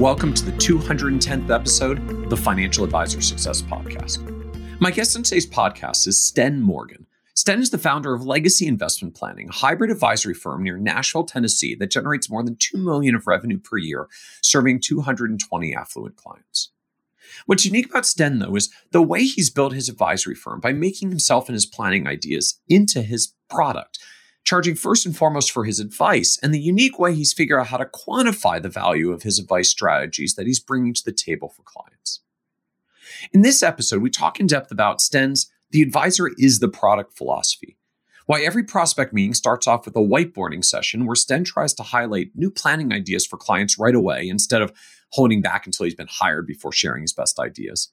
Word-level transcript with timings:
Welcome 0.00 0.32
to 0.32 0.46
the 0.46 0.52
210th 0.52 1.50
episode 1.50 1.98
of 2.10 2.30
the 2.30 2.36
Financial 2.36 2.84
Advisor 2.84 3.20
Success 3.20 3.60
Podcast. 3.60 4.80
My 4.80 4.90
guest 4.90 5.14
on 5.14 5.22
today's 5.22 5.46
podcast 5.46 6.06
is 6.08 6.18
Sten 6.18 6.62
Morgan. 6.62 7.06
Sten 7.34 7.60
is 7.60 7.68
the 7.68 7.76
founder 7.76 8.14
of 8.14 8.24
Legacy 8.24 8.66
Investment 8.66 9.14
Planning, 9.14 9.50
a 9.50 9.52
hybrid 9.52 9.90
advisory 9.90 10.32
firm 10.32 10.64
near 10.64 10.78
Nashville, 10.78 11.24
Tennessee 11.24 11.74
that 11.74 11.90
generates 11.90 12.30
more 12.30 12.42
than 12.42 12.56
2 12.56 12.78
million 12.78 13.14
of 13.14 13.26
revenue 13.26 13.58
per 13.58 13.76
year, 13.76 14.08
serving 14.40 14.80
220 14.80 15.74
affluent 15.74 16.16
clients. 16.16 16.70
What's 17.44 17.66
unique 17.66 17.90
about 17.90 18.06
Sten, 18.06 18.38
though, 18.38 18.56
is 18.56 18.70
the 18.92 19.02
way 19.02 19.24
he's 19.24 19.50
built 19.50 19.74
his 19.74 19.90
advisory 19.90 20.34
firm 20.34 20.60
by 20.60 20.72
making 20.72 21.10
himself 21.10 21.46
and 21.50 21.54
his 21.54 21.66
planning 21.66 22.06
ideas 22.06 22.58
into 22.70 23.02
his 23.02 23.34
product 23.50 23.98
charging 24.44 24.74
first 24.74 25.06
and 25.06 25.16
foremost 25.16 25.52
for 25.52 25.64
his 25.64 25.80
advice 25.80 26.38
and 26.42 26.52
the 26.52 26.60
unique 26.60 26.98
way 26.98 27.14
he's 27.14 27.32
figured 27.32 27.60
out 27.60 27.68
how 27.68 27.76
to 27.76 27.84
quantify 27.84 28.60
the 28.60 28.68
value 28.68 29.12
of 29.12 29.22
his 29.22 29.38
advice 29.38 29.70
strategies 29.70 30.34
that 30.34 30.46
he's 30.46 30.60
bringing 30.60 30.94
to 30.94 31.04
the 31.04 31.12
table 31.12 31.48
for 31.48 31.62
clients. 31.62 32.20
In 33.32 33.42
this 33.42 33.62
episode, 33.62 34.02
we 34.02 34.10
talk 34.10 34.40
in 34.40 34.46
depth 34.46 34.70
about 34.70 35.00
Sten's 35.00 35.50
The 35.70 35.82
Advisor 35.82 36.30
is 36.38 36.58
the 36.58 36.68
Product 36.68 37.16
philosophy. 37.16 37.76
Why 38.26 38.42
every 38.42 38.62
prospect 38.62 39.12
meeting 39.12 39.34
starts 39.34 39.66
off 39.66 39.86
with 39.86 39.96
a 39.96 40.00
whiteboarding 40.00 40.64
session 40.64 41.04
where 41.04 41.16
Sten 41.16 41.44
tries 41.44 41.74
to 41.74 41.82
highlight 41.82 42.30
new 42.34 42.50
planning 42.50 42.92
ideas 42.92 43.26
for 43.26 43.36
clients 43.36 43.78
right 43.78 43.94
away 43.94 44.28
instead 44.28 44.62
of 44.62 44.72
holding 45.10 45.42
back 45.42 45.66
until 45.66 45.84
he's 45.84 45.94
been 45.94 46.06
hired 46.08 46.46
before 46.46 46.72
sharing 46.72 47.02
his 47.02 47.12
best 47.12 47.38
ideas 47.40 47.90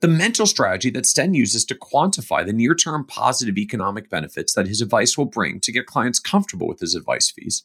the 0.00 0.08
mental 0.08 0.46
strategy 0.46 0.90
that 0.90 1.06
Sten 1.06 1.34
uses 1.34 1.64
to 1.64 1.74
quantify 1.74 2.46
the 2.46 2.52
near 2.52 2.74
term 2.74 3.04
positive 3.04 3.58
economic 3.58 4.08
benefits 4.08 4.54
that 4.54 4.68
his 4.68 4.80
advice 4.80 5.18
will 5.18 5.24
bring 5.24 5.60
to 5.60 5.72
get 5.72 5.86
clients 5.86 6.18
comfortable 6.18 6.68
with 6.68 6.80
his 6.80 6.94
advice 6.94 7.30
fees, 7.30 7.64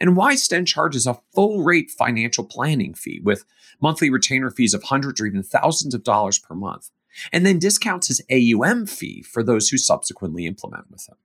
and 0.00 0.16
why 0.16 0.34
Sten 0.34 0.66
charges 0.66 1.06
a 1.06 1.20
full 1.34 1.62
rate 1.62 1.90
financial 1.90 2.44
planning 2.44 2.94
fee 2.94 3.20
with 3.22 3.44
monthly 3.80 4.10
retainer 4.10 4.50
fees 4.50 4.74
of 4.74 4.84
hundreds 4.84 5.20
or 5.20 5.26
even 5.26 5.42
thousands 5.42 5.94
of 5.94 6.04
dollars 6.04 6.38
per 6.38 6.54
month, 6.54 6.90
and 7.32 7.46
then 7.46 7.58
discounts 7.58 8.08
his 8.08 8.22
AUM 8.30 8.86
fee 8.86 9.22
for 9.22 9.42
those 9.42 9.68
who 9.68 9.78
subsequently 9.78 10.46
implement 10.46 10.90
with 10.90 11.08
him. 11.08 11.16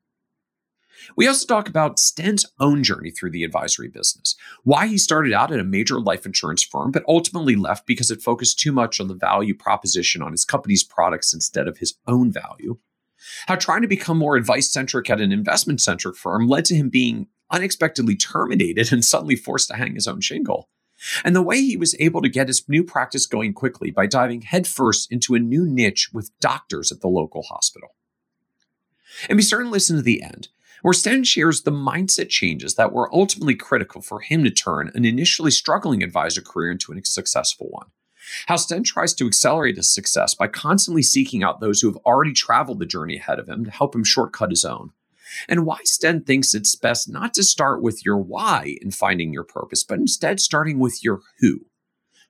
We 1.15 1.27
also 1.27 1.45
talk 1.45 1.69
about 1.69 1.99
Sten's 1.99 2.45
own 2.59 2.83
journey 2.83 3.11
through 3.11 3.31
the 3.31 3.43
advisory 3.43 3.87
business, 3.87 4.35
why 4.63 4.87
he 4.87 4.97
started 4.97 5.33
out 5.33 5.51
at 5.51 5.59
a 5.59 5.63
major 5.63 5.99
life 5.99 6.25
insurance 6.25 6.63
firm, 6.63 6.91
but 6.91 7.03
ultimately 7.07 7.55
left 7.55 7.85
because 7.85 8.11
it 8.11 8.21
focused 8.21 8.59
too 8.59 8.71
much 8.71 8.99
on 8.99 9.07
the 9.07 9.13
value 9.13 9.55
proposition 9.55 10.21
on 10.21 10.31
his 10.31 10.45
company's 10.45 10.83
products 10.83 11.33
instead 11.33 11.67
of 11.67 11.77
his 11.77 11.95
own 12.07 12.31
value. 12.31 12.77
How 13.47 13.55
trying 13.55 13.81
to 13.81 13.87
become 13.87 14.17
more 14.17 14.35
advice 14.35 14.71
centric 14.71 15.09
at 15.09 15.21
an 15.21 15.31
investment 15.31 15.81
centric 15.81 16.15
firm 16.15 16.47
led 16.47 16.65
to 16.65 16.75
him 16.75 16.89
being 16.89 17.27
unexpectedly 17.49 18.15
terminated 18.15 18.91
and 18.91 19.03
suddenly 19.03 19.35
forced 19.35 19.69
to 19.69 19.75
hang 19.75 19.95
his 19.95 20.07
own 20.07 20.21
shingle. 20.21 20.69
And 21.23 21.35
the 21.35 21.43
way 21.43 21.61
he 21.61 21.77
was 21.77 21.95
able 21.99 22.21
to 22.21 22.29
get 22.29 22.47
his 22.47 22.67
new 22.67 22.83
practice 22.83 23.25
going 23.27 23.53
quickly 23.53 23.91
by 23.91 24.07
diving 24.07 24.41
headfirst 24.41 25.11
into 25.11 25.35
a 25.35 25.39
new 25.39 25.65
niche 25.65 26.09
with 26.11 26.31
doctors 26.39 26.91
at 26.91 27.01
the 27.01 27.07
local 27.07 27.43
hospital. 27.43 27.89
And 29.29 29.37
be 29.37 29.43
certain 29.43 29.67
to 29.67 29.71
listen 29.71 29.95
to 29.95 30.01
the 30.01 30.21
end 30.21 30.49
where 30.81 30.93
Sten 30.93 31.23
shares 31.23 31.61
the 31.61 31.71
mindset 31.71 32.29
changes 32.29 32.75
that 32.75 32.93
were 32.93 33.13
ultimately 33.13 33.55
critical 33.55 34.01
for 34.01 34.19
him 34.21 34.43
to 34.43 34.51
turn 34.51 34.91
an 34.93 35.05
initially 35.05 35.51
struggling 35.51 36.03
advisor 36.03 36.41
career 36.41 36.71
into 36.71 36.93
a 36.93 37.03
successful 37.03 37.67
one. 37.69 37.87
How 38.47 38.57
Sten 38.57 38.83
tries 38.83 39.13
to 39.15 39.27
accelerate 39.27 39.77
his 39.77 39.93
success 39.93 40.35
by 40.35 40.47
constantly 40.47 41.01
seeking 41.01 41.43
out 41.43 41.59
those 41.59 41.81
who 41.81 41.87
have 41.87 41.97
already 42.05 42.33
traveled 42.33 42.79
the 42.79 42.85
journey 42.85 43.17
ahead 43.17 43.39
of 43.39 43.47
him 43.47 43.65
to 43.65 43.71
help 43.71 43.95
him 43.95 44.03
shortcut 44.03 44.49
his 44.49 44.65
own. 44.65 44.91
And 45.47 45.65
why 45.65 45.79
Sten 45.83 46.23
thinks 46.23 46.53
it's 46.53 46.75
best 46.75 47.09
not 47.09 47.33
to 47.35 47.43
start 47.43 47.81
with 47.81 48.05
your 48.05 48.17
why 48.17 48.77
in 48.81 48.91
finding 48.91 49.33
your 49.33 49.43
purpose, 49.43 49.83
but 49.83 49.99
instead 49.99 50.39
starting 50.39 50.79
with 50.79 51.03
your 51.03 51.21
who. 51.39 51.67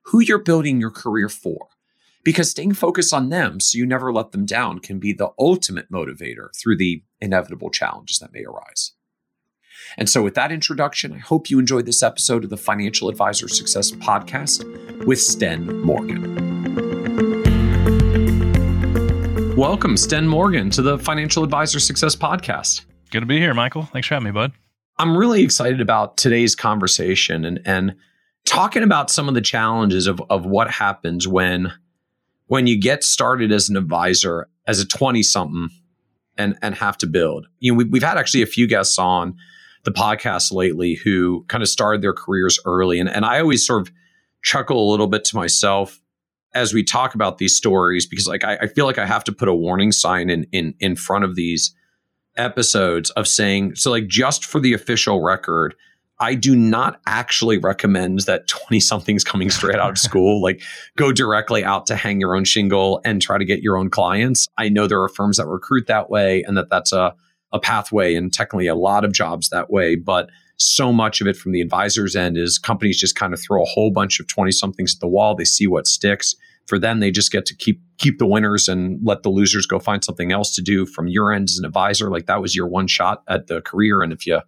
Who 0.06 0.20
you're 0.20 0.38
building 0.38 0.80
your 0.80 0.90
career 0.90 1.28
for 1.28 1.68
because 2.24 2.50
staying 2.50 2.74
focused 2.74 3.14
on 3.14 3.28
them 3.28 3.60
so 3.60 3.78
you 3.78 3.86
never 3.86 4.12
let 4.12 4.32
them 4.32 4.44
down 4.44 4.80
can 4.80 4.98
be 4.98 5.12
the 5.12 5.30
ultimate 5.38 5.90
motivator 5.90 6.48
through 6.60 6.76
the 6.76 7.02
inevitable 7.20 7.70
challenges 7.70 8.18
that 8.18 8.32
may 8.32 8.44
arise. 8.44 8.92
And 9.96 10.08
so, 10.08 10.22
with 10.22 10.34
that 10.34 10.52
introduction, 10.52 11.12
I 11.12 11.18
hope 11.18 11.48
you 11.48 11.58
enjoyed 11.58 11.86
this 11.86 12.02
episode 12.02 12.44
of 12.44 12.50
the 12.50 12.56
Financial 12.56 13.08
Advisor 13.08 13.48
Success 13.48 13.90
Podcast 13.90 14.64
with 15.06 15.20
Sten 15.20 15.80
Morgan. 15.80 16.34
Welcome, 19.56 19.96
Sten 19.96 20.28
Morgan, 20.28 20.70
to 20.70 20.82
the 20.82 20.98
Financial 20.98 21.42
Advisor 21.42 21.80
Success 21.80 22.14
Podcast. 22.14 22.84
Good 23.10 23.20
to 23.20 23.26
be 23.26 23.38
here, 23.38 23.54
Michael. 23.54 23.84
Thanks 23.84 24.06
for 24.08 24.14
having 24.14 24.26
me, 24.26 24.32
bud. 24.32 24.52
I'm 24.98 25.16
really 25.16 25.42
excited 25.42 25.80
about 25.80 26.16
today's 26.16 26.54
conversation 26.54 27.44
and, 27.44 27.60
and 27.64 27.94
talking 28.44 28.82
about 28.82 29.10
some 29.10 29.28
of 29.28 29.34
the 29.34 29.40
challenges 29.40 30.06
of, 30.06 30.20
of 30.28 30.44
what 30.44 30.70
happens 30.70 31.26
when 31.26 31.72
when 32.48 32.66
you 32.66 32.78
get 32.78 33.04
started 33.04 33.52
as 33.52 33.68
an 33.68 33.76
advisor 33.76 34.48
as 34.66 34.80
a 34.80 34.86
20 34.86 35.22
something 35.22 35.68
and 36.36 36.58
and 36.60 36.74
have 36.74 36.98
to 36.98 37.06
build. 37.06 37.46
You 37.60 37.72
know 37.72 37.78
we, 37.78 37.84
we've 37.84 38.02
had 38.02 38.18
actually 38.18 38.42
a 38.42 38.46
few 38.46 38.66
guests 38.66 38.98
on 38.98 39.36
the 39.84 39.92
podcast 39.92 40.52
lately 40.52 40.94
who 40.94 41.44
kind 41.48 41.62
of 41.62 41.68
started 41.68 42.02
their 42.02 42.12
careers 42.12 42.58
early. 42.66 42.98
And, 42.98 43.08
and 43.08 43.24
i 43.24 43.40
always 43.40 43.66
sort 43.66 43.82
of 43.82 43.92
chuckle 44.42 44.88
a 44.88 44.90
little 44.90 45.06
bit 45.06 45.24
to 45.26 45.36
myself 45.36 46.00
as 46.54 46.72
we 46.72 46.82
talk 46.82 47.14
about 47.14 47.38
these 47.38 47.56
stories 47.56 48.06
because 48.06 48.26
like 48.26 48.44
I, 48.44 48.56
I 48.62 48.66
feel 48.68 48.86
like 48.86 48.98
i 48.98 49.06
have 49.06 49.24
to 49.24 49.32
put 49.32 49.48
a 49.48 49.54
warning 49.54 49.92
sign 49.92 50.30
in 50.30 50.46
in 50.52 50.74
in 50.80 50.96
front 50.96 51.24
of 51.24 51.34
these 51.34 51.74
episodes 52.36 53.10
of 53.10 53.26
saying 53.26 53.74
so 53.74 53.90
like 53.90 54.06
just 54.06 54.44
for 54.44 54.60
the 54.60 54.72
official 54.72 55.22
record 55.22 55.74
I 56.20 56.34
do 56.34 56.56
not 56.56 57.00
actually 57.06 57.58
recommend 57.58 58.20
that 58.20 58.48
20 58.48 58.80
somethings 58.80 59.22
coming 59.22 59.50
straight 59.50 59.78
out 59.78 59.90
of 59.90 59.98
school, 59.98 60.42
like 60.42 60.62
go 60.96 61.12
directly 61.12 61.64
out 61.64 61.86
to 61.86 61.96
hang 61.96 62.20
your 62.20 62.34
own 62.34 62.44
shingle 62.44 63.00
and 63.04 63.22
try 63.22 63.38
to 63.38 63.44
get 63.44 63.62
your 63.62 63.76
own 63.76 63.88
clients. 63.88 64.48
I 64.58 64.68
know 64.68 64.86
there 64.86 65.02
are 65.02 65.08
firms 65.08 65.36
that 65.36 65.46
recruit 65.46 65.86
that 65.86 66.10
way 66.10 66.42
and 66.42 66.56
that 66.56 66.70
that's 66.70 66.92
a, 66.92 67.14
a 67.52 67.60
pathway 67.60 68.14
and 68.14 68.32
technically 68.32 68.66
a 68.66 68.74
lot 68.74 69.04
of 69.04 69.12
jobs 69.12 69.50
that 69.50 69.70
way. 69.70 69.94
But 69.94 70.28
so 70.56 70.92
much 70.92 71.20
of 71.20 71.28
it 71.28 71.36
from 71.36 71.52
the 71.52 71.60
advisor's 71.60 72.16
end 72.16 72.36
is 72.36 72.58
companies 72.58 72.98
just 72.98 73.14
kind 73.14 73.32
of 73.32 73.40
throw 73.40 73.62
a 73.62 73.66
whole 73.66 73.92
bunch 73.92 74.18
of 74.18 74.26
20 74.26 74.50
somethings 74.50 74.94
at 74.94 75.00
the 75.00 75.08
wall. 75.08 75.36
They 75.36 75.44
see 75.44 75.68
what 75.68 75.86
sticks. 75.86 76.34
For 76.66 76.78
them, 76.78 77.00
they 77.00 77.10
just 77.10 77.32
get 77.32 77.46
to 77.46 77.56
keep 77.56 77.80
keep 77.96 78.18
the 78.18 78.26
winners 78.26 78.68
and 78.68 79.00
let 79.02 79.22
the 79.22 79.30
losers 79.30 79.64
go 79.64 79.78
find 79.78 80.04
something 80.04 80.32
else 80.32 80.54
to 80.56 80.62
do 80.62 80.84
from 80.84 81.08
your 81.08 81.32
end 81.32 81.48
as 81.48 81.58
an 81.58 81.64
advisor. 81.64 82.10
Like 82.10 82.26
that 82.26 82.42
was 82.42 82.54
your 82.54 82.66
one 82.66 82.88
shot 82.88 83.22
at 83.26 83.46
the 83.46 83.62
career. 83.62 84.02
And 84.02 84.12
if 84.12 84.26
you 84.26 84.40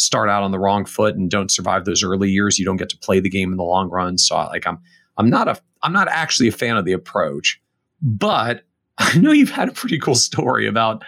start 0.00 0.28
out 0.28 0.42
on 0.42 0.50
the 0.50 0.58
wrong 0.58 0.84
foot 0.84 1.14
and 1.14 1.30
don't 1.30 1.50
survive 1.50 1.84
those 1.84 2.02
early 2.02 2.30
years, 2.30 2.58
you 2.58 2.64
don't 2.64 2.76
get 2.76 2.88
to 2.90 2.98
play 2.98 3.20
the 3.20 3.30
game 3.30 3.50
in 3.52 3.56
the 3.56 3.64
long 3.64 3.88
run. 3.90 4.18
So 4.18 4.36
like 4.36 4.66
I'm 4.66 4.78
I'm 5.16 5.30
not 5.30 5.48
a 5.48 5.60
I'm 5.82 5.92
not 5.92 6.08
actually 6.08 6.48
a 6.48 6.52
fan 6.52 6.76
of 6.76 6.84
the 6.84 6.92
approach, 6.92 7.60
but 8.02 8.64
I 8.98 9.18
know 9.18 9.32
you've 9.32 9.50
had 9.50 9.68
a 9.68 9.72
pretty 9.72 9.98
cool 9.98 10.14
story 10.14 10.66
about 10.66 11.02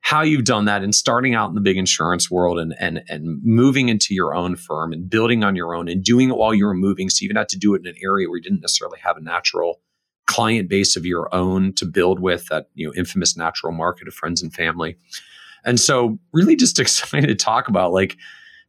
how 0.00 0.22
you've 0.22 0.44
done 0.44 0.66
that 0.66 0.84
and 0.84 0.94
starting 0.94 1.34
out 1.34 1.48
in 1.48 1.56
the 1.56 1.60
big 1.60 1.76
insurance 1.76 2.30
world 2.30 2.58
and 2.58 2.74
and 2.78 3.02
and 3.08 3.42
moving 3.42 3.88
into 3.88 4.14
your 4.14 4.34
own 4.34 4.56
firm 4.56 4.92
and 4.92 5.10
building 5.10 5.42
on 5.42 5.56
your 5.56 5.74
own 5.74 5.88
and 5.88 6.04
doing 6.04 6.28
it 6.28 6.36
while 6.36 6.54
you 6.54 6.64
were 6.64 6.74
moving. 6.74 7.10
So 7.10 7.22
you 7.22 7.26
even 7.26 7.36
had 7.36 7.48
to 7.50 7.58
do 7.58 7.74
it 7.74 7.80
in 7.80 7.88
an 7.88 7.96
area 8.02 8.28
where 8.28 8.36
you 8.36 8.42
didn't 8.42 8.60
necessarily 8.60 9.00
have 9.00 9.16
a 9.16 9.20
natural 9.20 9.80
client 10.26 10.68
base 10.68 10.96
of 10.96 11.06
your 11.06 11.32
own 11.34 11.72
to 11.74 11.86
build 11.86 12.20
with 12.20 12.46
that 12.46 12.68
you 12.74 12.86
know 12.86 12.92
infamous 12.94 13.36
natural 13.36 13.72
market 13.72 14.06
of 14.06 14.14
friends 14.14 14.42
and 14.42 14.52
family. 14.52 14.96
And 15.66 15.78
so 15.78 16.18
really 16.32 16.56
just 16.56 16.78
excited 16.80 17.26
to 17.26 17.34
talk 17.34 17.68
about 17.68 17.92
like 17.92 18.16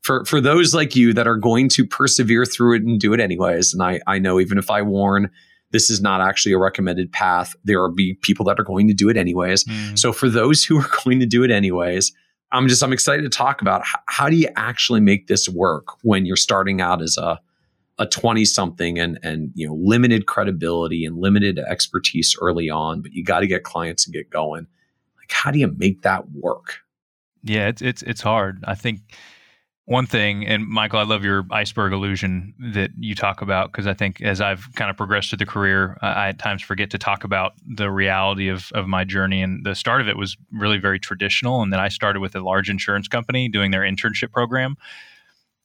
for 0.01 0.25
for 0.25 0.41
those 0.41 0.73
like 0.73 0.95
you 0.95 1.13
that 1.13 1.27
are 1.27 1.37
going 1.37 1.69
to 1.69 1.85
persevere 1.85 2.45
through 2.45 2.77
it 2.77 2.83
and 2.83 2.99
do 2.99 3.13
it 3.13 3.19
anyways. 3.19 3.73
And 3.73 3.81
I 3.81 4.01
I 4.07 4.19
know 4.19 4.39
even 4.39 4.57
if 4.57 4.69
I 4.69 4.81
warn 4.81 5.29
this 5.71 5.89
is 5.89 6.01
not 6.01 6.21
actually 6.21 6.53
a 6.53 6.57
recommended 6.57 7.11
path, 7.11 7.55
there 7.63 7.81
will 7.81 7.93
be 7.93 8.13
people 8.21 8.45
that 8.45 8.59
are 8.59 8.63
going 8.63 8.87
to 8.87 8.93
do 8.93 9.09
it 9.09 9.17
anyways. 9.17 9.65
Mm. 9.65 9.99
So 9.99 10.13
for 10.13 10.29
those 10.29 10.63
who 10.63 10.79
are 10.81 10.89
going 11.03 11.19
to 11.19 11.25
do 11.25 11.43
it 11.43 11.51
anyways, 11.51 12.11
I'm 12.51 12.67
just 12.67 12.83
I'm 12.83 12.93
excited 12.93 13.23
to 13.23 13.29
talk 13.29 13.61
about 13.61 13.85
how, 13.85 13.99
how 14.07 14.29
do 14.29 14.35
you 14.35 14.49
actually 14.55 15.01
make 15.01 15.27
this 15.27 15.49
work 15.49 15.87
when 16.03 16.25
you're 16.25 16.35
starting 16.35 16.81
out 16.81 17.01
as 17.01 17.17
a 17.17 17.39
a 17.99 18.05
20 18.05 18.45
something 18.45 18.99
and 18.99 19.17
and 19.23 19.51
you 19.55 19.67
know 19.67 19.73
limited 19.73 20.27
credibility 20.27 21.03
and 21.03 21.17
limited 21.17 21.57
expertise 21.59 22.35
early 22.39 22.69
on 22.69 23.01
but 23.01 23.11
you 23.11 23.23
got 23.23 23.39
to 23.39 23.47
get 23.47 23.63
clients 23.63 24.05
and 24.05 24.13
get 24.13 24.29
going 24.29 24.67
like 25.17 25.31
how 25.31 25.49
do 25.49 25.57
you 25.57 25.67
make 25.67 26.03
that 26.03 26.29
work 26.31 26.81
yeah, 27.43 27.67
it's 27.67 27.81
it's 27.81 28.01
it's 28.03 28.21
hard. 28.21 28.63
I 28.67 28.75
think 28.75 29.01
one 29.87 30.05
thing, 30.05 30.45
and 30.45 30.67
Michael, 30.67 30.99
I 30.99 31.03
love 31.03 31.23
your 31.23 31.45
iceberg 31.49 31.93
illusion 31.93 32.53
that 32.73 32.91
you 32.99 33.15
talk 33.15 33.41
about 33.41 33.71
because 33.71 33.87
I 33.87 33.93
think 33.93 34.21
as 34.21 34.41
I've 34.41 34.67
kind 34.75 34.89
of 34.89 34.97
progressed 34.97 35.29
through 35.29 35.37
the 35.37 35.45
career, 35.45 35.97
I 36.01 36.27
at 36.27 36.39
times 36.39 36.61
forget 36.61 36.89
to 36.91 36.97
talk 36.97 37.23
about 37.23 37.53
the 37.65 37.89
reality 37.89 38.49
of, 38.49 38.69
of 38.73 38.89
my 38.89 39.05
journey. 39.05 39.41
And 39.41 39.65
the 39.65 39.75
start 39.75 40.01
of 40.01 40.09
it 40.09 40.17
was 40.17 40.35
really 40.51 40.77
very 40.77 40.99
traditional. 40.99 41.61
And 41.61 41.71
then 41.71 41.79
I 41.79 41.87
started 41.87 42.19
with 42.19 42.35
a 42.35 42.41
large 42.41 42.69
insurance 42.69 43.07
company 43.07 43.47
doing 43.47 43.71
their 43.71 43.83
internship 43.83 44.33
program. 44.33 44.75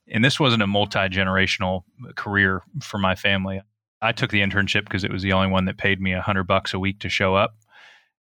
And 0.07 0.25
this 0.25 0.39
wasn't 0.39 0.63
a 0.63 0.69
multi 0.69 1.01
generational 1.09 1.83
career 2.15 2.63
for 2.81 2.99
my 2.99 3.17
family. 3.17 3.61
I 4.03 4.13
took 4.13 4.31
the 4.31 4.41
internship 4.41 4.85
because 4.85 5.03
it 5.03 5.11
was 5.11 5.23
the 5.23 5.33
only 5.33 5.49
one 5.49 5.65
that 5.65 5.79
paid 5.79 6.01
me 6.01 6.13
a 6.13 6.23
hundred 6.23 6.45
bucks 6.45 6.73
a 6.73 6.79
week 6.79 7.01
to 7.01 7.09
show 7.09 7.35
up, 7.35 7.57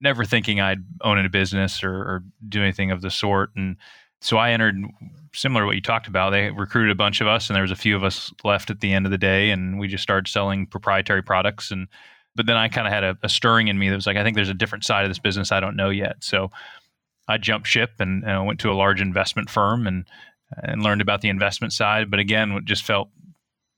never 0.01 0.25
thinking 0.25 0.61
I'd 0.61 0.85
own 1.03 1.19
a 1.19 1.29
business 1.29 1.83
or, 1.83 1.93
or 1.93 2.25
do 2.49 2.63
anything 2.63 2.91
of 2.91 3.01
the 3.01 3.11
sort. 3.11 3.51
And 3.57 3.77
so 4.21 4.37
I 4.37 4.51
entered 4.51 4.77
similar 5.33 5.63
to 5.63 5.67
what 5.67 5.77
you 5.77 5.83
talked 5.83 6.09
about. 6.09 6.31
They 6.31 6.51
recruited 6.51 6.91
a 6.91 6.97
bunch 6.97 7.21
of 7.21 7.27
us, 7.27 7.49
and 7.49 7.55
there 7.55 7.63
was 7.63 7.71
a 7.71 7.77
few 7.77 7.97
of 7.97 8.05
us 8.05 8.33
left 8.45 8.71
at 8.71 8.81
the 8.81 8.93
end 8.93 9.07
of 9.07 9.13
the 9.13 9.19
day, 9.19 9.51
and 9.51 9.79
we 9.79 9.89
just 9.89 10.03
started 10.03 10.29
selling 10.29 10.67
proprietary 10.67 11.23
products. 11.23 11.71
And 11.71 11.89
but 12.35 12.47
then 12.47 12.57
I 12.57 12.69
kind 12.69 12.87
of 12.87 12.93
had 12.93 13.05
a, 13.05 13.19
a, 13.23 13.29
stirring 13.29 13.67
in 13.67 13.79
me 13.79 13.89
that 13.89 13.97
was 13.97 14.07
like, 14.07 14.17
I 14.17 14.23
think 14.23 14.37
there's 14.37 14.49
a 14.49 14.55
different 14.55 14.85
side 14.85 15.05
of 15.05 15.11
this 15.11 15.19
business 15.19 15.51
I 15.51 15.59
don't 15.59 15.75
know 15.75 15.91
yet. 15.91 16.17
So 16.21 16.53
I 17.27 17.37
jumped 17.37 17.67
ship 17.67 17.93
and, 17.99 18.23
and 18.25 18.47
went 18.47 18.61
to 18.61 18.71
a 18.71 18.75
large 18.75 19.01
investment 19.01 19.51
firm 19.51 19.87
and 19.87 20.05
and 20.57 20.83
learned 20.83 21.03
about 21.03 21.21
the 21.21 21.29
investment 21.29 21.73
side. 21.73 22.11
But 22.11 22.21
again, 22.21 22.59
just 22.65 22.85
felt 22.85 23.11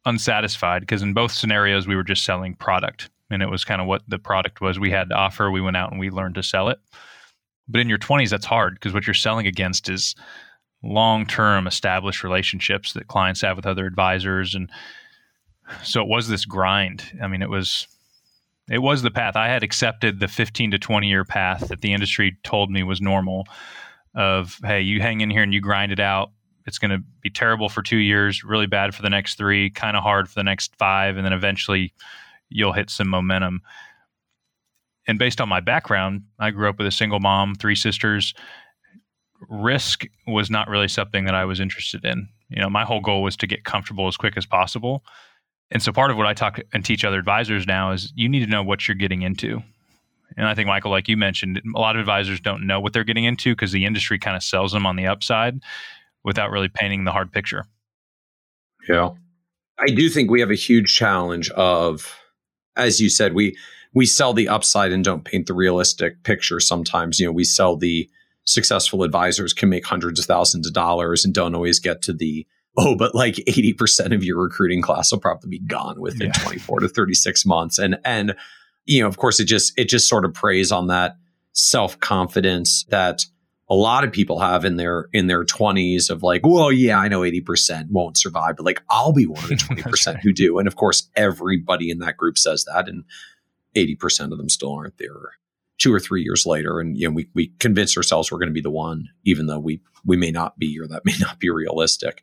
unsatisfied 0.07 0.83
because 0.83 1.03
in 1.03 1.15
both 1.15 1.33
scenarios 1.33 1.87
we 1.87 1.97
were 1.97 2.05
just 2.05 2.25
selling 2.25 2.55
product, 2.55 3.11
and 3.31 3.43
it 3.43 3.51
was 3.51 3.65
kind 3.65 3.81
of 3.81 3.87
what 3.87 4.03
the 4.09 4.19
product 4.19 4.61
was 4.61 4.79
we 4.79 4.91
had 4.91 5.09
to 5.11 5.15
offer. 5.15 5.51
We 5.51 5.61
went 5.61 5.77
out 5.77 5.91
and 5.91 6.01
we 6.01 6.11
learned 6.11 6.35
to 6.37 6.43
sell 6.43 6.69
it. 6.69 6.79
But 7.69 7.81
in 7.81 7.89
your 7.89 7.99
20s, 7.99 8.31
that's 8.31 8.47
hard 8.47 8.75
because 8.75 8.93
what 8.93 9.07
you're 9.07 9.15
selling 9.15 9.47
against 9.47 9.89
is 9.89 10.15
long 10.83 11.27
term 11.27 11.67
established 11.67 12.25
relationships 12.25 12.93
that 12.95 13.09
clients 13.09 13.43
have 13.43 13.57
with 13.57 13.67
other 13.67 13.87
advisors. 13.87 14.55
And 14.55 14.71
so 15.85 16.03
it 16.03 16.09
was 16.09 16.29
this 16.29 16.45
grind. 16.45 17.05
I 17.23 17.29
mean, 17.29 17.43
it 17.43 17.51
was. 17.51 17.87
It 18.69 18.83
was 18.83 19.03
the 19.03 19.11
path. 19.11 19.35
I 19.35 19.49
had 19.49 19.65
accepted 19.65 20.21
the 20.21 20.29
15 20.29 20.71
to 20.71 20.79
20 20.79 21.09
year 21.09 21.25
path 21.25 21.67
that 21.69 21.81
the 21.81 21.93
industry 21.93 22.37
told 22.45 22.71
me 22.71 22.85
was 22.85 23.01
normal 23.01 23.49
of, 24.15 24.61
hey, 24.63 24.81
you 24.81 25.01
hang 25.01 25.23
in 25.23 25.31
here 25.31 25.43
and 25.43 25.53
you 25.53 25.61
grind 25.61 25.91
it 25.91 25.99
out. 25.99 26.31
It's 26.67 26.79
going 26.79 26.93
to 26.93 27.03
be 27.21 27.31
terrible 27.31 27.69
for 27.69 27.83
two 27.83 27.97
years, 27.97 28.45
really 28.45 28.67
bad 28.67 28.95
for 28.95 29.03
the 29.03 29.11
next 29.11 29.37
three, 29.37 29.71
kind 29.71 29.97
of 29.97 30.05
hard 30.05 30.29
for 30.29 30.35
the 30.35 30.45
next 30.45 30.77
five, 30.77 31.17
and 31.17 31.27
then 31.27 31.33
eventually 31.33 31.93
you'll 32.51 32.73
hit 32.73 32.91
some 32.91 33.09
momentum 33.09 33.63
and 35.11 35.19
based 35.19 35.41
on 35.41 35.49
my 35.49 35.59
background, 35.59 36.23
I 36.39 36.51
grew 36.53 36.69
up 36.69 36.79
with 36.79 36.87
a 36.87 36.93
single 36.93 37.19
mom, 37.19 37.57
three 37.57 37.75
sisters. 37.75 38.33
Risk 39.49 40.05
was 40.29 40.51
not 40.51 40.69
really 40.69 40.87
something 40.87 41.25
that 41.25 41.35
I 41.35 41.45
was 41.45 41.59
interested 41.59 42.05
in. 42.05 42.29
You 42.49 42.61
know, 42.61 42.71
my 42.71 42.85
whole 42.85 43.01
goal 43.01 43.25
was 43.25 43.37
to 43.39 43.49
get 43.49 43.65
comfortable 43.65 44.07
as 44.07 44.17
quick 44.17 44.37
as 44.37 44.47
possible. 44.47 45.05
And 45.73 45.83
so 45.83 45.93
part 45.93 46.13
of 46.13 46.17
what 46.17 46.27
I 46.27 46.35
talk 46.35 46.61
and 46.73 46.85
teach 46.85 47.05
other 47.05 47.19
advisors 47.19 47.67
now 47.67 47.91
is 47.91 48.13
you 48.15 48.29
need 48.29 48.45
to 48.45 48.47
know 48.47 48.63
what 48.63 48.87
you're 48.87 48.95
getting 48.95 49.23
into. 49.23 49.61
And 50.37 50.47
I 50.47 50.55
think 50.55 50.69
Michael, 50.69 50.93
like 50.93 51.09
you 51.09 51.17
mentioned, 51.17 51.61
a 51.75 51.81
lot 51.81 51.97
of 51.97 52.01
advisors 52.01 52.41
don't 52.41 52.65
know 52.65 52.79
what 52.81 52.93
they're 52.93 53.03
getting 53.03 53.25
into 53.25 53.53
because 53.53 53.73
the 53.73 53.87
industry 53.87 54.17
kind 54.17 54.37
of 54.37 54.45
sells 54.45 54.71
them 54.71 54.87
on 54.87 54.95
the 54.95 55.09
upside 55.09 55.61
without 56.23 56.53
really 56.53 56.69
painting 56.69 57.03
the 57.03 57.11
hard 57.11 57.33
picture. 57.33 57.67
Yeah. 58.89 59.11
I 59.77 59.87
do 59.87 60.09
think 60.09 60.31
we 60.31 60.39
have 60.41 60.51
a 60.51 60.55
huge 60.55 60.95
challenge 60.95 61.51
of 61.51 62.17
as 62.77 63.01
you 63.01 63.09
said, 63.09 63.35
we 63.35 63.57
we 63.93 64.07
sell 64.07 64.33
the 64.33 64.49
upside 64.49 64.93
and 64.93 65.05
don't 65.05 65.25
paint 65.25 65.47
the 65.47 65.55
realistic 65.55 66.23
picture 66.23 66.61
sometimes. 66.61 67.19
You 67.19 67.27
know, 67.27 67.33
we 67.33 67.45
sell 67.45 67.77
the 67.77 68.09
successful 68.45 69.03
advisors 69.03 69.53
can 69.53 69.69
make 69.69 69.85
hundreds 69.85 70.21
of 70.21 70.27
thousands 70.27 70.67
of 70.67 70.73
dollars 70.73 71.25
and 71.25 71.35
don't 71.35 71.55
always 71.55 71.79
get 71.79 72.03
to 72.03 72.13
the 72.13 72.47
oh, 72.77 72.97
but 72.97 73.15
like 73.15 73.35
80% 73.35 74.15
of 74.15 74.25
your 74.25 74.43
recruiting 74.43 74.83
class 74.83 75.13
will 75.13 75.21
probably 75.21 75.51
be 75.51 75.59
gone 75.61 76.01
within 76.01 76.29
yeah. 76.29 76.43
24 76.43 76.81
to 76.81 76.89
36 76.89 77.47
months. 77.47 77.79
And 77.79 77.99
and 78.05 78.35
you 78.87 79.03
know, 79.03 79.09
of 79.09 79.19
course, 79.19 79.41
it 79.41 79.45
just 79.45 79.73
it 79.79 79.89
just 79.89 80.09
sort 80.09 80.25
of 80.25 80.35
preys 80.35 80.73
on 80.73 80.87
that 80.89 81.17
self-confidence 81.53 82.85
that 82.91 83.25
a 83.71 83.75
lot 83.75 84.03
of 84.03 84.11
people 84.11 84.41
have 84.41 84.65
in 84.65 84.77
their 84.77 85.09
in 85.13 85.29
their 85.29 85.45
20s 85.45 86.11
of 86.11 86.25
like, 86.25 86.45
well, 86.45 86.73
yeah, 86.73 86.99
I 86.99 87.07
know 87.07 87.21
80% 87.21 87.89
won't 87.91 88.19
survive, 88.19 88.57
but 88.57 88.67
like 88.67 88.83
I'll 88.91 89.13
be 89.13 89.27
one 89.27 89.45
of 89.45 89.49
the 89.49 89.55
20% 89.57 90.07
right. 90.07 90.17
who 90.23 90.33
do. 90.33 90.59
And 90.59 90.67
of 90.67 90.75
course, 90.75 91.09
everybody 91.15 91.89
in 91.89 92.01
that 92.01 92.17
group 92.17 92.37
says 92.37 92.65
that. 92.65 92.89
And 92.89 93.05
80% 93.77 94.33
of 94.33 94.39
them 94.39 94.49
still 94.49 94.75
aren't 94.75 94.99
there 94.99 95.15
two 95.79 95.95
or 95.95 96.01
three 96.01 96.23
years 96.23 96.45
later. 96.45 96.81
And, 96.81 96.97
you 96.99 97.09
know, 97.09 97.15
we, 97.15 97.29
we 97.35 97.53
convince 97.61 97.97
ourselves 97.97 98.31
we're 98.31 98.39
going 98.39 98.49
to 98.49 98.55
be 98.55 98.61
the 98.61 98.71
one, 98.71 99.09
even 99.25 99.47
though 99.47 99.61
we, 99.61 99.81
we 100.05 100.17
may 100.17 100.33
not 100.33 100.59
be, 100.59 100.79
or 100.79 100.89
that 100.89 101.05
may 101.05 101.15
not 101.21 101.39
be 101.39 101.49
realistic. 101.49 102.23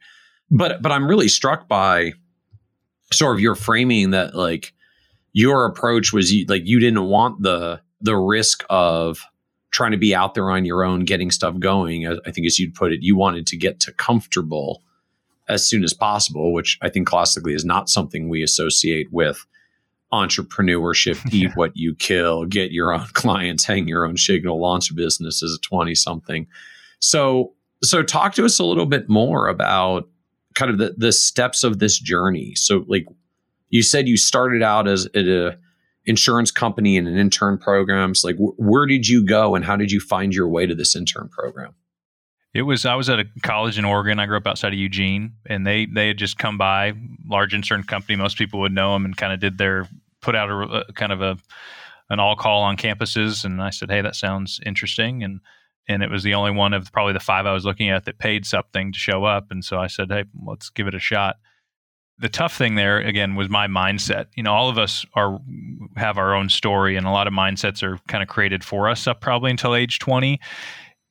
But, 0.51 0.81
but 0.81 0.91
I'm 0.91 1.07
really 1.07 1.29
struck 1.29 1.67
by 1.67 2.13
sort 3.11 3.35
of 3.35 3.39
your 3.39 3.55
framing 3.55 4.11
that 4.11 4.35
like 4.35 4.73
your 5.31 5.65
approach 5.65 6.11
was 6.11 6.31
you, 6.31 6.45
like, 6.47 6.63
you 6.65 6.79
didn't 6.79 7.05
want 7.05 7.41
the, 7.41 7.81
the 8.01 8.17
risk 8.17 8.63
of 8.69 9.25
trying 9.77 9.91
to 9.91 9.97
be 9.97 10.15
out 10.15 10.33
there 10.33 10.50
on 10.50 10.65
your 10.65 10.83
own, 10.83 11.01
getting 11.01 11.29
stuff 11.29 11.59
going. 11.59 12.07
I 12.07 12.31
think 12.31 12.47
as 12.47 12.57
you'd 12.57 12.74
put 12.74 12.91
it, 12.91 13.03
you 13.03 13.15
wanted 13.15 13.45
to 13.45 13.56
get 13.56 13.79
to 13.81 13.94
comfortable 13.94 14.81
as 15.47 15.69
soon 15.69 15.83
as 15.83 15.94
possible, 15.94 16.51
which 16.51 16.79
I 16.81 16.89
think 16.89 17.07
classically 17.07 17.53
is 17.53 17.63
not 17.63 17.88
something 17.88 18.27
we 18.27 18.41
associate 18.41 19.06
with 19.12 19.45
entrepreneurship, 20.12 21.24
eat 21.31 21.51
what 21.53 21.77
you 21.77 21.94
kill, 21.94 22.45
get 22.45 22.71
your 22.71 22.91
own 22.91 23.06
clients, 23.13 23.65
hang 23.65 23.88
your 23.88 24.03
own 24.03 24.15
shingle, 24.15 24.59
launch 24.59 24.89
a 24.89 24.95
business 24.95 25.44
as 25.44 25.53
a 25.53 25.59
20 25.59 25.94
something. 25.94 26.47
So, 26.97 27.53
so 27.83 28.01
talk 28.01 28.33
to 28.33 28.45
us 28.45 28.57
a 28.57 28.65
little 28.65 28.88
bit 28.88 29.07
more 29.07 29.47
about 29.47 30.09
kind 30.56 30.71
of 30.71 30.79
the, 30.79 30.95
the 30.97 31.12
steps 31.12 31.63
of 31.63 31.77
this 31.77 32.00
journey. 32.00 32.56
So 32.56 32.83
like 32.88 33.06
you 33.69 33.83
said, 33.83 34.07
you 34.07 34.18
started 34.18 34.63
out 34.63 34.88
as 34.88 35.06
at 35.13 35.27
a 35.27 35.59
insurance 36.07 36.50
company 36.50 36.98
and 36.98 37.07
an 37.07 37.18
intern 37.18 37.57
programs. 37.57 38.24
Like 38.24 38.38
wh- 38.38 38.57
where 38.57 38.88
did 38.88 39.07
you 39.07 39.24
go 39.24 39.54
and 39.54 39.63
how 39.63 39.75
did 39.75 39.92
you 39.92 40.00
find 40.00 40.33
your 40.33 40.48
way 40.48 40.65
to 40.65 40.74
this 40.74 40.95
intern 40.95 41.30
program? 41.30 41.75
It 42.54 42.63
was 42.63 42.86
I 42.86 42.95
was 42.95 43.09
at 43.09 43.19
a 43.19 43.25
college 43.44 43.77
in 43.77 43.86
Oregon. 43.86 44.19
I 44.19 44.25
grew 44.25 44.38
up 44.38 44.48
outside 44.48 44.74
of 44.74 44.80
Eugene, 44.80 45.33
and 45.45 45.68
they 45.68 45.86
they 45.86 46.07
had 46.07 46.18
just 46.18 46.39
come 46.39 46.57
by, 46.57 46.94
large 47.27 47.54
insurance 47.54 47.86
company. 47.86 48.15
Most 48.15 48.38
people 48.38 48.62
would 48.62 48.71
know 48.71 48.94
them, 48.94 49.06
and 49.06 49.15
kind 49.15 49.31
of 49.31 49.39
did 49.39 49.59
their 49.59 49.88
put 50.21 50.33
out 50.33 50.50
a, 50.50 50.86
a 50.89 50.94
kind 50.94 51.12
of 51.12 51.21
a 51.21 51.38
an 52.10 52.19
all 52.19 52.36
call 52.36 52.63
on 52.63 52.77
campuses. 52.77 53.45
And 53.45 53.62
I 53.62 53.69
said, 53.69 53.92
hey, 53.92 54.01
that 54.01 54.15
sounds 54.15 54.60
interesting, 54.65 55.24
and 55.24 55.42
and 55.88 56.01
it 56.01 56.10
was 56.10 56.24
the 56.24 56.33
only 56.33 56.51
one 56.51 56.74
of 56.74 56.92
probably 56.92 57.13
the 57.13 57.19
five 57.19 57.45
I 57.45 57.53
was 57.53 57.65
looking 57.65 57.89
at 57.89 58.06
that 58.06 58.18
paid 58.18 58.45
something 58.45 58.92
to 58.92 58.98
show 58.98 59.24
up. 59.24 59.51
And 59.51 59.63
so 59.63 59.77
I 59.77 59.88
said, 59.88 60.10
hey, 60.10 60.24
let's 60.45 60.69
give 60.69 60.88
it 60.88 60.95
a 60.95 61.00
shot. 61.00 61.36
The 62.19 62.29
tough 62.29 62.57
thing 62.57 62.75
there 62.75 62.97
again 62.99 63.35
was 63.35 63.49
my 63.49 63.67
mindset. 63.67 64.25
You 64.35 64.43
know, 64.43 64.53
all 64.53 64.69
of 64.69 64.77
us 64.77 65.05
are 65.13 65.39
have 65.95 66.17
our 66.17 66.33
own 66.33 66.49
story, 66.49 66.95
and 66.95 67.05
a 67.05 67.11
lot 67.11 67.27
of 67.27 67.33
mindsets 67.33 67.83
are 67.83 68.00
kind 68.07 68.24
of 68.24 68.29
created 68.29 68.63
for 68.63 68.89
us 68.89 69.07
up 69.07 69.21
probably 69.21 69.51
until 69.51 69.75
age 69.75 70.00
twenty. 70.00 70.39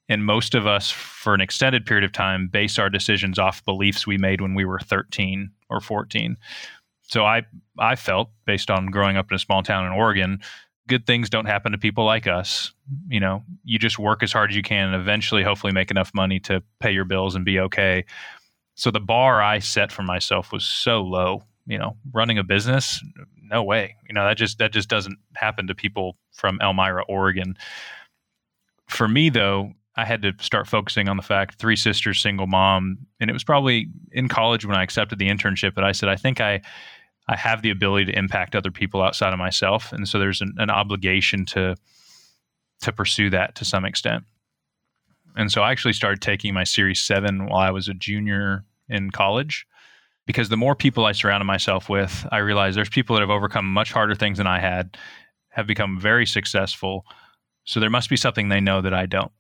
And 0.09 0.25
most 0.25 0.55
of 0.55 0.69
us 0.69 0.91
for 0.91 1.35
an 1.35 1.41
extended 1.41 1.85
period 1.85 2.05
of 2.05 2.13
time 2.13 2.49
base 2.49 2.79
our 2.79 2.89
decisions 2.89 3.39
off 3.39 3.65
beliefs 3.65 4.07
we 4.07 4.19
made 4.19 4.41
when 4.41 4.55
we 4.55 4.65
were 4.65 4.79
13 4.79 5.51
or 5.69 5.81
14 5.81 6.37
so 7.03 7.25
i 7.25 7.43
i 7.77 7.97
felt 7.97 8.31
based 8.47 8.71
on 8.71 8.87
growing 8.87 9.17
up 9.17 9.33
in 9.33 9.35
a 9.35 9.39
small 9.41 9.65
town 9.65 9.85
in 9.85 9.91
oregon 9.91 10.41
good 10.87 11.07
things 11.07 11.29
don't 11.29 11.47
happen 11.47 11.73
to 11.73 11.79
people 11.79 12.05
like 12.05 12.27
us. 12.27 12.73
You 13.09 13.21
know 13.21 13.43
you 13.65 13.79
just 13.79 13.99
work 13.99 14.23
as 14.23 14.33
hard 14.33 14.51
as 14.51 14.57
you 14.57 14.63
can 14.63 14.93
and 14.93 15.03
eventually 15.03 15.43
hopefully 15.43 15.73
make 15.73 15.91
enough 15.91 16.13
money 16.15 16.39
to 16.41 16.63
pay 16.81 16.93
your 16.93 17.05
bills 17.05 17.35
and 17.35 17.45
be 17.45 17.59
okay 17.61 18.05
so 18.77 18.93
the 18.93 19.01
bar 19.01 19.43
i 19.43 19.59
set 19.59 19.91
for 19.91 20.05
myself 20.05 20.53
was 20.53 20.65
so 20.65 21.03
low 21.03 21.43
you 21.67 21.77
know 21.77 21.97
running 22.13 22.39
a 22.39 22.45
business 22.45 23.03
no 23.51 23.63
way. 23.63 23.97
You 24.09 24.15
know 24.15 24.25
that 24.25 24.37
just 24.37 24.59
that 24.59 24.73
just 24.73 24.89
doesn't 24.89 25.19
happen 25.35 25.67
to 25.69 25.75
people 25.75 26.17
from 26.33 26.59
elmira 26.61 27.05
oregon. 27.09 27.57
For 28.89 29.09
me 29.09 29.31
though 29.31 29.73
I 29.97 30.05
had 30.05 30.23
to 30.23 30.33
start 30.41 30.67
focusing 30.67 31.09
on 31.09 31.17
the 31.17 31.23
fact 31.23 31.59
three 31.59 31.77
sisters, 31.77 32.21
single 32.21 32.47
mom, 32.47 32.99
and 33.19 33.31
it 33.31 33.33
was 33.33 33.45
probably 33.45 33.89
in 34.13 34.29
college 34.29 34.67
when 34.67 34.77
I 34.77 34.83
accepted 34.83 35.19
the 35.19 35.29
internship 35.29 35.75
that 35.75 35.85
I 35.85 35.93
said 35.93 36.09
I 36.09 36.17
think 36.17 36.41
I 36.41 36.61
I 37.29 37.37
have 37.37 37.63
the 37.63 37.71
ability 37.71 38.07
to 38.07 38.19
impact 38.19 38.55
other 38.55 38.71
people 38.71 39.03
outside 39.03 39.33
of 39.33 39.39
myself, 39.39 39.93
and 39.93 40.09
so 40.09 40.19
there's 40.19 40.41
an, 40.41 40.55
an 40.59 40.71
obligation 40.71 41.45
to 41.47 41.77
to 42.83 42.93
pursue 42.93 43.31
that 43.31 43.55
to 43.57 43.65
some 43.65 43.85
extent. 43.85 44.25
And 45.37 45.53
so 45.53 45.63
I 45.63 45.71
actually 45.71 45.93
started 45.93 46.23
taking 46.23 46.55
my 46.55 46.65
Series 46.65 47.01
Seven 47.01 47.47
while 47.47 47.61
I 47.61 47.71
was 47.71 47.89
a 47.89 47.95
junior 47.95 48.65
in 48.89 49.11
college, 49.11 49.67
because 50.27 50.49
the 50.49 50.57
more 50.57 50.75
people 50.75 51.05
I 51.05 51.13
surrounded 51.13 51.45
myself 51.45 51.89
with, 51.89 52.27
I 52.33 52.39
realized 52.39 52.77
there's 52.77 52.89
people 52.89 53.15
that 53.15 53.21
have 53.21 53.31
overcome 53.31 53.73
much 53.73 53.93
harder 53.93 54.15
things 54.15 54.39
than 54.39 54.47
I 54.47 54.59
had, 54.61 54.97
have 55.51 55.67
become 55.67 56.01
very 56.01 56.27
successful. 56.27 57.05
So 57.65 57.81
there 57.81 57.91
must 57.91 58.11
be 58.11 58.17
something 58.17 58.49
they 58.49 58.61
know 58.61 58.81
that 58.81 58.95
I 58.95 59.07
don't 59.07 59.33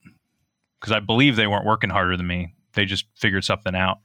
because 0.81 0.93
I 0.93 1.01
believe 1.01 1.37
they 1.37 1.47
weren't 1.47 1.65
working 1.65 1.91
harder 1.91 2.17
than 2.17 2.27
me. 2.27 2.55
They 2.75 2.85
just 2.85 3.07
figured 3.17 3.45
something 3.45 3.75
out. 3.75 3.99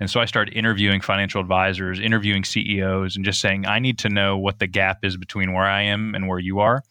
And 0.00 0.08
so 0.08 0.20
I 0.20 0.24
started 0.26 0.54
interviewing 0.54 1.00
financial 1.00 1.40
advisors, 1.40 2.00
interviewing 2.00 2.44
CEOs, 2.44 3.16
and 3.16 3.24
just 3.24 3.40
saying, 3.40 3.66
I 3.66 3.78
need 3.78 3.98
to 4.00 4.08
know 4.08 4.38
what 4.38 4.60
the 4.60 4.66
gap 4.66 5.04
is 5.04 5.16
between 5.16 5.52
where 5.52 5.64
I 5.64 5.82
am 5.82 6.14
and 6.14 6.28
where 6.28 6.38
you 6.38 6.60
are. 6.60 6.82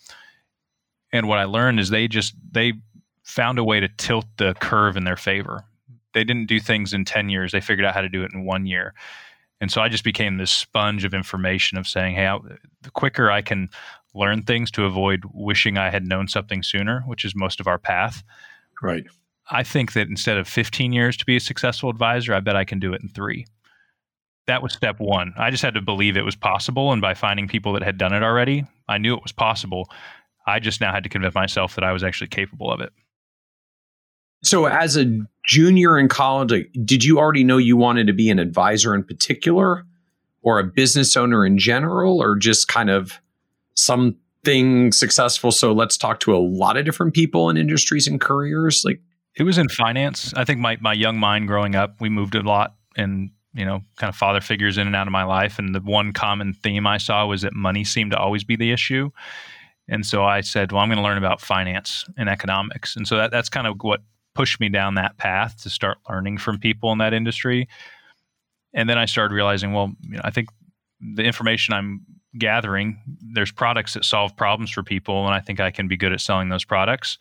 And 1.13 1.27
what 1.27 1.39
I 1.39 1.45
learned 1.45 1.79
is 1.79 1.89
they 1.89 2.07
just, 2.07 2.35
they 2.51 2.73
found 3.27 3.59
a 3.59 3.63
way 3.63 3.79
to 3.81 3.89
tilt 3.89 4.25
the 4.37 4.53
curve 4.61 4.95
in 4.95 5.03
their 5.03 5.17
favor. 5.17 5.65
they 6.13 6.23
didn't 6.23 6.47
do 6.47 6.59
things 6.59 6.93
in 6.93 7.05
10 7.05 7.29
years. 7.29 7.51
They 7.51 7.61
figured 7.61 7.85
out 7.85 7.93
how 7.93 8.01
to 8.01 8.09
do 8.09 8.23
it 8.23 8.31
in 8.33 8.45
one 8.45 8.65
year. 8.65 8.95
And 9.59 9.71
so 9.71 9.81
I 9.81 9.89
just 9.89 10.03
became 10.03 10.37
this 10.37 10.49
sponge 10.49 11.03
of 11.03 11.13
information 11.13 11.77
of 11.77 11.85
saying, 11.85 12.15
hey, 12.15 12.25
I, 12.27 12.39
the 12.81 12.89
quicker 12.91 13.29
I 13.29 13.41
can 13.41 13.69
learn 14.15 14.41
things 14.41 14.71
to 14.71 14.85
avoid 14.85 15.23
wishing 15.33 15.77
I 15.77 15.89
had 15.89 16.07
known 16.07 16.27
something 16.27 16.63
sooner, 16.63 17.01
which 17.01 17.25
is 17.25 17.35
most 17.35 17.59
of 17.59 17.67
our 17.67 17.77
path. 17.77 18.23
Right. 18.81 19.05
I 19.51 19.61
think 19.61 19.93
that 19.93 20.07
instead 20.07 20.37
of 20.37 20.47
15 20.47 20.93
years 20.93 21.17
to 21.17 21.25
be 21.25 21.35
a 21.35 21.41
successful 21.41 21.89
advisor, 21.89 22.33
I 22.33 22.39
bet 22.39 22.55
I 22.55 22.65
can 22.65 22.79
do 22.79 22.93
it 22.93 23.01
in 23.01 23.09
three. 23.09 23.45
That 24.47 24.63
was 24.63 24.73
step 24.73 24.99
one. 24.99 25.33
I 25.37 25.51
just 25.51 25.63
had 25.63 25.73
to 25.73 25.81
believe 25.81 26.17
it 26.17 26.25
was 26.25 26.35
possible. 26.35 26.93
And 26.93 27.01
by 27.01 27.13
finding 27.13 27.47
people 27.47 27.73
that 27.73 27.83
had 27.83 27.97
done 27.97 28.13
it 28.13 28.23
already, 28.23 28.65
I 28.87 28.97
knew 28.97 29.15
it 29.15 29.23
was 29.23 29.33
possible. 29.33 29.89
I 30.47 30.59
just 30.59 30.81
now 30.81 30.93
had 30.93 31.03
to 31.03 31.09
convince 31.09 31.35
myself 31.35 31.75
that 31.75 31.83
I 31.83 31.91
was 31.91 32.03
actually 32.03 32.29
capable 32.29 32.71
of 32.71 32.79
it. 32.79 32.93
So, 34.43 34.65
as 34.65 34.97
a 34.97 35.19
junior 35.45 35.97
in 35.97 36.07
college, 36.07 36.67
did 36.85 37.03
you 37.03 37.19
already 37.19 37.43
know 37.43 37.57
you 37.57 37.77
wanted 37.77 38.07
to 38.07 38.13
be 38.13 38.29
an 38.29 38.39
advisor 38.39 38.93
in 38.93 39.03
particular, 39.03 39.85
or 40.41 40.59
a 40.59 40.63
business 40.63 41.17
owner 41.17 41.45
in 41.45 41.57
general, 41.57 42.21
or 42.21 42.35
just 42.35 42.67
kind 42.67 42.89
of 42.89 43.19
something 43.73 44.91
successful? 44.91 45.51
So, 45.51 45.73
let's 45.73 45.97
talk 45.97 46.19
to 46.21 46.35
a 46.35 46.37
lot 46.37 46.77
of 46.77 46.85
different 46.85 47.13
people 47.13 47.49
in 47.49 47.57
industries 47.57 48.07
and 48.07 48.21
careers. 48.21 48.83
Like, 48.85 49.01
it 49.35 49.43
was 49.43 49.57
in 49.57 49.69
finance. 49.69 50.33
I 50.35 50.45
think 50.45 50.59
my 50.59 50.77
my 50.81 50.93
young 50.93 51.17
mind 51.17 51.47
growing 51.47 51.75
up, 51.75 51.95
we 51.99 52.09
moved 52.09 52.35
a 52.35 52.41
lot, 52.41 52.75
and 52.95 53.31
you 53.57 53.65
know, 53.65 53.81
kind 53.95 54.09
of 54.09 54.15
father 54.15 54.39
figures 54.39 54.77
in 54.77 54.85
and 54.85 54.95
out 54.95 55.07
of 55.07 55.11
my 55.11 55.23
life. 55.23 55.57
And 55.57 55.73
the 55.73 55.79
one 55.79 56.13
common 56.13 56.53
theme 56.53 56.85
I 56.85 56.99
saw 56.99 57.25
was 57.25 57.41
that 57.41 57.53
money 57.53 57.83
seemed 57.83 58.11
to 58.11 58.17
always 58.17 58.43
be 58.43 58.55
the 58.55 58.71
issue. 58.71 59.09
And 59.89 60.05
so 60.05 60.23
I 60.23 60.41
said, 60.41 60.71
well, 60.71 60.81
I'm 60.81 60.89
going 60.89 60.97
to 60.97 61.03
learn 61.03 61.17
about 61.17 61.41
finance 61.41 62.05
and 62.17 62.29
economics. 62.29 62.95
And 62.95 63.07
so 63.07 63.17
that, 63.17 63.31
that's 63.31 63.49
kind 63.49 63.65
of 63.65 63.77
what 63.81 64.01
pushed 64.37 64.59
me 64.59 64.69
down 64.69 64.93
that 64.93 65.17
path 65.17 65.63
to 65.63 65.67
start 65.67 65.97
learning 66.07 66.37
from 66.37 66.59
people 66.59 66.91
in 66.91 66.99
that 66.99 67.11
industry. 67.11 67.67
And 68.71 68.87
then 68.87 68.99
I 68.99 69.05
started 69.05 69.33
realizing, 69.33 69.73
well, 69.73 69.91
you 70.01 70.15
know, 70.15 70.21
I 70.23 70.29
think 70.29 70.49
the 71.01 71.23
information 71.23 71.73
I'm 71.73 72.05
gathering, 72.37 73.01
there's 73.33 73.51
products 73.51 73.95
that 73.95 74.05
solve 74.05 74.37
problems 74.37 74.69
for 74.69 74.83
people, 74.83 75.25
and 75.25 75.33
I 75.33 75.39
think 75.39 75.59
I 75.59 75.71
can 75.71 75.87
be 75.87 75.97
good 75.97 76.13
at 76.13 76.21
selling 76.21 76.49
those 76.49 76.63
products. 76.63 77.17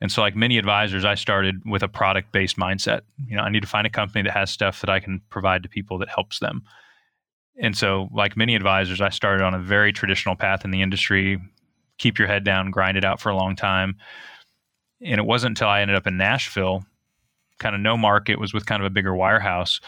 And 0.00 0.12
so, 0.12 0.22
like 0.22 0.36
many 0.36 0.56
advisors, 0.56 1.04
I 1.04 1.16
started 1.16 1.56
with 1.66 1.82
a 1.82 1.88
product 1.88 2.30
based 2.30 2.58
mindset. 2.58 3.00
You 3.26 3.36
know, 3.36 3.42
I 3.42 3.50
need 3.50 3.62
to 3.62 3.68
find 3.68 3.84
a 3.84 3.90
company 3.90 4.22
that 4.22 4.32
has 4.32 4.52
stuff 4.52 4.82
that 4.82 4.90
I 4.90 5.00
can 5.00 5.20
provide 5.30 5.64
to 5.64 5.68
people 5.68 5.98
that 5.98 6.08
helps 6.08 6.38
them. 6.38 6.62
And 7.60 7.76
so, 7.76 8.08
like 8.12 8.36
many 8.36 8.54
advisors, 8.54 9.00
I 9.00 9.08
started 9.08 9.42
on 9.42 9.52
a 9.52 9.58
very 9.58 9.92
traditional 9.92 10.36
path 10.36 10.64
in 10.64 10.70
the 10.70 10.80
industry 10.80 11.40
keep 11.96 12.18
your 12.18 12.26
head 12.26 12.42
down, 12.42 12.72
grind 12.72 12.96
it 12.96 13.04
out 13.04 13.20
for 13.20 13.30
a 13.30 13.36
long 13.36 13.54
time 13.54 13.96
and 15.04 15.18
it 15.18 15.26
wasn't 15.26 15.52
until 15.52 15.68
I 15.68 15.82
ended 15.82 15.96
up 15.96 16.06
in 16.06 16.16
Nashville, 16.16 16.84
kind 17.58 17.74
of 17.74 17.80
no 17.80 17.96
market, 17.96 18.40
was 18.40 18.54
with 18.54 18.66
kind 18.66 18.82
of 18.82 18.86
a 18.86 18.90
bigger 18.90 19.12
wirehouse, 19.12 19.80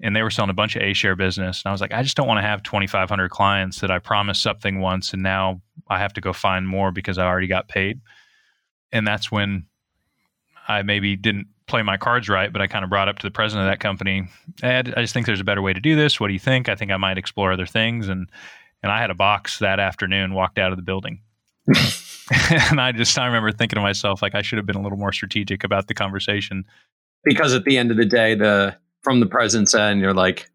and 0.00 0.14
they 0.14 0.22
were 0.22 0.30
selling 0.30 0.50
a 0.50 0.54
bunch 0.54 0.76
of 0.76 0.82
A 0.82 0.92
share 0.92 1.16
business. 1.16 1.62
And 1.62 1.70
I 1.70 1.72
was 1.72 1.80
like, 1.80 1.92
I 1.92 2.02
just 2.02 2.16
don't 2.16 2.28
want 2.28 2.38
to 2.38 2.46
have 2.46 2.62
2,500 2.62 3.30
clients 3.30 3.80
that 3.80 3.90
I 3.90 3.98
promised 3.98 4.42
something 4.42 4.80
once, 4.80 5.12
and 5.12 5.22
now 5.22 5.60
I 5.88 5.98
have 5.98 6.12
to 6.14 6.20
go 6.20 6.32
find 6.32 6.68
more 6.68 6.92
because 6.92 7.18
I 7.18 7.26
already 7.26 7.46
got 7.46 7.68
paid. 7.68 8.00
And 8.92 9.06
that's 9.06 9.32
when 9.32 9.66
I 10.68 10.82
maybe 10.82 11.16
didn't 11.16 11.48
play 11.66 11.82
my 11.82 11.96
cards 11.96 12.28
right, 12.28 12.52
but 12.52 12.60
I 12.60 12.66
kind 12.66 12.84
of 12.84 12.90
brought 12.90 13.08
up 13.08 13.18
to 13.18 13.26
the 13.26 13.30
president 13.30 13.66
of 13.66 13.72
that 13.72 13.80
company, 13.80 14.28
I 14.62 14.82
just 14.82 15.14
think 15.14 15.26
there's 15.26 15.40
a 15.40 15.44
better 15.44 15.62
way 15.62 15.72
to 15.72 15.80
do 15.80 15.96
this. 15.96 16.20
What 16.20 16.28
do 16.28 16.34
you 16.34 16.38
think? 16.38 16.68
I 16.68 16.74
think 16.74 16.90
I 16.90 16.96
might 16.96 17.18
explore 17.18 17.52
other 17.52 17.66
things. 17.66 18.08
And 18.08 18.30
and 18.82 18.92
I 18.92 19.00
had 19.00 19.10
a 19.10 19.14
box 19.14 19.60
that 19.60 19.80
afternoon, 19.80 20.34
walked 20.34 20.58
out 20.58 20.70
of 20.70 20.76
the 20.76 20.82
building. 20.82 21.20
and 22.70 22.80
I 22.80 22.92
just 22.92 23.18
I 23.18 23.26
remember 23.26 23.52
thinking 23.52 23.76
to 23.76 23.82
myself 23.82 24.22
like 24.22 24.34
I 24.34 24.42
should 24.42 24.56
have 24.58 24.66
been 24.66 24.76
a 24.76 24.82
little 24.82 24.98
more 24.98 25.12
strategic 25.12 25.64
about 25.64 25.88
the 25.88 25.94
conversation. 25.94 26.64
Because 27.24 27.54
at 27.54 27.64
the 27.64 27.78
end 27.78 27.90
of 27.90 27.96
the 27.96 28.04
day, 28.04 28.34
the 28.34 28.76
from 29.02 29.20
the 29.20 29.26
president's 29.26 29.74
end, 29.74 30.00
you're 30.00 30.14
like, 30.14 30.50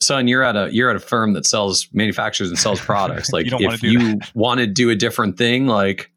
son, 0.00 0.28
you're 0.28 0.42
at 0.42 0.56
a 0.56 0.68
you're 0.72 0.90
at 0.90 0.96
a 0.96 1.00
firm 1.00 1.34
that 1.34 1.46
sells 1.46 1.88
manufactures 1.92 2.48
and 2.48 2.58
sells 2.58 2.80
products. 2.84 3.30
Like 3.30 3.46
you 3.46 3.56
if 3.60 3.82
you 3.82 4.18
want 4.34 4.60
to 4.60 4.66
do 4.66 4.90
a 4.90 4.94
different 4.94 5.36
thing, 5.36 5.66
like 5.66 6.10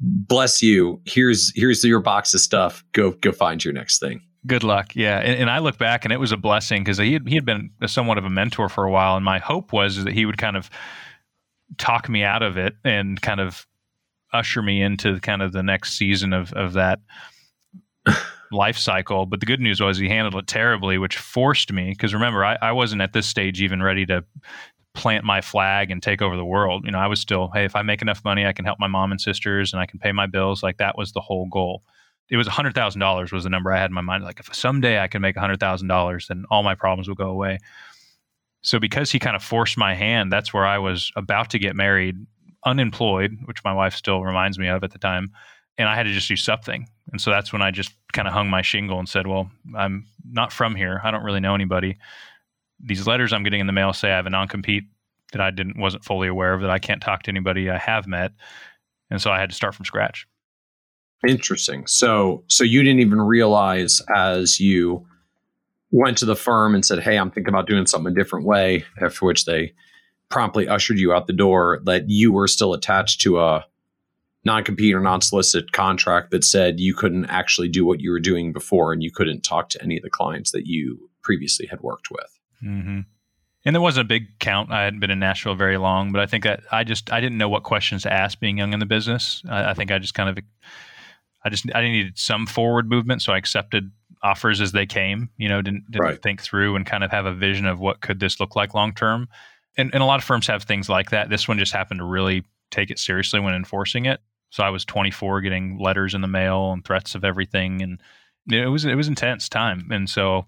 bless 0.00 0.62
you. 0.62 1.00
Here's 1.04 1.52
here's 1.54 1.84
your 1.84 2.00
box 2.00 2.34
of 2.34 2.40
stuff. 2.40 2.84
Go 2.92 3.12
go 3.12 3.32
find 3.32 3.64
your 3.64 3.74
next 3.74 3.98
thing. 3.98 4.22
Good 4.46 4.62
luck. 4.62 4.94
Yeah, 4.94 5.18
and, 5.18 5.40
and 5.40 5.50
I 5.50 5.58
look 5.58 5.76
back 5.76 6.04
and 6.04 6.12
it 6.12 6.18
was 6.18 6.30
a 6.30 6.36
blessing 6.36 6.84
because 6.84 6.98
he 6.98 7.14
had, 7.14 7.26
he 7.26 7.34
had 7.34 7.44
been 7.44 7.70
somewhat 7.86 8.16
of 8.16 8.24
a 8.24 8.30
mentor 8.30 8.68
for 8.68 8.84
a 8.84 8.90
while, 8.90 9.16
and 9.16 9.24
my 9.24 9.38
hope 9.38 9.72
was 9.72 10.04
that 10.04 10.12
he 10.12 10.24
would 10.24 10.38
kind 10.38 10.56
of 10.56 10.70
talk 11.78 12.08
me 12.08 12.22
out 12.22 12.42
of 12.42 12.56
it 12.56 12.74
and 12.84 13.20
kind 13.20 13.40
of 13.40 13.66
usher 14.32 14.62
me 14.62 14.82
into 14.82 15.20
kind 15.20 15.42
of 15.42 15.52
the 15.52 15.62
next 15.62 15.94
season 15.94 16.32
of 16.32 16.52
of 16.52 16.74
that 16.74 17.00
life 18.52 18.76
cycle. 18.76 19.26
But 19.26 19.40
the 19.40 19.46
good 19.46 19.60
news 19.60 19.80
was 19.80 19.98
he 19.98 20.08
handled 20.08 20.36
it 20.36 20.46
terribly, 20.46 20.98
which 20.98 21.16
forced 21.16 21.72
me 21.72 21.90
because 21.90 22.14
remember 22.14 22.44
I, 22.44 22.56
I 22.60 22.72
wasn't 22.72 23.02
at 23.02 23.12
this 23.12 23.26
stage 23.26 23.60
even 23.60 23.82
ready 23.82 24.06
to 24.06 24.24
plant 24.96 25.24
my 25.24 25.40
flag 25.40 25.90
and 25.90 26.02
take 26.02 26.22
over 26.22 26.36
the 26.36 26.44
world. 26.44 26.84
You 26.84 26.90
know, 26.90 26.98
I 26.98 27.06
was 27.06 27.20
still, 27.20 27.50
hey, 27.52 27.64
if 27.64 27.76
I 27.76 27.82
make 27.82 28.02
enough 28.02 28.24
money, 28.24 28.46
I 28.46 28.52
can 28.52 28.64
help 28.64 28.80
my 28.80 28.86
mom 28.86 29.12
and 29.12 29.20
sisters 29.20 29.72
and 29.72 29.80
I 29.80 29.86
can 29.86 29.98
pay 29.98 30.10
my 30.10 30.26
bills. 30.26 30.62
Like 30.62 30.78
that 30.78 30.96
was 30.96 31.12
the 31.12 31.20
whole 31.20 31.46
goal. 31.50 31.82
It 32.28 32.36
was 32.36 32.46
a 32.46 32.50
hundred 32.50 32.74
thousand 32.74 33.00
dollars 33.00 33.30
was 33.30 33.44
the 33.44 33.50
number 33.50 33.72
I 33.72 33.78
had 33.78 33.90
in 33.90 33.94
my 33.94 34.00
mind. 34.00 34.24
Like 34.24 34.40
if 34.40 34.52
someday 34.54 34.98
I 34.98 35.06
can 35.06 35.22
make 35.22 35.36
a 35.36 35.40
hundred 35.40 35.60
thousand 35.60 35.88
dollars, 35.88 36.26
then 36.28 36.44
all 36.50 36.62
my 36.62 36.74
problems 36.74 37.08
will 37.08 37.14
go 37.14 37.28
away. 37.28 37.58
So 38.66 38.80
because 38.80 39.12
he 39.12 39.20
kind 39.20 39.36
of 39.36 39.44
forced 39.44 39.78
my 39.78 39.94
hand, 39.94 40.32
that's 40.32 40.52
where 40.52 40.66
I 40.66 40.78
was 40.78 41.12
about 41.14 41.50
to 41.50 41.58
get 41.60 41.76
married, 41.76 42.16
unemployed, 42.64 43.38
which 43.44 43.62
my 43.62 43.72
wife 43.72 43.94
still 43.94 44.24
reminds 44.24 44.58
me 44.58 44.66
of 44.66 44.82
at 44.82 44.90
the 44.90 44.98
time, 44.98 45.30
and 45.78 45.88
I 45.88 45.94
had 45.94 46.02
to 46.02 46.12
just 46.12 46.26
do 46.26 46.34
something. 46.34 46.88
And 47.12 47.20
so 47.20 47.30
that's 47.30 47.52
when 47.52 47.62
I 47.62 47.70
just 47.70 47.92
kind 48.12 48.26
of 48.26 48.34
hung 48.34 48.50
my 48.50 48.62
shingle 48.62 48.98
and 48.98 49.08
said, 49.08 49.28
"Well, 49.28 49.48
I'm 49.76 50.04
not 50.28 50.52
from 50.52 50.74
here. 50.74 51.00
I 51.04 51.12
don't 51.12 51.22
really 51.22 51.38
know 51.38 51.54
anybody. 51.54 51.96
These 52.80 53.06
letters 53.06 53.32
I'm 53.32 53.44
getting 53.44 53.60
in 53.60 53.68
the 53.68 53.72
mail 53.72 53.92
say 53.92 54.10
I 54.10 54.16
have 54.16 54.26
a 54.26 54.30
non-compete 54.30 54.84
that 55.30 55.40
I 55.40 55.52
didn't 55.52 55.78
wasn't 55.78 56.04
fully 56.04 56.26
aware 56.26 56.52
of 56.52 56.60
that 56.62 56.70
I 56.70 56.80
can't 56.80 57.00
talk 57.00 57.22
to 57.22 57.30
anybody 57.30 57.70
I 57.70 57.78
have 57.78 58.08
met." 58.08 58.32
And 59.10 59.22
so 59.22 59.30
I 59.30 59.38
had 59.38 59.50
to 59.50 59.54
start 59.54 59.76
from 59.76 59.84
scratch. 59.84 60.26
Interesting. 61.24 61.86
So 61.86 62.42
so 62.48 62.64
you 62.64 62.82
didn't 62.82 63.00
even 63.00 63.20
realize 63.20 64.02
as 64.12 64.58
you 64.58 65.06
went 65.96 66.18
to 66.18 66.26
the 66.26 66.36
firm 66.36 66.74
and 66.74 66.84
said, 66.84 67.00
Hey, 67.00 67.16
I'm 67.16 67.30
thinking 67.30 67.52
about 67.52 67.66
doing 67.66 67.86
something 67.86 68.12
a 68.12 68.14
different 68.14 68.44
way, 68.44 68.84
after 69.00 69.24
which 69.24 69.46
they 69.46 69.72
promptly 70.28 70.68
ushered 70.68 70.98
you 70.98 71.12
out 71.12 71.26
the 71.26 71.32
door, 71.32 71.80
that 71.84 72.08
you 72.08 72.32
were 72.32 72.48
still 72.48 72.74
attached 72.74 73.20
to 73.22 73.40
a 73.40 73.64
non 74.44 74.62
compete 74.62 74.94
or 74.94 75.00
non 75.00 75.22
solicit 75.22 75.72
contract 75.72 76.30
that 76.32 76.44
said 76.44 76.80
you 76.80 76.94
couldn't 76.94 77.26
actually 77.26 77.68
do 77.68 77.86
what 77.86 78.00
you 78.00 78.10
were 78.10 78.20
doing 78.20 78.52
before 78.52 78.92
and 78.92 79.02
you 79.02 79.10
couldn't 79.10 79.40
talk 79.40 79.70
to 79.70 79.82
any 79.82 79.96
of 79.96 80.02
the 80.02 80.10
clients 80.10 80.52
that 80.52 80.66
you 80.66 81.10
previously 81.22 81.66
had 81.66 81.80
worked 81.80 82.10
with. 82.10 82.38
Mm-hmm. 82.62 83.00
And 83.64 83.74
there 83.74 83.80
wasn't 83.80 84.04
a 84.04 84.08
big 84.08 84.38
count. 84.38 84.70
I 84.70 84.84
hadn't 84.84 85.00
been 85.00 85.10
in 85.10 85.18
Nashville 85.18 85.56
very 85.56 85.78
long, 85.78 86.12
but 86.12 86.20
I 86.20 86.26
think 86.26 86.44
that 86.44 86.60
I 86.70 86.84
just 86.84 87.10
I 87.10 87.20
didn't 87.20 87.38
know 87.38 87.48
what 87.48 87.62
questions 87.62 88.02
to 88.02 88.12
ask 88.12 88.38
being 88.38 88.58
young 88.58 88.72
in 88.72 88.80
the 88.80 88.86
business. 88.86 89.42
I, 89.48 89.70
I 89.70 89.74
think 89.74 89.90
I 89.90 89.98
just 89.98 90.14
kind 90.14 90.28
of 90.28 90.44
I 91.42 91.48
just 91.48 91.64
I 91.74 91.80
needed 91.82 92.18
some 92.18 92.46
forward 92.46 92.88
movement, 92.88 93.22
so 93.22 93.32
I 93.32 93.38
accepted 93.38 93.90
offers 94.22 94.60
as 94.60 94.72
they 94.72 94.86
came. 94.86 95.30
You 95.36 95.48
know, 95.48 95.62
didn't 95.62 95.90
didn't 95.90 96.04
right. 96.04 96.22
think 96.22 96.42
through 96.42 96.76
and 96.76 96.86
kind 96.86 97.04
of 97.04 97.10
have 97.10 97.26
a 97.26 97.34
vision 97.34 97.66
of 97.66 97.80
what 97.80 98.00
could 98.00 98.20
this 98.20 98.40
look 98.40 98.56
like 98.56 98.74
long 98.74 98.92
term. 98.94 99.28
And, 99.76 99.92
and 99.92 100.02
a 100.02 100.06
lot 100.06 100.18
of 100.18 100.24
firms 100.24 100.46
have 100.46 100.62
things 100.62 100.88
like 100.88 101.10
that. 101.10 101.28
This 101.28 101.46
one 101.46 101.58
just 101.58 101.72
happened 101.72 102.00
to 102.00 102.04
really 102.04 102.44
take 102.70 102.90
it 102.90 102.98
seriously 102.98 103.40
when 103.40 103.54
enforcing 103.54 104.06
it. 104.06 104.20
So 104.50 104.62
I 104.62 104.70
was 104.70 104.84
24, 104.84 105.42
getting 105.42 105.78
letters 105.78 106.14
in 106.14 106.22
the 106.22 106.28
mail 106.28 106.72
and 106.72 106.84
threats 106.84 107.14
of 107.14 107.24
everything, 107.24 107.82
and 107.82 108.00
it 108.50 108.68
was 108.68 108.84
it 108.84 108.94
was 108.94 109.08
intense 109.08 109.48
time. 109.48 109.88
And 109.90 110.08
so 110.08 110.46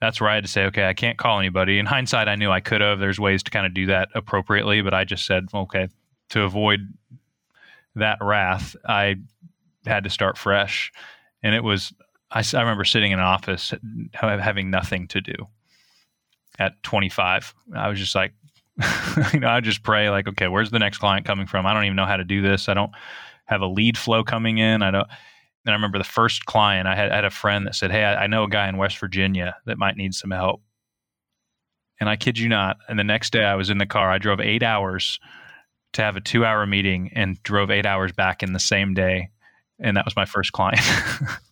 that's 0.00 0.20
where 0.20 0.30
I 0.30 0.34
had 0.34 0.44
to 0.44 0.50
say, 0.50 0.64
okay, 0.64 0.88
I 0.88 0.94
can't 0.94 1.16
call 1.16 1.38
anybody. 1.38 1.78
In 1.78 1.86
hindsight, 1.86 2.28
I 2.28 2.34
knew 2.34 2.50
I 2.50 2.60
could 2.60 2.80
have. 2.80 2.98
There's 2.98 3.20
ways 3.20 3.42
to 3.44 3.50
kind 3.50 3.66
of 3.66 3.72
do 3.72 3.86
that 3.86 4.08
appropriately, 4.14 4.82
but 4.82 4.92
I 4.92 5.04
just 5.04 5.26
said, 5.26 5.46
okay, 5.54 5.88
to 6.30 6.42
avoid 6.42 6.92
that 7.94 8.18
wrath, 8.20 8.74
I 8.86 9.16
had 9.86 10.04
to 10.04 10.10
start 10.10 10.36
fresh. 10.36 10.92
And 11.42 11.54
it 11.54 11.62
was 11.62 11.92
I, 12.32 12.42
I 12.54 12.60
remember 12.60 12.84
sitting 12.84 13.12
in 13.12 13.18
an 13.18 13.24
office 13.24 13.74
having 14.14 14.70
nothing 14.70 15.06
to 15.08 15.20
do 15.20 15.34
at 16.58 16.82
25. 16.82 17.54
I 17.76 17.88
was 17.88 17.98
just 17.98 18.14
like, 18.14 18.32
you 19.32 19.40
know, 19.40 19.48
I 19.48 19.60
just 19.60 19.82
pray 19.82 20.08
like, 20.10 20.26
okay, 20.28 20.48
where's 20.48 20.70
the 20.70 20.78
next 20.78 20.98
client 20.98 21.26
coming 21.26 21.46
from? 21.46 21.66
I 21.66 21.74
don't 21.74 21.84
even 21.84 21.96
know 21.96 22.06
how 22.06 22.16
to 22.16 22.24
do 22.24 22.40
this. 22.40 22.68
I 22.68 22.74
don't 22.74 22.92
have 23.46 23.60
a 23.60 23.66
lead 23.66 23.98
flow 23.98 24.24
coming 24.24 24.58
in. 24.58 24.82
I 24.82 24.90
don't. 24.90 25.08
And 25.64 25.72
I 25.72 25.76
remember 25.76 25.98
the 25.98 26.04
first 26.04 26.46
client 26.46 26.88
I 26.88 26.96
had, 26.96 27.12
I 27.12 27.16
had 27.16 27.24
a 27.24 27.30
friend 27.30 27.66
that 27.66 27.74
said, 27.74 27.92
"Hey, 27.92 28.02
I, 28.02 28.24
I 28.24 28.26
know 28.26 28.44
a 28.44 28.48
guy 28.48 28.68
in 28.68 28.78
West 28.78 28.98
Virginia 28.98 29.56
that 29.66 29.78
might 29.78 29.96
need 29.96 30.14
some 30.14 30.30
help." 30.30 30.62
And 32.00 32.08
I 32.08 32.16
kid 32.16 32.36
you 32.38 32.48
not. 32.48 32.78
And 32.88 32.98
the 32.98 33.04
next 33.04 33.32
day, 33.32 33.44
I 33.44 33.54
was 33.54 33.70
in 33.70 33.78
the 33.78 33.86
car. 33.86 34.10
I 34.10 34.18
drove 34.18 34.40
eight 34.40 34.64
hours 34.64 35.20
to 35.92 36.02
have 36.02 36.16
a 36.16 36.20
two-hour 36.20 36.66
meeting, 36.66 37.10
and 37.14 37.40
drove 37.42 37.70
eight 37.70 37.86
hours 37.86 38.12
back 38.12 38.42
in 38.42 38.54
the 38.54 38.58
same 38.58 38.94
day. 38.94 39.28
And 39.78 39.96
that 39.96 40.04
was 40.04 40.16
my 40.16 40.24
first 40.24 40.52
client. 40.52 40.80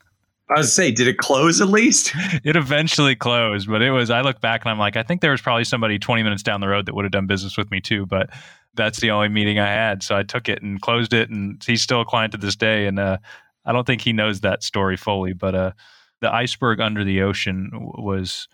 I 0.54 0.58
was 0.58 0.74
say, 0.74 0.90
did 0.90 1.06
it 1.06 1.18
close 1.18 1.60
at 1.60 1.68
least? 1.68 2.12
It 2.44 2.56
eventually 2.56 3.14
closed, 3.14 3.68
but 3.68 3.82
it 3.82 3.90
was. 3.90 4.10
I 4.10 4.22
look 4.22 4.40
back 4.40 4.64
and 4.64 4.70
I'm 4.70 4.78
like, 4.78 4.96
I 4.96 5.02
think 5.02 5.20
there 5.20 5.30
was 5.30 5.40
probably 5.40 5.64
somebody 5.64 5.98
20 5.98 6.22
minutes 6.22 6.42
down 6.42 6.60
the 6.60 6.68
road 6.68 6.86
that 6.86 6.94
would 6.94 7.04
have 7.04 7.12
done 7.12 7.26
business 7.26 7.56
with 7.56 7.70
me 7.70 7.80
too, 7.80 8.06
but 8.06 8.30
that's 8.74 9.00
the 9.00 9.10
only 9.10 9.28
meeting 9.28 9.58
I 9.58 9.68
had. 9.68 10.02
So 10.02 10.16
I 10.16 10.22
took 10.22 10.48
it 10.48 10.62
and 10.62 10.80
closed 10.80 11.12
it, 11.12 11.30
and 11.30 11.62
he's 11.64 11.82
still 11.82 12.00
a 12.00 12.04
client 12.04 12.32
to 12.32 12.38
this 12.38 12.56
day. 12.56 12.86
And 12.86 12.98
uh, 12.98 13.18
I 13.64 13.72
don't 13.72 13.86
think 13.86 14.00
he 14.00 14.12
knows 14.12 14.40
that 14.40 14.62
story 14.62 14.96
fully, 14.96 15.32
but 15.32 15.54
uh, 15.54 15.72
the 16.20 16.32
iceberg 16.32 16.80
under 16.80 17.04
the 17.04 17.22
ocean 17.22 17.70
was 17.72 18.48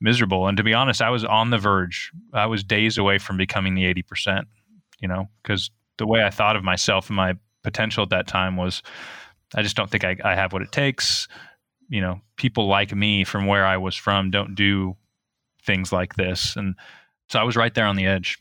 miserable. 0.00 0.46
And 0.46 0.56
to 0.56 0.62
be 0.62 0.74
honest, 0.74 1.02
I 1.02 1.10
was 1.10 1.24
on 1.24 1.50
the 1.50 1.58
verge. 1.58 2.12
I 2.32 2.46
was 2.46 2.62
days 2.62 2.98
away 2.98 3.18
from 3.18 3.36
becoming 3.36 3.74
the 3.74 3.84
80%, 3.84 4.44
you 5.00 5.08
know, 5.08 5.28
because 5.42 5.70
the 5.98 6.06
way 6.06 6.24
I 6.24 6.30
thought 6.30 6.56
of 6.56 6.64
myself 6.64 7.08
and 7.08 7.16
my 7.16 7.34
potential 7.62 8.02
at 8.02 8.10
that 8.10 8.26
time 8.26 8.56
was 8.56 8.82
I 9.54 9.62
just 9.62 9.76
don't 9.76 9.90
think 9.90 10.04
I, 10.04 10.16
I 10.24 10.34
have 10.34 10.52
what 10.52 10.62
it 10.62 10.72
takes. 10.72 11.28
You 11.88 12.00
know, 12.00 12.20
people 12.36 12.66
like 12.66 12.94
me 12.94 13.24
from 13.24 13.46
where 13.46 13.66
I 13.66 13.76
was 13.76 13.94
from 13.94 14.30
don't 14.30 14.54
do 14.54 14.96
things 15.64 15.92
like 15.92 16.14
this. 16.16 16.56
And 16.56 16.74
so 17.28 17.38
I 17.38 17.44
was 17.44 17.56
right 17.56 17.74
there 17.74 17.86
on 17.86 17.96
the 17.96 18.06
edge. 18.06 18.38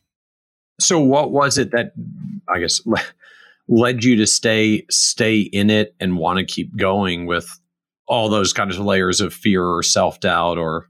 So 0.79 0.99
what 0.99 1.31
was 1.31 1.57
it 1.57 1.71
that 1.71 1.93
I 2.49 2.59
guess 2.59 2.81
led 3.67 4.03
you 4.03 4.15
to 4.17 4.27
stay 4.27 4.85
stay 4.89 5.39
in 5.39 5.69
it 5.69 5.95
and 5.99 6.17
want 6.17 6.39
to 6.39 6.45
keep 6.45 6.75
going 6.75 7.25
with 7.25 7.59
all 8.07 8.29
those 8.29 8.51
kind 8.51 8.69
of 8.69 8.79
layers 8.79 9.21
of 9.21 9.33
fear 9.33 9.63
or 9.63 9.81
self-doubt 9.81 10.57
or 10.57 10.89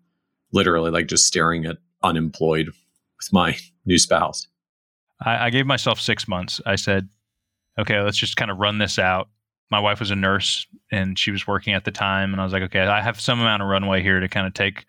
literally 0.52 0.90
like 0.90 1.08
just 1.08 1.28
staring 1.28 1.66
at 1.66 1.78
unemployed 2.02 2.68
with 2.68 3.34
my 3.34 3.58
new 3.86 3.98
spouse? 3.98 4.48
I, 5.22 5.46
I 5.46 5.50
gave 5.50 5.66
myself 5.66 6.00
six 6.00 6.28
months. 6.28 6.62
I 6.66 6.76
said, 6.76 7.10
okay, 7.80 8.00
let's 8.02 8.18
just 8.18 8.38
kind 8.38 8.52
of 8.52 8.58
run 8.58 8.78
this 8.78 9.00
out. 9.00 9.30
My 9.74 9.80
wife 9.80 10.00
was 10.00 10.12
a 10.12 10.16
nurse 10.16 10.68
and 10.92 11.18
she 11.18 11.32
was 11.32 11.48
working 11.48 11.74
at 11.74 11.84
the 11.84 11.90
time. 11.90 12.32
And 12.32 12.40
I 12.40 12.44
was 12.44 12.54
like, 12.54 12.62
okay, 12.62 12.82
I 12.82 13.02
have 13.02 13.20
some 13.20 13.40
amount 13.40 13.64
of 13.64 13.70
runway 13.70 14.04
here 14.04 14.20
to 14.20 14.30
kind 14.30 14.46
of 14.46 14.54
take 14.54 14.86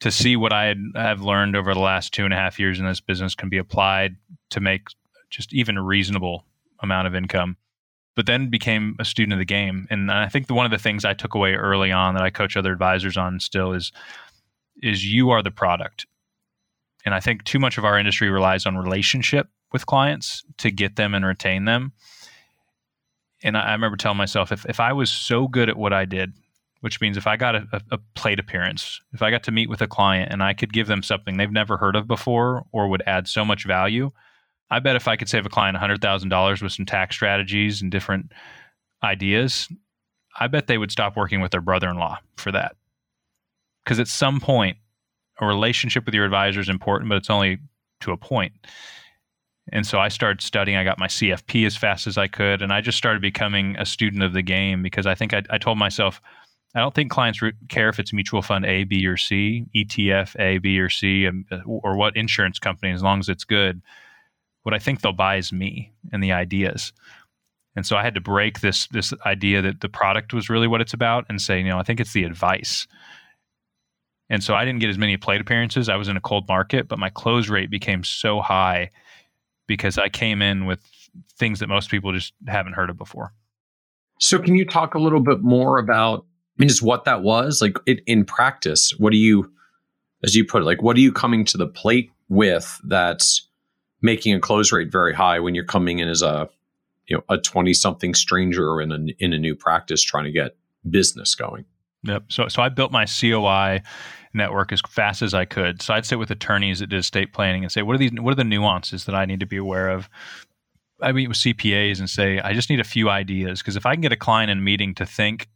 to 0.00 0.10
see 0.10 0.36
what 0.36 0.54
I 0.54 0.74
have 0.94 1.20
learned 1.20 1.54
over 1.54 1.74
the 1.74 1.80
last 1.80 2.14
two 2.14 2.24
and 2.24 2.32
a 2.32 2.36
half 2.36 2.58
years 2.58 2.80
in 2.80 2.86
this 2.86 3.00
business 3.00 3.34
can 3.34 3.50
be 3.50 3.58
applied 3.58 4.16
to 4.48 4.60
make 4.60 4.88
just 5.28 5.52
even 5.52 5.76
a 5.76 5.82
reasonable 5.82 6.46
amount 6.80 7.06
of 7.06 7.14
income. 7.14 7.58
But 8.16 8.24
then 8.24 8.48
became 8.48 8.96
a 8.98 9.04
student 9.04 9.34
of 9.34 9.38
the 9.38 9.44
game. 9.44 9.86
And 9.90 10.10
I 10.10 10.30
think 10.30 10.46
the, 10.46 10.54
one 10.54 10.64
of 10.64 10.72
the 10.72 10.78
things 10.78 11.04
I 11.04 11.12
took 11.12 11.34
away 11.34 11.52
early 11.52 11.92
on 11.92 12.14
that 12.14 12.22
I 12.22 12.30
coach 12.30 12.56
other 12.56 12.72
advisors 12.72 13.18
on 13.18 13.38
still 13.38 13.74
is 13.74 13.92
is 14.82 15.04
you 15.12 15.28
are 15.28 15.42
the 15.42 15.50
product. 15.50 16.06
And 17.04 17.14
I 17.14 17.20
think 17.20 17.44
too 17.44 17.58
much 17.58 17.76
of 17.76 17.84
our 17.84 17.98
industry 17.98 18.30
relies 18.30 18.64
on 18.64 18.78
relationship 18.78 19.48
with 19.74 19.84
clients 19.84 20.42
to 20.58 20.70
get 20.70 20.96
them 20.96 21.12
and 21.12 21.26
retain 21.26 21.66
them. 21.66 21.92
And 23.44 23.56
I, 23.56 23.72
remember 23.72 23.96
telling 23.96 24.18
myself 24.18 24.50
if, 24.50 24.64
if 24.66 24.80
I 24.80 24.92
was 24.92 25.10
so 25.10 25.46
good 25.46 25.68
at 25.68 25.76
what 25.76 25.92
I 25.92 26.06
did, 26.06 26.32
which 26.80 27.00
means 27.00 27.16
if 27.16 27.26
I 27.26 27.36
got 27.36 27.54
a, 27.54 27.66
a, 27.92 27.98
plate 28.14 28.40
appearance, 28.40 29.00
if 29.12 29.22
I 29.22 29.30
got 29.30 29.42
to 29.44 29.52
meet 29.52 29.68
with 29.68 29.80
a 29.80 29.86
client 29.86 30.32
and 30.32 30.42
I 30.42 30.54
could 30.54 30.72
give 30.72 30.86
them 30.86 31.02
something 31.02 31.36
they've 31.36 31.50
never 31.50 31.76
heard 31.76 31.94
of 31.94 32.06
before 32.06 32.64
or 32.72 32.88
would 32.88 33.02
add 33.06 33.28
so 33.28 33.44
much 33.44 33.64
value, 33.64 34.10
I 34.70 34.80
bet 34.80 34.96
if 34.96 35.06
I 35.06 35.16
could 35.16 35.28
save 35.28 35.46
a 35.46 35.50
client 35.50 35.76
$100,000 35.76 36.62
with 36.62 36.72
some 36.72 36.86
tax 36.86 37.16
strategies 37.16 37.80
and 37.80 37.90
different 37.90 38.32
ideas, 39.02 39.68
I 40.38 40.46
bet 40.48 40.66
they 40.66 40.78
would 40.78 40.90
stop 40.90 41.16
working 41.16 41.40
with 41.40 41.52
their 41.52 41.60
brother 41.60 41.88
in 41.88 41.96
law 41.96 42.18
for 42.36 42.50
that. 42.52 42.76
Because 43.84 44.00
at 44.00 44.08
some 44.08 44.40
point, 44.40 44.78
a 45.40 45.46
relationship 45.46 46.06
with 46.06 46.14
your 46.14 46.24
advisor 46.24 46.60
is 46.60 46.68
important, 46.68 47.08
but 47.08 47.16
it's 47.16 47.30
only 47.30 47.58
to 48.00 48.12
a 48.12 48.16
point. 48.16 48.52
And 49.72 49.86
so 49.86 49.98
I 49.98 50.08
started 50.08 50.42
studying. 50.42 50.76
I 50.76 50.84
got 50.84 50.98
my 50.98 51.06
CFP 51.06 51.66
as 51.66 51.76
fast 51.76 52.06
as 52.06 52.18
I 52.18 52.28
could. 52.28 52.60
And 52.60 52.72
I 52.72 52.80
just 52.80 52.98
started 52.98 53.22
becoming 53.22 53.76
a 53.78 53.86
student 53.86 54.22
of 54.22 54.32
the 54.32 54.42
game 54.42 54.82
because 54.82 55.06
I 55.06 55.14
think 55.14 55.32
I, 55.32 55.42
I 55.50 55.58
told 55.58 55.78
myself, 55.78 56.20
I 56.74 56.80
don't 56.80 56.94
think 56.94 57.10
clients 57.10 57.40
re- 57.40 57.52
care 57.68 57.88
if 57.88 57.98
it's 57.98 58.12
mutual 58.12 58.42
fund 58.42 58.66
A, 58.66 58.84
B, 58.84 59.06
or 59.06 59.16
C, 59.16 59.64
ETF 59.74 60.38
A, 60.38 60.58
B, 60.58 60.78
or 60.80 60.90
C, 60.90 61.26
um, 61.26 61.46
or 61.66 61.96
what 61.96 62.16
insurance 62.16 62.58
company, 62.58 62.92
as 62.92 63.02
long 63.02 63.20
as 63.20 63.28
it's 63.28 63.44
good. 63.44 63.80
What 64.64 64.74
I 64.74 64.78
think 64.78 65.00
they'll 65.00 65.12
buy 65.12 65.36
is 65.36 65.52
me 65.52 65.92
and 66.12 66.22
the 66.22 66.32
ideas. 66.32 66.92
And 67.76 67.86
so 67.86 67.96
I 67.96 68.02
had 68.02 68.14
to 68.14 68.20
break 68.20 68.60
this 68.60 68.86
this 68.88 69.12
idea 69.24 69.62
that 69.62 69.80
the 69.80 69.88
product 69.88 70.32
was 70.32 70.48
really 70.48 70.66
what 70.66 70.80
it's 70.80 70.94
about 70.94 71.26
and 71.28 71.40
say, 71.40 71.58
you 71.58 71.68
know, 71.68 71.78
I 71.78 71.82
think 71.82 72.00
it's 72.00 72.12
the 72.12 72.24
advice. 72.24 72.86
And 74.30 74.42
so 74.42 74.54
I 74.54 74.64
didn't 74.64 74.80
get 74.80 74.90
as 74.90 74.98
many 74.98 75.16
plate 75.16 75.40
appearances. 75.40 75.88
I 75.88 75.96
was 75.96 76.08
in 76.08 76.16
a 76.16 76.20
cold 76.20 76.48
market, 76.48 76.88
but 76.88 76.98
my 76.98 77.10
close 77.10 77.48
rate 77.48 77.70
became 77.70 78.02
so 78.02 78.40
high 78.40 78.90
because 79.66 79.98
I 79.98 80.08
came 80.08 80.42
in 80.42 80.66
with 80.66 80.80
things 81.38 81.60
that 81.60 81.68
most 81.68 81.90
people 81.90 82.12
just 82.12 82.32
haven't 82.46 82.74
heard 82.74 82.90
of 82.90 82.96
before. 82.96 83.32
So, 84.20 84.38
can 84.38 84.54
you 84.54 84.64
talk 84.64 84.94
a 84.94 84.98
little 84.98 85.20
bit 85.20 85.42
more 85.42 85.78
about, 85.78 86.20
I 86.58 86.62
mean, 86.62 86.68
just 86.68 86.82
what 86.82 87.04
that 87.04 87.22
was? 87.22 87.60
Like 87.60 87.76
it, 87.86 88.00
in 88.06 88.24
practice, 88.24 88.94
what 88.98 89.10
do 89.10 89.18
you, 89.18 89.50
as 90.22 90.34
you 90.34 90.44
put 90.44 90.62
it, 90.62 90.64
like 90.64 90.82
what 90.82 90.96
are 90.96 91.00
you 91.00 91.12
coming 91.12 91.44
to 91.46 91.58
the 91.58 91.66
plate 91.66 92.10
with 92.28 92.80
that's 92.84 93.48
making 94.02 94.34
a 94.34 94.40
close 94.40 94.72
rate 94.72 94.90
very 94.90 95.14
high 95.14 95.40
when 95.40 95.54
you're 95.54 95.64
coming 95.64 95.98
in 95.98 96.08
as 96.08 96.22
a, 96.22 96.48
you 97.06 97.16
know, 97.16 97.24
a 97.28 97.38
20 97.38 97.74
something 97.74 98.14
stranger 98.14 98.80
in 98.80 98.92
a, 98.92 98.98
in 99.18 99.32
a 99.32 99.38
new 99.38 99.54
practice 99.54 100.02
trying 100.02 100.24
to 100.24 100.32
get 100.32 100.56
business 100.88 101.34
going? 101.34 101.64
Yep. 102.04 102.24
So, 102.28 102.48
so 102.48 102.62
I 102.62 102.68
built 102.68 102.92
my 102.92 103.06
COI 103.06 103.82
network 104.34 104.72
as 104.72 104.80
fast 104.88 105.22
as 105.22 105.34
I 105.34 105.44
could. 105.44 105.80
So 105.82 105.94
I'd 105.94 106.06
sit 106.06 106.18
with 106.18 106.30
attorneys 106.30 106.80
that 106.80 106.88
did 106.88 106.98
estate 106.98 107.32
planning 107.32 107.62
and 107.62 107.72
say, 107.72 107.82
what 107.82 107.94
are 107.94 107.98
these? 107.98 108.12
What 108.12 108.32
are 108.32 108.36
the 108.36 108.44
nuances 108.44 109.04
that 109.04 109.14
I 109.14 109.24
need 109.24 109.40
to 109.40 109.46
be 109.46 109.56
aware 109.56 109.88
of? 109.88 110.08
I 111.00 111.12
meet 111.12 111.28
with 111.28 111.38
CPAs 111.38 111.98
and 111.98 112.08
say, 112.08 112.38
I 112.38 112.52
just 112.52 112.70
need 112.70 112.80
a 112.80 112.84
few 112.84 113.10
ideas 113.10 113.60
because 113.60 113.76
if 113.76 113.86
I 113.86 113.94
can 113.94 114.00
get 114.00 114.12
a 114.12 114.16
client 114.16 114.50
in 114.50 114.58
a 114.58 114.62
meeting 114.62 114.94
to 114.96 115.06
think, 115.06 115.48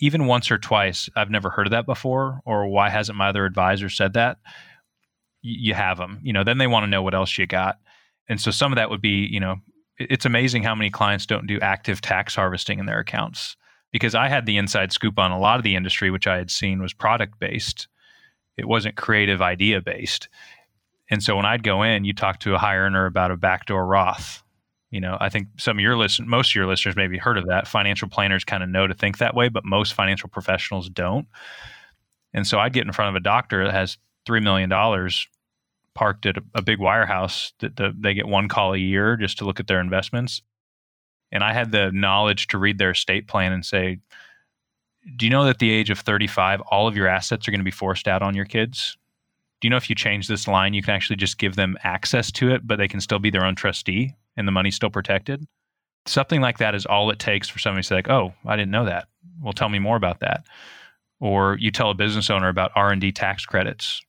even 0.00 0.26
once 0.26 0.50
or 0.50 0.58
twice, 0.58 1.08
I've 1.14 1.30
never 1.30 1.50
heard 1.50 1.66
of 1.66 1.72
that 1.72 1.86
before, 1.86 2.40
or 2.44 2.66
why 2.66 2.88
hasn't 2.88 3.18
my 3.18 3.28
other 3.28 3.44
advisor 3.44 3.88
said 3.88 4.14
that? 4.14 4.38
You 5.42 5.74
have 5.74 5.98
them. 5.98 6.20
You 6.22 6.32
know, 6.32 6.42
then 6.42 6.58
they 6.58 6.66
want 6.66 6.84
to 6.84 6.90
know 6.90 7.02
what 7.02 7.14
else 7.14 7.36
you 7.36 7.46
got. 7.46 7.78
And 8.28 8.40
so 8.40 8.50
some 8.50 8.72
of 8.72 8.76
that 8.76 8.90
would 8.90 9.02
be, 9.02 9.26
you 9.30 9.40
know, 9.40 9.56
it's 9.98 10.24
amazing 10.24 10.62
how 10.62 10.74
many 10.74 10.88
clients 10.88 11.26
don't 11.26 11.46
do 11.46 11.60
active 11.60 12.00
tax 12.00 12.34
harvesting 12.34 12.78
in 12.78 12.86
their 12.86 12.98
accounts 12.98 13.56
because 13.92 14.14
I 14.14 14.28
had 14.28 14.46
the 14.46 14.56
inside 14.56 14.92
scoop 14.92 15.18
on 15.18 15.30
a 15.30 15.38
lot 15.38 15.58
of 15.58 15.64
the 15.64 15.76
industry, 15.76 16.10
which 16.10 16.26
I 16.26 16.36
had 16.36 16.50
seen 16.50 16.80
was 16.80 16.94
product 16.94 17.38
based. 17.38 17.88
It 18.60 18.68
wasn't 18.68 18.96
creative 18.96 19.42
idea 19.42 19.80
based. 19.80 20.28
And 21.10 21.22
so 21.22 21.36
when 21.36 21.46
I'd 21.46 21.62
go 21.62 21.82
in, 21.82 22.04
you 22.04 22.12
talk 22.12 22.40
to 22.40 22.54
a 22.54 22.58
high 22.58 22.76
earner 22.76 23.06
about 23.06 23.32
a 23.32 23.36
backdoor 23.36 23.84
Roth. 23.84 24.42
You 24.90 25.00
know, 25.00 25.16
I 25.20 25.28
think 25.28 25.48
some 25.56 25.78
of 25.78 25.82
your 25.82 25.96
listen, 25.96 26.28
most 26.28 26.52
of 26.52 26.54
your 26.54 26.66
listeners 26.66 26.96
maybe 26.96 27.18
heard 27.18 27.38
of 27.38 27.46
that. 27.46 27.66
Financial 27.66 28.08
planners 28.08 28.44
kind 28.44 28.62
of 28.62 28.68
know 28.68 28.86
to 28.86 28.94
think 28.94 29.18
that 29.18 29.34
way, 29.34 29.48
but 29.48 29.64
most 29.64 29.94
financial 29.94 30.28
professionals 30.28 30.88
don't. 30.88 31.26
And 32.32 32.46
so 32.46 32.58
I'd 32.58 32.72
get 32.72 32.86
in 32.86 32.92
front 32.92 33.08
of 33.10 33.16
a 33.16 33.24
doctor 33.24 33.64
that 33.64 33.72
has 33.72 33.98
three 34.26 34.40
million 34.40 34.68
dollars 34.68 35.26
parked 35.94 36.26
at 36.26 36.36
a, 36.36 36.42
a 36.54 36.62
big 36.62 36.78
wirehouse 36.78 37.52
that 37.58 37.76
the, 37.76 37.94
they 37.98 38.14
get 38.14 38.28
one 38.28 38.48
call 38.48 38.74
a 38.74 38.78
year 38.78 39.16
just 39.16 39.38
to 39.38 39.44
look 39.44 39.58
at 39.58 39.66
their 39.66 39.80
investments 39.80 40.42
and 41.32 41.44
I 41.44 41.52
had 41.52 41.72
the 41.72 41.90
knowledge 41.92 42.48
to 42.48 42.58
read 42.58 42.78
their 42.78 42.90
estate 42.90 43.28
plan 43.28 43.52
and 43.52 43.64
say, 43.64 43.98
do 45.16 45.26
you 45.26 45.30
know 45.30 45.44
that 45.44 45.50
at 45.50 45.58
the 45.58 45.70
age 45.70 45.90
of 45.90 45.98
35, 45.98 46.60
all 46.62 46.86
of 46.86 46.96
your 46.96 47.06
assets 47.08 47.46
are 47.46 47.50
going 47.50 47.60
to 47.60 47.64
be 47.64 47.70
forced 47.70 48.06
out 48.06 48.22
on 48.22 48.34
your 48.34 48.44
kids? 48.44 48.96
Do 49.60 49.66
you 49.66 49.70
know 49.70 49.76
if 49.76 49.90
you 49.90 49.96
change 49.96 50.28
this 50.28 50.48
line, 50.48 50.74
you 50.74 50.82
can 50.82 50.94
actually 50.94 51.16
just 51.16 51.38
give 51.38 51.56
them 51.56 51.76
access 51.82 52.30
to 52.32 52.50
it, 52.50 52.66
but 52.66 52.76
they 52.76 52.88
can 52.88 53.00
still 53.00 53.18
be 53.18 53.30
their 53.30 53.44
own 53.44 53.54
trustee 53.54 54.14
and 54.36 54.46
the 54.46 54.52
money's 54.52 54.74
still 54.76 54.90
protected? 54.90 55.46
Something 56.06 56.40
like 56.40 56.58
that 56.58 56.74
is 56.74 56.86
all 56.86 57.10
it 57.10 57.18
takes 57.18 57.48
for 57.48 57.58
somebody 57.58 57.82
to 57.82 57.86
say, 57.86 57.94
like, 57.94 58.08
oh, 58.08 58.32
I 58.46 58.56
didn't 58.56 58.70
know 58.70 58.86
that. 58.86 59.08
Well, 59.42 59.52
tell 59.52 59.68
me 59.68 59.78
more 59.78 59.96
about 59.96 60.20
that. 60.20 60.44
Or 61.20 61.58
you 61.58 61.70
tell 61.70 61.90
a 61.90 61.94
business 61.94 62.30
owner 62.30 62.48
about 62.48 62.72
R&D 62.74 63.12
tax 63.12 63.44
credits. 63.44 64.00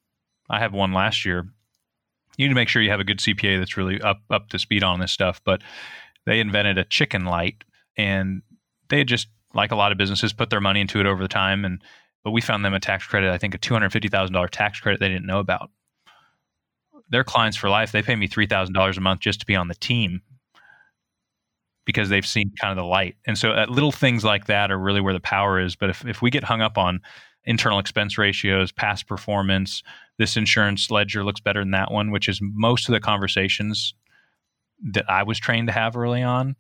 I 0.50 0.60
have 0.60 0.74
one 0.74 0.94
last 0.94 1.26
year. 1.26 1.46
You 2.38 2.46
need 2.46 2.50
to 2.50 2.56
make 2.56 2.70
sure 2.70 2.82
you 2.82 2.92
have 2.92 3.02
a 3.02 3.06
good 3.06 3.20
CPA 3.20 3.60
that's 3.60 3.76
really 3.76 4.02
up 4.02 4.22
up 4.30 4.50
to 4.50 4.60
speed 4.60 4.84
on 4.84 5.00
this 5.00 5.12
stuff. 5.12 5.42
But 5.44 5.62
they 6.26 6.40
invented 6.40 6.78
a 6.78 6.86
chicken 6.86 7.26
light 7.26 7.64
and 7.98 8.42
they 8.88 9.04
just 9.04 9.28
like 9.54 9.72
a 9.72 9.76
lot 9.76 9.92
of 9.92 9.98
businesses 9.98 10.34
put 10.34 10.50
their 10.50 10.62
money 10.62 10.82
into 10.82 11.00
it 11.00 11.06
over 11.06 11.22
the 11.22 11.28
time. 11.28 11.66
And 11.66 11.82
but 12.24 12.32
we 12.32 12.42
found 12.42 12.64
them 12.64 12.76
a 12.76 12.80
tax 12.80 13.08
credit 13.08 13.32
i 13.32 13.38
think 13.40 13.56
a 13.56 13.58
$250000 13.58 14.50
tax 14.52 14.80
credit 14.80 15.00
they 15.00 15.10
didn't 15.10 15.26
know 15.26 15.40
about. 15.40 15.70
Their 17.10 17.24
clients 17.24 17.58
for 17.58 17.70
life. 17.70 17.92
They 17.92 18.02
pay 18.02 18.16
me 18.16 18.28
$3000 18.28 18.98
a 18.98 19.02
month 19.02 19.20
just 19.20 19.42
to 19.42 19.46
be 19.46 19.56
on 19.56 19.68
the 19.68 19.76
team 19.76 20.22
because 21.86 22.10
they've 22.10 22.26
seen 22.26 22.52
kind 22.60 22.72
of 22.72 22.78
the 22.78 22.88
light. 22.88 23.16
And 23.28 23.38
so 23.38 23.52
uh, 23.52 23.66
little 23.68 23.92
things 23.92 24.24
like 24.24 24.46
that 24.46 24.72
are 24.72 24.78
really 24.78 25.02
where 25.02 25.14
the 25.14 25.20
power 25.20 25.60
is. 25.60 25.76
But 25.76 25.90
if, 25.90 26.06
if 26.06 26.22
we 26.22 26.30
get 26.30 26.44
hung 26.44 26.62
up 26.62 26.78
on 26.78 27.02
internal 27.44 27.80
expense 27.80 28.20
ratios 28.20 28.72
past 28.72 29.08
performance 29.08 29.82
this 30.20 30.38
insurance 30.38 30.92
ledger 30.92 31.24
looks 31.24 31.40
better 31.40 31.62
than 31.62 31.72
that 31.72 31.90
one 31.92 32.12
which 32.12 32.30
is 32.30 32.40
most 32.40 32.88
of 32.88 32.94
the 32.94 33.00
conversations 33.00 33.96
that 34.84 35.10
I 35.10 35.24
was 35.24 35.40
trained 35.40 35.68
to 35.68 35.74
have 35.74 35.96
early 35.96 36.24
on, 36.24 36.56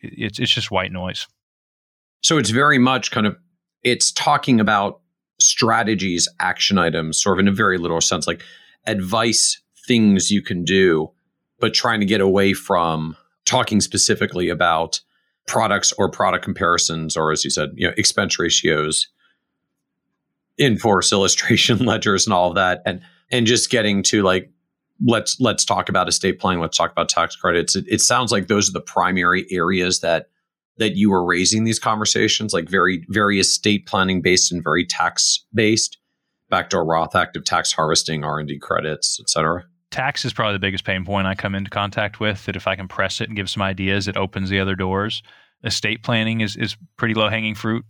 it's 0.00 0.38
it's 0.38 0.52
just 0.52 0.70
white 0.70 0.92
noise. 0.92 1.26
So 2.22 2.38
it's 2.38 2.50
very 2.50 2.78
much 2.78 3.10
kind 3.10 3.26
of 3.26 3.36
it's 3.82 4.12
talking 4.12 4.60
about 4.60 5.00
strategies, 5.40 6.28
action 6.40 6.78
items, 6.78 7.20
sort 7.20 7.38
of 7.38 7.40
in 7.40 7.48
a 7.48 7.52
very 7.52 7.78
literal 7.78 8.00
sense, 8.00 8.26
like 8.26 8.42
advice, 8.86 9.60
things 9.86 10.30
you 10.30 10.40
can 10.40 10.64
do, 10.64 11.10
but 11.58 11.74
trying 11.74 12.00
to 12.00 12.06
get 12.06 12.20
away 12.20 12.52
from 12.52 13.16
talking 13.44 13.80
specifically 13.80 14.48
about 14.48 15.00
products 15.46 15.92
or 15.98 16.08
product 16.08 16.44
comparisons, 16.44 17.16
or 17.16 17.32
as 17.32 17.44
you 17.44 17.50
said, 17.50 17.70
you 17.74 17.86
know, 17.86 17.94
expense 17.96 18.38
ratios, 18.38 19.08
in 20.58 20.78
force 20.78 21.12
illustration 21.12 21.78
ledgers 21.84 22.26
and 22.26 22.32
all 22.32 22.48
of 22.48 22.54
that, 22.54 22.82
and 22.86 23.00
and 23.30 23.46
just 23.46 23.70
getting 23.70 24.02
to 24.04 24.22
like 24.22 24.50
let's 25.04 25.40
let's 25.40 25.64
talk 25.64 25.88
about 25.88 26.08
estate 26.08 26.38
planning. 26.38 26.60
Let's 26.60 26.76
talk 26.76 26.92
about 26.92 27.08
tax 27.08 27.34
credits. 27.34 27.74
It, 27.74 27.84
it 27.88 28.00
sounds 28.00 28.30
like 28.30 28.46
those 28.46 28.68
are 28.68 28.72
the 28.72 28.80
primary 28.80 29.46
areas 29.50 30.00
that 30.00 30.28
that 30.78 30.96
you 30.96 31.10
were 31.10 31.24
raising 31.24 31.64
these 31.64 31.78
conversations, 31.78 32.52
like 32.52 32.68
very, 32.68 33.04
very 33.08 33.38
estate 33.38 33.86
planning 33.86 34.22
based 34.22 34.50
and 34.52 34.62
very 34.62 34.86
tax 34.86 35.44
based, 35.54 35.98
backdoor 36.48 36.84
Roth, 36.84 37.14
active 37.14 37.44
tax 37.44 37.72
harvesting, 37.72 38.24
R 38.24 38.38
and 38.38 38.48
D 38.48 38.58
credits, 38.58 39.18
et 39.20 39.28
cetera? 39.28 39.64
Tax 39.90 40.24
is 40.24 40.32
probably 40.32 40.54
the 40.54 40.60
biggest 40.60 40.84
pain 40.84 41.04
point 41.04 41.26
I 41.26 41.34
come 41.34 41.54
into 41.54 41.70
contact 41.70 42.20
with. 42.20 42.46
That 42.46 42.56
if 42.56 42.66
I 42.66 42.76
can 42.76 42.88
press 42.88 43.20
it 43.20 43.28
and 43.28 43.36
give 43.36 43.50
some 43.50 43.62
ideas, 43.62 44.08
it 44.08 44.16
opens 44.16 44.48
the 44.48 44.60
other 44.60 44.74
doors. 44.74 45.22
Estate 45.64 46.02
planning 46.02 46.40
is 46.40 46.56
is 46.56 46.76
pretty 46.96 47.14
low 47.14 47.28
hanging 47.28 47.54
fruit, 47.54 47.84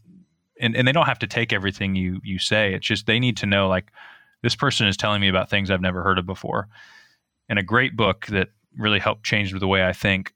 and 0.60 0.74
and 0.76 0.86
they 0.86 0.92
don't 0.92 1.06
have 1.06 1.20
to 1.20 1.26
take 1.28 1.52
everything 1.52 1.94
you 1.94 2.20
you 2.24 2.38
say. 2.38 2.74
It's 2.74 2.86
just 2.86 3.06
they 3.06 3.20
need 3.20 3.36
to 3.38 3.46
know 3.46 3.68
like 3.68 3.92
this 4.42 4.56
person 4.56 4.88
is 4.88 4.96
telling 4.96 5.20
me 5.20 5.28
about 5.28 5.48
things 5.48 5.70
I've 5.70 5.80
never 5.80 6.02
heard 6.02 6.18
of 6.18 6.26
before. 6.26 6.68
And 7.48 7.58
a 7.58 7.62
great 7.62 7.96
book 7.96 8.26
that 8.26 8.48
really 8.76 8.98
helped 8.98 9.24
change 9.24 9.52
the 9.52 9.68
way 9.68 9.84
I 9.84 9.92
think. 9.92 10.32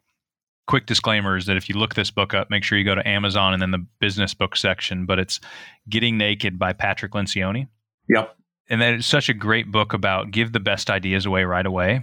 Quick 0.66 0.86
disclaimer 0.86 1.36
is 1.36 1.46
that 1.46 1.56
if 1.56 1.68
you 1.68 1.76
look 1.76 1.94
this 1.94 2.10
book 2.10 2.34
up, 2.34 2.50
make 2.50 2.64
sure 2.64 2.76
you 2.76 2.84
go 2.84 2.94
to 2.94 3.08
Amazon 3.08 3.52
and 3.52 3.62
then 3.62 3.70
the 3.70 3.86
business 4.00 4.34
book 4.34 4.56
section. 4.56 5.06
But 5.06 5.18
it's 5.18 5.40
Getting 5.88 6.18
Naked 6.18 6.58
by 6.58 6.72
Patrick 6.72 7.12
Lencioni. 7.12 7.68
Yep. 8.08 8.36
And 8.68 8.80
that 8.80 8.94
is 8.94 9.06
such 9.06 9.28
a 9.28 9.34
great 9.34 9.70
book 9.70 9.92
about 9.92 10.32
give 10.32 10.52
the 10.52 10.60
best 10.60 10.90
ideas 10.90 11.24
away 11.24 11.44
right 11.44 11.66
away. 11.66 12.02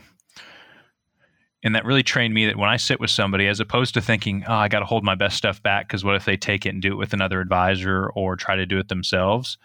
And 1.64 1.76
that 1.76 1.86
really 1.86 2.04
trained 2.04 2.34
me 2.34 2.46
that 2.48 2.58
when 2.58 2.70
I 2.70 2.76
sit 2.76 3.00
with 3.00 3.10
somebody, 3.10 3.48
as 3.48 3.62
opposed 3.62 3.94
to 3.94 4.02
thinking, 4.02 4.44
oh, 4.48 4.54
I 4.54 4.68
got 4.68 4.80
to 4.80 4.86
hold 4.86 5.04
my 5.04 5.16
best 5.16 5.38
stuff 5.38 5.64
back 5.64 5.88
because 5.88 6.04
what 6.04 6.16
if 6.16 6.26
they 6.26 6.36
take 6.36 6.66
it 6.66 6.70
and 6.70 6.82
do 6.82 6.92
it 6.92 6.98
with 6.98 7.14
another 7.14 7.40
advisor 7.40 8.10
or 8.10 8.36
try 8.36 8.58
to 8.58 8.66
do 8.66 8.80
it 8.80 8.90
themselves? 8.90 9.58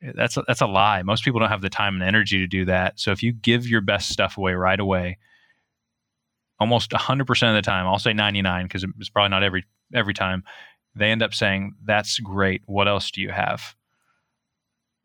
That's 0.00 0.36
a, 0.38 0.44
that's 0.46 0.62
a 0.62 0.66
lie. 0.66 1.02
Most 1.02 1.24
people 1.24 1.40
don't 1.40 1.50
have 1.50 1.60
the 1.60 1.68
time 1.68 1.94
and 1.94 2.02
energy 2.02 2.38
to 2.38 2.46
do 2.46 2.64
that. 2.66 2.98
So 2.98 3.10
if 3.10 3.22
you 3.22 3.32
give 3.32 3.68
your 3.68 3.82
best 3.82 4.08
stuff 4.08 4.38
away 4.38 4.54
right 4.54 4.80
away, 4.80 5.18
almost 6.60 6.90
100% 6.90 7.48
of 7.48 7.54
the 7.54 7.62
time, 7.62 7.86
I'll 7.86 7.98
say 7.98 8.12
99 8.12 8.64
because 8.66 8.84
it's 8.98 9.10
probably 9.10 9.30
not 9.30 9.42
every 9.42 9.64
every 9.94 10.14
time, 10.14 10.44
they 10.94 11.10
end 11.10 11.22
up 11.22 11.32
saying, 11.32 11.74
"That's 11.84 12.18
great. 12.18 12.62
What 12.66 12.88
else 12.88 13.10
do 13.10 13.20
you 13.20 13.30
have?" 13.30 13.74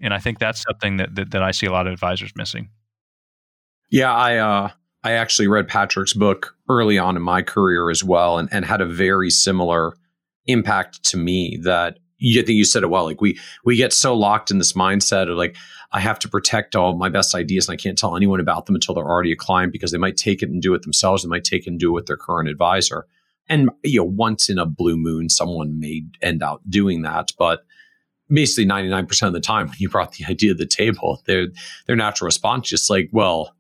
And 0.02 0.14
I 0.14 0.20
think 0.20 0.40
that's 0.40 0.62
something 0.62 0.98
that 0.98 1.16
that, 1.16 1.32
that 1.32 1.44
I 1.44 1.52
see 1.52 1.66
a 1.66 1.72
lot 1.72 1.88
of 1.88 1.94
advisors 1.94 2.34
missing. 2.36 2.70
Yeah, 3.90 4.14
I 4.14 4.38
uh, 4.38 4.70
I 5.04 5.12
actually 5.14 5.48
read 5.48 5.68
Patrick's 5.68 6.14
book 6.14 6.56
early 6.70 6.98
on 6.98 7.16
in 7.16 7.22
my 7.22 7.42
career 7.42 7.90
as 7.90 8.04
well, 8.04 8.38
and, 8.38 8.50
and 8.52 8.66
had 8.66 8.82
a 8.82 8.86
very 8.86 9.30
similar 9.30 9.94
impact 10.46 11.04
to 11.06 11.18
me 11.18 11.60
that 11.64 12.00
you 12.18 12.42
think 12.42 12.58
you 12.58 12.66
said 12.66 12.84
it 12.84 12.90
well. 12.90 13.06
Like 13.06 13.22
we 13.22 13.40
we 13.66 13.76
get 13.76 13.94
so 13.94 14.16
locked 14.16 14.50
in 14.50 14.58
this 14.58 14.74
mindset 14.74 15.30
of 15.30 15.38
like 15.38 15.56
I 15.94 16.00
have 16.00 16.18
to 16.20 16.30
protect 16.30 16.76
all 16.76 16.96
my 16.98 17.10
best 17.10 17.36
ideas 17.36 17.68
and 17.68 17.74
I 17.74 17.82
can't 17.82 17.98
tell 17.98 18.16
anyone 18.16 18.40
about 18.40 18.66
them 18.66 18.76
until 18.76 18.96
they're 18.96 19.06
already 19.06 19.32
a 19.32 19.38
client 19.38 19.72
because 19.72 19.92
they 19.92 20.00
might 20.00 20.18
take 20.18 20.42
it 20.42 20.50
and 20.50 20.62
do 20.62 20.74
it 20.74 20.82
themselves. 20.82 21.22
They 21.22 21.30
might 21.30 21.44
take 21.44 21.68
it 21.68 21.70
and 21.70 21.80
do 21.80 21.92
it 21.92 21.94
with 21.94 22.06
their 22.08 22.18
current 22.18 22.50
advisor. 22.50 23.06
And 23.48 23.70
you 23.84 24.00
know, 24.00 24.06
once 24.06 24.50
in 24.50 24.58
a 24.58 24.66
blue 24.66 24.98
moon, 24.98 25.30
someone 25.30 25.80
may 25.80 26.04
end 26.22 26.42
up 26.42 26.62
doing 26.68 27.04
that, 27.04 27.32
but 27.38 27.64
basically 28.28 28.66
99% 28.66 29.28
of 29.28 29.34
the 29.34 29.40
time 29.40 29.68
when 29.68 29.78
you 29.78 29.90
brought 29.90 30.14
the 30.14 30.26
idea 30.30 30.54
to 30.54 30.58
the 30.58 30.66
table, 30.66 31.22
their 31.26 31.48
their 31.86 31.96
natural 31.96 32.26
response 32.26 32.70
just 32.70 32.90
like, 32.90 33.10
well, 33.12 33.56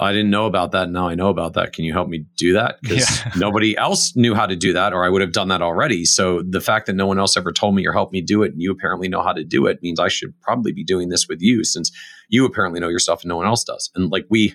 I 0.00 0.12
didn't 0.12 0.30
know 0.30 0.46
about 0.46 0.72
that. 0.72 0.90
Now 0.90 1.08
I 1.08 1.16
know 1.16 1.28
about 1.28 1.54
that. 1.54 1.72
Can 1.72 1.84
you 1.84 1.92
help 1.92 2.08
me 2.08 2.24
do 2.36 2.52
that? 2.52 2.76
Because 2.82 3.24
yeah. 3.24 3.32
nobody 3.36 3.76
else 3.76 4.14
knew 4.14 4.34
how 4.34 4.46
to 4.46 4.54
do 4.54 4.72
that, 4.72 4.92
or 4.92 5.04
I 5.04 5.08
would 5.08 5.22
have 5.22 5.32
done 5.32 5.48
that 5.48 5.60
already. 5.60 6.04
So 6.04 6.42
the 6.48 6.60
fact 6.60 6.86
that 6.86 6.94
no 6.94 7.06
one 7.06 7.18
else 7.18 7.36
ever 7.36 7.52
told 7.52 7.74
me 7.74 7.84
or 7.86 7.92
helped 7.92 8.12
me 8.12 8.20
do 8.20 8.42
it, 8.42 8.52
and 8.52 8.62
you 8.62 8.70
apparently 8.70 9.08
know 9.08 9.22
how 9.22 9.32
to 9.32 9.42
do 9.42 9.66
it, 9.66 9.82
means 9.82 9.98
I 9.98 10.08
should 10.08 10.40
probably 10.40 10.72
be 10.72 10.84
doing 10.84 11.08
this 11.08 11.26
with 11.28 11.40
you, 11.40 11.64
since 11.64 11.90
you 12.28 12.44
apparently 12.44 12.78
know 12.78 12.88
yourself 12.88 13.22
and 13.22 13.28
no 13.28 13.36
one 13.36 13.46
else 13.46 13.64
does. 13.64 13.90
And 13.94 14.10
like 14.10 14.26
we 14.30 14.54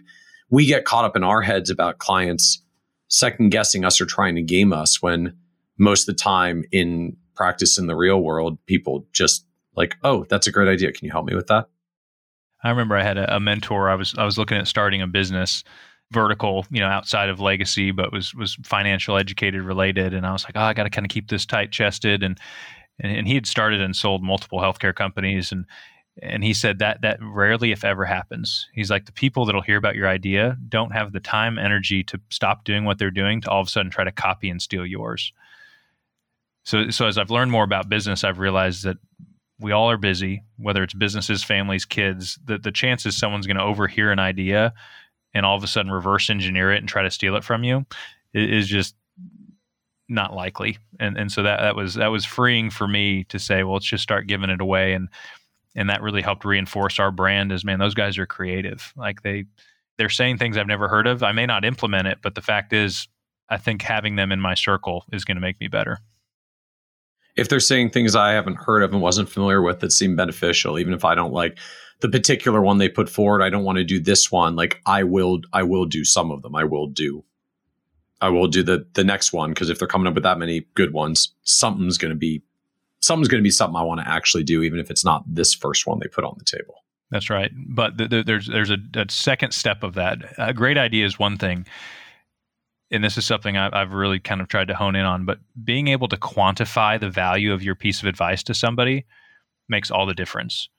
we 0.49 0.65
get 0.65 0.86
caught 0.86 1.06
up 1.06 1.15
in 1.15 1.23
our 1.23 1.41
heads 1.41 1.69
about 1.69 1.97
clients 1.97 2.62
second 3.10 3.49
guessing 3.49 3.86
us 3.86 4.01
or 4.01 4.06
trying 4.06 4.36
to 4.36 4.41
game 4.41 4.73
us 4.73 5.01
when 5.01 5.36
most 5.77 6.08
of 6.08 6.15
the 6.15 6.21
time 6.21 6.63
in 6.71 7.15
practice 7.36 7.77
in 7.77 7.88
the 7.88 7.95
real 7.95 8.21
world, 8.21 8.58
people 8.65 9.06
just 9.12 9.45
like, 9.75 9.95
oh, 10.03 10.25
that's 10.29 10.47
a 10.47 10.51
great 10.51 10.67
idea. 10.67 10.91
Can 10.91 11.06
you 11.06 11.12
help 11.12 11.25
me 11.25 11.36
with 11.36 11.47
that? 11.47 11.67
I 12.63 12.69
remember 12.69 12.95
I 12.95 13.04
had 13.04 13.17
a, 13.17 13.36
a, 13.36 13.39
mentor. 13.39 13.89
I 13.89 13.95
was 13.95 14.15
I 14.17 14.23
was 14.23 14.38
looking 14.38 14.58
at 14.58 14.67
starting 14.67 15.02
a 15.02 15.08
business 15.08 15.63
vertical, 16.12 16.65
you 16.69 16.80
know, 16.80 16.88
outside 16.88 17.30
of 17.30 17.39
legacy, 17.39 17.91
but 17.91 18.13
was 18.13 18.34
was 18.34 18.58
financial 18.63 19.17
educated 19.17 19.63
related. 19.63 20.13
And 20.13 20.26
I 20.26 20.32
was 20.32 20.45
like, 20.45 20.56
oh, 20.56 20.62
I 20.62 20.73
got 20.73 20.84
to 20.84 20.89
kind 20.89 21.06
of 21.06 21.10
keep 21.10 21.30
this 21.30 21.45
tight 21.45 21.71
chested. 21.71 22.23
And, 22.23 22.39
and 22.99 23.15
and 23.15 23.28
he 23.28 23.36
had 23.36 23.47
started 23.47 23.82
and 23.82 23.95
sold 23.95 24.23
multiple 24.23 24.60
healthcare 24.60 24.95
companies. 24.95 25.52
And 25.52 25.65
and 26.21 26.43
he 26.43 26.54
said 26.54 26.80
that 26.80 27.02
that 27.02 27.17
rarely, 27.21 27.71
if 27.71 27.84
ever, 27.84 28.06
happens. 28.06 28.67
He's 28.73 28.89
like 28.89 29.06
the 29.06 29.12
people 29.12 29.45
that'll 29.45 29.62
hear 29.62 29.78
about 29.78 29.95
your 29.95 30.08
idea 30.08 30.58
don't 30.69 30.93
have 30.93 31.12
the 31.12 31.19
time, 31.19 31.58
energy 31.58 32.04
to 32.06 32.19
stop 32.30 32.63
doing 32.63 32.86
what 32.86 32.99
they're 32.99 33.12
doing 33.12 33.41
to 33.41 33.49
all 33.49 33.62
of 33.62 33.67
a 33.67 33.69
sudden 33.69 33.91
try 33.91 34.04
to 34.04 34.12
copy 34.12 34.49
and 34.49 34.62
steal 34.62 34.86
yours. 34.86 35.34
So 36.63 36.89
so 36.91 37.08
as 37.08 37.17
I've 37.17 37.32
learned 37.32 37.52
more 37.52 37.63
about 37.63 37.89
business, 37.89 38.23
I've 38.23 38.39
realized 38.39 38.84
that 38.84 38.97
we 39.63 39.71
all 39.71 39.89
are 39.89 39.97
busy, 39.97 40.43
whether 40.58 40.84
it's 40.84 40.93
businesses, 40.93 41.41
families, 41.41 41.86
kids, 41.86 42.38
the, 42.43 42.58
the 42.58 42.71
chances 42.71 43.15
someone's 43.15 43.47
going 43.47 43.58
to 43.58 43.63
overhear 43.63 44.12
an 44.12 44.19
idea 44.19 44.73
and 45.34 45.45
all 45.45 45.56
of 45.56 45.63
a 45.63 45.67
sudden 45.67 45.89
reverse 45.89 46.30
engineer 46.30 46.71
it 46.73 46.80
and 46.80 46.89
try 46.89 47.02
to 47.02 47.10
steal 47.10 47.38
it 47.38 47.45
from 47.45 47.63
you 47.63 47.86
is 48.34 48.67
just 48.67 48.93
not 50.10 50.34
likely. 50.34 50.78
And 50.99 51.17
and 51.17 51.32
so 51.32 51.43
that 51.43 51.62
that 51.62 51.78
was 51.78 51.95
that 51.95 52.08
was 52.08 52.26
freeing 52.26 52.69
for 52.71 52.88
me 52.88 53.23
to 53.26 53.39
say, 53.39 53.63
well, 53.63 53.76
let's 53.76 53.86
just 53.86 54.04
start 54.04 54.28
giving 54.28 54.49
it 54.49 54.60
away 54.60 54.93
and 54.93 55.08
and 55.76 55.89
that 55.89 56.02
really 56.02 56.21
helped 56.21 56.43
reinforce 56.43 56.99
our 56.99 57.10
brand 57.10 57.52
as 57.54 57.63
man, 57.63 57.80
those 57.80 57.95
guys 57.95 58.17
are 58.17 58.26
creative. 58.26 58.91
Like 58.97 59.21
they 59.21 59.45
they're 59.97 60.10
saying 60.10 60.39
things 60.39 60.58
I've 60.58 60.67
never 60.67 60.89
heard 60.89 61.08
of. 61.08 61.23
I 61.23 61.32
may 61.32 61.45
not 61.45 61.63
implement 61.63 62.08
it, 62.08 62.17
but 62.21 62.36
the 62.36 62.41
fact 62.41 62.73
is 62.73 63.08
I 63.49 63.58
think 63.58 63.82
having 63.82 64.17
them 64.17 64.34
in 64.34 64.41
my 64.41 64.56
circle 64.56 65.06
is 65.13 65.23
going 65.23 65.38
to 65.38 65.41
make 65.41 65.60
me 65.62 65.69
better 65.69 65.99
if 67.36 67.50
they're 67.50 67.60
saying 67.60 67.89
things 67.89 68.15
I 68.15 68.32
haven't 68.32 68.58
heard 68.58 68.84
of 68.84 68.93
and 68.93 69.02
wasn't 69.02 69.30
familiar 69.30 69.62
with 69.62 69.80
that 69.80 69.91
seem 69.91 70.15
beneficial, 70.15 70.78
even 70.78 70.93
if 70.93 71.04
I 71.04 71.15
don't 71.15 71.34
like 71.34 71.58
the 72.02 72.10
particular 72.10 72.62
one 72.62 72.78
they 72.78 72.89
put 72.89 73.10
forward, 73.10 73.41
I 73.41 73.50
don't 73.50 73.63
want 73.63 73.78
to 73.78 73.84
do 73.84 74.00
this 74.00 74.32
one. 74.32 74.56
Like 74.56 74.82
I 74.86 75.04
will, 75.04 75.41
I 75.52 75.63
will 75.63 75.86
do 75.86 76.04
some 76.04 76.32
of 76.32 76.41
them. 76.41 76.56
I 76.56 76.63
will 76.63 76.88
do, 76.88 77.24
I 78.22 78.30
will 78.30 78.48
do 78.48 78.63
the 78.63 78.86
the 78.93 79.04
next 79.04 79.34
one 79.34 79.52
because 79.52 79.69
if 79.69 79.80
they're 79.80 79.88
coming 79.88 80.08
up 80.08 80.13
with 80.13 80.24
that 80.24 80.38
many 80.38 80.65
good 80.76 80.93
ones, 80.93 81.34
something's 81.43 81.98
going 81.98 82.13
to 82.13 82.17
be, 82.17 82.43
something's 83.02 83.28
going 83.28 83.41
to 83.41 83.48
be 83.48 83.52
something 83.52 83.76
I 83.76 83.84
want 83.84 84.02
to 84.02 84.08
actually 84.08 84.43
do, 84.43 84.63
even 84.63 84.80
if 84.80 84.91
it's 84.91 85.04
not 85.04 85.24
this 85.28 85.54
first 85.54 85.88
one 85.88 86.00
they 86.00 86.08
put 86.08 86.24
on 86.24 86.36
the 86.38 86.46
table. 86.46 86.84
That's 87.10 87.30
right. 87.30 87.52
But 87.56 87.98
th- 87.98 88.10
th- 88.10 88.26
there's 88.26 88.48
there's 88.48 88.69
a, 88.69 88.78
a 88.96 89.06
second 89.10 89.52
step 89.52 89.84
of 89.84 89.96
that. 89.96 90.19
A 90.38 90.54
great 90.54 90.78
idea 90.78 91.06
is 91.06 91.19
one 91.19 91.38
thing 91.38 91.65
and 92.93 93.03
this 93.03 93.17
is 93.17 93.25
something 93.25 93.58
I've 93.58 93.91
really 93.91 94.19
kind 94.19 94.39
of 94.39 94.47
tried 94.47 94.67
to 94.67 94.75
hone 94.75 94.95
in 94.95 95.03
on, 95.03 95.25
but 95.25 95.39
being 95.63 95.88
able 95.88 96.08
to 96.10 96.15
quantify 96.15 96.99
the 96.99 97.10
value 97.10 97.51
of 97.51 97.63
your 97.63 97.73
piece 97.73 97.99
of 97.99 98.06
advice 98.06 98.43
to 98.43 98.53
somebody 98.53 99.06
makes 99.67 99.89
all 99.89 100.06
the 100.06 100.13
difference. 100.13 100.69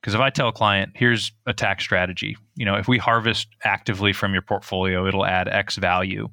Because 0.00 0.14
if 0.14 0.20
I 0.20 0.30
tell 0.30 0.48
a 0.48 0.52
client, 0.52 0.92
here's 0.96 1.30
a 1.46 1.54
tax 1.54 1.84
strategy, 1.84 2.36
you 2.56 2.64
know, 2.64 2.74
if 2.74 2.88
we 2.88 2.98
harvest 2.98 3.46
actively 3.62 4.12
from 4.12 4.32
your 4.32 4.42
portfolio, 4.42 5.06
it'll 5.06 5.24
add 5.24 5.46
X 5.46 5.76
value. 5.76 6.28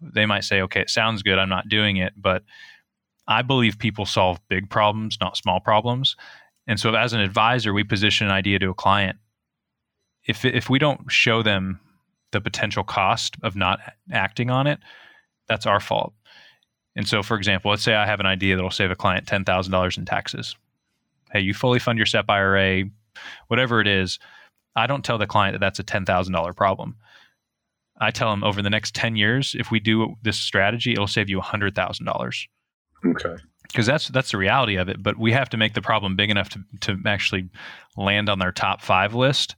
They 0.00 0.24
might 0.24 0.44
say, 0.44 0.62
okay, 0.62 0.80
it 0.80 0.90
sounds 0.90 1.22
good. 1.22 1.38
I'm 1.38 1.50
not 1.50 1.68
doing 1.68 1.98
it. 1.98 2.14
But 2.16 2.44
I 3.28 3.42
believe 3.42 3.78
people 3.78 4.06
solve 4.06 4.40
big 4.48 4.70
problems, 4.70 5.18
not 5.20 5.36
small 5.36 5.60
problems. 5.60 6.16
And 6.66 6.80
so 6.80 6.94
as 6.94 7.12
an 7.12 7.20
advisor, 7.20 7.74
we 7.74 7.84
position 7.84 8.26
an 8.26 8.32
idea 8.32 8.58
to 8.60 8.70
a 8.70 8.74
client. 8.74 9.18
If, 10.26 10.46
if 10.46 10.70
we 10.70 10.78
don't 10.78 11.12
show 11.12 11.42
them 11.42 11.80
the 12.34 12.40
potential 12.40 12.84
cost 12.84 13.36
of 13.42 13.56
not 13.56 13.80
acting 14.12 14.50
on 14.50 14.66
it, 14.66 14.78
that's 15.48 15.64
our 15.64 15.80
fault. 15.80 16.12
And 16.96 17.08
so, 17.08 17.22
for 17.22 17.36
example, 17.36 17.70
let's 17.70 17.82
say 17.82 17.94
I 17.94 18.06
have 18.06 18.20
an 18.20 18.26
idea 18.26 18.54
that'll 18.54 18.70
save 18.70 18.90
a 18.90 18.96
client 18.96 19.26
$10,000 19.26 19.98
in 19.98 20.04
taxes. 20.04 20.56
Hey, 21.32 21.40
you 21.40 21.54
fully 21.54 21.78
fund 21.78 21.98
your 21.98 22.06
SEP 22.06 22.28
IRA, 22.28 22.84
whatever 23.48 23.80
it 23.80 23.88
is. 23.88 24.18
I 24.76 24.86
don't 24.86 25.04
tell 25.04 25.18
the 25.18 25.26
client 25.26 25.54
that 25.54 25.60
that's 25.60 25.78
a 25.78 25.84
$10,000 25.84 26.56
problem. 26.56 26.96
I 28.00 28.10
tell 28.10 28.30
them 28.30 28.44
over 28.44 28.60
the 28.60 28.70
next 28.70 28.94
10 28.94 29.16
years, 29.16 29.56
if 29.58 29.70
we 29.70 29.80
do 29.80 30.16
this 30.22 30.38
strategy, 30.38 30.92
it'll 30.92 31.06
save 31.06 31.30
you 31.30 31.40
$100,000. 31.40 32.46
Okay. 33.06 33.42
Because 33.62 33.86
that's 33.86 34.08
that's 34.08 34.30
the 34.30 34.36
reality 34.36 34.76
of 34.76 34.88
it. 34.88 35.02
But 35.02 35.18
we 35.18 35.32
have 35.32 35.48
to 35.50 35.56
make 35.56 35.74
the 35.74 35.82
problem 35.82 36.16
big 36.16 36.30
enough 36.30 36.50
to, 36.50 36.60
to 36.80 36.98
actually 37.06 37.48
land 37.96 38.28
on 38.28 38.38
their 38.38 38.52
top 38.52 38.82
five 38.82 39.14
list 39.14 39.56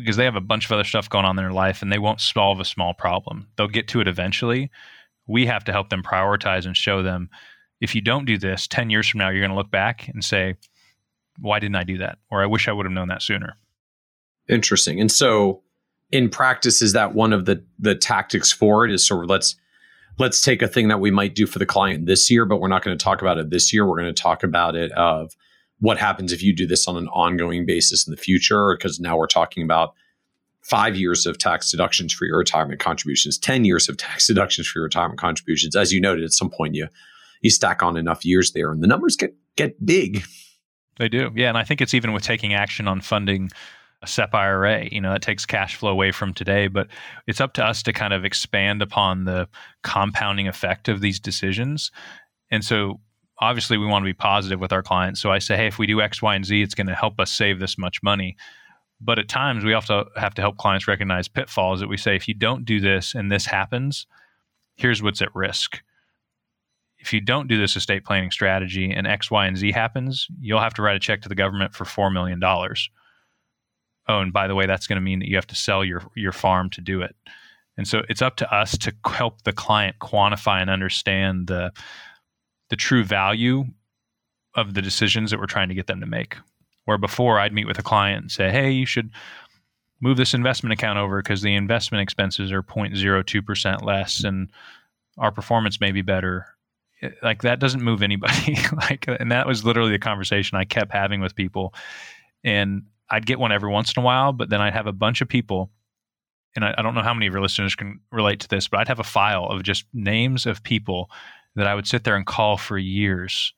because 0.00 0.16
they 0.16 0.24
have 0.24 0.36
a 0.36 0.40
bunch 0.40 0.64
of 0.64 0.72
other 0.72 0.84
stuff 0.84 1.08
going 1.08 1.24
on 1.24 1.38
in 1.38 1.44
their 1.44 1.52
life 1.52 1.82
and 1.82 1.92
they 1.92 1.98
won't 1.98 2.20
solve 2.20 2.58
a 2.58 2.64
small 2.64 2.94
problem. 2.94 3.46
They'll 3.56 3.68
get 3.68 3.88
to 3.88 4.00
it 4.00 4.08
eventually. 4.08 4.70
We 5.26 5.46
have 5.46 5.64
to 5.64 5.72
help 5.72 5.90
them 5.90 6.02
prioritize 6.02 6.66
and 6.66 6.76
show 6.76 7.02
them 7.02 7.30
if 7.80 7.94
you 7.94 8.00
don't 8.00 8.24
do 8.24 8.36
this 8.36 8.66
10 8.66 8.90
years 8.90 9.08
from 9.08 9.18
now, 9.18 9.30
you're 9.30 9.40
going 9.40 9.50
to 9.50 9.56
look 9.56 9.70
back 9.70 10.08
and 10.08 10.24
say, 10.24 10.56
why 11.38 11.58
didn't 11.58 11.76
I 11.76 11.84
do 11.84 11.98
that? 11.98 12.18
Or 12.30 12.42
I 12.42 12.46
wish 12.46 12.68
I 12.68 12.72
would 12.72 12.86
have 12.86 12.92
known 12.92 13.08
that 13.08 13.22
sooner. 13.22 13.56
Interesting. 14.48 15.00
And 15.00 15.10
so 15.10 15.62
in 16.10 16.28
practice, 16.28 16.82
is 16.82 16.92
that 16.92 17.14
one 17.14 17.32
of 17.32 17.44
the 17.44 17.64
the 17.78 17.94
tactics 17.94 18.52
for 18.52 18.84
it 18.84 18.92
is 18.92 19.06
sort 19.06 19.24
of 19.24 19.30
let's 19.30 19.56
let's 20.18 20.40
take 20.40 20.60
a 20.60 20.68
thing 20.68 20.88
that 20.88 21.00
we 21.00 21.10
might 21.10 21.34
do 21.34 21.46
for 21.46 21.58
the 21.58 21.66
client 21.66 22.06
this 22.06 22.30
year, 22.30 22.44
but 22.44 22.58
we're 22.58 22.68
not 22.68 22.82
going 22.82 22.96
to 22.96 23.02
talk 23.02 23.22
about 23.22 23.38
it 23.38 23.50
this 23.50 23.72
year. 23.72 23.86
We're 23.86 24.00
going 24.00 24.12
to 24.12 24.22
talk 24.22 24.42
about 24.42 24.74
it 24.74 24.90
of 24.92 25.34
what 25.80 25.98
happens 25.98 26.32
if 26.32 26.42
you 26.42 26.54
do 26.54 26.66
this 26.66 26.86
on 26.86 26.96
an 26.96 27.08
ongoing 27.08 27.66
basis 27.66 28.06
in 28.06 28.10
the 28.10 28.16
future 28.16 28.76
because 28.76 29.00
now 29.00 29.16
we're 29.16 29.26
talking 29.26 29.62
about 29.62 29.94
five 30.62 30.94
years 30.96 31.26
of 31.26 31.38
tax 31.38 31.70
deductions 31.70 32.12
for 32.12 32.26
your 32.26 32.38
retirement 32.38 32.80
contributions, 32.80 33.38
10 33.38 33.64
years 33.64 33.88
of 33.88 33.96
tax 33.96 34.26
deductions 34.28 34.68
for 34.68 34.78
your 34.78 34.84
retirement 34.84 35.18
contributions. 35.18 35.74
As 35.74 35.92
you 35.92 36.00
noted, 36.00 36.24
at 36.24 36.32
some 36.32 36.50
point 36.50 36.74
you 36.74 36.88
you 37.42 37.48
stack 37.50 37.82
on 37.82 37.96
enough 37.96 38.22
years 38.24 38.52
there 38.52 38.70
and 38.70 38.82
the 38.82 38.86
numbers 38.86 39.16
get 39.16 39.34
get 39.56 39.84
big. 39.84 40.24
They 40.98 41.08
do. 41.08 41.30
Yeah. 41.34 41.48
And 41.48 41.56
I 41.56 41.64
think 41.64 41.80
it's 41.80 41.94
even 41.94 42.12
with 42.12 42.22
taking 42.22 42.52
action 42.52 42.86
on 42.86 43.00
funding 43.00 43.50
a 44.02 44.06
SEP 44.06 44.34
IRA, 44.34 44.86
you 44.90 45.00
know, 45.00 45.12
that 45.12 45.22
takes 45.22 45.46
cash 45.46 45.76
flow 45.76 45.90
away 45.90 46.12
from 46.12 46.34
today, 46.34 46.68
but 46.68 46.88
it's 47.26 47.40
up 47.40 47.54
to 47.54 47.64
us 47.64 47.82
to 47.84 47.92
kind 47.92 48.12
of 48.12 48.24
expand 48.24 48.82
upon 48.82 49.24
the 49.24 49.48
compounding 49.82 50.48
effect 50.48 50.88
of 50.88 51.00
these 51.00 51.20
decisions. 51.20 51.90
And 52.50 52.64
so 52.64 53.00
obviously 53.40 53.78
we 53.78 53.86
want 53.86 54.02
to 54.02 54.08
be 54.08 54.14
positive 54.14 54.60
with 54.60 54.72
our 54.72 54.82
clients. 54.82 55.20
So 55.20 55.30
I 55.32 55.38
say, 55.38 55.56
hey, 55.56 55.66
if 55.66 55.78
we 55.78 55.86
do 55.86 56.00
X, 56.00 56.20
Y, 56.20 56.34
and 56.34 56.44
Z, 56.44 56.62
it's 56.62 56.74
going 56.74 56.86
to 56.86 56.94
help 56.94 57.18
us 57.18 57.30
save 57.30 57.58
this 57.58 57.78
much 57.78 58.02
money. 58.02 58.36
But 59.00 59.18
at 59.18 59.28
times 59.28 59.64
we 59.64 59.72
also 59.72 60.08
have 60.16 60.34
to 60.34 60.42
help 60.42 60.58
clients 60.58 60.86
recognize 60.86 61.26
pitfalls 61.26 61.80
that 61.80 61.88
we 61.88 61.96
say, 61.96 62.16
if 62.16 62.28
you 62.28 62.34
don't 62.34 62.64
do 62.66 62.80
this 62.80 63.14
and 63.14 63.32
this 63.32 63.46
happens, 63.46 64.06
here's 64.76 65.02
what's 65.02 65.22
at 65.22 65.34
risk. 65.34 65.82
If 66.98 67.14
you 67.14 67.22
don't 67.22 67.48
do 67.48 67.58
this 67.58 67.76
estate 67.76 68.04
planning 68.04 68.30
strategy 68.30 68.90
and 68.90 69.06
X, 69.06 69.30
Y, 69.30 69.46
and 69.46 69.56
Z 69.56 69.72
happens, 69.72 70.28
you'll 70.38 70.60
have 70.60 70.74
to 70.74 70.82
write 70.82 70.96
a 70.96 71.00
check 71.00 71.22
to 71.22 71.30
the 71.30 71.34
government 71.34 71.74
for 71.74 71.84
$4 71.84 72.12
million. 72.12 72.38
Oh, 72.44 74.20
and 74.20 74.34
by 74.34 74.48
the 74.48 74.54
way, 74.54 74.66
that's 74.66 74.86
going 74.86 74.98
to 74.98 75.02
mean 75.02 75.20
that 75.20 75.28
you 75.28 75.36
have 75.36 75.46
to 75.46 75.54
sell 75.54 75.82
your, 75.82 76.02
your 76.14 76.32
farm 76.32 76.68
to 76.70 76.82
do 76.82 77.00
it. 77.00 77.16
And 77.78 77.88
so 77.88 78.02
it's 78.10 78.20
up 78.20 78.36
to 78.36 78.54
us 78.54 78.76
to 78.78 78.92
help 79.06 79.44
the 79.44 79.54
client 79.54 79.96
quantify 79.98 80.60
and 80.60 80.68
understand 80.68 81.46
the, 81.46 81.72
the 82.70 82.76
true 82.76 83.04
value 83.04 83.64
of 84.54 84.74
the 84.74 84.82
decisions 84.82 85.30
that 85.30 85.38
we're 85.38 85.46
trying 85.46 85.68
to 85.68 85.74
get 85.74 85.86
them 85.86 86.00
to 86.00 86.06
make. 86.06 86.36
Where 86.86 86.98
before 86.98 87.38
I'd 87.38 87.52
meet 87.52 87.66
with 87.66 87.78
a 87.78 87.82
client 87.82 88.22
and 88.22 88.30
say, 88.32 88.50
hey, 88.50 88.70
you 88.70 88.86
should 88.86 89.10
move 90.00 90.16
this 90.16 90.34
investment 90.34 90.72
account 90.72 90.98
over 90.98 91.20
because 91.22 91.42
the 91.42 91.54
investment 91.54 92.02
expenses 92.02 92.50
are 92.50 92.62
0.02% 92.62 93.84
less 93.84 94.24
and 94.24 94.50
our 95.18 95.30
performance 95.30 95.80
may 95.80 95.92
be 95.92 96.02
better. 96.02 96.46
Eh, 97.02 97.10
like 97.22 97.42
that 97.42 97.60
doesn't 97.60 97.82
move 97.82 98.02
anybody. 98.02 98.56
like, 98.76 99.06
and 99.06 99.30
that 99.30 99.46
was 99.46 99.64
literally 99.64 99.92
the 99.92 99.98
conversation 99.98 100.56
I 100.56 100.64
kept 100.64 100.92
having 100.92 101.20
with 101.20 101.34
people. 101.34 101.74
And 102.42 102.84
I'd 103.10 103.26
get 103.26 103.38
one 103.38 103.52
every 103.52 103.70
once 103.70 103.92
in 103.94 104.02
a 104.02 104.04
while, 104.04 104.32
but 104.32 104.48
then 104.48 104.60
I'd 104.60 104.72
have 104.72 104.86
a 104.86 104.92
bunch 104.92 105.20
of 105.20 105.28
people. 105.28 105.70
And 106.56 106.64
I, 106.64 106.74
I 106.78 106.82
don't 106.82 106.94
know 106.94 107.02
how 107.02 107.14
many 107.14 107.26
of 107.26 107.32
your 107.32 107.42
listeners 107.42 107.74
can 107.74 108.00
relate 108.10 108.40
to 108.40 108.48
this, 108.48 108.68
but 108.68 108.80
I'd 108.80 108.88
have 108.88 109.00
a 109.00 109.04
file 109.04 109.46
of 109.46 109.62
just 109.62 109.84
names 109.92 110.46
of 110.46 110.62
people 110.62 111.10
that 111.56 111.66
I 111.66 111.74
would 111.74 111.86
sit 111.86 112.04
there 112.04 112.16
and 112.16 112.26
call 112.26 112.56
for 112.56 112.78
years 112.78 113.52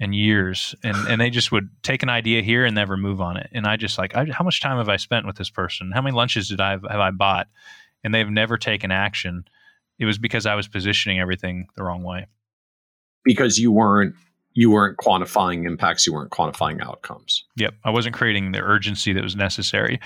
and 0.00 0.14
years. 0.14 0.74
And 0.82 0.96
and 1.08 1.20
they 1.20 1.30
just 1.30 1.52
would 1.52 1.70
take 1.82 2.02
an 2.02 2.08
idea 2.08 2.42
here 2.42 2.64
and 2.64 2.74
never 2.74 2.96
move 2.96 3.20
on 3.20 3.36
it. 3.36 3.50
And 3.52 3.66
i 3.66 3.76
just 3.76 3.98
like 3.98 4.16
I, 4.16 4.26
how 4.26 4.44
much 4.44 4.60
time 4.60 4.78
have 4.78 4.88
i 4.88 4.96
spent 4.96 5.26
with 5.26 5.36
this 5.36 5.50
person? 5.50 5.92
How 5.92 6.02
many 6.02 6.14
lunches 6.14 6.48
did 6.48 6.60
i 6.60 6.72
have, 6.72 6.84
have 6.88 7.00
i 7.00 7.10
bought? 7.10 7.48
And 8.04 8.14
they've 8.14 8.30
never 8.30 8.56
taken 8.56 8.90
action. 8.90 9.44
It 9.98 10.04
was 10.04 10.18
because 10.18 10.46
i 10.46 10.54
was 10.54 10.68
positioning 10.68 11.20
everything 11.20 11.66
the 11.76 11.84
wrong 11.84 12.02
way. 12.02 12.26
Because 13.24 13.58
you 13.58 13.72
weren't 13.72 14.14
you 14.54 14.70
weren't 14.70 14.96
quantifying 14.96 15.66
impacts 15.66 16.06
you 16.06 16.12
weren't 16.12 16.30
quantifying 16.30 16.80
outcomes. 16.80 17.44
Yep. 17.56 17.74
I 17.84 17.90
wasn't 17.90 18.14
creating 18.14 18.52
the 18.52 18.60
urgency 18.60 19.12
that 19.12 19.22
was 19.22 19.36
necessary. 19.36 20.00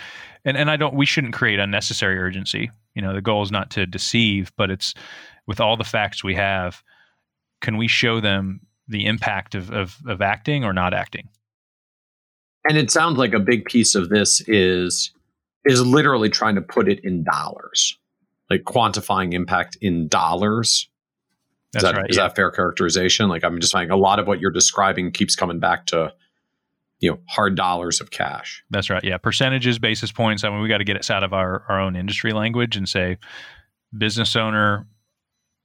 And 0.45 0.57
and 0.57 0.71
i 0.71 0.77
don't 0.77 0.95
we 0.95 1.07
shouldn't 1.07 1.35
create 1.35 1.59
unnecessary 1.59 2.19
urgency. 2.19 2.71
You 2.95 3.03
know 3.03 3.15
the 3.15 3.23
goal 3.23 3.43
is 3.43 3.51
not 3.51 3.71
to 3.73 3.85
deceive 3.87 4.53
but 4.57 4.71
it's 4.71 4.95
with 5.47 5.61
all 5.61 5.77
the 5.77 5.85
facts 5.85 6.25
we 6.25 6.35
have 6.37 6.83
can 7.63 7.79
we 7.79 7.89
show 7.89 8.21
them 8.21 8.61
the 8.89 9.07
impact 9.07 9.55
of, 9.55 9.71
of, 9.71 9.97
of 10.07 10.21
acting 10.21 10.65
or 10.65 10.75
not 10.75 10.93
acting? 10.93 11.29
And 12.69 12.77
it 12.77 12.91
sounds 12.91 13.17
like 13.17 13.33
a 13.33 13.41
big 13.41 13.65
piece 13.65 13.95
of 13.95 14.11
this 14.11 14.43
is 14.47 15.13
is 15.65 15.85
literally 15.85 16.29
trying 16.29 16.57
to 16.57 16.61
put 16.61 16.89
it 16.89 17.01
in 17.05 17.23
dollars, 17.23 17.97
like 18.51 18.63
quantifying 18.65 19.33
impact 19.33 19.79
in 19.81 20.09
dollars. 20.09 20.89
That's 21.73 21.85
is 21.85 21.91
that, 21.91 21.97
right. 21.97 22.11
Is 22.11 22.17
yeah. 22.17 22.25
that 22.25 22.37
fair 22.37 22.51
characterization? 22.51 23.29
Like 23.29 23.45
I'm 23.45 23.61
just 23.61 23.73
saying, 23.73 23.91
a 23.91 23.97
lot 23.97 24.19
of 24.19 24.27
what 24.27 24.41
you're 24.41 24.51
describing 24.51 25.11
keeps 25.13 25.37
coming 25.37 25.61
back 25.61 25.87
to, 25.87 26.13
you 26.99 27.13
know, 27.13 27.19
hard 27.29 27.57
dollars 27.57 28.01
of 28.01 28.11
cash. 28.11 28.65
That's 28.71 28.91
right. 28.91 29.03
Yeah, 29.03 29.19
percentages, 29.19 29.79
basis 29.79 30.13
points. 30.13 30.45
I 30.45 30.51
mean, 30.51 30.61
we 30.61 30.69
got 30.69 30.79
to 30.79 30.85
get 30.85 30.97
us 30.97 31.11
out 31.11 31.23
of 31.23 31.33
our 31.33 31.65
our 31.69 31.81
own 31.81 31.97
industry 31.97 32.33
language 32.33 32.77
and 32.77 32.89
say, 32.89 33.19
business 33.97 34.37
owner, 34.37 34.87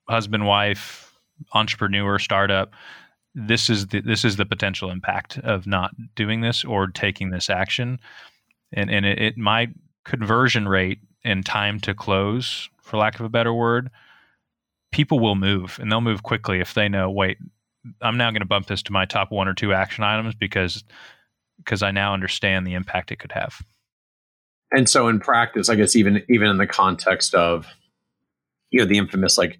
husband, 0.07 0.45
wife, 0.45 1.06
entrepreneur, 1.53 2.19
startup 2.19 2.73
this 3.37 3.69
is 3.69 3.87
the 3.87 4.01
this 4.01 4.25
is 4.25 4.35
the 4.37 4.45
potential 4.45 4.89
impact 4.89 5.37
of 5.39 5.67
not 5.67 5.91
doing 6.15 6.41
this 6.41 6.65
or 6.65 6.87
taking 6.87 7.29
this 7.29 7.49
action. 7.49 7.99
And 8.73 8.89
and 8.89 9.05
it, 9.05 9.19
it 9.19 9.37
my 9.37 9.67
conversion 10.03 10.67
rate 10.67 10.99
and 11.23 11.45
time 11.45 11.79
to 11.81 11.93
close 11.93 12.69
for 12.81 12.97
lack 12.97 13.19
of 13.19 13.25
a 13.25 13.29
better 13.29 13.53
word 13.53 13.91
people 14.91 15.19
will 15.19 15.35
move 15.35 15.77
and 15.81 15.91
they'll 15.91 15.99
move 15.99 16.23
quickly 16.23 16.61
if 16.61 16.73
they 16.73 16.87
know 16.87 17.11
wait 17.11 17.37
i'm 18.01 18.15
now 18.15 18.31
going 18.31 18.39
to 18.39 18.47
bump 18.47 18.67
this 18.67 18.81
to 18.81 18.93
my 18.93 19.03
top 19.03 19.31
one 19.31 19.47
or 19.47 19.53
two 19.53 19.73
action 19.73 20.05
items 20.05 20.33
because 20.33 20.85
because 21.57 21.83
i 21.83 21.91
now 21.91 22.13
understand 22.13 22.65
the 22.65 22.73
impact 22.73 23.11
it 23.11 23.19
could 23.19 23.33
have. 23.33 23.61
And 24.71 24.89
so 24.89 25.09
in 25.09 25.19
practice 25.19 25.69
i 25.69 25.75
guess 25.75 25.95
even 25.95 26.23
even 26.29 26.47
in 26.47 26.57
the 26.57 26.67
context 26.67 27.35
of 27.35 27.67
you 28.71 28.79
know 28.79 28.85
the 28.85 28.97
infamous 28.97 29.37
like 29.37 29.59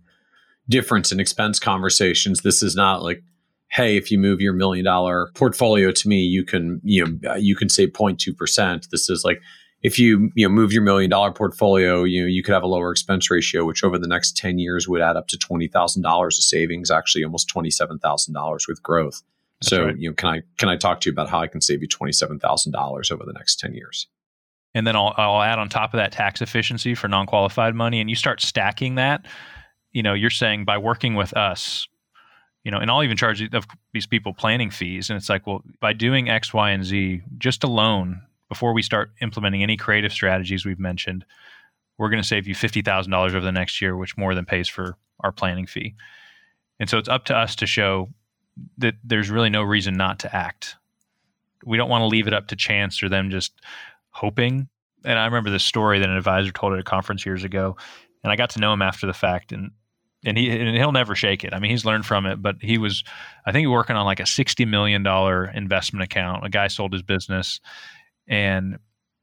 difference 0.69 1.11
in 1.11 1.19
expense 1.19 1.59
conversations 1.59 2.41
this 2.41 2.61
is 2.61 2.75
not 2.75 3.01
like 3.01 3.23
hey, 3.69 3.97
if 3.97 4.11
you 4.11 4.17
move 4.17 4.41
your 4.41 4.53
million 4.53 4.85
dollar 4.85 5.29
portfolio 5.35 5.91
to 5.91 6.07
me, 6.07 6.21
you 6.21 6.43
can, 6.43 6.81
you 6.83 7.05
know, 7.05 7.31
uh, 7.31 7.35
you 7.35 7.55
can 7.55 7.69
save 7.69 7.89
0.2%. 7.89 8.89
This 8.89 9.09
is 9.09 9.23
like, 9.23 9.41
if 9.83 9.99
you, 9.99 10.31
you 10.35 10.47
know, 10.47 10.53
move 10.53 10.73
your 10.73 10.81
million 10.81 11.09
dollar 11.09 11.31
portfolio, 11.31 12.03
you 12.03 12.21
know, 12.21 12.27
you 12.27 12.41
could 12.43 12.53
have 12.53 12.63
a 12.63 12.67
lower 12.67 12.91
expense 12.91 13.29
ratio, 13.29 13.65
which 13.65 13.83
over 13.83 13.97
the 13.97 14.07
next 14.07 14.35
10 14.37 14.57
years 14.57 14.87
would 14.87 15.01
add 15.01 15.15
up 15.15 15.27
to 15.27 15.37
$20,000 15.37 16.25
of 16.25 16.33
savings, 16.33 16.89
actually 16.89 17.23
almost 17.23 17.53
$27,000 17.53 18.67
with 18.67 18.81
growth. 18.81 19.21
That's 19.61 19.69
so, 19.69 19.85
right. 19.85 19.97
you 19.97 20.09
know, 20.09 20.15
can 20.15 20.29
I, 20.29 20.41
can 20.57 20.69
I 20.69 20.77
talk 20.77 21.01
to 21.01 21.09
you 21.09 21.13
about 21.13 21.29
how 21.29 21.39
I 21.39 21.47
can 21.47 21.61
save 21.61 21.81
you 21.81 21.87
$27,000 21.87 23.11
over 23.11 23.23
the 23.25 23.33
next 23.33 23.59
10 23.59 23.73
years? 23.73 24.07
and 24.75 24.85
then 24.85 24.95
I'll, 24.95 25.13
I'll 25.17 25.41
add 25.41 25.57
on 25.59 25.69
top 25.69 25.93
of 25.93 25.97
that 25.97 26.11
tax 26.11 26.41
efficiency 26.41 26.93
for 26.93 27.07
non-qualified 27.07 27.73
money 27.73 27.99
and 27.99 28.09
you 28.09 28.15
start 28.15 28.41
stacking 28.41 28.95
that 28.95 29.25
you 29.97 30.03
know 30.03 30.13
you're 30.13 30.29
saying 30.29 30.65
by 30.65 30.77
working 30.77 31.15
with 31.15 31.35
us 31.35 31.87
you 32.67 32.71
know, 32.71 32.79
and 32.79 32.91
I'll 32.91 33.01
even 33.01 33.15
charge 33.15 33.41
these 33.93 34.05
people 34.05 34.33
planning 34.33 34.69
fees. 34.69 35.09
And 35.09 35.15
it's 35.15 35.29
like, 35.29 35.47
well, 35.47 35.63
by 35.79 35.93
doing 35.93 36.29
X, 36.29 36.53
Y, 36.53 36.69
and 36.71 36.83
Z 36.83 37.21
just 37.37 37.63
alone, 37.63 38.21
before 38.49 38.73
we 38.73 38.81
start 38.81 39.09
implementing 39.21 39.63
any 39.63 39.77
creative 39.77 40.11
strategies 40.11 40.65
we've 40.65 40.77
mentioned, 40.77 41.23
we're 41.97 42.09
going 42.09 42.21
to 42.21 42.27
save 42.27 42.45
you 42.45 42.53
fifty 42.53 42.81
thousand 42.81 43.13
dollars 43.13 43.33
over 43.33 43.45
the 43.45 43.53
next 43.53 43.81
year, 43.81 43.95
which 43.95 44.17
more 44.17 44.35
than 44.35 44.43
pays 44.43 44.67
for 44.67 44.97
our 45.21 45.31
planning 45.31 45.65
fee. 45.65 45.95
And 46.77 46.89
so 46.89 46.97
it's 46.97 47.07
up 47.07 47.23
to 47.25 47.37
us 47.37 47.55
to 47.55 47.65
show 47.65 48.09
that 48.79 48.95
there's 49.01 49.29
really 49.29 49.49
no 49.49 49.63
reason 49.63 49.95
not 49.95 50.19
to 50.19 50.35
act. 50.35 50.75
We 51.63 51.77
don't 51.77 51.89
want 51.89 52.01
to 52.01 52.07
leave 52.07 52.27
it 52.27 52.33
up 52.33 52.47
to 52.47 52.57
chance 52.57 53.01
or 53.01 53.07
them 53.07 53.29
just 53.31 53.53
hoping. 54.09 54.67
And 55.05 55.17
I 55.17 55.23
remember 55.23 55.51
this 55.51 55.63
story 55.63 55.99
that 55.99 56.09
an 56.09 56.17
advisor 56.17 56.51
told 56.51 56.73
at 56.73 56.79
a 56.79 56.83
conference 56.83 57.25
years 57.25 57.45
ago, 57.45 57.77
and 58.25 58.33
I 58.33 58.35
got 58.35 58.49
to 58.51 58.59
know 58.59 58.73
him 58.73 58.81
after 58.81 59.07
the 59.07 59.13
fact. 59.13 59.53
And 59.53 59.71
and 60.25 60.37
he 60.37 60.49
and 60.49 60.75
he'll 60.75 60.91
never 60.91 61.15
shake 61.15 61.43
it. 61.43 61.53
I 61.53 61.59
mean, 61.59 61.71
he's 61.71 61.85
learned 61.85 62.05
from 62.05 62.25
it, 62.25 62.41
but 62.41 62.57
he 62.59 62.77
was, 62.77 63.03
I 63.45 63.51
think, 63.51 63.67
working 63.67 63.95
on 63.95 64.05
like 64.05 64.19
a 64.19 64.25
sixty 64.25 64.65
million 64.65 65.03
dollar 65.03 65.45
investment 65.45 66.03
account. 66.03 66.45
A 66.45 66.49
guy 66.49 66.67
sold 66.67 66.93
his 66.93 67.03
business, 67.03 67.59
and 68.27 68.79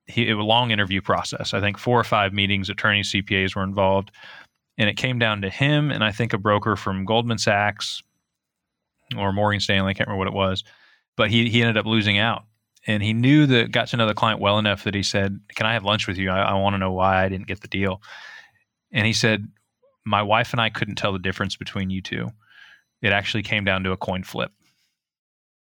he 0.06 0.28
it 0.28 0.34
was 0.34 0.44
a 0.44 0.46
long 0.46 0.70
interview 0.70 1.00
process. 1.00 1.52
I 1.52 1.60
think 1.60 1.78
four 1.78 1.98
or 1.98 2.04
five 2.04 2.32
meetings, 2.32 2.70
attorneys, 2.70 3.12
CPAs 3.12 3.56
were 3.56 3.64
involved, 3.64 4.12
and 4.78 4.88
it 4.88 4.96
came 4.96 5.18
down 5.18 5.42
to 5.42 5.50
him 5.50 5.90
and 5.90 6.04
I 6.04 6.12
think 6.12 6.32
a 6.32 6.38
broker 6.38 6.76
from 6.76 7.04
Goldman 7.04 7.38
Sachs 7.38 8.02
or 9.16 9.32
Morgan 9.32 9.60
Stanley. 9.60 9.90
I 9.90 9.94
can't 9.94 10.08
remember 10.08 10.18
what 10.18 10.28
it 10.28 10.34
was, 10.34 10.64
but 11.16 11.30
he 11.30 11.48
he 11.50 11.60
ended 11.62 11.76
up 11.76 11.86
losing 11.86 12.18
out. 12.18 12.44
And 12.86 13.02
he 13.02 13.14
knew 13.14 13.46
that 13.46 13.72
got 13.72 13.88
to 13.88 13.96
know 13.96 14.06
the 14.06 14.12
client 14.12 14.40
well 14.40 14.58
enough 14.58 14.84
that 14.84 14.94
he 14.94 15.02
said, 15.02 15.40
"Can 15.54 15.66
I 15.66 15.72
have 15.72 15.84
lunch 15.84 16.06
with 16.06 16.18
you? 16.18 16.30
I, 16.30 16.42
I 16.42 16.54
want 16.54 16.74
to 16.74 16.78
know 16.78 16.92
why 16.92 17.24
I 17.24 17.28
didn't 17.28 17.46
get 17.46 17.62
the 17.62 17.68
deal." 17.68 18.02
And 18.92 19.06
he 19.06 19.12
said, 19.12 19.48
my 20.04 20.22
wife 20.22 20.52
and 20.52 20.60
I 20.60 20.70
couldn't 20.70 20.96
tell 20.96 21.12
the 21.12 21.18
difference 21.18 21.56
between 21.56 21.90
you 21.90 22.02
two. 22.02 22.30
It 23.02 23.12
actually 23.12 23.42
came 23.42 23.64
down 23.64 23.84
to 23.84 23.92
a 23.92 23.96
coin 23.96 24.22
flip. 24.22 24.50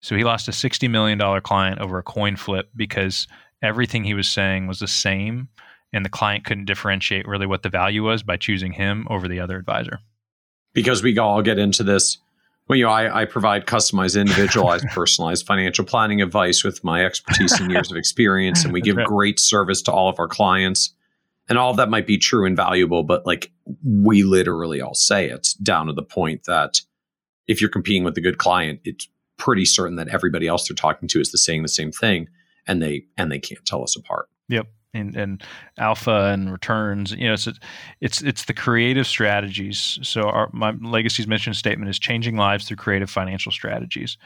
So 0.01 0.16
he 0.16 0.25
lost 0.25 0.49
a 0.49 0.53
$60 0.53 0.90
million 0.90 1.18
client 1.40 1.81
over 1.81 1.99
a 1.99 2.03
coin 2.03 2.37
flip 2.37 2.68
because 2.77 3.27
everything 3.62 4.05
he 4.05 4.14
was 4.14 4.29
saying 4.29 4.66
was 4.66 4.79
the 4.79 4.87
same 4.87 5.49
and 5.92 6.05
the 6.05 6.11
client 6.11 6.44
couldn't 6.44 6.66
differentiate 6.66 7.27
really 7.27 7.46
what 7.46 7.62
the 7.62 7.68
value 7.68 8.03
was 8.03 8.22
by 8.22 8.37
choosing 8.37 8.72
him 8.72 9.07
over 9.09 9.29
the 9.29 9.40
other 9.40 9.57
advisor. 9.57 10.01
Because 10.75 11.03
we 11.03 11.16
all 11.18 11.42
get 11.42 11.59
into 11.59 11.83
this. 11.83 12.18
Well, 12.68 12.77
you 12.77 12.85
know, 12.85 12.90
I, 12.90 13.22
I 13.22 13.25
provide 13.25 13.66
customized, 13.66 14.20
individualized, 14.20 14.87
personalized 14.90 15.46
financial 15.46 15.85
planning 15.85 16.20
advice 16.20 16.64
with 16.64 16.83
my 16.85 17.05
expertise 17.05 17.59
and 17.59 17.70
years 17.70 17.90
of 17.90 17.96
experience, 17.96 18.64
and 18.64 18.72
we 18.72 18.81
give 18.81 18.96
great 19.05 19.40
service 19.40 19.81
to 19.83 19.92
all 19.92 20.09
of 20.09 20.18
our 20.18 20.29
clients 20.29 20.92
and 21.49 21.59
all 21.59 21.71
of 21.71 21.77
that 21.77 21.89
might 21.91 22.07
be 22.07 22.19
true 22.19 22.47
and 22.47 22.57
valuable 22.57 23.03
but 23.03 23.27
like 23.27 23.51
we 23.85 24.23
literally 24.23 24.81
all 24.81 24.95
say 24.95 25.29
it 25.29 25.49
down 25.63 25.87
to 25.87 25.93
the 25.93 26.03
point 26.03 26.45
that 26.45 26.81
if 27.47 27.61
you're 27.61 27.71
competing 27.71 28.05
with 28.05 28.17
a 28.17 28.21
good 28.21 28.39
client 28.39 28.81
it's 28.85 29.09
pretty 29.37 29.65
certain 29.65 29.97
that 29.97 30.09
everybody 30.09 30.47
else 30.47 30.69
they're 30.69 30.75
talking 30.75 31.09
to 31.09 31.21
is 31.21 31.31
the 31.33 31.39
saying 31.39 31.63
the 31.63 31.69
same 31.69 31.93
thing 31.93 32.29
and 32.67 32.83
they 32.83 33.05
and 33.17 33.31
they 33.31 33.39
can't 33.39 33.65
tell 33.67 33.83
us 33.83 33.97
apart 33.97 34.29
Yep. 34.49 34.67
and, 34.95 35.17
and 35.17 35.43
alpha 35.77 36.31
and 36.33 36.51
returns. 36.51 37.13
You 37.13 37.27
know, 37.27 37.35
it's 37.35 37.49
it's 38.01 38.23
it's 38.23 38.45
the 38.45 38.55
creative 38.55 39.07
strategies. 39.07 39.99
So 40.03 40.23
our 40.23 40.49
my 40.53 40.71
legacy's 40.81 41.27
mission 41.27 41.53
statement 41.53 41.91
is 41.91 41.99
changing 41.99 42.37
lives 42.37 42.67
through 42.67 42.77
creative 42.79 43.11
financial 43.11 43.51
strategies, 43.53 44.17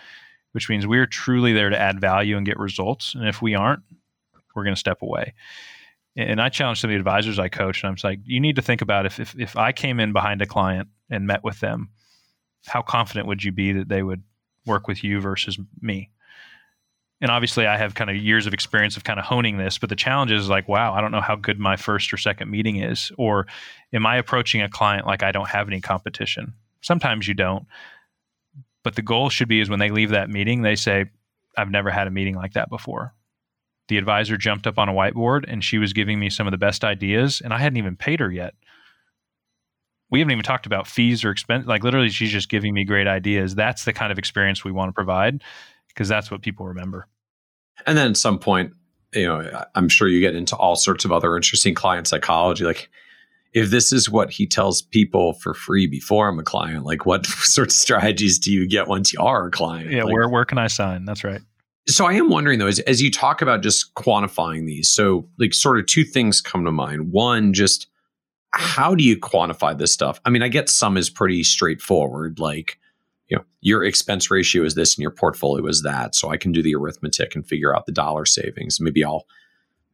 which 0.52 0.68
means 0.68 0.86
we 0.86 0.98
are 0.98 1.06
truly 1.06 1.52
there 1.54 1.70
to 1.70 1.78
add 1.78 2.00
value 2.00 2.36
and 2.36 2.46
get 2.46 2.58
results. 2.58 3.14
And 3.14 3.26
if 3.26 3.40
we 3.42 3.54
aren't, 3.54 3.82
we're 4.54 4.64
going 4.64 4.74
to 4.76 4.80
step 4.80 5.02
away. 5.02 5.32
And 6.20 6.40
I 6.40 6.48
challenge 6.48 6.80
some 6.80 6.90
of 6.90 6.92
the 6.92 6.98
advisors 6.98 7.38
I 7.38 7.48
coach, 7.48 7.82
and 7.82 7.90
I'm 7.90 7.96
like, 8.02 8.20
you 8.24 8.40
need 8.40 8.56
to 8.56 8.62
think 8.62 8.82
about 8.82 9.06
if, 9.06 9.18
if 9.20 9.34
if 9.38 9.56
I 9.56 9.72
came 9.72 10.00
in 10.00 10.12
behind 10.12 10.42
a 10.42 10.46
client 10.46 10.88
and 11.08 11.26
met 11.26 11.42
with 11.44 11.60
them, 11.60 11.90
how 12.66 12.82
confident 12.82 13.26
would 13.26 13.42
you 13.42 13.52
be 13.52 13.72
that 13.72 13.88
they 13.88 14.02
would 14.02 14.22
work 14.66 14.86
with 14.86 15.02
you 15.02 15.20
versus 15.20 15.58
me? 15.80 16.10
and 17.20 17.30
obviously 17.30 17.66
I 17.66 17.76
have 17.76 17.94
kind 17.94 18.08
of 18.08 18.16
years 18.16 18.46
of 18.46 18.54
experience 18.54 18.96
of 18.96 19.04
kind 19.04 19.18
of 19.18 19.26
honing 19.26 19.58
this, 19.58 19.78
but 19.78 19.90
the 19.90 19.96
challenge 19.96 20.32
is 20.32 20.48
like, 20.48 20.68
wow, 20.68 20.94
I 20.94 21.00
don't 21.00 21.12
know 21.12 21.20
how 21.20 21.36
good 21.36 21.58
my 21.58 21.76
first 21.76 22.12
or 22.12 22.16
second 22.16 22.50
meeting 22.50 22.76
is. 22.76 23.12
Or 23.18 23.46
am 23.92 24.06
I 24.06 24.16
approaching 24.16 24.62
a 24.62 24.68
client 24.68 25.06
like 25.06 25.22
I 25.22 25.32
don't 25.32 25.48
have 25.48 25.68
any 25.68 25.80
competition? 25.80 26.54
Sometimes 26.80 27.28
you 27.28 27.34
don't. 27.34 27.66
But 28.82 28.94
the 28.94 29.02
goal 29.02 29.28
should 29.28 29.48
be 29.48 29.60
is 29.60 29.68
when 29.68 29.80
they 29.80 29.90
leave 29.90 30.10
that 30.10 30.30
meeting, 30.30 30.62
they 30.62 30.76
say, 30.76 31.06
I've 31.58 31.70
never 31.70 31.90
had 31.90 32.06
a 32.06 32.10
meeting 32.10 32.36
like 32.36 32.54
that 32.54 32.70
before. 32.70 33.14
The 33.90 33.98
advisor 33.98 34.36
jumped 34.36 34.68
up 34.68 34.78
on 34.78 34.88
a 34.88 34.92
whiteboard 34.92 35.46
and 35.48 35.64
she 35.64 35.76
was 35.76 35.92
giving 35.92 36.20
me 36.20 36.30
some 36.30 36.46
of 36.46 36.52
the 36.52 36.58
best 36.58 36.84
ideas, 36.84 37.40
and 37.40 37.52
I 37.52 37.58
hadn't 37.58 37.76
even 37.76 37.96
paid 37.96 38.20
her 38.20 38.30
yet. 38.30 38.54
We 40.12 40.20
haven't 40.20 40.30
even 40.30 40.44
talked 40.44 40.64
about 40.64 40.86
fees 40.86 41.24
or 41.24 41.30
expense. 41.32 41.66
Like 41.66 41.82
literally, 41.82 42.08
she's 42.08 42.30
just 42.30 42.48
giving 42.48 42.72
me 42.72 42.84
great 42.84 43.08
ideas. 43.08 43.56
That's 43.56 43.84
the 43.84 43.92
kind 43.92 44.12
of 44.12 44.18
experience 44.18 44.62
we 44.62 44.70
want 44.70 44.90
to 44.90 44.92
provide 44.92 45.42
because 45.88 46.06
that's 46.06 46.30
what 46.30 46.40
people 46.40 46.66
remember. 46.66 47.08
And 47.84 47.98
then 47.98 48.12
at 48.12 48.16
some 48.16 48.38
point, 48.38 48.74
you 49.12 49.26
know, 49.26 49.64
I'm 49.74 49.88
sure 49.88 50.06
you 50.06 50.20
get 50.20 50.36
into 50.36 50.54
all 50.54 50.76
sorts 50.76 51.04
of 51.04 51.10
other 51.10 51.34
interesting 51.34 51.74
client 51.74 52.06
psychology. 52.06 52.64
Like, 52.64 52.90
if 53.54 53.70
this 53.70 53.92
is 53.92 54.08
what 54.08 54.30
he 54.30 54.46
tells 54.46 54.82
people 54.82 55.32
for 55.32 55.52
free 55.52 55.88
before 55.88 56.28
I'm 56.28 56.38
a 56.38 56.44
client, 56.44 56.84
like 56.84 57.06
what 57.06 57.26
sort 57.26 57.66
of 57.66 57.72
strategies 57.72 58.38
do 58.38 58.52
you 58.52 58.68
get 58.68 58.86
once 58.86 59.12
you 59.12 59.20
are 59.20 59.48
a 59.48 59.50
client? 59.50 59.90
Yeah, 59.90 60.04
like, 60.04 60.14
where 60.14 60.28
where 60.28 60.44
can 60.44 60.58
I 60.58 60.68
sign? 60.68 61.06
That's 61.06 61.24
right. 61.24 61.40
So 61.90 62.06
I 62.06 62.14
am 62.14 62.30
wondering 62.30 62.58
though, 62.58 62.66
as, 62.66 62.78
as 62.80 63.02
you 63.02 63.10
talk 63.10 63.42
about 63.42 63.62
just 63.62 63.94
quantifying 63.94 64.66
these, 64.66 64.88
so 64.88 65.28
like 65.38 65.54
sort 65.54 65.78
of 65.78 65.86
two 65.86 66.04
things 66.04 66.40
come 66.40 66.64
to 66.64 66.72
mind. 66.72 67.12
One, 67.12 67.52
just 67.52 67.88
how 68.52 68.94
do 68.94 69.04
you 69.04 69.16
quantify 69.16 69.76
this 69.76 69.92
stuff? 69.92 70.20
I 70.24 70.30
mean, 70.30 70.42
I 70.42 70.48
get 70.48 70.68
some 70.68 70.96
is 70.96 71.10
pretty 71.10 71.42
straightforward, 71.44 72.38
like 72.38 72.78
you 73.30 73.36
know 73.36 73.44
your 73.60 73.84
expense 73.84 74.30
ratio 74.30 74.64
is 74.64 74.74
this 74.74 74.96
and 74.96 75.02
your 75.02 75.10
portfolio 75.10 75.64
is 75.66 75.82
that 75.82 76.14
so 76.14 76.30
i 76.30 76.36
can 76.36 76.52
do 76.52 76.62
the 76.62 76.74
arithmetic 76.74 77.34
and 77.34 77.46
figure 77.46 77.74
out 77.74 77.86
the 77.86 77.92
dollar 77.92 78.26
savings 78.26 78.80
maybe 78.80 79.02
i'll 79.04 79.24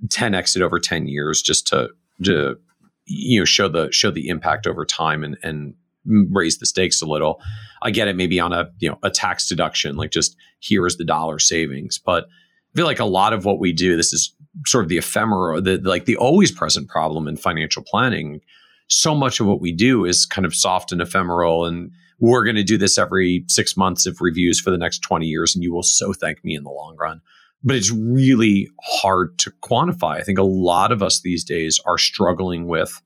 10x 0.08 0.56
it 0.56 0.62
over 0.62 0.80
10 0.80 1.06
years 1.06 1.42
just 1.42 1.66
to 1.66 1.90
to 2.24 2.56
you 3.04 3.38
know 3.38 3.44
show 3.44 3.68
the 3.68 3.92
show 3.92 4.10
the 4.10 4.28
impact 4.28 4.66
over 4.66 4.84
time 4.84 5.22
and 5.22 5.36
and 5.42 5.74
raise 6.06 6.58
the 6.58 6.66
stakes 6.66 7.02
a 7.02 7.06
little. 7.06 7.40
I 7.82 7.90
get 7.90 8.08
it 8.08 8.16
maybe 8.16 8.40
on 8.40 8.52
a 8.52 8.70
you 8.78 8.88
know 8.88 8.98
a 9.02 9.10
tax 9.10 9.48
deduction 9.48 9.96
like 9.96 10.10
just 10.10 10.36
here 10.60 10.86
is 10.86 10.96
the 10.96 11.04
dollar 11.04 11.38
savings. 11.38 11.98
But 11.98 12.24
i 12.24 12.76
feel 12.76 12.86
like 12.86 13.00
a 13.00 13.04
lot 13.04 13.32
of 13.32 13.44
what 13.44 13.58
we 13.58 13.72
do 13.72 13.96
this 13.96 14.12
is 14.12 14.34
sort 14.66 14.84
of 14.84 14.88
the 14.88 14.98
ephemeral 14.98 15.62
the 15.62 15.78
like 15.78 16.04
the 16.04 16.16
always 16.16 16.52
present 16.52 16.88
problem 16.88 17.28
in 17.28 17.36
financial 17.36 17.82
planning. 17.82 18.40
So 18.88 19.14
much 19.14 19.40
of 19.40 19.46
what 19.46 19.60
we 19.60 19.72
do 19.72 20.04
is 20.04 20.26
kind 20.26 20.46
of 20.46 20.54
soft 20.54 20.92
and 20.92 21.00
ephemeral 21.00 21.64
and 21.64 21.90
we're 22.18 22.44
going 22.44 22.56
to 22.56 22.64
do 22.64 22.78
this 22.78 22.96
every 22.96 23.44
six 23.48 23.76
months 23.76 24.06
of 24.06 24.20
reviews 24.20 24.60
for 24.60 24.70
the 24.70 24.78
next 24.78 25.00
20 25.00 25.26
years 25.26 25.54
and 25.54 25.62
you 25.62 25.72
will 25.72 25.82
so 25.82 26.12
thank 26.12 26.42
me 26.44 26.54
in 26.54 26.62
the 26.62 26.70
long 26.70 26.96
run. 26.98 27.20
But 27.62 27.76
it's 27.76 27.90
really 27.90 28.68
hard 28.82 29.38
to 29.40 29.50
quantify. 29.62 30.20
I 30.20 30.22
think 30.22 30.38
a 30.38 30.44
lot 30.44 30.92
of 30.92 31.02
us 31.02 31.20
these 31.20 31.44
days 31.44 31.80
are 31.84 31.98
struggling 31.98 32.68
with 32.68 33.02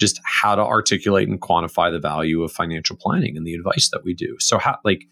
just 0.00 0.20
how 0.24 0.54
to 0.54 0.62
articulate 0.62 1.28
and 1.28 1.40
quantify 1.40 1.92
the 1.92 1.98
value 1.98 2.42
of 2.42 2.50
financial 2.50 2.96
planning 2.96 3.36
and 3.36 3.46
the 3.46 3.54
advice 3.54 3.90
that 3.90 4.02
we 4.02 4.14
do. 4.14 4.36
So 4.40 4.58
how 4.58 4.78
like 4.84 5.04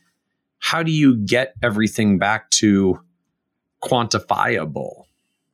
how 0.59 0.83
do 0.83 0.91
you 0.91 1.17
get 1.17 1.55
everything 1.63 2.19
back 2.19 2.51
to 2.51 2.99
quantifiable? 3.85 5.05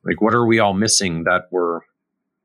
Like 0.04 0.20
what 0.20 0.34
are 0.34 0.46
we 0.46 0.60
all 0.60 0.74
missing 0.74 1.24
that 1.24 1.48
we're 1.50 1.80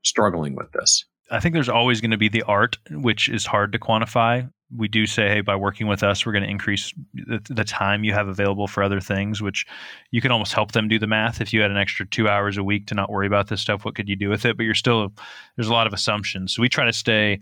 struggling 0.03 0.55
with 0.55 0.71
this? 0.73 1.05
I 1.31 1.39
think 1.39 1.53
there's 1.53 1.69
always 1.69 2.01
going 2.01 2.11
to 2.11 2.17
be 2.17 2.29
the 2.29 2.41
art, 2.43 2.77
which 2.89 3.29
is 3.29 3.45
hard 3.45 3.71
to 3.73 3.79
quantify 3.79 4.49
we 4.75 4.87
do 4.87 5.05
say, 5.05 5.27
hey, 5.29 5.41
by 5.41 5.55
working 5.55 5.87
with 5.87 6.03
us, 6.03 6.25
we're 6.25 6.31
going 6.31 6.43
to 6.43 6.49
increase 6.49 6.93
the, 7.13 7.41
the, 7.49 7.63
time 7.63 8.03
you 8.03 8.13
have 8.13 8.27
available 8.27 8.67
for 8.67 8.83
other 8.83 8.99
things, 8.99 9.41
which 9.41 9.65
you 10.11 10.21
can 10.21 10.31
almost 10.31 10.53
help 10.53 10.73
them 10.73 10.87
do 10.87 10.99
the 10.99 11.07
math. 11.07 11.41
If 11.41 11.53
you 11.53 11.61
had 11.61 11.71
an 11.71 11.77
extra 11.77 12.05
two 12.05 12.27
hours 12.27 12.57
a 12.57 12.63
week 12.63 12.85
to 12.87 12.95
not 12.95 13.09
worry 13.09 13.25
about 13.25 13.47
this 13.47 13.61
stuff, 13.61 13.83
what 13.83 13.95
could 13.95 14.07
you 14.07 14.15
do 14.15 14.29
with 14.29 14.45
it? 14.45 14.57
But 14.57 14.63
you're 14.63 14.75
still, 14.75 15.11
there's 15.55 15.69
a 15.69 15.73
lot 15.73 15.87
of 15.87 15.93
assumptions. 15.93 16.53
So 16.53 16.61
we 16.61 16.69
try 16.69 16.85
to 16.85 16.93
stay 16.93 17.39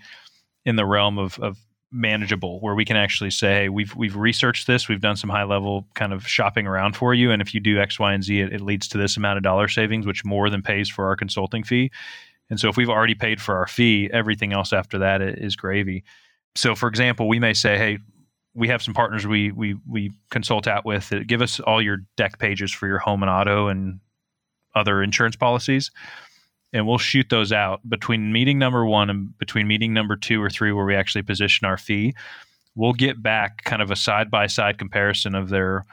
in 0.65 0.77
the 0.77 0.85
realm 0.85 1.17
of, 1.17 1.37
of 1.39 1.57
manageable 1.91 2.59
where 2.61 2.75
we 2.75 2.85
can 2.85 2.95
actually 2.95 3.31
say, 3.31 3.53
hey, 3.53 3.69
we've, 3.69 3.93
we've 3.95 4.15
researched 4.15 4.67
this, 4.67 4.87
we've 4.87 5.01
done 5.01 5.17
some 5.17 5.29
high 5.29 5.43
level 5.43 5.85
kind 5.95 6.13
of 6.13 6.27
shopping 6.27 6.65
around 6.65 6.95
for 6.95 7.13
you. 7.13 7.31
And 7.31 7.41
if 7.41 7.53
you 7.53 7.59
do 7.59 7.79
X, 7.79 7.99
Y, 7.99 8.13
and 8.13 8.23
Z, 8.23 8.39
it, 8.39 8.53
it 8.53 8.61
leads 8.61 8.87
to 8.89 8.97
this 8.97 9.17
amount 9.17 9.37
of 9.37 9.43
dollar 9.43 9.67
savings, 9.67 10.05
which 10.05 10.23
more 10.23 10.49
than 10.49 10.61
pays 10.61 10.89
for 10.89 11.07
our 11.07 11.17
consulting 11.17 11.63
fee. 11.63 11.91
And 12.49 12.57
so 12.57 12.69
if 12.69 12.77
we've 12.77 12.89
already 12.89 13.15
paid 13.15 13.41
for 13.41 13.57
our 13.57 13.67
fee, 13.67 14.09
everything 14.13 14.53
else 14.53 14.71
after 14.71 14.99
that 14.99 15.21
is 15.21 15.57
gravy 15.57 16.05
so 16.57 16.75
for 16.75 16.87
example, 16.87 17.27
we 17.27 17.39
may 17.39 17.53
say, 17.53 17.77
hey, 17.77 17.99
we 18.53 18.67
have 18.69 18.81
some 18.81 18.93
partners 18.93 19.27
we 19.27 19.51
we 19.51 19.75
we 19.87 20.11
consult 20.31 20.67
out 20.67 20.83
with 20.83 21.09
that 21.09 21.27
give 21.27 21.41
us 21.41 21.59
all 21.59 21.81
your 21.81 21.97
deck 22.15 22.39
pages 22.39 22.71
for 22.71 22.87
your 22.87 22.97
home 22.97 23.21
and 23.21 23.29
auto 23.29 23.67
and 23.67 23.99
other 24.75 25.03
insurance 25.03 25.35
policies 25.35 25.91
and 26.73 26.85
we'll 26.85 26.97
shoot 26.97 27.27
those 27.29 27.51
out. 27.51 27.87
Between 27.87 28.33
meeting 28.33 28.57
number 28.57 28.85
one 28.85 29.09
and 29.09 29.37
between 29.37 29.67
meeting 29.67 29.93
number 29.93 30.15
two 30.15 30.41
or 30.41 30.49
three 30.49 30.71
where 30.71 30.85
we 30.85 30.95
actually 30.95 31.21
position 31.21 31.67
our 31.67 31.77
fee 31.77 32.15
we'll 32.77 32.93
get 32.93 33.21
back 33.21 33.63
kind 33.63 33.81
of 33.81 33.91
a 33.91 33.95
side 33.95 34.31
by 34.31 34.47
side 34.47 34.77
comparison 34.77 35.35
of 35.35 35.49
their 35.49 35.83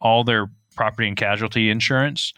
all 0.00 0.24
their 0.24 0.50
property 0.76 1.08
and 1.08 1.16
casualty 1.16 1.70
insurance 1.70 2.34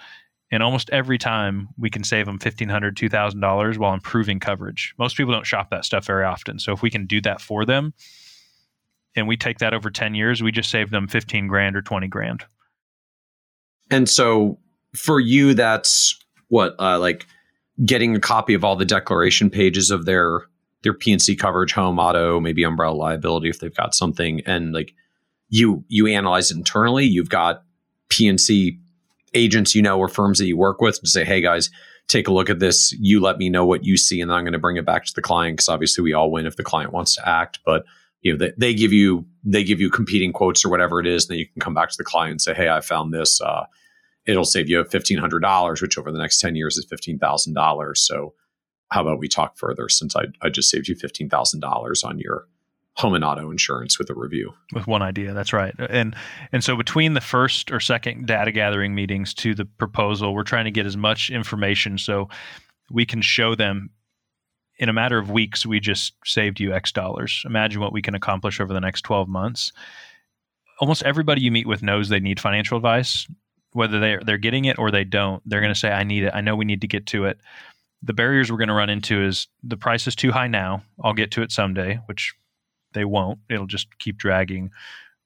and 0.55 0.62
almost 0.62 0.88
every 0.90 1.19
time 1.19 1.69
we 1.77 1.90
can 1.90 2.05
save 2.05 2.27
them 2.27 2.38
$1500 2.38 2.95
$2000 2.95 3.77
while 3.77 3.93
improving 3.93 4.38
coverage. 4.38 4.95
Most 4.99 5.17
people 5.17 5.33
don't 5.33 5.45
shop 5.45 5.71
that 5.71 5.85
stuff 5.85 6.07
very 6.07 6.25
often. 6.25 6.61
So 6.61 6.73
if 6.73 6.81
we 6.81 6.90
can 6.90 7.07
do 7.07 7.21
that 7.23 7.40
for 7.40 7.64
them 7.64 7.93
and 9.17 9.27
we 9.27 9.37
take 9.37 9.59
that 9.59 9.75
over 9.75 9.90
10 9.90 10.14
years 10.14 10.45
we 10.45 10.53
just 10.53 10.71
save 10.71 10.90
them 10.90 11.09
15 11.09 11.49
grand 11.49 11.75
or 11.75 11.83
20 11.83 12.07
grand. 12.07 12.45
And 13.90 14.09
so 14.09 14.61
for 14.95 15.19
you 15.19 15.55
that's 15.55 16.17
what 16.47 16.77
uh, 16.79 17.01
like 17.01 17.27
getting 17.85 18.14
a 18.14 18.21
copy 18.21 18.55
of 18.55 18.62
all 18.62 18.77
the 18.77 18.85
declaration 18.85 19.51
pages 19.51 19.90
of 19.90 20.05
their 20.05 20.43
their 20.85 20.95
P&C 20.95 21.35
coverage 21.35 21.73
home 21.73 21.99
auto 21.99 22.38
maybe 22.38 22.62
umbrella 22.62 22.95
liability 22.95 23.49
if 23.49 23.59
they've 23.59 23.75
got 23.75 23.93
something. 23.93 24.40
And 24.47 24.73
like 24.73 24.95
you 25.49 25.85
you 25.88 26.07
analyze 26.07 26.53
it 26.53 26.57
internally 26.57 27.07
you've 27.07 27.29
got 27.29 27.64
P&C 28.09 28.79
agents 29.35 29.75
you 29.75 29.83
know 29.83 29.99
or 29.99 30.09
firms 30.09 30.38
that 30.38 30.47
you 30.47 30.57
work 30.57 30.81
with 30.81 31.01
to 31.01 31.07
say, 31.07 31.25
hey 31.25 31.40
guys, 31.40 31.70
take 32.09 32.29
a 32.29 32.33
look 32.33 32.51
at 32.51 32.59
this. 32.59 32.92
You 32.99 33.20
let 33.20 33.38
me 33.38 33.49
know 33.51 33.64
what 33.66 33.85
you 33.85 33.97
see, 33.97 34.20
and 34.20 34.31
then 34.31 34.37
I'm 34.37 34.44
going 34.44 34.53
to 34.53 34.59
bring 34.59 34.77
it 34.77 34.87
back 34.87 35.05
to 35.05 35.14
the 35.14 35.23
client 35.23 35.57
because 35.57 35.68
obviously 35.68 36.03
we 36.03 36.12
all 36.12 36.31
win 36.31 36.47
if 36.47 36.57
the 36.57 36.62
client 36.62 36.92
wants 36.92 37.14
to 37.16 37.29
act. 37.29 37.61
But 37.64 37.85
you 38.23 38.33
know, 38.33 38.38
they, 38.38 38.53
they 38.57 38.75
give 38.75 38.92
you 38.92 39.27
they 39.44 39.64
give 39.64 39.81
you 39.81 39.90
competing 39.90 40.33
quotes 40.33 40.64
or 40.64 40.70
whatever 40.70 41.01
it 41.01 41.07
is, 41.07 41.25
and 41.25 41.33
then 41.33 41.38
you 41.38 41.47
can 41.47 41.61
come 41.61 41.75
back 41.75 41.90
to 41.90 41.97
the 41.97 42.05
client 42.05 42.33
and 42.33 42.42
say, 42.42 42.55
hey, 42.55 42.68
I 42.68 42.81
found 42.81 43.12
this. 43.12 43.40
Uh, 43.40 43.64
it'll 44.27 44.44
save 44.44 44.68
you 44.68 44.85
fifteen 44.85 45.18
hundred 45.18 45.40
dollars, 45.40 45.83
which 45.83 45.99
over 45.99 46.11
the 46.11 46.18
next 46.18 46.40
ten 46.40 46.57
years 46.57 46.77
is 46.77 46.87
fifteen 46.87 47.18
thousand 47.18 47.55
dollars. 47.55 48.01
So 48.01 48.35
how 48.90 49.03
about 49.03 49.18
we 49.18 49.29
talk 49.29 49.57
further 49.57 49.88
since 49.88 50.14
I, 50.14 50.25
I 50.40 50.49
just 50.51 50.70
saved 50.70 50.88
you 50.88 50.94
fifteen 50.94 51.29
thousand 51.29 51.61
dollars 51.61 52.05
on 52.05 52.18
your 52.18 52.47
home 52.96 53.14
and 53.14 53.24
auto 53.24 53.50
insurance 53.50 53.98
with 53.98 54.09
a 54.09 54.14
review. 54.14 54.52
With 54.72 54.87
one 54.87 55.02
idea 55.02 55.33
that's 55.35 55.52
right. 55.52 55.74
And 55.78 56.14
and 56.52 56.62
so 56.62 56.76
between 56.76 57.14
the 57.14 57.20
first 57.20 57.70
or 57.72 57.80
second 57.80 58.26
data 58.26 58.52
gathering 58.52 58.94
meetings 58.94 59.35
to 59.35 59.54
the 59.54 59.64
proposal 59.64 60.35
we're 60.35 60.44
trying 60.44 60.64
to 60.64 60.70
get 60.70 60.87
as 60.87 60.96
much 60.96 61.30
information 61.30 61.98
so 61.98 62.28
we 62.90 63.04
can 63.04 63.20
show 63.20 63.54
them 63.54 63.90
in 64.78 64.88
a 64.88 64.92
matter 64.92 65.18
of 65.18 65.30
weeks 65.30 65.66
we 65.66 65.80
just 65.80 66.14
saved 66.24 66.61
you 66.61 66.72
x 66.72 66.92
dollars. 66.92 67.42
Imagine 67.46 67.80
what 67.80 67.92
we 67.92 68.02
can 68.02 68.14
accomplish 68.14 68.61
over 68.61 68.72
the 68.72 68.80
next 68.80 69.02
12 69.02 69.28
months. 69.28 69.72
Almost 70.80 71.02
everybody 71.02 71.40
you 71.40 71.50
meet 71.50 71.66
with 71.66 71.83
knows 71.83 72.09
they 72.09 72.20
need 72.20 72.40
financial 72.40 72.76
advice. 72.76 73.26
Whether 73.72 73.98
they're 73.98 74.21
they're 74.25 74.38
getting 74.38 74.66
it 74.66 74.79
or 74.79 74.92
they 74.92 75.02
don't 75.02 75.42
they're 75.46 75.60
going 75.60 75.75
to 75.75 75.79
say 75.79 75.90
i 75.90 76.04
need 76.04 76.23
it. 76.23 76.33
I 76.33 76.42
know 76.42 76.54
we 76.54 76.64
need 76.64 76.83
to 76.83 76.88
get 76.88 77.06
to 77.06 77.25
it. 77.25 77.38
The 78.04 78.12
barriers 78.12 78.52
we're 78.52 78.58
going 78.58 78.69
to 78.69 78.75
run 78.75 78.90
into 78.90 79.21
is 79.21 79.48
the 79.64 79.77
price 79.77 80.06
is 80.06 80.14
too 80.14 80.31
high 80.31 80.46
now. 80.46 80.85
I'll 81.02 81.12
get 81.12 81.33
to 81.33 81.42
it 81.42 81.50
someday 81.50 81.98
which 82.06 82.35
they 82.95 83.05
won't. 83.05 83.38
It'll 83.51 83.67
just 83.67 83.99
keep 83.99 84.17
dragging. 84.17 84.71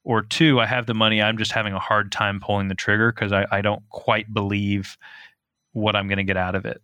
Or 0.05 0.23
two, 0.23 0.59
I 0.59 0.67
have 0.67 0.87
the 0.87 0.95
money. 0.95 1.21
I'm 1.23 1.39
just 1.39 1.53
having 1.53 1.75
a 1.75 1.79
hard 1.79 2.11
time 2.11 2.41
pulling 2.41 2.69
the 2.69 2.75
trigger 2.75 3.13
because 3.13 3.33
I, 3.33 3.47
I 3.51 3.61
don't 3.61 3.83
quite 3.91 4.33
believe 4.33 4.97
what 5.73 5.95
I'm 5.95 6.09
going 6.09 6.19
to 6.19 6.25
get 6.25 6.37
out 6.37 6.55
of 6.55 6.65
it. 6.65 6.81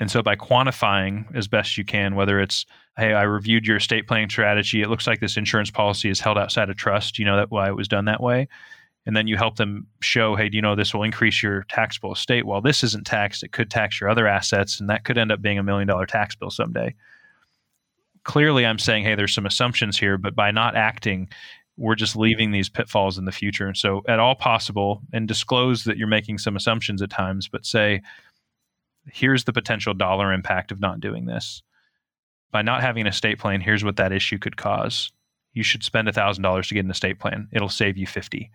And 0.00 0.10
so 0.10 0.22
by 0.22 0.36
quantifying 0.36 1.26
as 1.36 1.48
best 1.48 1.76
you 1.76 1.84
can, 1.84 2.14
whether 2.14 2.40
it's, 2.40 2.64
hey, 2.96 3.12
I 3.14 3.22
reviewed 3.22 3.66
your 3.66 3.76
estate 3.78 4.06
planning 4.06 4.30
strategy. 4.30 4.80
It 4.80 4.88
looks 4.88 5.06
like 5.06 5.20
this 5.20 5.36
insurance 5.36 5.70
policy 5.70 6.08
is 6.08 6.20
held 6.20 6.38
outside 6.38 6.70
of 6.70 6.76
trust. 6.76 7.18
You 7.18 7.24
know 7.24 7.36
that 7.36 7.50
why 7.50 7.68
it 7.68 7.76
was 7.76 7.88
done 7.88 8.04
that 8.06 8.22
way. 8.22 8.48
and 9.08 9.16
then 9.16 9.26
you 9.26 9.38
help 9.38 9.56
them 9.56 9.86
show, 10.02 10.36
hey, 10.36 10.50
do 10.50 10.56
you 10.56 10.60
know 10.62 10.74
this 10.76 10.92
will 10.92 11.02
increase 11.02 11.42
your 11.42 11.64
taxable 11.70 12.12
estate? 12.12 12.44
While 12.44 12.60
this 12.60 12.84
isn't 12.84 13.06
taxed; 13.06 13.42
it 13.42 13.52
could 13.52 13.70
tax 13.70 14.00
your 14.00 14.10
other 14.10 14.26
assets, 14.26 14.78
and 14.80 14.90
that 14.90 15.04
could 15.04 15.16
end 15.16 15.32
up 15.32 15.40
being 15.40 15.58
a 15.58 15.62
million 15.62 15.88
dollar 15.88 16.04
tax 16.04 16.36
bill 16.36 16.50
someday. 16.50 16.94
Clearly, 18.24 18.66
I'm 18.66 18.78
saying, 18.78 19.04
hey, 19.04 19.14
there's 19.14 19.34
some 19.34 19.46
assumptions 19.46 19.98
here, 19.98 20.18
but 20.18 20.34
by 20.34 20.50
not 20.50 20.76
acting, 20.76 21.28
we're 21.76 21.94
just 21.94 22.16
leaving 22.16 22.50
these 22.50 22.68
pitfalls 22.68 23.18
in 23.18 23.24
the 23.24 23.32
future. 23.32 23.66
And 23.66 23.76
so, 23.76 24.02
at 24.08 24.18
all 24.18 24.34
possible, 24.34 25.00
and 25.12 25.28
disclose 25.28 25.84
that 25.84 25.96
you're 25.96 26.08
making 26.08 26.38
some 26.38 26.56
assumptions 26.56 27.00
at 27.02 27.10
times, 27.10 27.48
but 27.48 27.64
say, 27.64 28.02
here's 29.06 29.44
the 29.44 29.52
potential 29.52 29.94
dollar 29.94 30.32
impact 30.32 30.72
of 30.72 30.80
not 30.80 31.00
doing 31.00 31.26
this. 31.26 31.62
By 32.50 32.62
not 32.62 32.80
having 32.80 33.02
an 33.02 33.06
estate 33.06 33.38
plan, 33.38 33.60
here's 33.60 33.84
what 33.84 33.96
that 33.96 34.12
issue 34.12 34.38
could 34.38 34.56
cause. 34.56 35.12
You 35.52 35.62
should 35.62 35.84
spend 35.84 36.08
$1,000 36.08 36.68
to 36.68 36.74
get 36.74 36.84
an 36.84 36.90
estate 36.90 37.18
plan. 37.18 37.48
It'll 37.52 37.68
save 37.68 37.96
you 37.96 38.06
50. 38.06 38.50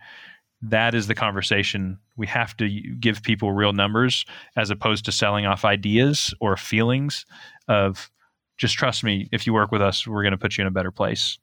That 0.62 0.96
is 0.96 1.08
the 1.08 1.16
conversation. 1.16 2.00
We 2.16 2.28
have 2.28 2.56
to 2.58 2.70
give 2.70 3.22
people 3.22 3.52
real 3.52 3.74
numbers 3.74 4.26
as 4.56 4.70
opposed 4.70 5.06
to 5.06 5.12
selling 5.12 5.46
off 5.46 5.66
ideas 5.66 6.34
or 6.40 6.56
feelings 6.56 7.26
of 7.68 8.10
just 8.58 8.76
trust 8.76 9.04
me, 9.04 9.30
if 9.32 9.48
you 9.48 9.54
work 9.54 9.72
with 9.72 9.82
us, 9.82 10.08
we're 10.08 10.24
going 10.24 10.32
to 10.32 10.38
put 10.38 10.58
you 10.58 10.62
in 10.62 10.68
a 10.68 10.72
better 10.72 10.92
place. 10.92 11.38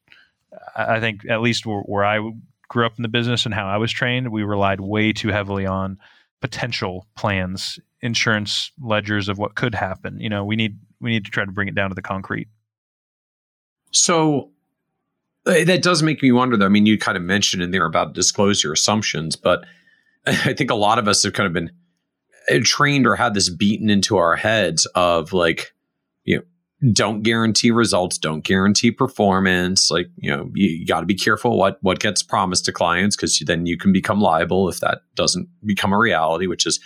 I 0.77 1.01
think 1.01 1.29
at 1.29 1.41
least 1.41 1.65
where, 1.67 2.05
I 2.05 2.19
grew 2.69 2.87
up 2.87 2.95
in 2.97 3.03
the 3.03 3.09
business 3.09 3.45
and 3.45 3.55
how 3.55 3.67
I 3.67 3.77
was 3.77 3.93
trained, 3.93 4.31
we 4.31 4.43
relied 4.43 4.81
way 4.81 5.13
too 5.13 5.29
heavily 5.29 5.67
on 5.67 5.99
potential 6.41 7.07
plans, 7.17 7.79
insurance 8.01 8.73
ledgers 8.81 9.29
of 9.29 9.39
what 9.39 9.55
could 9.55 9.75
happen. 9.75 10.19
You 10.21 10.29
know, 10.29 10.45
we 10.45 10.57
need 10.57 10.79
we 11.01 11.11
need 11.11 11.25
to 11.25 11.31
try 11.31 11.45
to 11.45 11.53
bring 11.53 11.69
it 11.69 11.75
down 11.75 11.91
to 11.91 11.95
the 11.95 12.03
concrete. 12.03 12.49
So 13.93 14.51
uh, 15.47 15.65
that 15.65 15.83
does 15.83 16.03
make 16.03 16.23
me 16.23 16.33
wonder 16.33 16.57
though. 16.57 16.67
I 16.67 16.71
mean, 16.71 16.87
you 16.87 16.99
kind 16.99 17.17
of 17.17 17.23
mentioned 17.23 17.63
in 17.63 17.71
there 17.71 17.87
about 17.87 18.15
disclose 18.15 18.63
your 18.63 18.73
assumptions, 18.73 19.37
but 19.37 19.65
I 20.27 20.53
think 20.53 20.71
a 20.71 20.77
lot 20.77 20.99
of 20.99 21.09
us 21.09 21.23
have 21.23 21.33
kind 21.33 21.47
of 21.47 21.53
been 21.53 21.71
uh, 22.51 22.61
trained 22.63 23.07
or 23.07 23.17
had 23.17 23.35
this 23.35 23.49
beaten 23.49 23.91
into 23.91 24.17
our 24.17 24.37
heads 24.37 24.87
of 24.95 25.33
like, 25.33 25.73
don't 26.93 27.23
guarantee 27.23 27.71
results, 27.71 28.17
don't 28.17 28.43
guarantee 28.43 28.91
performance. 28.91 29.91
Like, 29.91 30.07
you 30.17 30.35
know, 30.35 30.51
you, 30.55 30.71
you 30.71 30.87
got 30.87 31.01
to 31.01 31.07
be 31.07 31.15
careful 31.15 31.59
what 31.59 31.79
what 31.83 32.01
gets 32.01 32.23
promised 32.23 32.65
to 32.67 32.73
clients 32.73 33.17
because 33.17 33.39
then 33.47 33.67
you 33.67 33.77
can 33.77 33.93
become 33.93 34.21
liable 34.21 34.69
if 34.69 34.81
that 34.81 35.03
doesn't 35.15 35.49
become 35.65 35.93
a 35.93 35.99
reality, 35.99 36.47
which 36.47 36.67
is 36.67 36.81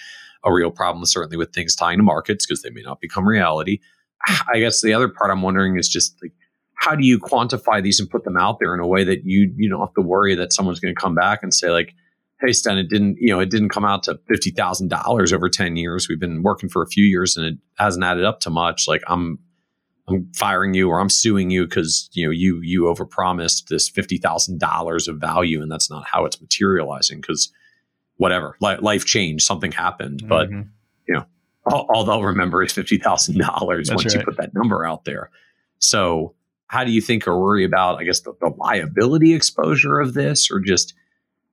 a 0.44 0.52
real 0.52 0.70
problem 0.70 1.04
certainly 1.06 1.36
with 1.36 1.52
things 1.52 1.76
tying 1.76 1.98
to 1.98 2.02
markets 2.02 2.44
because 2.46 2.62
they 2.62 2.70
may 2.70 2.82
not 2.82 3.00
become 3.00 3.26
reality. 3.26 3.78
I 4.52 4.58
guess 4.58 4.82
the 4.82 4.94
other 4.94 5.08
part 5.08 5.30
I'm 5.30 5.42
wondering 5.42 5.78
is 5.78 5.88
just 5.88 6.16
like 6.22 6.32
how 6.76 6.94
do 6.94 7.06
you 7.06 7.18
quantify 7.18 7.82
these 7.82 8.00
and 8.00 8.10
put 8.10 8.24
them 8.24 8.36
out 8.36 8.58
there 8.58 8.74
in 8.74 8.80
a 8.80 8.86
way 8.86 9.04
that 9.04 9.24
you 9.24 9.52
you 9.56 9.70
don't 9.70 9.80
have 9.80 9.94
to 9.94 10.02
worry 10.02 10.34
that 10.34 10.52
someone's 10.52 10.80
going 10.80 10.94
to 10.94 11.00
come 11.00 11.14
back 11.14 11.42
and 11.42 11.54
say 11.54 11.70
like 11.70 11.94
hey 12.40 12.52
Sten 12.52 12.78
it 12.78 12.88
didn't 12.88 13.16
you 13.18 13.28
know 13.28 13.38
it 13.38 13.50
didn't 13.50 13.68
come 13.68 13.84
out 13.84 14.02
to 14.04 14.18
$50,000 14.30 15.32
over 15.32 15.48
10 15.48 15.76
years 15.76 16.08
we've 16.08 16.20
been 16.20 16.42
working 16.42 16.68
for 16.68 16.82
a 16.82 16.88
few 16.88 17.04
years 17.04 17.36
and 17.36 17.46
it 17.46 17.54
hasn't 17.78 18.04
added 18.04 18.24
up 18.24 18.40
to 18.40 18.50
much 18.50 18.88
like 18.88 19.02
I'm 19.06 19.38
I'm 20.06 20.30
firing 20.34 20.74
you 20.74 20.90
or 20.90 21.00
I'm 21.00 21.08
suing 21.08 21.50
you 21.50 21.64
because 21.66 22.10
you 22.12 22.26
know 22.26 22.30
you 22.30 22.60
you 22.62 22.82
overpromised 22.82 23.68
this 23.68 23.88
fifty 23.88 24.18
thousand 24.18 24.60
dollars 24.60 25.08
of 25.08 25.18
value 25.18 25.62
and 25.62 25.70
that's 25.70 25.90
not 25.90 26.04
how 26.06 26.24
it's 26.24 26.40
materializing 26.40 27.20
because 27.20 27.52
whatever 28.16 28.56
li- 28.60 28.76
life 28.80 29.04
changed 29.04 29.44
something 29.44 29.72
happened 29.72 30.20
mm-hmm. 30.20 30.28
but 30.28 30.50
you 30.50 31.14
know 31.14 31.24
all, 31.66 31.86
all, 31.88 32.04
they'll 32.04 32.22
remember 32.22 32.62
is 32.62 32.72
fifty 32.72 32.98
thousand 32.98 33.38
dollars 33.38 33.88
once 33.90 34.04
right. 34.04 34.14
you 34.14 34.24
put 34.24 34.36
that 34.36 34.52
number 34.54 34.84
out 34.84 35.04
there 35.04 35.30
so 35.78 36.34
how 36.66 36.84
do 36.84 36.90
you 36.90 37.00
think 37.00 37.26
or 37.26 37.40
worry 37.40 37.64
about 37.64 37.98
I 37.98 38.04
guess 38.04 38.20
the, 38.20 38.34
the 38.40 38.50
liability 38.58 39.32
exposure 39.32 40.00
of 40.00 40.12
this 40.12 40.50
or 40.50 40.60
just 40.60 40.94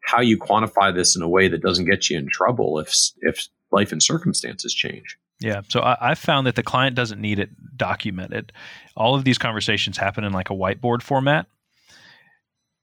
how 0.03 0.19
you 0.19 0.37
quantify 0.37 0.93
this 0.93 1.15
in 1.15 1.21
a 1.21 1.29
way 1.29 1.47
that 1.47 1.61
doesn't 1.61 1.85
get 1.85 2.09
you 2.09 2.17
in 2.17 2.27
trouble 2.29 2.79
if 2.79 2.93
if 3.21 3.47
life 3.71 3.93
and 3.93 4.03
circumstances 4.03 4.73
change 4.73 5.17
yeah. 5.41 5.61
So 5.67 5.81
I, 5.83 6.13
found 6.13 6.45
that 6.45 6.55
the 6.55 6.63
client 6.63 6.95
doesn't 6.95 7.19
need 7.19 7.39
it 7.39 7.49
documented. 7.75 8.53
All 8.95 9.15
of 9.15 9.23
these 9.23 9.39
conversations 9.39 9.97
happen 9.97 10.23
in 10.23 10.31
like 10.31 10.51
a 10.51 10.53
whiteboard 10.53 11.01
format. 11.01 11.47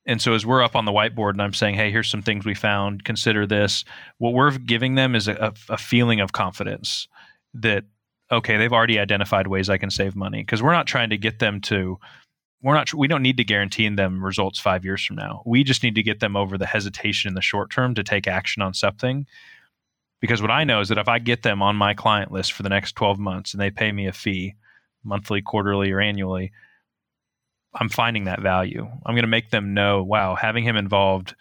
And 0.06 0.20
so 0.20 0.34
as 0.34 0.44
we're 0.44 0.62
up 0.62 0.74
on 0.74 0.84
the 0.84 0.90
whiteboard 0.90 1.32
and 1.32 1.42
I'm 1.42 1.54
saying, 1.54 1.76
hey, 1.76 1.92
here's 1.92 2.08
some 2.08 2.22
things 2.22 2.44
we 2.44 2.54
found, 2.54 3.04
consider 3.04 3.46
this, 3.46 3.84
what 4.18 4.32
we're 4.32 4.50
giving 4.58 4.96
them 4.96 5.14
is 5.14 5.28
a, 5.28 5.52
a 5.68 5.76
feeling 5.78 6.20
of 6.20 6.32
confidence 6.32 7.06
that, 7.54 7.84
okay, 8.32 8.56
they've 8.56 8.72
already 8.72 8.98
identified 8.98 9.46
ways 9.46 9.70
I 9.70 9.78
can 9.78 9.90
save 9.90 10.16
money. 10.16 10.42
Because 10.42 10.62
we're 10.62 10.72
not 10.72 10.86
trying 10.88 11.10
to 11.10 11.18
get 11.18 11.38
them 11.38 11.60
to, 11.62 11.98
we're 12.60 12.74
not, 12.74 12.92
we 12.92 13.06
don't 13.06 13.22
need 13.22 13.36
to 13.36 13.44
guarantee 13.44 13.88
them 13.88 14.24
results 14.24 14.58
five 14.58 14.84
years 14.84 15.04
from 15.04 15.16
now. 15.16 15.42
We 15.46 15.62
just 15.62 15.84
need 15.84 15.94
to 15.94 16.02
get 16.02 16.18
them 16.18 16.36
over 16.36 16.58
the 16.58 16.66
hesitation 16.66 17.28
in 17.28 17.34
the 17.34 17.40
short 17.40 17.70
term 17.70 17.94
to 17.94 18.02
take 18.02 18.26
action 18.26 18.62
on 18.62 18.74
something 18.74 19.26
because 20.20 20.42
what 20.42 20.50
I 20.50 20.64
know 20.64 20.80
is 20.80 20.88
that 20.88 20.98
if 20.98 21.08
I 21.08 21.18
get 21.18 21.42
them 21.42 21.62
on 21.62 21.76
my 21.76 21.94
client 21.94 22.32
list 22.32 22.52
for 22.52 22.62
the 22.62 22.68
next 22.68 22.96
12 22.96 23.18
months 23.18 23.52
and 23.52 23.60
they 23.60 23.70
pay 23.70 23.92
me 23.92 24.06
a 24.06 24.12
fee 24.12 24.54
monthly, 25.04 25.40
quarterly, 25.42 25.92
or 25.92 26.00
annually, 26.00 26.52
I'm 27.74 27.88
finding 27.88 28.24
that 28.24 28.40
value. 28.40 28.86
I'm 29.06 29.14
going 29.14 29.22
to 29.22 29.28
make 29.28 29.50
them 29.50 29.74
know, 29.74 30.02
wow, 30.02 30.34
having 30.34 30.64
him 30.64 30.76
involved 30.76 31.34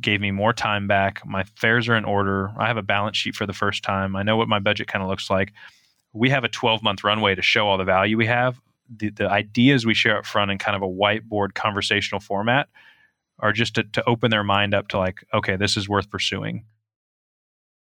gave 0.00 0.20
me 0.20 0.30
more 0.30 0.52
time 0.52 0.86
back. 0.86 1.22
My 1.26 1.44
fares 1.56 1.88
are 1.88 1.96
in 1.96 2.04
order. 2.04 2.52
I 2.58 2.66
have 2.66 2.76
a 2.76 2.82
balance 2.82 3.16
sheet 3.16 3.34
for 3.34 3.46
the 3.46 3.52
first 3.52 3.82
time. 3.82 4.16
I 4.16 4.22
know 4.22 4.36
what 4.36 4.48
my 4.48 4.58
budget 4.58 4.88
kind 4.88 5.02
of 5.02 5.08
looks 5.08 5.30
like. 5.30 5.52
We 6.12 6.30
have 6.30 6.44
a 6.44 6.48
12 6.48 6.82
month 6.82 7.04
runway 7.04 7.34
to 7.34 7.42
show 7.42 7.68
all 7.68 7.78
the 7.78 7.84
value 7.84 8.16
we 8.16 8.26
have. 8.26 8.60
The, 8.94 9.10
the 9.10 9.30
ideas 9.30 9.86
we 9.86 9.94
share 9.94 10.18
up 10.18 10.26
front 10.26 10.50
in 10.50 10.58
kind 10.58 10.76
of 10.76 10.82
a 10.82 10.92
whiteboard 10.92 11.54
conversational 11.54 12.20
format 12.20 12.68
are 13.38 13.52
just 13.52 13.74
to, 13.76 13.84
to 13.84 14.08
open 14.08 14.30
their 14.30 14.44
mind 14.44 14.74
up 14.74 14.88
to 14.88 14.98
like, 14.98 15.24
okay, 15.32 15.56
this 15.56 15.76
is 15.76 15.88
worth 15.88 16.10
pursuing. 16.10 16.64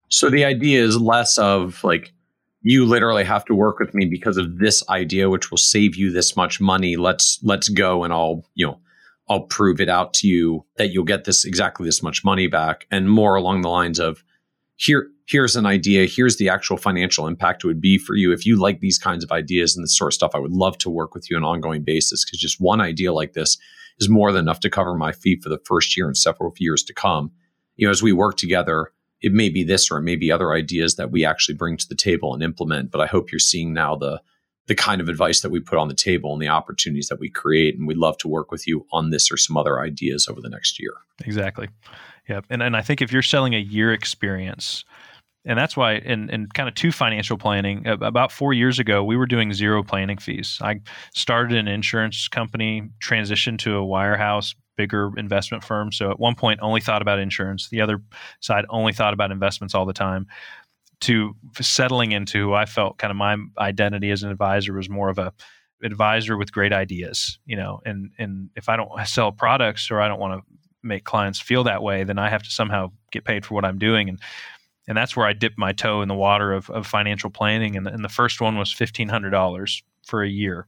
So 0.09 0.29
the 0.29 0.45
idea 0.45 0.83
is 0.83 0.99
less 0.99 1.37
of 1.37 1.83
like 1.83 2.13
you 2.61 2.85
literally 2.85 3.23
have 3.23 3.45
to 3.45 3.55
work 3.55 3.79
with 3.79 3.93
me 3.93 4.05
because 4.05 4.37
of 4.37 4.57
this 4.57 4.87
idea 4.89 5.29
which 5.29 5.51
will 5.51 5.57
save 5.57 5.95
you 5.95 6.11
this 6.11 6.35
much 6.35 6.59
money. 6.59 6.95
Let's 6.95 7.39
let's 7.43 7.69
go 7.69 8.03
and 8.03 8.13
I'll, 8.13 8.43
you 8.55 8.65
know, 8.65 8.79
I'll 9.29 9.43
prove 9.43 9.79
it 9.79 9.89
out 9.89 10.13
to 10.15 10.27
you 10.27 10.65
that 10.77 10.91
you'll 10.91 11.03
get 11.03 11.25
this 11.25 11.45
exactly 11.45 11.85
this 11.85 12.03
much 12.03 12.23
money 12.23 12.47
back 12.47 12.87
and 12.91 13.09
more 13.09 13.35
along 13.35 13.61
the 13.61 13.69
lines 13.69 13.99
of 13.99 14.23
here 14.77 15.09
here's 15.27 15.55
an 15.55 15.65
idea, 15.65 16.05
here's 16.05 16.37
the 16.37 16.49
actual 16.49 16.77
financial 16.77 17.27
impact 17.27 17.63
it 17.63 17.67
would 17.67 17.81
be 17.81 17.97
for 17.97 18.15
you 18.15 18.31
if 18.31 18.45
you 18.45 18.59
like 18.59 18.79
these 18.79 18.99
kinds 18.99 19.23
of 19.23 19.31
ideas 19.31 19.75
and 19.75 19.83
this 19.83 19.97
sort 19.97 20.09
of 20.09 20.13
stuff. 20.13 20.31
I 20.35 20.39
would 20.39 20.51
love 20.51 20.77
to 20.79 20.89
work 20.89 21.15
with 21.15 21.29
you 21.29 21.37
on 21.37 21.43
an 21.43 21.49
ongoing 21.49 21.83
basis 21.83 22.23
because 22.23 22.39
just 22.39 22.61
one 22.61 22.81
idea 22.81 23.11
like 23.13 23.33
this 23.33 23.57
is 23.99 24.09
more 24.09 24.31
than 24.31 24.41
enough 24.41 24.59
to 24.61 24.69
cover 24.69 24.93
my 24.95 25.11
fee 25.11 25.39
for 25.41 25.49
the 25.49 25.61
first 25.65 25.95
year 25.97 26.07
and 26.07 26.17
several 26.17 26.53
years 26.57 26.83
to 26.83 26.93
come. 26.93 27.31
You 27.75 27.87
know, 27.87 27.91
as 27.91 28.03
we 28.03 28.13
work 28.13 28.37
together, 28.37 28.91
it 29.25 29.33
may 29.33 29.49
be 29.49 29.63
this 29.63 29.89
or 29.89 29.97
it 29.97 30.03
may 30.03 30.15
be 30.15 30.31
other 30.31 30.53
ideas 30.53 30.97
that 30.97 31.09
we 31.09 31.25
actually 31.25 31.55
bring 31.55 31.75
to 31.77 31.89
the 31.89 31.95
table 31.95 32.35
and 32.35 32.43
implement. 32.43 32.91
But 32.91 33.01
I 33.01 33.07
hope 33.07 33.31
you're 33.31 33.39
seeing 33.39 33.73
now 33.73 33.95
the 33.95 34.21
the 34.67 34.75
kind 34.75 35.01
of 35.01 35.09
advice 35.09 35.41
that 35.41 35.51
we 35.51 35.59
put 35.59 35.77
on 35.77 35.87
the 35.87 35.95
table 35.95 36.33
and 36.33 36.41
the 36.41 36.47
opportunities 36.47 37.07
that 37.07 37.19
we 37.19 37.29
create. 37.29 37.77
And 37.77 37.87
we'd 37.87 37.97
love 37.97 38.17
to 38.19 38.27
work 38.27 38.51
with 38.51 38.67
you 38.67 38.85
on 38.91 39.09
this 39.11 39.31
or 39.31 39.37
some 39.37 39.57
other 39.57 39.79
ideas 39.79 40.27
over 40.27 40.41
the 40.41 40.49
next 40.49 40.79
year. 40.79 40.93
Exactly. 41.23 41.69
Yeah. 42.29 42.41
And 42.51 42.61
and 42.61 42.77
I 42.77 42.83
think 42.83 43.01
if 43.01 43.11
you're 43.11 43.23
selling 43.23 43.55
a 43.55 43.59
year 43.59 43.91
experience, 43.91 44.85
and 45.43 45.57
that's 45.57 45.75
why 45.75 45.95
in, 45.95 46.29
in 46.29 46.47
kind 46.49 46.69
of 46.69 46.75
two 46.75 46.91
financial 46.91 47.37
planning 47.37 47.87
about 47.87 48.31
four 48.31 48.53
years 48.53 48.77
ago 48.77 49.03
we 49.03 49.17
were 49.17 49.27
doing 49.27 49.53
zero 49.53 49.83
planning 49.83 50.17
fees 50.17 50.57
i 50.63 50.81
started 51.13 51.55
an 51.55 51.67
insurance 51.67 52.27
company 52.27 52.89
transitioned 52.99 53.59
to 53.59 53.77
a 53.77 53.81
wirehouse 53.81 54.55
bigger 54.75 55.11
investment 55.17 55.63
firms. 55.63 55.97
So 55.97 56.11
at 56.11 56.19
one 56.19 56.35
point, 56.35 56.59
only 56.61 56.81
thought 56.81 57.01
about 57.01 57.19
insurance. 57.19 57.69
The 57.69 57.81
other 57.81 58.01
side 58.39 58.65
only 58.69 58.93
thought 58.93 59.13
about 59.13 59.31
investments 59.31 59.75
all 59.75 59.85
the 59.85 59.93
time. 59.93 60.27
To 61.01 61.35
settling 61.59 62.13
into 62.13 62.55
I 62.55 62.65
felt 62.65 62.97
kind 62.97 63.11
of 63.11 63.17
my 63.17 63.35
identity 63.57 64.11
as 64.11 64.23
an 64.23 64.31
advisor 64.31 64.73
was 64.73 64.89
more 64.89 65.09
of 65.09 65.17
a 65.17 65.33
advisor 65.83 66.37
with 66.37 66.53
great 66.53 66.71
ideas, 66.71 67.37
you 67.45 67.57
know. 67.57 67.81
And 67.85 68.11
and 68.17 68.49
if 68.55 68.69
I 68.69 68.77
don't 68.77 68.89
sell 69.05 69.31
products 69.31 69.91
or 69.91 69.99
I 69.99 70.07
don't 70.07 70.21
want 70.21 70.39
to 70.39 70.53
make 70.83 71.03
clients 71.03 71.39
feel 71.39 71.63
that 71.65 71.83
way, 71.83 72.05
then 72.05 72.17
I 72.17 72.29
have 72.29 72.43
to 72.43 72.49
somehow 72.49 72.91
get 73.11 73.25
paid 73.25 73.45
for 73.45 73.55
what 73.55 73.65
I'm 73.65 73.77
doing. 73.77 74.07
And 74.07 74.19
and 74.87 74.97
that's 74.97 75.17
where 75.17 75.27
I 75.27 75.33
dipped 75.33 75.57
my 75.57 75.73
toe 75.73 76.01
in 76.01 76.07
the 76.07 76.15
water 76.15 76.53
of, 76.53 76.69
of 76.69 76.87
financial 76.87 77.29
planning. 77.29 77.75
And 77.75 77.85
the, 77.85 77.91
and 77.91 78.03
the 78.03 78.09
first 78.09 78.39
one 78.39 78.57
was 78.57 78.71
fifteen 78.71 79.09
hundred 79.09 79.31
dollars 79.31 79.83
for 80.07 80.23
a 80.23 80.29
year. 80.29 80.67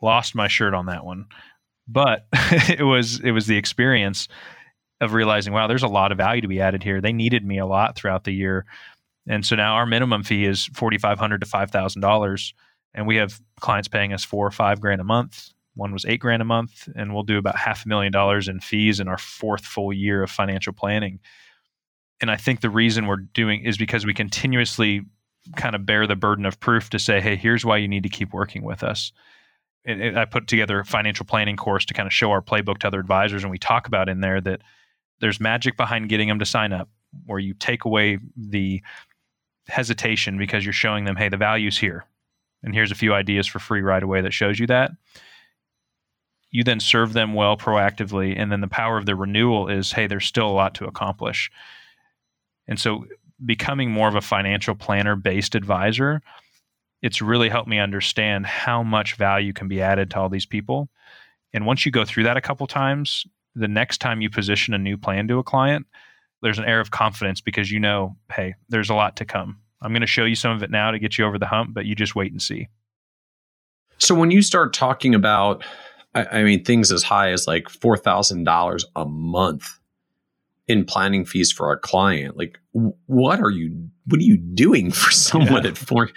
Lost 0.00 0.34
my 0.34 0.46
shirt 0.46 0.74
on 0.74 0.86
that 0.86 1.04
one 1.04 1.26
but 1.88 2.26
it 2.32 2.84
was 2.84 3.20
it 3.20 3.32
was 3.32 3.46
the 3.46 3.56
experience 3.56 4.28
of 5.00 5.12
realizing 5.12 5.52
wow 5.52 5.66
there's 5.66 5.82
a 5.82 5.88
lot 5.88 6.12
of 6.12 6.18
value 6.18 6.40
to 6.40 6.48
be 6.48 6.60
added 6.60 6.82
here. 6.82 7.00
They 7.00 7.12
needed 7.12 7.44
me 7.44 7.58
a 7.58 7.66
lot 7.66 7.96
throughout 7.96 8.24
the 8.24 8.32
year. 8.32 8.64
And 9.28 9.44
so 9.44 9.56
now 9.56 9.74
our 9.74 9.86
minimum 9.86 10.22
fee 10.22 10.44
is 10.44 10.68
$4500 10.68 11.40
to 11.40 11.46
$5000 11.46 12.52
and 12.94 13.06
we 13.06 13.16
have 13.16 13.40
clients 13.60 13.88
paying 13.88 14.12
us 14.12 14.24
four 14.24 14.46
or 14.46 14.52
five 14.52 14.80
grand 14.80 15.00
a 15.00 15.04
month. 15.04 15.50
One 15.74 15.92
was 15.92 16.06
eight 16.06 16.20
grand 16.20 16.42
a 16.42 16.46
month 16.46 16.88
and 16.94 17.12
we'll 17.12 17.24
do 17.24 17.36
about 17.36 17.56
half 17.56 17.84
a 17.84 17.88
million 17.88 18.12
dollars 18.12 18.48
in 18.48 18.60
fees 18.60 19.00
in 19.00 19.08
our 19.08 19.18
fourth 19.18 19.64
full 19.64 19.92
year 19.92 20.22
of 20.22 20.30
financial 20.30 20.72
planning. 20.72 21.20
And 22.20 22.30
i 22.30 22.36
think 22.36 22.60
the 22.60 22.70
reason 22.70 23.06
we're 23.06 23.16
doing 23.16 23.64
is 23.64 23.76
because 23.76 24.06
we 24.06 24.14
continuously 24.14 25.02
kind 25.54 25.74
of 25.74 25.86
bear 25.86 26.06
the 26.06 26.16
burden 26.16 26.46
of 26.46 26.58
proof 26.58 26.90
to 26.90 26.98
say 26.98 27.20
hey 27.20 27.36
here's 27.36 27.64
why 27.64 27.76
you 27.76 27.86
need 27.86 28.02
to 28.02 28.08
keep 28.08 28.32
working 28.32 28.64
with 28.64 28.82
us 28.82 29.12
it, 29.86 30.00
it, 30.00 30.16
I 30.16 30.26
put 30.26 30.46
together 30.46 30.80
a 30.80 30.84
financial 30.84 31.24
planning 31.24 31.56
course 31.56 31.86
to 31.86 31.94
kind 31.94 32.06
of 32.06 32.12
show 32.12 32.30
our 32.30 32.42
playbook 32.42 32.78
to 32.78 32.88
other 32.88 33.00
advisors, 33.00 33.42
and 33.42 33.50
we 33.50 33.58
talk 33.58 33.86
about 33.86 34.08
in 34.08 34.20
there 34.20 34.40
that 34.40 34.60
There's 35.20 35.40
magic 35.40 35.76
behind 35.76 36.08
getting 36.08 36.28
them 36.28 36.38
to 36.38 36.44
sign 36.44 36.72
up 36.72 36.88
where 37.24 37.38
you 37.38 37.54
take 37.54 37.84
away 37.84 38.18
the 38.36 38.82
hesitation 39.68 40.38
because 40.38 40.64
you're 40.64 40.72
showing 40.72 41.04
them, 41.04 41.16
hey, 41.16 41.28
the 41.28 41.36
value's 41.36 41.78
here. 41.78 42.04
And 42.62 42.74
here's 42.74 42.90
a 42.90 42.96
few 42.96 43.14
ideas 43.14 43.46
for 43.46 43.58
free 43.58 43.80
right 43.80 44.02
away 44.02 44.20
that 44.20 44.32
shows 44.34 44.58
you 44.58 44.66
that. 44.66 44.90
You 46.50 46.64
then 46.64 46.80
serve 46.80 47.12
them 47.12 47.34
well 47.34 47.56
proactively. 47.56 48.38
And 48.38 48.52
then 48.52 48.60
the 48.60 48.68
power 48.68 48.98
of 48.98 49.06
the 49.06 49.14
renewal 49.14 49.68
is, 49.68 49.92
hey, 49.92 50.06
there's 50.06 50.26
still 50.26 50.48
a 50.48 50.52
lot 50.52 50.74
to 50.76 50.86
accomplish. 50.86 51.50
And 52.68 52.78
so 52.78 53.06
becoming 53.44 53.90
more 53.90 54.08
of 54.08 54.14
a 54.14 54.20
financial 54.20 54.74
planner 54.74 55.16
based 55.16 55.54
advisor, 55.54 56.22
it's 57.06 57.22
really 57.22 57.48
helped 57.48 57.68
me 57.68 57.78
understand 57.78 58.46
how 58.46 58.82
much 58.82 59.14
value 59.14 59.52
can 59.52 59.68
be 59.68 59.80
added 59.80 60.10
to 60.10 60.18
all 60.18 60.28
these 60.28 60.44
people. 60.44 60.88
And 61.52 61.64
once 61.64 61.86
you 61.86 61.92
go 61.92 62.04
through 62.04 62.24
that 62.24 62.36
a 62.36 62.40
couple 62.40 62.66
times, 62.66 63.24
the 63.54 63.68
next 63.68 63.98
time 63.98 64.20
you 64.20 64.28
position 64.28 64.74
a 64.74 64.78
new 64.78 64.96
plan 64.96 65.28
to 65.28 65.38
a 65.38 65.44
client, 65.44 65.86
there's 66.42 66.58
an 66.58 66.64
air 66.64 66.80
of 66.80 66.90
confidence 66.90 67.40
because 67.40 67.70
you 67.70 67.78
know, 67.78 68.16
hey, 68.32 68.56
there's 68.70 68.90
a 68.90 68.94
lot 68.94 69.14
to 69.18 69.24
come. 69.24 69.56
I'm 69.80 69.92
going 69.92 70.00
to 70.00 70.06
show 70.08 70.24
you 70.24 70.34
some 70.34 70.50
of 70.50 70.64
it 70.64 70.70
now 70.72 70.90
to 70.90 70.98
get 70.98 71.16
you 71.16 71.24
over 71.24 71.38
the 71.38 71.46
hump, 71.46 71.74
but 71.74 71.86
you 71.86 71.94
just 71.94 72.16
wait 72.16 72.32
and 72.32 72.42
see. 72.42 72.66
So 73.98 74.12
when 74.12 74.32
you 74.32 74.42
start 74.42 74.72
talking 74.74 75.14
about, 75.14 75.62
I, 76.12 76.26
I 76.40 76.42
mean, 76.42 76.64
things 76.64 76.90
as 76.90 77.04
high 77.04 77.30
as 77.30 77.46
like 77.46 77.68
four 77.68 77.96
thousand 77.96 78.42
dollars 78.42 78.84
a 78.96 79.04
month 79.04 79.78
in 80.66 80.84
planning 80.84 81.24
fees 81.24 81.52
for 81.52 81.70
a 81.70 81.78
client, 81.78 82.36
like 82.36 82.58
what 82.72 83.38
are 83.38 83.50
you 83.50 83.90
what 84.06 84.18
are 84.18 84.24
you 84.24 84.38
doing 84.38 84.90
for 84.90 85.12
someone 85.12 85.62
yeah. 85.62 85.70
at 85.70 85.78
four 85.78 86.10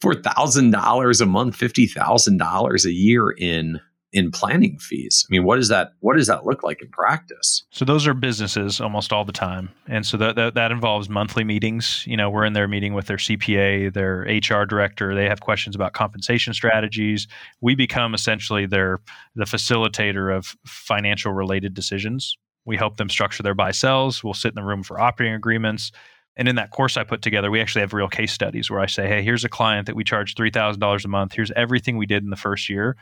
four 0.00 0.14
thousand 0.14 0.70
dollars 0.70 1.20
a 1.20 1.26
month, 1.26 1.56
fifty 1.56 1.86
thousand 1.86 2.38
dollars 2.38 2.84
a 2.84 2.92
year 2.92 3.30
in 3.30 3.80
in 4.12 4.30
planning 4.30 4.78
fees. 4.78 5.26
I 5.28 5.30
mean, 5.30 5.44
what 5.44 5.56
does 5.56 5.68
that 5.68 5.92
what 6.00 6.16
does 6.16 6.26
that 6.28 6.46
look 6.46 6.62
like 6.62 6.80
in 6.80 6.88
practice? 6.88 7.64
So 7.70 7.84
those 7.84 8.06
are 8.06 8.14
businesses 8.14 8.80
almost 8.80 9.12
all 9.12 9.24
the 9.24 9.32
time, 9.32 9.70
and 9.88 10.06
so 10.06 10.16
that 10.16 10.36
that, 10.36 10.54
that 10.54 10.72
involves 10.72 11.08
monthly 11.08 11.44
meetings. 11.44 12.04
You 12.06 12.16
know, 12.16 12.30
we're 12.30 12.44
in 12.44 12.54
there 12.54 12.66
meeting 12.66 12.94
with 12.94 13.06
their 13.06 13.18
CPA, 13.18 13.92
their 13.92 14.20
HR 14.20 14.64
director. 14.64 15.14
They 15.14 15.28
have 15.28 15.40
questions 15.40 15.76
about 15.76 15.92
compensation 15.92 16.54
strategies. 16.54 17.28
We 17.60 17.74
become 17.74 18.14
essentially 18.14 18.64
their 18.64 19.00
the 19.34 19.44
facilitator 19.44 20.34
of 20.34 20.56
financial 20.64 21.32
related 21.32 21.74
decisions. 21.74 22.38
We 22.64 22.76
help 22.76 22.96
them 22.96 23.08
structure 23.08 23.42
their 23.42 23.54
buy 23.54 23.70
sells. 23.70 24.24
We'll 24.24 24.34
sit 24.34 24.48
in 24.48 24.54
the 24.54 24.64
room 24.64 24.82
for 24.82 24.98
operating 24.98 25.34
agreements. 25.34 25.92
And 26.36 26.48
in 26.48 26.56
that 26.56 26.70
course 26.70 26.96
I 26.96 27.04
put 27.04 27.22
together, 27.22 27.50
we 27.50 27.60
actually 27.60 27.80
have 27.80 27.94
real 27.94 28.08
case 28.08 28.32
studies 28.32 28.70
where 28.70 28.80
I 28.80 28.86
say, 28.86 29.08
hey, 29.08 29.22
here's 29.22 29.44
a 29.44 29.48
client 29.48 29.86
that 29.86 29.96
we 29.96 30.04
charge 30.04 30.34
$3,000 30.34 31.04
a 31.04 31.08
month. 31.08 31.32
Here's 31.32 31.50
everything 31.52 31.96
we 31.96 32.06
did 32.06 32.22
in 32.22 32.30
the 32.30 32.36
first 32.36 32.68
year 32.68 32.96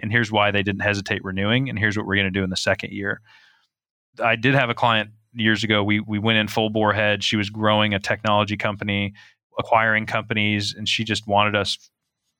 and 0.00 0.12
here's 0.12 0.30
why 0.30 0.50
they 0.50 0.62
didn't 0.62 0.82
hesitate 0.82 1.24
renewing 1.24 1.68
and 1.68 1.78
here's 1.78 1.96
what 1.96 2.06
we're 2.06 2.16
going 2.16 2.26
to 2.26 2.30
do 2.30 2.44
in 2.44 2.50
the 2.50 2.56
second 2.56 2.92
year. 2.92 3.20
I 4.22 4.36
did 4.36 4.54
have 4.54 4.70
a 4.70 4.74
client 4.74 5.10
years 5.32 5.64
ago. 5.64 5.82
We 5.82 6.00
we 6.00 6.18
went 6.18 6.38
in 6.38 6.48
full 6.48 6.70
bore 6.70 6.92
head. 6.92 7.22
She 7.22 7.36
was 7.36 7.50
growing 7.50 7.94
a 7.94 7.98
technology 7.98 8.56
company 8.56 9.14
acquiring 9.58 10.04
companies 10.04 10.74
and 10.76 10.86
she 10.86 11.02
just 11.02 11.26
wanted 11.26 11.56
us 11.56 11.78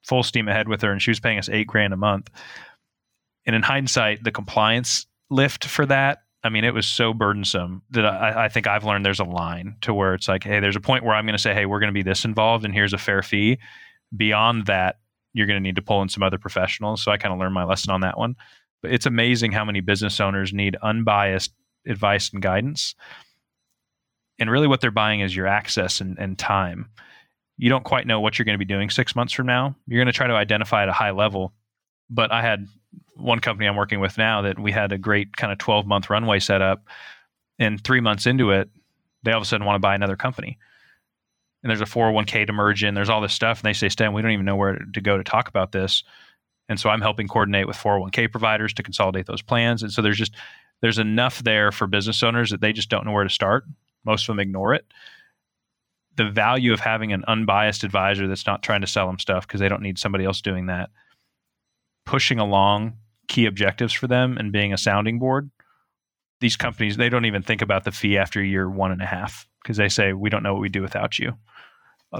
full 0.04 0.22
steam 0.22 0.48
ahead 0.48 0.68
with 0.68 0.82
her 0.82 0.92
and 0.92 1.00
she 1.00 1.10
was 1.10 1.18
paying 1.18 1.38
us 1.38 1.48
eight 1.48 1.66
grand 1.66 1.94
a 1.94 1.96
month. 1.96 2.30
And 3.46 3.56
in 3.56 3.62
hindsight 3.62 4.22
the 4.22 4.32
compliance 4.32 5.06
lift 5.30 5.64
for 5.64 5.86
that 5.86 6.18
i 6.46 6.48
mean 6.48 6.64
it 6.64 6.72
was 6.74 6.86
so 6.86 7.12
burdensome 7.12 7.82
that 7.90 8.06
I, 8.06 8.44
I 8.44 8.48
think 8.48 8.66
i've 8.66 8.84
learned 8.84 9.04
there's 9.04 9.20
a 9.20 9.24
line 9.24 9.76
to 9.82 9.92
where 9.92 10.14
it's 10.14 10.28
like 10.28 10.44
hey 10.44 10.60
there's 10.60 10.76
a 10.76 10.80
point 10.80 11.04
where 11.04 11.14
i'm 11.14 11.26
going 11.26 11.36
to 11.36 11.42
say 11.42 11.52
hey 11.52 11.66
we're 11.66 11.80
going 11.80 11.92
to 11.92 11.94
be 11.94 12.02
this 12.02 12.24
involved 12.24 12.64
and 12.64 12.72
here's 12.72 12.92
a 12.92 12.98
fair 12.98 13.22
fee 13.22 13.58
beyond 14.16 14.66
that 14.66 14.96
you're 15.36 15.46
going 15.46 15.62
to 15.62 15.62
need 15.62 15.76
to 15.76 15.82
pull 15.82 16.00
in 16.00 16.08
some 16.08 16.22
other 16.22 16.38
professionals. 16.38 17.02
So 17.02 17.12
I 17.12 17.18
kind 17.18 17.32
of 17.32 17.38
learned 17.38 17.52
my 17.52 17.64
lesson 17.64 17.92
on 17.92 18.00
that 18.00 18.16
one. 18.16 18.36
But 18.80 18.92
it's 18.92 19.04
amazing 19.04 19.52
how 19.52 19.66
many 19.66 19.80
business 19.80 20.18
owners 20.18 20.54
need 20.54 20.76
unbiased 20.82 21.52
advice 21.86 22.30
and 22.32 22.40
guidance. 22.40 22.94
And 24.38 24.50
really, 24.50 24.66
what 24.66 24.80
they're 24.80 24.90
buying 24.90 25.20
is 25.20 25.36
your 25.36 25.46
access 25.46 26.00
and, 26.00 26.18
and 26.18 26.38
time. 26.38 26.88
You 27.58 27.68
don't 27.68 27.84
quite 27.84 28.06
know 28.06 28.18
what 28.18 28.38
you're 28.38 28.44
going 28.44 28.58
to 28.58 28.64
be 28.64 28.64
doing 28.64 28.88
six 28.88 29.14
months 29.14 29.34
from 29.34 29.46
now. 29.46 29.76
You're 29.86 29.98
going 29.98 30.12
to 30.12 30.16
try 30.16 30.26
to 30.26 30.34
identify 30.34 30.82
at 30.82 30.88
a 30.88 30.92
high 30.94 31.10
level. 31.10 31.52
But 32.08 32.32
I 32.32 32.42
had 32.42 32.66
one 33.14 33.40
company 33.40 33.66
I'm 33.66 33.76
working 33.76 34.00
with 34.00 34.18
now 34.18 34.42
that 34.42 34.58
we 34.58 34.72
had 34.72 34.92
a 34.92 34.98
great 34.98 35.36
kind 35.36 35.52
of 35.52 35.58
12 35.58 35.86
month 35.86 36.10
runway 36.10 36.38
set 36.38 36.62
up. 36.62 36.86
And 37.58 37.82
three 37.82 38.00
months 38.00 38.26
into 38.26 38.50
it, 38.50 38.68
they 39.22 39.32
all 39.32 39.38
of 39.38 39.42
a 39.42 39.46
sudden 39.46 39.66
want 39.66 39.76
to 39.76 39.80
buy 39.80 39.94
another 39.94 40.16
company 40.16 40.58
and 41.66 41.70
there's 41.70 41.80
a 41.80 41.92
401k 41.92 42.46
to 42.46 42.52
merge 42.52 42.84
in. 42.84 42.94
There's 42.94 43.10
all 43.10 43.20
this 43.20 43.32
stuff. 43.32 43.58
And 43.58 43.64
they 43.64 43.72
say, 43.72 43.88
Sten, 43.88 44.12
we 44.12 44.22
don't 44.22 44.30
even 44.30 44.44
know 44.44 44.54
where 44.54 44.78
to 44.94 45.00
go 45.00 45.16
to 45.16 45.24
talk 45.24 45.48
about 45.48 45.72
this. 45.72 46.04
And 46.68 46.78
so 46.78 46.90
I'm 46.90 47.00
helping 47.00 47.26
coordinate 47.26 47.66
with 47.66 47.76
401k 47.76 48.30
providers 48.30 48.72
to 48.74 48.84
consolidate 48.84 49.26
those 49.26 49.42
plans. 49.42 49.82
And 49.82 49.90
so 49.90 50.00
there's 50.00 50.16
just, 50.16 50.36
there's 50.80 51.00
enough 51.00 51.42
there 51.42 51.72
for 51.72 51.88
business 51.88 52.22
owners 52.22 52.50
that 52.50 52.60
they 52.60 52.72
just 52.72 52.88
don't 52.88 53.04
know 53.04 53.10
where 53.10 53.24
to 53.24 53.30
start. 53.30 53.64
Most 54.04 54.22
of 54.22 54.26
them 54.28 54.38
ignore 54.38 54.74
it. 54.74 54.86
The 56.14 56.30
value 56.30 56.72
of 56.72 56.78
having 56.78 57.12
an 57.12 57.24
unbiased 57.26 57.82
advisor 57.82 58.28
that's 58.28 58.46
not 58.46 58.62
trying 58.62 58.82
to 58.82 58.86
sell 58.86 59.08
them 59.08 59.18
stuff 59.18 59.44
because 59.44 59.58
they 59.58 59.68
don't 59.68 59.82
need 59.82 59.98
somebody 59.98 60.24
else 60.24 60.40
doing 60.40 60.66
that, 60.66 60.90
pushing 62.06 62.38
along 62.38 62.96
key 63.28 63.44
objectives 63.44 63.92
for 63.92 64.06
them 64.06 64.38
and 64.38 64.52
being 64.52 64.72
a 64.72 64.78
sounding 64.78 65.18
board. 65.18 65.50
These 66.40 66.56
companies, 66.56 66.96
they 66.96 67.08
don't 67.08 67.24
even 67.24 67.42
think 67.42 67.60
about 67.60 67.84
the 67.84 67.92
fee 67.92 68.16
after 68.16 68.42
year 68.42 68.70
one 68.70 68.92
and 68.92 69.02
a 69.02 69.06
half 69.06 69.46
because 69.62 69.76
they 69.76 69.88
say, 69.88 70.12
we 70.12 70.30
don't 70.30 70.42
know 70.42 70.52
what 70.54 70.62
we 70.62 70.68
do 70.68 70.82
without 70.82 71.18
you 71.18 71.34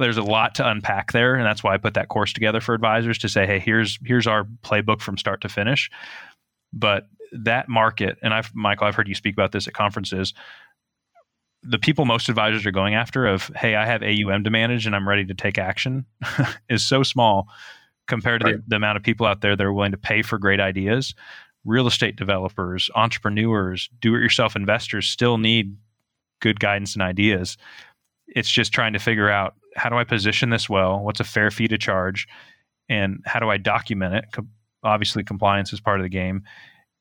there's 0.01 0.17
a 0.17 0.23
lot 0.23 0.55
to 0.57 0.69
unpack 0.69 1.13
there 1.13 1.35
and 1.35 1.47
that's 1.47 1.63
why 1.63 1.75
i 1.75 1.79
put 1.79 1.95
that 1.95 2.09
course 2.09 2.33
together 2.33 2.61
for 2.61 2.75
advisors 2.75 3.19
to 3.19 3.29
say 3.29 3.47
hey 3.47 3.59
here's 3.59 3.99
here's 4.05 4.27
our 4.27 4.45
playbook 4.63 5.01
from 5.01 5.17
start 5.17 5.41
to 5.41 5.49
finish 5.49 5.91
but 6.73 7.09
that 7.33 7.69
market 7.69 8.19
and 8.23 8.35
i've 8.35 8.55
michael 8.55 8.87
i've 8.87 8.95
heard 8.95 9.09
you 9.09 9.15
speak 9.15 9.35
about 9.35 9.53
this 9.53 9.67
at 9.67 9.75
conferences 9.75 10.35
the 11.63 11.79
people 11.79 12.05
most 12.05 12.29
advisors 12.29 12.67
are 12.67 12.73
going 12.73 12.95
after 12.95 13.27
of 13.27 13.51
hey 13.57 13.75
i 13.75 13.87
have 13.87 14.03
aum 14.03 14.45
to 14.45 14.51
manage 14.51 14.87
and 14.87 14.95
i'm 14.95 15.09
ready 15.09 15.25
to 15.25 15.35
take 15.35 15.59
action 15.59 16.05
is 16.69 16.87
so 16.87 17.03
small 17.03 17.49
compared 18.07 18.41
to 18.41 18.47
right. 18.47 18.57
the, 18.57 18.63
the 18.69 18.77
amount 18.77 18.97
of 18.97 19.03
people 19.03 19.27
out 19.27 19.41
there 19.41 19.57
that 19.57 19.65
are 19.65 19.73
willing 19.73 19.93
to 19.93 19.99
pay 19.99 20.23
for 20.23 20.39
great 20.39 20.61
ideas 20.61 21.15
real 21.65 21.87
estate 21.87 22.17
developers 22.17 22.91
entrepreneurs 22.95 23.91
do 24.01 24.15
it 24.15 24.21
yourself 24.21 24.57
investors 24.57 25.07
still 25.07 25.39
need 25.39 25.77
good 26.41 26.61
guidance 26.61 26.95
and 26.95 27.03
ideas 27.03 27.57
it's 28.29 28.51
just 28.51 28.73
trying 28.73 28.93
to 28.93 28.99
figure 28.99 29.31
out 29.31 29.55
how 29.77 29.89
do 29.89 29.97
I 29.97 30.05
position 30.05 30.51
this 30.51 30.69
well? 30.69 31.01
What's 31.01 31.21
a 31.21 31.25
fair 31.25 31.51
fee 31.51 31.69
to 31.69 31.79
charge? 31.79 32.27
And 32.89 33.23
how 33.25 33.41
do 33.41 33.51
I 33.51 33.57
document 33.57 34.15
it? 34.15 34.25
Co- 34.33 34.47
obviously, 34.83 35.23
compliance 35.23 35.73
is 35.73 35.81
part 35.81 36.01
of 36.01 36.05
the 36.05 36.11
game. 36.11 36.43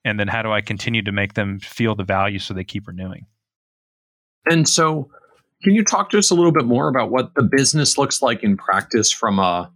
And 0.03 0.19
then 0.19 0.27
how 0.27 0.41
do 0.41 0.51
I 0.51 0.61
continue 0.61 1.01
to 1.03 1.11
make 1.11 1.33
them 1.33 1.59
feel 1.59 1.95
the 1.95 2.03
value 2.03 2.39
so 2.39 2.53
they 2.53 2.63
keep 2.63 2.87
renewing? 2.87 3.25
And 4.47 4.69
so, 4.69 5.09
can 5.63 5.73
you 5.73 5.83
talk 5.83 6.09
to 6.11 6.19
us 6.19 6.29
a 6.29 6.35
little 6.35 6.51
bit 6.51 6.65
more 6.65 6.87
about 6.87 7.09
what 7.09 7.33
the 7.33 7.41
business 7.41 7.97
looks 7.97 8.21
like 8.21 8.43
in 8.43 8.57
practice 8.57 9.11
from 9.11 9.39
a 9.39 9.71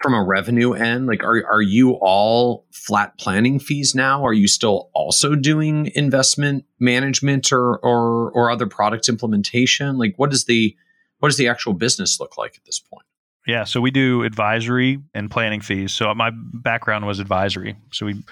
from 0.00 0.14
a 0.14 0.22
revenue 0.22 0.72
end? 0.72 1.06
Like, 1.06 1.22
are 1.22 1.44
are 1.50 1.62
you 1.62 1.92
all 1.92 2.66
flat 2.72 3.18
planning 3.18 3.58
fees 3.58 3.94
now? 3.94 4.24
Are 4.24 4.32
you 4.32 4.48
still 4.48 4.90
also 4.94 5.34
doing 5.34 5.90
investment 5.94 6.64
management 6.78 7.52
or 7.52 7.78
or 7.78 8.30
or 8.32 8.50
other 8.50 8.66
product 8.66 9.08
implementation? 9.08 9.98
Like, 9.98 10.14
what 10.16 10.32
is 10.32 10.44
the 10.44 10.76
what 11.18 11.28
does 11.28 11.36
the 11.36 11.48
actual 11.48 11.74
business 11.74 12.18
look 12.18 12.36
like 12.38 12.56
at 12.56 12.64
this 12.64 12.80
point? 12.80 13.04
Yeah, 13.46 13.64
so 13.64 13.80
we 13.80 13.90
do 13.90 14.22
advisory 14.22 15.00
and 15.14 15.30
planning 15.30 15.60
fees. 15.60 15.92
So 15.92 16.14
my 16.14 16.30
background 16.34 17.06
was 17.06 17.20
advisory. 17.20 17.76
So 17.92 18.06
we 18.06 18.22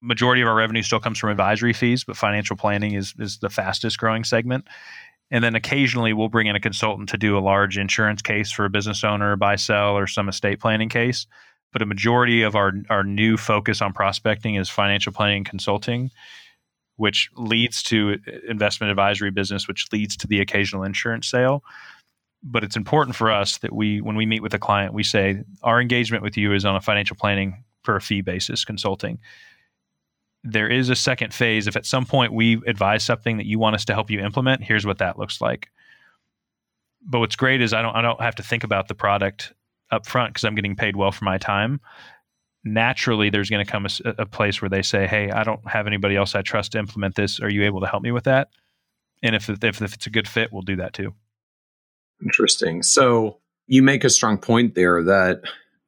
majority 0.00 0.42
of 0.42 0.48
our 0.48 0.54
revenue 0.54 0.82
still 0.82 1.00
comes 1.00 1.18
from 1.18 1.30
advisory 1.30 1.72
fees, 1.72 2.04
but 2.04 2.16
financial 2.16 2.56
planning 2.56 2.94
is 2.94 3.14
is 3.18 3.38
the 3.38 3.50
fastest 3.50 3.98
growing 3.98 4.24
segment. 4.24 4.66
And 5.30 5.44
then 5.44 5.54
occasionally 5.54 6.12
we'll 6.12 6.28
bring 6.28 6.46
in 6.46 6.56
a 6.56 6.60
consultant 6.60 7.08
to 7.10 7.18
do 7.18 7.36
a 7.36 7.40
large 7.40 7.76
insurance 7.76 8.22
case 8.22 8.50
for 8.50 8.64
a 8.64 8.70
business 8.70 9.04
owner, 9.04 9.36
buy 9.36 9.56
sell, 9.56 9.96
or 9.96 10.06
some 10.06 10.28
estate 10.28 10.60
planning 10.60 10.88
case. 10.88 11.26
But 11.72 11.82
a 11.82 11.86
majority 11.86 12.42
of 12.42 12.56
our 12.56 12.72
our 12.88 13.04
new 13.04 13.36
focus 13.36 13.82
on 13.82 13.92
prospecting 13.92 14.54
is 14.54 14.70
financial 14.70 15.12
planning 15.12 15.44
consulting, 15.44 16.10
which 16.96 17.28
leads 17.36 17.82
to 17.84 18.16
uh, 18.26 18.30
investment 18.48 18.90
advisory 18.90 19.30
business, 19.30 19.68
which 19.68 19.86
leads 19.92 20.16
to 20.16 20.26
the 20.26 20.40
occasional 20.40 20.82
insurance 20.82 21.28
sale 21.28 21.62
but 22.42 22.62
it's 22.62 22.76
important 22.76 23.16
for 23.16 23.30
us 23.30 23.58
that 23.58 23.72
we 23.72 24.00
when 24.00 24.16
we 24.16 24.26
meet 24.26 24.42
with 24.42 24.54
a 24.54 24.58
client 24.58 24.94
we 24.94 25.02
say 25.02 25.42
our 25.62 25.80
engagement 25.80 26.22
with 26.22 26.36
you 26.36 26.52
is 26.52 26.64
on 26.64 26.76
a 26.76 26.80
financial 26.80 27.16
planning 27.16 27.64
for 27.82 27.96
a 27.96 28.00
fee 28.00 28.20
basis 28.20 28.64
consulting 28.64 29.18
there 30.44 30.68
is 30.68 30.88
a 30.88 30.96
second 30.96 31.34
phase. 31.34 31.66
If 31.66 31.76
at 31.76 31.86
some 31.86 32.06
point 32.06 32.32
we 32.32 32.60
advise 32.66 33.04
something 33.04 33.38
that 33.38 33.46
you 33.46 33.58
want 33.58 33.74
us 33.74 33.84
to 33.86 33.94
help 33.94 34.10
you 34.10 34.20
implement 34.20 34.62
here's 34.62 34.86
what 34.86 34.98
that 34.98 35.18
looks 35.18 35.40
like. 35.40 35.68
But 37.02 37.20
what's 37.20 37.36
great 37.36 37.60
is 37.60 37.72
i 37.72 37.82
don't 37.82 37.94
i 37.94 38.02
don't 38.02 38.20
have 38.20 38.36
to 38.36 38.42
think 38.42 38.64
about 38.64 38.88
the 38.88 38.94
product 38.94 39.52
up 39.90 40.06
front 40.06 40.34
because 40.34 40.44
i'm 40.44 40.54
getting 40.54 40.76
paid 40.76 40.96
well 40.96 41.12
for 41.12 41.24
my 41.24 41.38
time. 41.38 41.80
Naturally 42.64 43.30
there's 43.30 43.50
going 43.50 43.64
to 43.64 43.70
come 43.70 43.86
a, 43.86 44.10
a 44.18 44.26
place 44.26 44.60
where 44.60 44.68
they 44.68 44.82
say 44.82 45.06
hey 45.06 45.30
i 45.30 45.42
don't 45.42 45.66
have 45.68 45.86
anybody 45.86 46.16
else 46.16 46.34
i 46.34 46.42
trust 46.42 46.72
to 46.72 46.78
implement 46.78 47.14
this. 47.14 47.40
Are 47.40 47.50
you 47.50 47.64
able 47.64 47.80
to 47.80 47.86
help 47.86 48.02
me 48.02 48.12
with 48.12 48.24
that? 48.24 48.48
And 49.22 49.34
if, 49.34 49.48
if, 49.48 49.62
if 49.64 49.94
it's 49.94 50.06
a 50.06 50.10
good 50.10 50.28
fit 50.28 50.52
we'll 50.52 50.62
do 50.62 50.76
that 50.76 50.92
too. 50.92 51.14
Interesting. 52.22 52.82
So 52.82 53.38
you 53.66 53.82
make 53.82 54.02
a 54.02 54.10
strong 54.10 54.38
point 54.38 54.74
there 54.74 55.02
that 55.04 55.42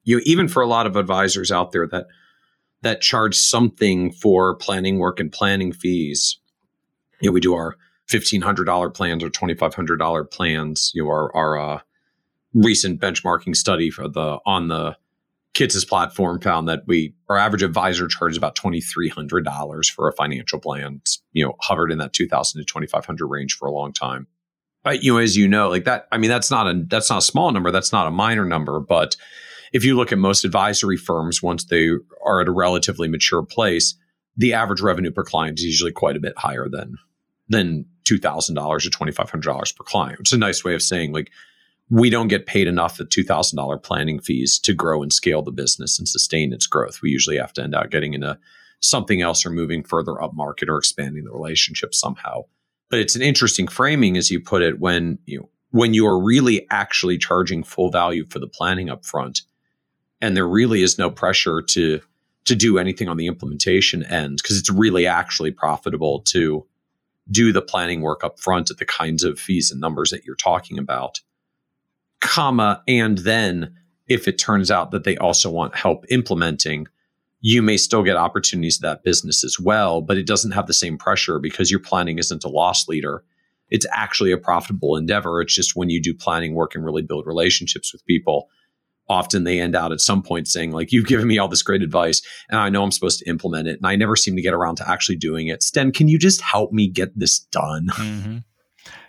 you 0.04 0.20
even 0.24 0.48
for 0.48 0.62
a 0.62 0.66
lot 0.66 0.86
of 0.86 0.96
advisors 0.96 1.50
out 1.50 1.72
there 1.72 1.86
that 1.88 2.06
that 2.82 3.00
charge 3.00 3.36
something 3.36 4.12
for 4.12 4.54
planning 4.56 4.98
work 4.98 5.20
and 5.20 5.30
planning 5.30 5.72
fees. 5.72 6.38
You 7.20 7.28
know, 7.28 7.32
we 7.32 7.40
do 7.40 7.54
our 7.54 7.76
$1,500 8.10 8.94
plans 8.94 9.22
or 9.22 9.30
$2,500 9.30 10.30
plans. 10.30 10.90
You 10.94 11.04
know, 11.04 11.10
our, 11.10 11.36
our 11.36 11.58
uh, 11.58 11.80
recent 12.54 13.00
benchmarking 13.00 13.54
study 13.54 13.90
for 13.90 14.08
the 14.08 14.38
on 14.46 14.68
the 14.68 14.96
Kitces 15.52 15.86
platform 15.86 16.40
found 16.40 16.68
that 16.68 16.82
we 16.86 17.12
our 17.28 17.36
average 17.36 17.62
advisor 17.62 18.06
charges 18.06 18.38
about 18.38 18.54
twenty 18.54 18.80
three 18.80 19.08
hundred 19.08 19.44
dollars 19.44 19.88
for 19.90 20.08
a 20.08 20.12
financial 20.12 20.60
plan. 20.60 21.00
It's, 21.00 21.20
you 21.32 21.44
know, 21.44 21.56
hovered 21.60 21.90
in 21.90 21.98
that 21.98 22.12
two 22.12 22.28
thousand 22.28 22.60
to 22.60 22.64
twenty 22.64 22.86
five 22.86 23.04
hundred 23.04 23.26
range 23.26 23.56
for 23.56 23.66
a 23.66 23.72
long 23.72 23.92
time. 23.92 24.28
But 24.84 25.02
you 25.02 25.12
know, 25.12 25.18
as 25.18 25.36
you 25.36 25.48
know, 25.48 25.68
like 25.68 25.84
that. 25.84 26.06
I 26.12 26.18
mean, 26.18 26.30
that's 26.30 26.52
not 26.52 26.68
a 26.68 26.84
that's 26.86 27.10
not 27.10 27.18
a 27.18 27.22
small 27.22 27.50
number. 27.50 27.72
That's 27.72 27.92
not 27.92 28.06
a 28.06 28.12
minor 28.12 28.44
number. 28.44 28.78
But 28.78 29.16
if 29.72 29.84
you 29.84 29.96
look 29.96 30.12
at 30.12 30.18
most 30.18 30.44
advisory 30.44 30.96
firms, 30.96 31.42
once 31.42 31.64
they 31.64 31.90
are 32.24 32.40
at 32.40 32.48
a 32.48 32.52
relatively 32.52 33.08
mature 33.08 33.42
place, 33.42 33.94
the 34.36 34.52
average 34.52 34.80
revenue 34.80 35.10
per 35.10 35.24
client 35.24 35.58
is 35.58 35.64
usually 35.64 35.92
quite 35.92 36.16
a 36.16 36.20
bit 36.20 36.34
higher 36.36 36.68
than 36.68 36.96
than 37.48 37.84
two 38.04 38.18
thousand 38.18 38.54
dollars 38.54 38.86
or 38.86 38.90
twenty 38.90 39.12
five 39.12 39.30
hundred 39.30 39.46
dollars 39.46 39.72
per 39.72 39.84
client. 39.84 40.20
It's 40.20 40.32
a 40.32 40.38
nice 40.38 40.64
way 40.64 40.74
of 40.74 40.82
saying 40.82 41.12
like 41.12 41.30
we 41.90 42.08
don't 42.08 42.28
get 42.28 42.46
paid 42.46 42.68
enough 42.68 43.00
at 43.00 43.08
$2,000 43.08 43.82
planning 43.82 44.20
fees 44.20 44.60
to 44.60 44.72
grow 44.72 45.02
and 45.02 45.12
scale 45.12 45.42
the 45.42 45.50
business 45.50 45.98
and 45.98 46.08
sustain 46.08 46.52
its 46.52 46.66
growth. 46.66 47.02
We 47.02 47.10
usually 47.10 47.36
have 47.36 47.52
to 47.54 47.62
end 47.62 47.74
up 47.74 47.90
getting 47.90 48.14
into 48.14 48.38
something 48.78 49.20
else 49.20 49.44
or 49.44 49.50
moving 49.50 49.82
further 49.82 50.22
up 50.22 50.32
market 50.32 50.68
or 50.68 50.78
expanding 50.78 51.24
the 51.24 51.32
relationship 51.32 51.92
somehow. 51.94 52.44
But 52.90 53.00
it's 53.00 53.16
an 53.16 53.22
interesting 53.22 53.66
framing, 53.66 54.16
as 54.16 54.30
you 54.30 54.40
put 54.40 54.62
it, 54.62 54.78
when 54.80 55.18
you 55.26 55.48
when 55.72 55.94
you 55.94 56.06
are 56.06 56.20
really 56.20 56.66
actually 56.70 57.16
charging 57.16 57.62
full 57.62 57.90
value 57.90 58.26
for 58.28 58.40
the 58.40 58.48
planning 58.48 58.90
up 58.90 59.04
front, 59.04 59.42
and 60.20 60.36
there 60.36 60.48
really 60.48 60.82
is 60.82 60.98
no 60.98 61.10
pressure 61.10 61.62
to 61.62 62.00
to 62.46 62.56
do 62.56 62.78
anything 62.78 63.08
on 63.08 63.16
the 63.16 63.26
implementation 63.26 64.02
end 64.04 64.38
because 64.42 64.58
it's 64.58 64.70
really 64.70 65.06
actually 65.06 65.50
profitable 65.50 66.20
to 66.20 66.66
do 67.30 67.52
the 67.52 67.62
planning 67.62 68.00
work 68.00 68.24
up 68.24 68.40
front 68.40 68.70
at 68.70 68.78
the 68.78 68.86
kinds 68.86 69.22
of 69.22 69.38
fees 69.38 69.70
and 69.70 69.80
numbers 69.80 70.10
that 70.10 70.24
you're 70.24 70.34
talking 70.34 70.78
about 70.78 71.20
comma, 72.20 72.82
and 72.86 73.18
then 73.18 73.74
if 74.06 74.28
it 74.28 74.38
turns 74.38 74.70
out 74.70 74.90
that 74.90 75.04
they 75.04 75.16
also 75.16 75.50
want 75.50 75.74
help 75.74 76.04
implementing, 76.10 76.86
you 77.40 77.62
may 77.62 77.76
still 77.76 78.02
get 78.02 78.16
opportunities 78.16 78.76
to 78.76 78.82
that 78.82 79.02
business 79.02 79.42
as 79.42 79.58
well, 79.58 80.00
but 80.00 80.18
it 80.18 80.26
doesn't 80.26 80.52
have 80.52 80.66
the 80.66 80.74
same 80.74 80.98
pressure 80.98 81.38
because 81.38 81.70
your 81.70 81.80
planning 81.80 82.18
isn't 82.18 82.44
a 82.44 82.48
loss 82.48 82.86
leader. 82.86 83.24
It's 83.70 83.86
actually 83.92 84.32
a 84.32 84.38
profitable 84.38 84.96
endeavor. 84.96 85.40
It's 85.40 85.54
just 85.54 85.76
when 85.76 85.90
you 85.90 86.02
do 86.02 86.12
planning 86.12 86.54
work 86.54 86.74
and 86.74 86.84
really 86.84 87.02
build 87.02 87.26
relationships 87.26 87.92
with 87.92 88.04
people, 88.04 88.50
often 89.10 89.42
they 89.42 89.60
end 89.60 89.74
out 89.74 89.92
at 89.92 90.00
some 90.00 90.22
point 90.22 90.46
saying, 90.46 90.70
like, 90.70 90.92
you've 90.92 91.06
given 91.06 91.26
me 91.26 91.36
all 91.36 91.48
this 91.48 91.62
great 91.62 91.82
advice 91.82 92.22
and 92.48 92.58
I 92.58 92.70
know 92.70 92.82
I'm 92.82 92.92
supposed 92.92 93.18
to 93.18 93.28
implement 93.28 93.66
it. 93.68 93.76
And 93.78 93.86
I 93.86 93.96
never 93.96 94.14
seem 94.16 94.36
to 94.36 94.42
get 94.42 94.54
around 94.54 94.76
to 94.76 94.88
actually 94.88 95.16
doing 95.16 95.48
it. 95.48 95.62
Sten, 95.62 95.90
can 95.90 96.06
you 96.08 96.18
just 96.18 96.40
help 96.40 96.72
me 96.72 96.88
get 96.88 97.18
this 97.18 97.40
done? 97.40 97.88
Mm-hmm. 98.00 98.38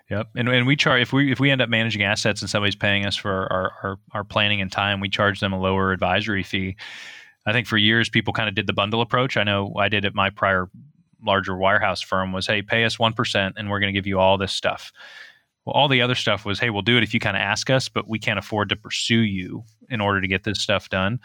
Yep, 0.09 0.27
and, 0.35 0.49
and 0.49 0.67
we 0.67 0.75
charge 0.75 1.01
if 1.01 1.13
we 1.13 1.31
if 1.31 1.39
we 1.39 1.49
end 1.49 1.61
up 1.61 1.69
managing 1.69 2.03
assets 2.03 2.41
and 2.41 2.49
somebody's 2.49 2.75
paying 2.75 3.05
us 3.05 3.15
for 3.15 3.31
our, 3.51 3.71
our, 3.81 3.97
our 4.11 4.23
planning 4.25 4.59
and 4.59 4.69
time, 4.69 4.99
we 4.99 5.07
charge 5.07 5.39
them 5.39 5.53
a 5.53 5.59
lower 5.59 5.93
advisory 5.93 6.43
fee. 6.43 6.75
I 7.45 7.53
think 7.53 7.65
for 7.65 7.77
years 7.77 8.09
people 8.09 8.33
kind 8.33 8.49
of 8.49 8.53
did 8.53 8.67
the 8.67 8.73
bundle 8.73 9.01
approach. 9.01 9.37
I 9.37 9.43
know 9.43 9.73
I 9.79 9.87
did 9.87 10.03
at 10.03 10.13
my 10.13 10.29
prior 10.29 10.69
larger 11.25 11.53
wirehouse 11.53 12.03
firm 12.03 12.33
was, 12.33 12.45
hey, 12.45 12.61
pay 12.61 12.83
us 12.83 12.99
one 12.99 13.13
percent 13.13 13.55
and 13.57 13.69
we're 13.69 13.79
going 13.79 13.93
to 13.93 13.97
give 13.97 14.05
you 14.05 14.19
all 14.19 14.37
this 14.37 14.51
stuff. 14.51 14.91
Well, 15.65 15.73
all 15.73 15.87
the 15.87 16.01
other 16.01 16.15
stuff 16.15 16.45
was, 16.45 16.59
hey, 16.59 16.69
we'll 16.69 16.81
do 16.81 16.97
it 16.97 17.03
if 17.03 17.13
you 17.13 17.19
kind 17.19 17.37
of 17.37 17.41
ask 17.41 17.69
us, 17.69 17.87
but 17.87 18.07
we 18.07 18.19
can't 18.19 18.39
afford 18.39 18.69
to 18.69 18.75
pursue 18.75 19.19
you 19.19 19.63
in 19.89 20.01
order 20.01 20.19
to 20.21 20.27
get 20.27 20.43
this 20.43 20.61
stuff 20.61 20.89
done. 20.89 21.19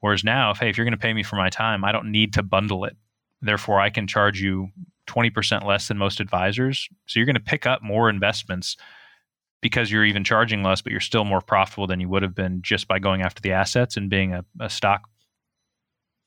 Whereas 0.00 0.24
now, 0.24 0.50
if 0.50 0.58
hey, 0.58 0.70
if 0.70 0.76
you're 0.76 0.84
going 0.84 0.92
to 0.92 0.98
pay 0.98 1.12
me 1.12 1.22
for 1.22 1.36
my 1.36 1.50
time, 1.50 1.84
I 1.84 1.92
don't 1.92 2.10
need 2.10 2.32
to 2.34 2.42
bundle 2.42 2.84
it. 2.84 2.96
Therefore, 3.42 3.80
I 3.80 3.90
can 3.90 4.06
charge 4.06 4.40
you 4.40 4.68
20% 5.06 5.64
less 5.64 5.88
than 5.88 5.98
most 5.98 6.20
advisors. 6.20 6.88
So 7.06 7.18
you're 7.18 7.26
going 7.26 7.34
to 7.34 7.40
pick 7.40 7.66
up 7.66 7.82
more 7.82 8.08
investments 8.08 8.76
because 9.60 9.90
you're 9.90 10.04
even 10.04 10.24
charging 10.24 10.62
less, 10.62 10.82
but 10.82 10.92
you're 10.92 11.00
still 11.00 11.24
more 11.24 11.40
profitable 11.40 11.86
than 11.86 12.00
you 12.00 12.08
would 12.08 12.22
have 12.22 12.34
been 12.34 12.60
just 12.62 12.86
by 12.86 12.98
going 12.98 13.22
after 13.22 13.40
the 13.40 13.52
assets 13.52 13.96
and 13.96 14.10
being 14.10 14.34
a, 14.34 14.44
a 14.60 14.68
stock 14.68 15.08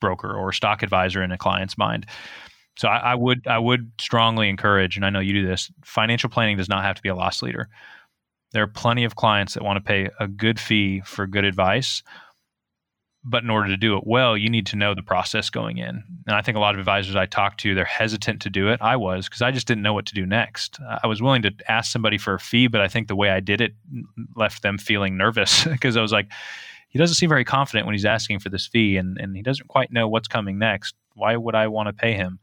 broker 0.01 0.35
or 0.35 0.51
stock 0.51 0.83
advisor 0.83 1.23
in 1.23 1.31
a 1.31 1.37
client's 1.37 1.77
mind. 1.77 2.05
So 2.77 2.87
I, 2.87 3.11
I, 3.11 3.15
would 3.15 3.47
I 3.47 3.57
would 3.57 3.91
strongly 3.99 4.49
encourage, 4.49 4.95
and 4.95 5.05
I 5.05 5.09
know 5.09 5.19
you 5.19 5.33
do 5.33 5.47
this. 5.47 5.71
Financial 5.83 6.29
planning 6.29 6.57
does 6.57 6.69
not 6.69 6.83
have 6.83 6.95
to 6.95 7.01
be 7.01 7.09
a 7.09 7.15
loss 7.15 7.41
leader. 7.41 7.69
There 8.53 8.63
are 8.63 8.67
plenty 8.67 9.03
of 9.03 9.15
clients 9.15 9.55
that 9.55 9.63
want 9.63 9.77
to 9.77 9.81
pay 9.81 10.09
a 10.19 10.27
good 10.27 10.59
fee 10.59 11.01
for 11.01 11.27
good 11.27 11.43
advice, 11.43 12.03
but 13.23 13.43
in 13.43 13.49
order 13.49 13.67
to 13.67 13.77
do 13.77 13.97
it 13.97 14.05
well, 14.05 14.37
you 14.37 14.49
need 14.49 14.67
to 14.67 14.77
know 14.77 14.93
the 14.93 15.01
process 15.01 15.49
going 15.49 15.79
in. 15.79 16.03
And 16.27 16.35
I 16.35 16.41
think 16.41 16.55
a 16.55 16.61
lot 16.61 16.75
of 16.75 16.79
advisors 16.79 17.15
I 17.15 17.25
talk 17.25 17.57
to, 17.57 17.75
they're 17.75 17.83
hesitant 17.83 18.41
to 18.43 18.49
do 18.49 18.69
it. 18.69 18.79
I 18.81 18.95
was 18.95 19.27
because 19.27 19.41
I 19.41 19.51
just 19.51 19.67
didn't 19.67 19.83
know 19.83 19.93
what 19.93 20.05
to 20.05 20.13
do 20.13 20.25
next. 20.25 20.79
I 21.03 21.07
was 21.07 21.21
willing 21.21 21.41
to 21.41 21.53
ask 21.67 21.91
somebody 21.91 22.17
for 22.17 22.35
a 22.35 22.39
fee, 22.39 22.67
but 22.67 22.79
I 22.79 22.87
think 22.87 23.07
the 23.07 23.15
way 23.15 23.29
I 23.31 23.41
did 23.41 23.59
it 23.59 23.73
left 24.35 24.61
them 24.61 24.77
feeling 24.77 25.17
nervous 25.17 25.65
because 25.71 25.97
I 25.97 26.01
was 26.01 26.13
like, 26.13 26.31
he 26.89 26.99
doesn't 26.99 27.15
seem 27.15 27.29
very 27.29 27.43
confident 27.43 27.85
when 27.85 27.95
he's 27.95 28.05
asking 28.05 28.39
for 28.39 28.49
this 28.49 28.65
fee 28.65 28.97
and, 28.97 29.17
and 29.17 29.35
he 29.35 29.41
doesn't 29.41 29.67
quite 29.67 29.91
know 29.91 30.07
what's 30.07 30.27
coming 30.27 30.57
next. 30.57 30.95
Why 31.15 31.35
would 31.35 31.55
I 31.55 31.67
want 31.67 31.87
to 31.87 31.93
pay 31.93 32.13
him? 32.13 32.39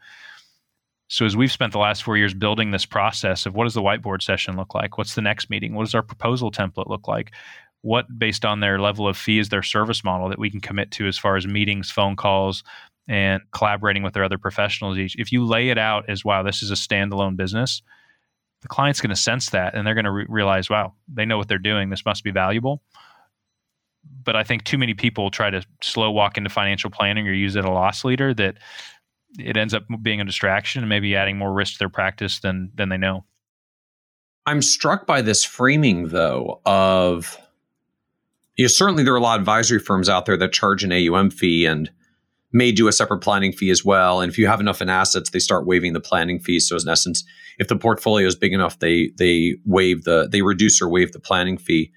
So 1.09 1.27
as 1.27 1.37
we've 1.37 1.53
spent 1.53 1.73
the 1.73 1.79
last 1.79 2.03
four 2.03 2.17
years 2.17 2.35
building 2.35 2.71
this 2.71 2.87
process 2.87 3.47
of 3.47 3.55
what 3.55 3.65
does 3.65 3.75
the 3.75 3.83
whiteboard 3.83 4.23
session 4.23 4.57
look 4.57 4.75
like? 4.75 4.97
What's 4.99 5.15
the 5.15 5.23
next 5.23 5.51
meeting? 5.51 5.75
What 5.75 5.85
does 5.85 5.95
our 5.95 6.03
proposal 6.03 6.51
template 6.51 6.89
look 6.89 7.07
like? 7.07 7.33
what 7.85 8.07
based 8.19 8.47
on 8.47 8.61
their 8.61 8.81
level 8.81 9.07
of 9.07 9.15
fee 9.15 9.39
is 9.39 9.51
their 9.51 9.63
service 9.63 10.03
model 10.03 10.31
that 10.31 10.39
we 10.39 10.51
can 10.51 10.61
commit 10.61 10.91
to 10.91 11.07
as 11.07 11.19
far 11.19 11.37
as 11.37 11.47
meetings 11.47 11.91
phone 11.91 12.17
calls 12.17 12.65
and 13.07 13.43
collaborating 13.53 14.03
with 14.03 14.15
their 14.15 14.25
other 14.25 14.39
professionals 14.39 14.97
each 14.97 15.15
if 15.17 15.31
you 15.31 15.45
lay 15.45 15.69
it 15.69 15.77
out 15.77 16.09
as 16.09 16.25
wow 16.25 16.43
this 16.43 16.63
is 16.63 16.71
a 16.71 16.75
standalone 16.75 17.37
business 17.37 17.83
the 18.63 18.69
client's 18.69 19.03
going 19.03 19.11
to 19.11 19.17
sense 19.17 19.51
that 19.51 19.75
and 19.75 19.87
they're 19.87 19.95
going 19.95 20.07
to 20.07 20.11
re- 20.11 20.27
realize 20.31 20.71
wow 20.71 20.95
they 21.13 21.27
know 21.27 21.37
what 21.37 21.47
they're 21.47 21.59
doing 21.59 21.91
this 21.91 22.07
must 22.07 22.25
be 22.25 22.31
valuable 22.31 22.81
but 24.25 24.35
i 24.35 24.43
think 24.43 24.65
too 24.65 24.79
many 24.79 24.95
people 24.95 25.31
try 25.31 25.51
to 25.51 25.63
slow 25.83 26.11
walk 26.11 26.39
into 26.39 26.49
financial 26.49 26.89
planning 26.89 27.29
or 27.29 27.35
use 27.35 27.55
it 27.55 27.67
a 27.67 27.71
loss 27.71 28.03
leader 28.03 28.33
that 28.33 28.57
it 29.39 29.57
ends 29.57 29.75
up 29.75 29.85
being 30.03 30.21
a 30.21 30.25
distraction 30.25 30.83
and 30.83 30.89
maybe 30.89 31.17
adding 31.17 31.39
more 31.39 31.53
risk 31.53 31.75
to 31.75 31.79
their 31.79 31.89
practice 31.89 32.41
than 32.41 32.71
than 32.75 32.89
they 32.89 32.97
know 32.97 33.25
i'm 34.47 34.63
struck 34.63 35.07
by 35.07 35.23
this 35.23 35.45
framing 35.45 36.09
though 36.09 36.61
of 36.65 37.39
you 38.57 38.65
know, 38.65 38.69
certainly 38.69 39.03
there 39.03 39.15
are 39.15 39.19
a 39.19 39.23
lot 39.23 39.37
of 39.37 39.43
advisory 39.43 39.79
firms 39.79 40.09
out 40.09 40.27
there 40.27 40.37
that 40.37 40.53
charge 40.53 40.85
an 40.85 40.93
AUM 40.93 41.31
fee 41.31 41.67
and 41.67 41.91
may 42.53 42.71
do 42.71 42.87
a 42.87 42.93
separate 42.93 43.19
planning 43.19 43.53
fee 43.53 43.71
as 43.71 43.85
well. 43.85 44.21
And 44.21 44.31
if 44.31 44.39
you 44.39 44.47
have 44.47 44.61
enough 44.61 44.81
in 44.81 44.89
assets, 44.89 45.31
they 45.31 45.41
start 45.41 45.67
waiving 45.67 45.93
the 45.93 46.01
planning 46.01 46.39
fee. 46.39 46.61
So 46.61 46.77
in 46.77 46.89
essence, 46.89 47.25
if 47.59 47.67
the 47.69 47.77
portfolio 47.77 48.27
is 48.27 48.37
big 48.37 48.53
enough, 48.53 48.79
they 48.79 49.11
they 49.17 49.57
waive 49.65 50.05
the 50.05 50.29
they 50.31 50.43
reduce 50.43 50.81
or 50.81 50.89
waive 50.89 51.13
the 51.13 51.21
planning 51.21 51.59
fee. 51.59 51.93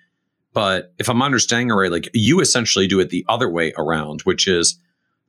But 0.53 0.93
if 0.97 1.09
I'm 1.09 1.21
understanding 1.21 1.69
right, 1.69 1.91
like 1.91 2.09
you 2.13 2.39
essentially 2.39 2.87
do 2.87 2.99
it 2.99 3.11
the 3.11 3.25
other 3.29 3.47
way 3.47 3.73
around, 3.77 4.21
which 4.21 4.47
is 4.47 4.79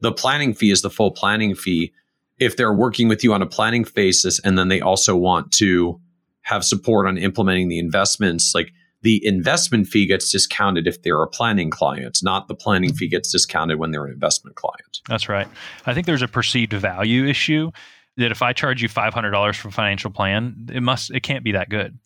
the 0.01 0.13
planning 0.13 0.55
fee 0.55 0.71
is 0.71 0.83
the 0.83 0.91
full 0.91 1.11
planning 1.11 1.55
fee. 1.55 1.93
If 2.39 2.57
they're 2.57 2.73
working 2.73 3.09
with 3.09 3.25
you 3.25 3.33
on 3.33 3.43
a 3.43 3.47
planning 3.47 3.85
basis 3.95 4.39
and 4.41 4.57
then 4.57 4.69
they 4.69 4.81
also 4.81 5.17
want 5.17 5.53
to 5.55 6.01
have 6.43 6.65
support 6.65 7.07
on 7.07 7.19
implementing 7.19 7.69
the 7.69 7.79
investments, 7.79 8.53
like 8.55 8.73
the 9.03 9.25
investment 9.25 9.87
fee 9.87 10.07
gets 10.07 10.31
discounted 10.31 10.87
if 10.87 11.03
they're 11.03 11.23
a 11.23 11.29
planning 11.29 11.71
client, 11.71 12.19
not 12.23 12.49
the 12.49 12.55
planning 12.55 12.93
fee 12.93 13.09
gets 13.09 13.31
discounted 13.31 13.79
when 13.79 13.91
they're 13.91 14.07
an 14.07 14.13
investment 14.13 14.57
client. 14.57 14.99
That's 15.09 15.29
right. 15.29 15.49
I 15.87 15.95
think 15.95 16.07
there's 16.07 16.23
a 16.23 16.29
perceived 16.29 16.73
value 16.73 17.27
issue 17.27 17.71
that 18.17 18.33
if 18.33 18.43
I 18.43 18.53
charge 18.53 18.83
you 18.83 18.89
$500 18.89 19.57
for 19.57 19.69
a 19.69 19.73
financial 19.73 20.11
plan, 20.11 20.69
it 20.73 20.83
must 20.83 21.11
it 21.11 21.21
can't 21.21 21.45
be 21.45 21.53
that 21.53 21.69
good. 21.69 21.99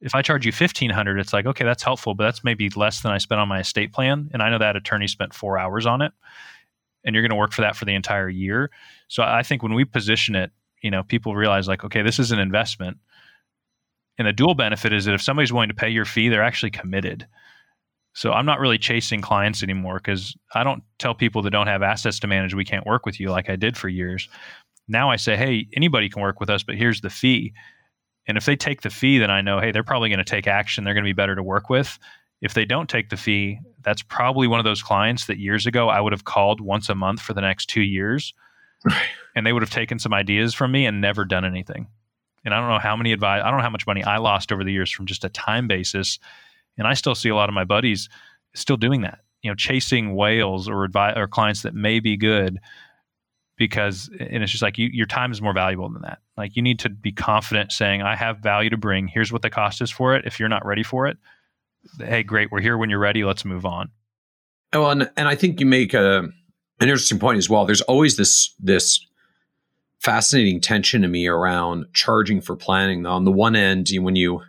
If 0.00 0.14
I 0.14 0.22
charge 0.22 0.44
you 0.44 0.52
1500 0.52 1.18
it's 1.18 1.32
like, 1.32 1.46
okay, 1.46 1.64
that's 1.64 1.82
helpful, 1.82 2.14
but 2.14 2.24
that's 2.24 2.44
maybe 2.44 2.68
less 2.70 3.02
than 3.02 3.12
I 3.12 3.18
spent 3.18 3.40
on 3.40 3.48
my 3.48 3.60
estate 3.60 3.92
plan 3.92 4.30
and 4.32 4.42
I 4.42 4.50
know 4.50 4.58
that 4.58 4.76
attorney 4.76 5.08
spent 5.08 5.34
4 5.34 5.58
hours 5.58 5.86
on 5.86 6.02
it 6.02 6.12
and 7.06 7.14
you're 7.14 7.22
going 7.22 7.30
to 7.30 7.36
work 7.36 7.52
for 7.52 7.62
that 7.62 7.76
for 7.76 7.86
the 7.86 7.94
entire 7.94 8.28
year. 8.28 8.70
So 9.08 9.22
I 9.22 9.42
think 9.42 9.62
when 9.62 9.72
we 9.72 9.86
position 9.86 10.34
it, 10.34 10.50
you 10.82 10.90
know, 10.90 11.02
people 11.02 11.34
realize 11.34 11.66
like, 11.66 11.84
okay, 11.84 12.02
this 12.02 12.18
is 12.18 12.32
an 12.32 12.38
investment 12.38 12.98
and 14.18 14.26
the 14.26 14.32
dual 14.32 14.54
benefit 14.54 14.92
is 14.92 15.04
that 15.04 15.14
if 15.14 15.22
somebody's 15.22 15.52
willing 15.52 15.68
to 15.68 15.74
pay 15.74 15.90
your 15.90 16.04
fee, 16.04 16.28
they're 16.28 16.42
actually 16.42 16.70
committed. 16.70 17.26
So 18.14 18.32
I'm 18.32 18.46
not 18.46 18.60
really 18.60 18.78
chasing 18.78 19.20
clients 19.20 19.62
anymore 19.62 19.96
because 19.96 20.34
I 20.54 20.64
don't 20.64 20.82
tell 20.98 21.14
people 21.14 21.42
that 21.42 21.50
don't 21.50 21.66
have 21.66 21.82
assets 21.82 22.18
to 22.20 22.26
manage 22.26 22.54
we 22.54 22.64
can't 22.64 22.86
work 22.86 23.04
with 23.04 23.20
you 23.20 23.28
like 23.28 23.50
I 23.50 23.56
did 23.56 23.76
for 23.76 23.88
years. 23.88 24.28
Now 24.88 25.10
I 25.10 25.16
say, 25.16 25.36
hey, 25.36 25.66
anybody 25.76 26.08
can 26.08 26.22
work 26.22 26.40
with 26.40 26.48
us, 26.48 26.62
but 26.62 26.76
here's 26.76 27.02
the 27.02 27.10
fee. 27.10 27.52
And 28.26 28.38
if 28.38 28.46
they 28.46 28.56
take 28.56 28.80
the 28.80 28.90
fee, 28.90 29.18
then 29.18 29.30
I 29.30 29.42
know, 29.42 29.60
hey, 29.60 29.70
they're 29.70 29.84
probably 29.84 30.08
going 30.08 30.18
to 30.18 30.24
take 30.24 30.46
action. 30.46 30.84
They're 30.84 30.94
going 30.94 31.04
to 31.04 31.08
be 31.08 31.12
better 31.12 31.34
to 31.34 31.42
work 31.42 31.68
with. 31.68 31.98
If 32.40 32.54
they 32.54 32.64
don't 32.64 32.88
take 32.88 33.08
the 33.08 33.16
fee, 33.16 33.60
that's 33.82 34.02
probably 34.02 34.46
one 34.46 34.60
of 34.60 34.64
those 34.64 34.82
clients 34.82 35.26
that 35.26 35.38
years 35.38 35.66
ago 35.66 35.88
I 35.88 36.00
would 36.00 36.12
have 36.12 36.24
called 36.24 36.60
once 36.60 36.88
a 36.88 36.94
month 36.94 37.20
for 37.20 37.32
the 37.32 37.40
next 37.40 37.66
two 37.66 37.82
years. 37.82 38.34
And 39.34 39.46
they 39.46 39.52
would 39.52 39.60
have 39.60 39.70
taken 39.70 39.98
some 39.98 40.14
ideas 40.14 40.54
from 40.54 40.72
me 40.72 40.86
and 40.86 41.02
never 41.02 41.26
done 41.26 41.44
anything. 41.44 41.88
And 42.42 42.54
I 42.54 42.58
don't 42.58 42.70
know 42.70 42.78
how 42.78 42.96
many 42.96 43.12
advice, 43.12 43.42
I 43.44 43.50
don't 43.50 43.58
know 43.58 43.64
how 43.64 43.68
much 43.68 43.86
money 43.86 44.02
I 44.02 44.16
lost 44.16 44.50
over 44.50 44.64
the 44.64 44.72
years 44.72 44.90
from 44.90 45.04
just 45.04 45.24
a 45.24 45.28
time 45.28 45.68
basis. 45.68 46.18
And 46.78 46.86
I 46.86 46.94
still 46.94 47.14
see 47.14 47.28
a 47.28 47.34
lot 47.34 47.50
of 47.50 47.54
my 47.54 47.64
buddies 47.64 48.08
still 48.54 48.78
doing 48.78 49.02
that, 49.02 49.18
you 49.42 49.50
know, 49.50 49.54
chasing 49.54 50.14
whales 50.14 50.70
or 50.70 50.88
advi- 50.88 51.18
or 51.18 51.28
clients 51.28 51.60
that 51.64 51.74
may 51.74 52.00
be 52.00 52.16
good 52.16 52.60
because 53.58 54.08
and 54.18 54.42
it's 54.42 54.52
just 54.52 54.62
like 54.62 54.78
you, 54.78 54.88
your 54.90 55.06
time 55.06 55.32
is 55.32 55.42
more 55.42 55.52
valuable 55.52 55.90
than 55.90 56.00
that. 56.02 56.20
Like 56.36 56.56
you 56.56 56.62
need 56.62 56.78
to 56.78 56.88
be 56.88 57.12
confident 57.12 57.72
saying, 57.72 58.00
I 58.00 58.16
have 58.16 58.38
value 58.38 58.70
to 58.70 58.76
bring. 58.76 59.08
Here's 59.08 59.32
what 59.32 59.42
the 59.42 59.50
cost 59.50 59.82
is 59.82 59.90
for 59.90 60.14
it. 60.14 60.24
If 60.24 60.38
you're 60.40 60.48
not 60.48 60.64
ready 60.64 60.82
for 60.82 61.06
it, 61.06 61.18
hey, 61.98 62.22
great, 62.22 62.50
we're 62.50 62.60
here 62.60 62.76
when 62.76 62.90
you're 62.90 62.98
ready. 62.98 63.24
Let's 63.24 63.44
move 63.44 63.64
on. 63.64 63.90
Oh, 64.72 64.86
and, 64.86 65.10
and 65.16 65.28
I 65.28 65.34
think 65.34 65.60
you 65.60 65.66
make 65.66 65.94
a, 65.94 66.18
an 66.18 66.32
interesting 66.80 67.18
point 67.18 67.38
as 67.38 67.48
well. 67.48 67.64
There's 67.66 67.80
always 67.82 68.16
this 68.16 68.54
this 68.58 69.04
fascinating 70.00 70.60
tension 70.60 71.02
to 71.02 71.08
me 71.08 71.26
around 71.26 71.86
charging 71.92 72.40
for 72.40 72.56
planning. 72.56 73.06
On 73.06 73.24
the 73.24 73.32
one 73.32 73.56
end, 73.56 73.88
when 73.98 74.16
you 74.16 74.42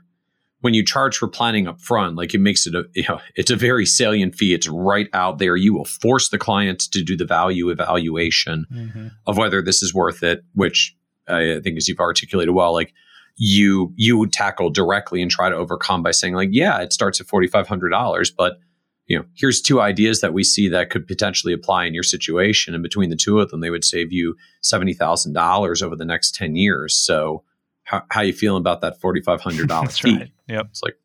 when 0.61 0.73
you 0.73 0.83
charge 0.83 1.17
for 1.17 1.27
planning 1.27 1.67
up 1.67 1.79
front, 1.79 2.15
like 2.15 2.33
it 2.33 2.39
makes 2.39 2.67
it 2.67 2.75
a 2.75 2.85
you 2.93 3.05
know, 3.07 3.19
it's 3.35 3.51
a 3.51 3.55
very 3.55 3.85
salient 3.85 4.35
fee. 4.35 4.53
It's 4.53 4.67
right 4.67 5.07
out 5.13 5.38
there. 5.38 5.55
You 5.55 5.73
will 5.73 5.85
force 5.85 6.29
the 6.29 6.38
client 6.38 6.79
to 6.91 7.03
do 7.03 7.15
the 7.15 7.25
value 7.25 7.69
evaluation 7.69 8.65
mm-hmm. 8.71 9.07
of 9.25 9.38
whether 9.38 9.61
this 9.61 9.81
is 9.81 9.93
worth 9.93 10.23
it, 10.23 10.43
which 10.53 10.95
I 11.27 11.59
think 11.63 11.77
as 11.77 11.88
you've 11.88 11.99
articulated 11.99 12.53
well, 12.53 12.73
like 12.73 12.93
you 13.38 13.93
you 13.95 14.17
would 14.17 14.33
tackle 14.33 14.69
directly 14.69 15.21
and 15.21 15.31
try 15.31 15.49
to 15.49 15.55
overcome 15.55 16.03
by 16.03 16.11
saying 16.11 16.33
like, 16.33 16.49
yeah, 16.51 16.81
it 16.81 16.91
starts 16.91 17.21
at 17.21 17.27
forty 17.27 17.47
five 17.47 17.67
hundred 17.67 17.89
dollars, 17.89 18.31
but 18.31 18.59
you 19.05 19.17
know, 19.17 19.23
here's 19.35 19.61
two 19.61 19.79
ideas 19.79 20.19
that 20.19 20.33
we 20.33 20.43
see 20.43 20.67
that 20.67 20.89
could 20.89 21.07
potentially 21.07 21.53
apply 21.53 21.85
in 21.85 21.93
your 21.93 22.03
situation, 22.03 22.73
and 22.73 22.83
between 22.83 23.09
the 23.09 23.15
two 23.15 23.39
of 23.39 23.49
them, 23.49 23.61
they 23.61 23.69
would 23.69 23.85
save 23.85 24.11
you 24.11 24.35
seventy 24.61 24.93
thousand 24.93 25.33
dollars 25.33 25.81
over 25.81 25.95
the 25.95 26.05
next 26.05 26.35
ten 26.35 26.55
years. 26.55 26.95
So, 26.95 27.43
how 27.83 28.03
how 28.09 28.21
you 28.21 28.33
feeling 28.33 28.61
about 28.61 28.81
that 28.81 28.99
forty 28.99 29.21
five 29.21 29.41
hundred 29.41 29.69
dollars 29.69 29.97
fee? 29.99 30.17
Right. 30.17 30.31
Yep. 30.47 30.65
It's 30.71 30.83
like, 30.83 30.95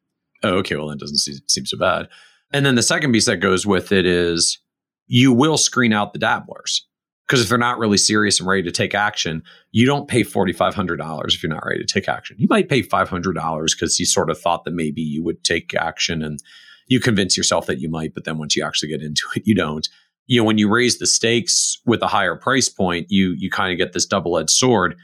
oh, 0.42 0.56
okay, 0.58 0.76
well, 0.76 0.88
that 0.88 0.98
doesn't 0.98 1.18
seem, 1.18 1.36
seem 1.46 1.66
so 1.66 1.78
bad. 1.78 2.08
And 2.52 2.66
then 2.66 2.74
the 2.74 2.82
second 2.82 3.12
piece 3.12 3.26
that 3.26 3.38
goes 3.38 3.66
with 3.66 3.92
it 3.92 4.04
is 4.04 4.58
you 5.06 5.32
will 5.32 5.56
screen 5.56 5.92
out 5.92 6.12
the 6.12 6.18
dabblers 6.18 6.86
because 7.32 7.44
if 7.44 7.48
they're 7.48 7.56
not 7.56 7.78
really 7.78 7.96
serious 7.96 8.40
and 8.40 8.46
ready 8.46 8.62
to 8.62 8.70
take 8.70 8.94
action, 8.94 9.42
you 9.70 9.86
don't 9.86 10.06
pay 10.06 10.22
forty 10.22 10.52
five 10.52 10.74
hundred 10.74 10.98
dollars 10.98 11.34
if 11.34 11.42
you're 11.42 11.48
not 11.48 11.64
ready 11.64 11.82
to 11.82 11.90
take 11.90 12.06
action. 12.06 12.36
You 12.38 12.46
might 12.50 12.68
pay 12.68 12.82
five 12.82 13.08
hundred 13.08 13.36
dollars 13.36 13.74
because 13.74 13.98
you 13.98 14.04
sort 14.04 14.28
of 14.28 14.38
thought 14.38 14.64
that 14.64 14.74
maybe 14.74 15.00
you 15.00 15.24
would 15.24 15.42
take 15.42 15.74
action 15.74 16.22
and 16.22 16.42
you 16.88 17.00
convince 17.00 17.34
yourself 17.34 17.64
that 17.68 17.78
you 17.78 17.88
might, 17.88 18.12
but 18.12 18.24
then 18.24 18.36
once 18.36 18.54
you 18.54 18.62
actually 18.62 18.90
get 18.90 19.00
into 19.00 19.24
it, 19.34 19.44
you 19.46 19.54
don't. 19.54 19.88
You 20.26 20.40
know, 20.40 20.44
when 20.44 20.58
you 20.58 20.68
raise 20.68 20.98
the 20.98 21.06
stakes 21.06 21.78
with 21.86 22.02
a 22.02 22.06
higher 22.06 22.36
price 22.36 22.68
point, 22.68 23.06
you 23.08 23.34
you 23.38 23.48
kind 23.48 23.72
of 23.72 23.78
get 23.78 23.94
this 23.94 24.04
double 24.04 24.36
edged 24.36 24.50
sword. 24.50 24.94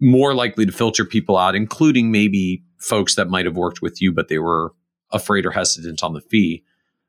More 0.00 0.32
likely 0.32 0.66
to 0.66 0.72
filter 0.72 1.04
people 1.04 1.36
out, 1.36 1.56
including 1.56 2.12
maybe 2.12 2.62
folks 2.78 3.16
that 3.16 3.28
might 3.28 3.46
have 3.46 3.56
worked 3.56 3.82
with 3.82 4.00
you, 4.00 4.12
but 4.12 4.28
they 4.28 4.38
were 4.38 4.74
afraid 5.10 5.44
or 5.44 5.50
hesitant 5.50 6.04
on 6.04 6.12
the 6.12 6.20
fee. 6.20 6.62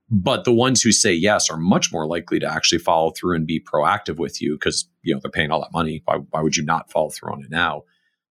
But 0.09 0.43
the 0.43 0.53
ones 0.53 0.81
who 0.81 0.91
say 0.91 1.13
yes 1.13 1.49
are 1.49 1.57
much 1.57 1.91
more 1.91 2.05
likely 2.05 2.39
to 2.39 2.51
actually 2.51 2.77
follow 2.77 3.11
through 3.11 3.35
and 3.35 3.47
be 3.47 3.59
proactive 3.59 4.17
with 4.17 4.41
you 4.41 4.53
because 4.53 4.87
you 5.01 5.13
know 5.13 5.19
they're 5.21 5.31
paying 5.31 5.51
all 5.51 5.61
that 5.61 5.73
money. 5.73 6.01
Why, 6.05 6.17
why 6.29 6.41
would 6.41 6.55
you 6.55 6.63
not 6.63 6.91
follow 6.91 7.09
through 7.09 7.33
on 7.33 7.43
it 7.43 7.49
now? 7.49 7.83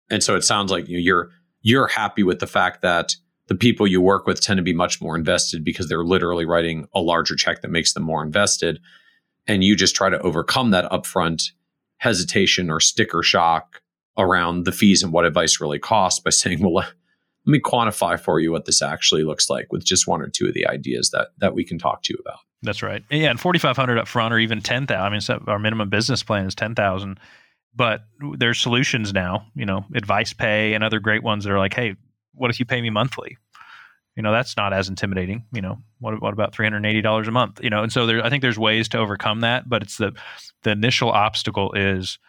And 0.09 0.21
so 0.21 0.35
it 0.35 0.43
sounds 0.43 0.71
like 0.71 0.87
you 0.89 0.97
know, 0.97 1.01
you're 1.01 1.29
you're 1.61 1.87
happy 1.87 2.23
with 2.23 2.39
the 2.39 2.47
fact 2.47 2.81
that 2.81 3.15
the 3.47 3.55
people 3.55 3.87
you 3.87 4.01
work 4.01 4.27
with 4.27 4.41
tend 4.41 4.57
to 4.57 4.63
be 4.63 4.73
much 4.73 5.01
more 5.01 5.15
invested 5.15 5.63
because 5.63 5.87
they're 5.87 6.03
literally 6.03 6.45
writing 6.45 6.87
a 6.93 7.01
larger 7.01 7.35
check 7.35 7.61
that 7.61 7.71
makes 7.71 7.93
them 7.93 8.03
more 8.03 8.23
invested. 8.23 8.79
And 9.47 9.63
you 9.63 9.75
just 9.75 9.95
try 9.95 10.09
to 10.09 10.21
overcome 10.21 10.71
that 10.71 10.89
upfront 10.91 11.51
hesitation 11.97 12.69
or 12.69 12.79
sticker 12.79 13.23
shock 13.23 13.81
around 14.17 14.65
the 14.65 14.71
fees 14.71 15.03
and 15.03 15.11
what 15.11 15.25
advice 15.25 15.59
really 15.59 15.79
costs 15.79 16.19
by 16.19 16.29
saying, 16.31 16.61
well, 16.61 16.85
let 17.45 17.51
me 17.51 17.59
quantify 17.59 18.19
for 18.19 18.39
you 18.39 18.51
what 18.51 18.65
this 18.65 18.81
actually 18.81 19.23
looks 19.23 19.49
like 19.49 19.71
with 19.71 19.83
just 19.83 20.07
one 20.07 20.21
or 20.21 20.27
two 20.27 20.47
of 20.47 20.53
the 20.53 20.67
ideas 20.67 21.09
that 21.11 21.29
that 21.39 21.53
we 21.53 21.63
can 21.63 21.79
talk 21.79 22.03
to 22.03 22.13
you 22.13 22.19
about. 22.19 22.39
That's 22.63 22.83
right. 22.83 23.03
Yeah, 23.09 23.31
and 23.31 23.39
forty 23.39 23.59
five 23.59 23.75
hundred 23.75 23.97
up 23.97 24.07
front, 24.07 24.33
or 24.33 24.39
even 24.39 24.61
ten 24.61 24.85
thousand. 24.85 25.33
I 25.33 25.37
mean, 25.37 25.47
our 25.47 25.59
minimum 25.59 25.89
business 25.89 26.21
plan 26.21 26.45
is 26.45 26.53
ten 26.53 26.75
thousand, 26.75 27.19
but 27.75 28.01
there's 28.37 28.59
solutions 28.59 29.13
now. 29.13 29.47
You 29.55 29.65
know, 29.65 29.85
AdvicePay 29.93 30.75
and 30.75 30.83
other 30.83 30.99
great 30.99 31.23
ones 31.23 31.43
that 31.43 31.51
are 31.51 31.59
like, 31.59 31.73
hey, 31.73 31.95
what 32.33 32.51
if 32.51 32.59
you 32.59 32.65
pay 32.65 32.81
me 32.81 32.89
monthly? 32.89 33.37
You 34.15 34.23
know, 34.23 34.31
that's 34.31 34.57
not 34.57 34.73
as 34.73 34.89
intimidating. 34.89 35.45
You 35.53 35.61
know, 35.61 35.77
what, 35.99 36.21
what 36.21 36.33
about 36.33 36.53
three 36.53 36.65
hundred 36.65 36.85
eighty 36.85 37.01
dollars 37.01 37.27
a 37.27 37.31
month? 37.31 37.63
You 37.63 37.69
know, 37.69 37.81
and 37.81 37.91
so 37.91 38.05
there, 38.05 38.23
I 38.23 38.29
think 38.29 38.41
there's 38.41 38.59
ways 38.59 38.87
to 38.89 38.99
overcome 38.99 39.39
that, 39.39 39.67
but 39.67 39.81
it's 39.81 39.97
the 39.97 40.11
the 40.63 40.71
initial 40.71 41.09
obstacle 41.09 41.73
is, 41.73 42.19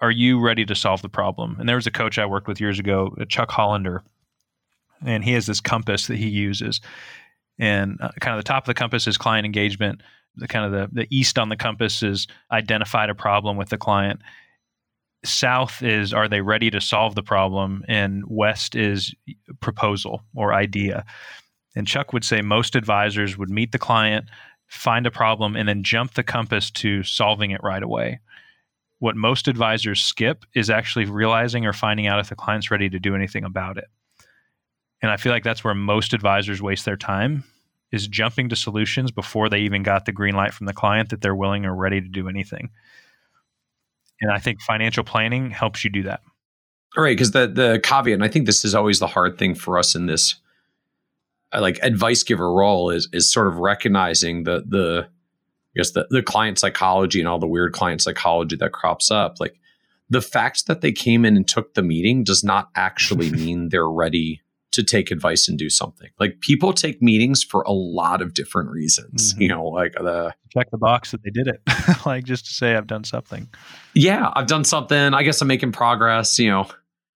are 0.00 0.10
you 0.10 0.40
ready 0.40 0.66
to 0.66 0.74
solve 0.74 1.00
the 1.00 1.08
problem? 1.08 1.56
And 1.58 1.68
there 1.68 1.76
was 1.76 1.86
a 1.86 1.92
coach 1.92 2.18
I 2.18 2.26
worked 2.26 2.48
with 2.48 2.60
years 2.60 2.78
ago, 2.78 3.14
uh, 3.18 3.24
Chuck 3.24 3.50
Hollander, 3.50 4.02
and 5.04 5.24
he 5.24 5.32
has 5.32 5.46
this 5.46 5.60
compass 5.60 6.06
that 6.06 6.16
he 6.16 6.28
uses, 6.28 6.80
and 7.58 7.98
uh, 8.00 8.10
kind 8.20 8.36
of 8.36 8.44
the 8.44 8.48
top 8.48 8.64
of 8.64 8.66
the 8.66 8.74
compass 8.74 9.06
is 9.06 9.16
client 9.16 9.46
engagement. 9.46 10.02
The 10.36 10.48
kind 10.48 10.64
of 10.64 10.72
the, 10.72 11.02
the 11.02 11.16
east 11.16 11.38
on 11.38 11.50
the 11.50 11.56
compass 11.56 12.02
is 12.02 12.26
identified 12.50 13.10
a 13.10 13.14
problem 13.14 13.56
with 13.56 13.68
the 13.68 13.76
client. 13.76 14.20
South 15.24 15.82
is 15.82 16.12
are 16.14 16.28
they 16.28 16.40
ready 16.40 16.70
to 16.70 16.80
solve 16.80 17.14
the 17.14 17.22
problem? 17.22 17.84
And 17.86 18.24
west 18.26 18.74
is 18.74 19.14
proposal 19.60 20.22
or 20.34 20.54
idea. 20.54 21.04
And 21.76 21.86
chuck 21.86 22.12
would 22.12 22.24
say 22.24 22.40
most 22.40 22.74
advisors 22.74 23.36
would 23.36 23.50
meet 23.50 23.72
the 23.72 23.78
client 23.78 24.26
find 24.68 25.06
a 25.06 25.10
problem 25.10 25.54
and 25.54 25.68
then 25.68 25.82
jump 25.82 26.14
the 26.14 26.22
compass 26.22 26.70
to 26.70 27.02
solving 27.02 27.50
it 27.50 27.62
right 27.62 27.82
away. 27.82 28.20
What 29.00 29.16
most 29.16 29.46
advisors 29.46 30.02
skip 30.02 30.46
is 30.54 30.70
actually 30.70 31.04
realizing 31.04 31.66
or 31.66 31.74
finding 31.74 32.06
out 32.06 32.20
if 32.20 32.30
the 32.30 32.36
client's 32.36 32.70
ready 32.70 32.88
to 32.88 32.98
do 32.98 33.14
anything 33.14 33.44
about 33.44 33.76
it 33.76 33.88
and 35.02 35.10
i 35.10 35.16
feel 35.16 35.32
like 35.32 35.44
that's 35.44 35.64
where 35.64 35.74
most 35.74 36.14
advisors 36.14 36.62
waste 36.62 36.84
their 36.84 36.96
time 36.96 37.44
is 37.90 38.08
jumping 38.08 38.48
to 38.48 38.56
solutions 38.56 39.10
before 39.10 39.50
they 39.50 39.60
even 39.60 39.82
got 39.82 40.06
the 40.06 40.12
green 40.12 40.34
light 40.34 40.54
from 40.54 40.66
the 40.66 40.72
client 40.72 41.10
that 41.10 41.20
they're 41.20 41.34
willing 41.34 41.66
or 41.66 41.74
ready 41.74 42.00
to 42.00 42.08
do 42.08 42.28
anything 42.28 42.70
and 44.22 44.30
I 44.30 44.38
think 44.38 44.62
financial 44.62 45.04
planning 45.04 45.50
helps 45.50 45.84
you 45.84 45.90
do 45.90 46.04
that. 46.04 46.22
All 46.96 47.02
right, 47.02 47.16
because 47.16 47.32
the 47.32 47.46
the 47.48 47.80
caveat, 47.82 48.14
and 48.14 48.24
I 48.24 48.28
think 48.28 48.46
this 48.46 48.64
is 48.64 48.74
always 48.74 49.00
the 49.00 49.06
hard 49.06 49.36
thing 49.36 49.54
for 49.54 49.78
us 49.78 49.94
in 49.94 50.06
this 50.06 50.36
uh, 51.52 51.60
like 51.60 51.78
advice 51.82 52.22
giver 52.22 52.52
role 52.52 52.90
is 52.90 53.08
is 53.12 53.30
sort 53.30 53.48
of 53.48 53.58
recognizing 53.58 54.44
the 54.44 54.64
the 54.66 55.08
I 55.08 55.74
guess 55.76 55.90
the, 55.90 56.06
the 56.10 56.22
client 56.22 56.58
psychology 56.58 57.18
and 57.18 57.28
all 57.28 57.38
the 57.38 57.46
weird 57.46 57.72
client 57.72 58.02
psychology 58.02 58.56
that 58.56 58.72
crops 58.72 59.10
up. 59.10 59.40
Like 59.40 59.58
the 60.08 60.22
fact 60.22 60.66
that 60.66 60.82
they 60.82 60.92
came 60.92 61.24
in 61.24 61.36
and 61.36 61.48
took 61.48 61.74
the 61.74 61.82
meeting 61.82 62.24
does 62.24 62.44
not 62.44 62.70
actually 62.76 63.30
mean 63.32 63.70
they're 63.70 63.90
ready 63.90 64.42
to 64.72 64.82
take 64.82 65.10
advice 65.10 65.48
and 65.48 65.58
do 65.58 65.70
something. 65.70 66.08
Like 66.18 66.40
people 66.40 66.72
take 66.72 67.00
meetings 67.00 67.44
for 67.44 67.62
a 67.62 67.72
lot 67.72 68.20
of 68.22 68.34
different 68.34 68.70
reasons. 68.70 69.32
Mm-hmm. 69.32 69.42
You 69.42 69.48
know, 69.48 69.64
like 69.66 69.92
the 69.92 70.34
check 70.52 70.70
the 70.70 70.78
box 70.78 71.12
that 71.12 71.22
they 71.22 71.30
did 71.30 71.46
it. 71.46 71.60
like 72.06 72.24
just 72.24 72.46
to 72.46 72.52
say 72.52 72.74
I've 72.74 72.86
done 72.86 73.04
something. 73.04 73.48
Yeah, 73.94 74.30
I've 74.34 74.46
done 74.46 74.64
something. 74.64 75.14
I 75.14 75.22
guess 75.22 75.40
I'm 75.40 75.48
making 75.48 75.72
progress. 75.72 76.38
You 76.38 76.50
know, 76.50 76.66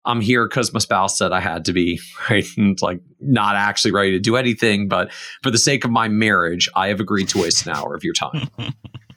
I'm 0.05 0.20
here 0.20 0.48
because 0.48 0.72
my 0.72 0.80
spouse 0.80 1.16
said 1.16 1.32
I 1.32 1.40
had 1.40 1.66
to 1.66 1.72
be, 1.72 2.00
right? 2.30 2.46
And 2.57 2.80
like 2.82 3.00
not 3.20 3.55
actually 3.55 3.92
ready 3.92 4.12
to 4.12 4.18
do 4.18 4.36
anything, 4.36 4.88
but 4.88 5.12
for 5.42 5.50
the 5.50 5.59
sake 5.59 5.84
of 5.84 5.90
my 5.90 6.09
marriage, 6.09 6.68
I 6.74 6.88
have 6.88 7.00
agreed 7.00 7.28
to 7.30 7.42
waste 7.42 7.66
an 7.66 7.72
hour 7.72 7.94
of 7.94 8.03
your 8.05 8.14
time. 8.14 8.48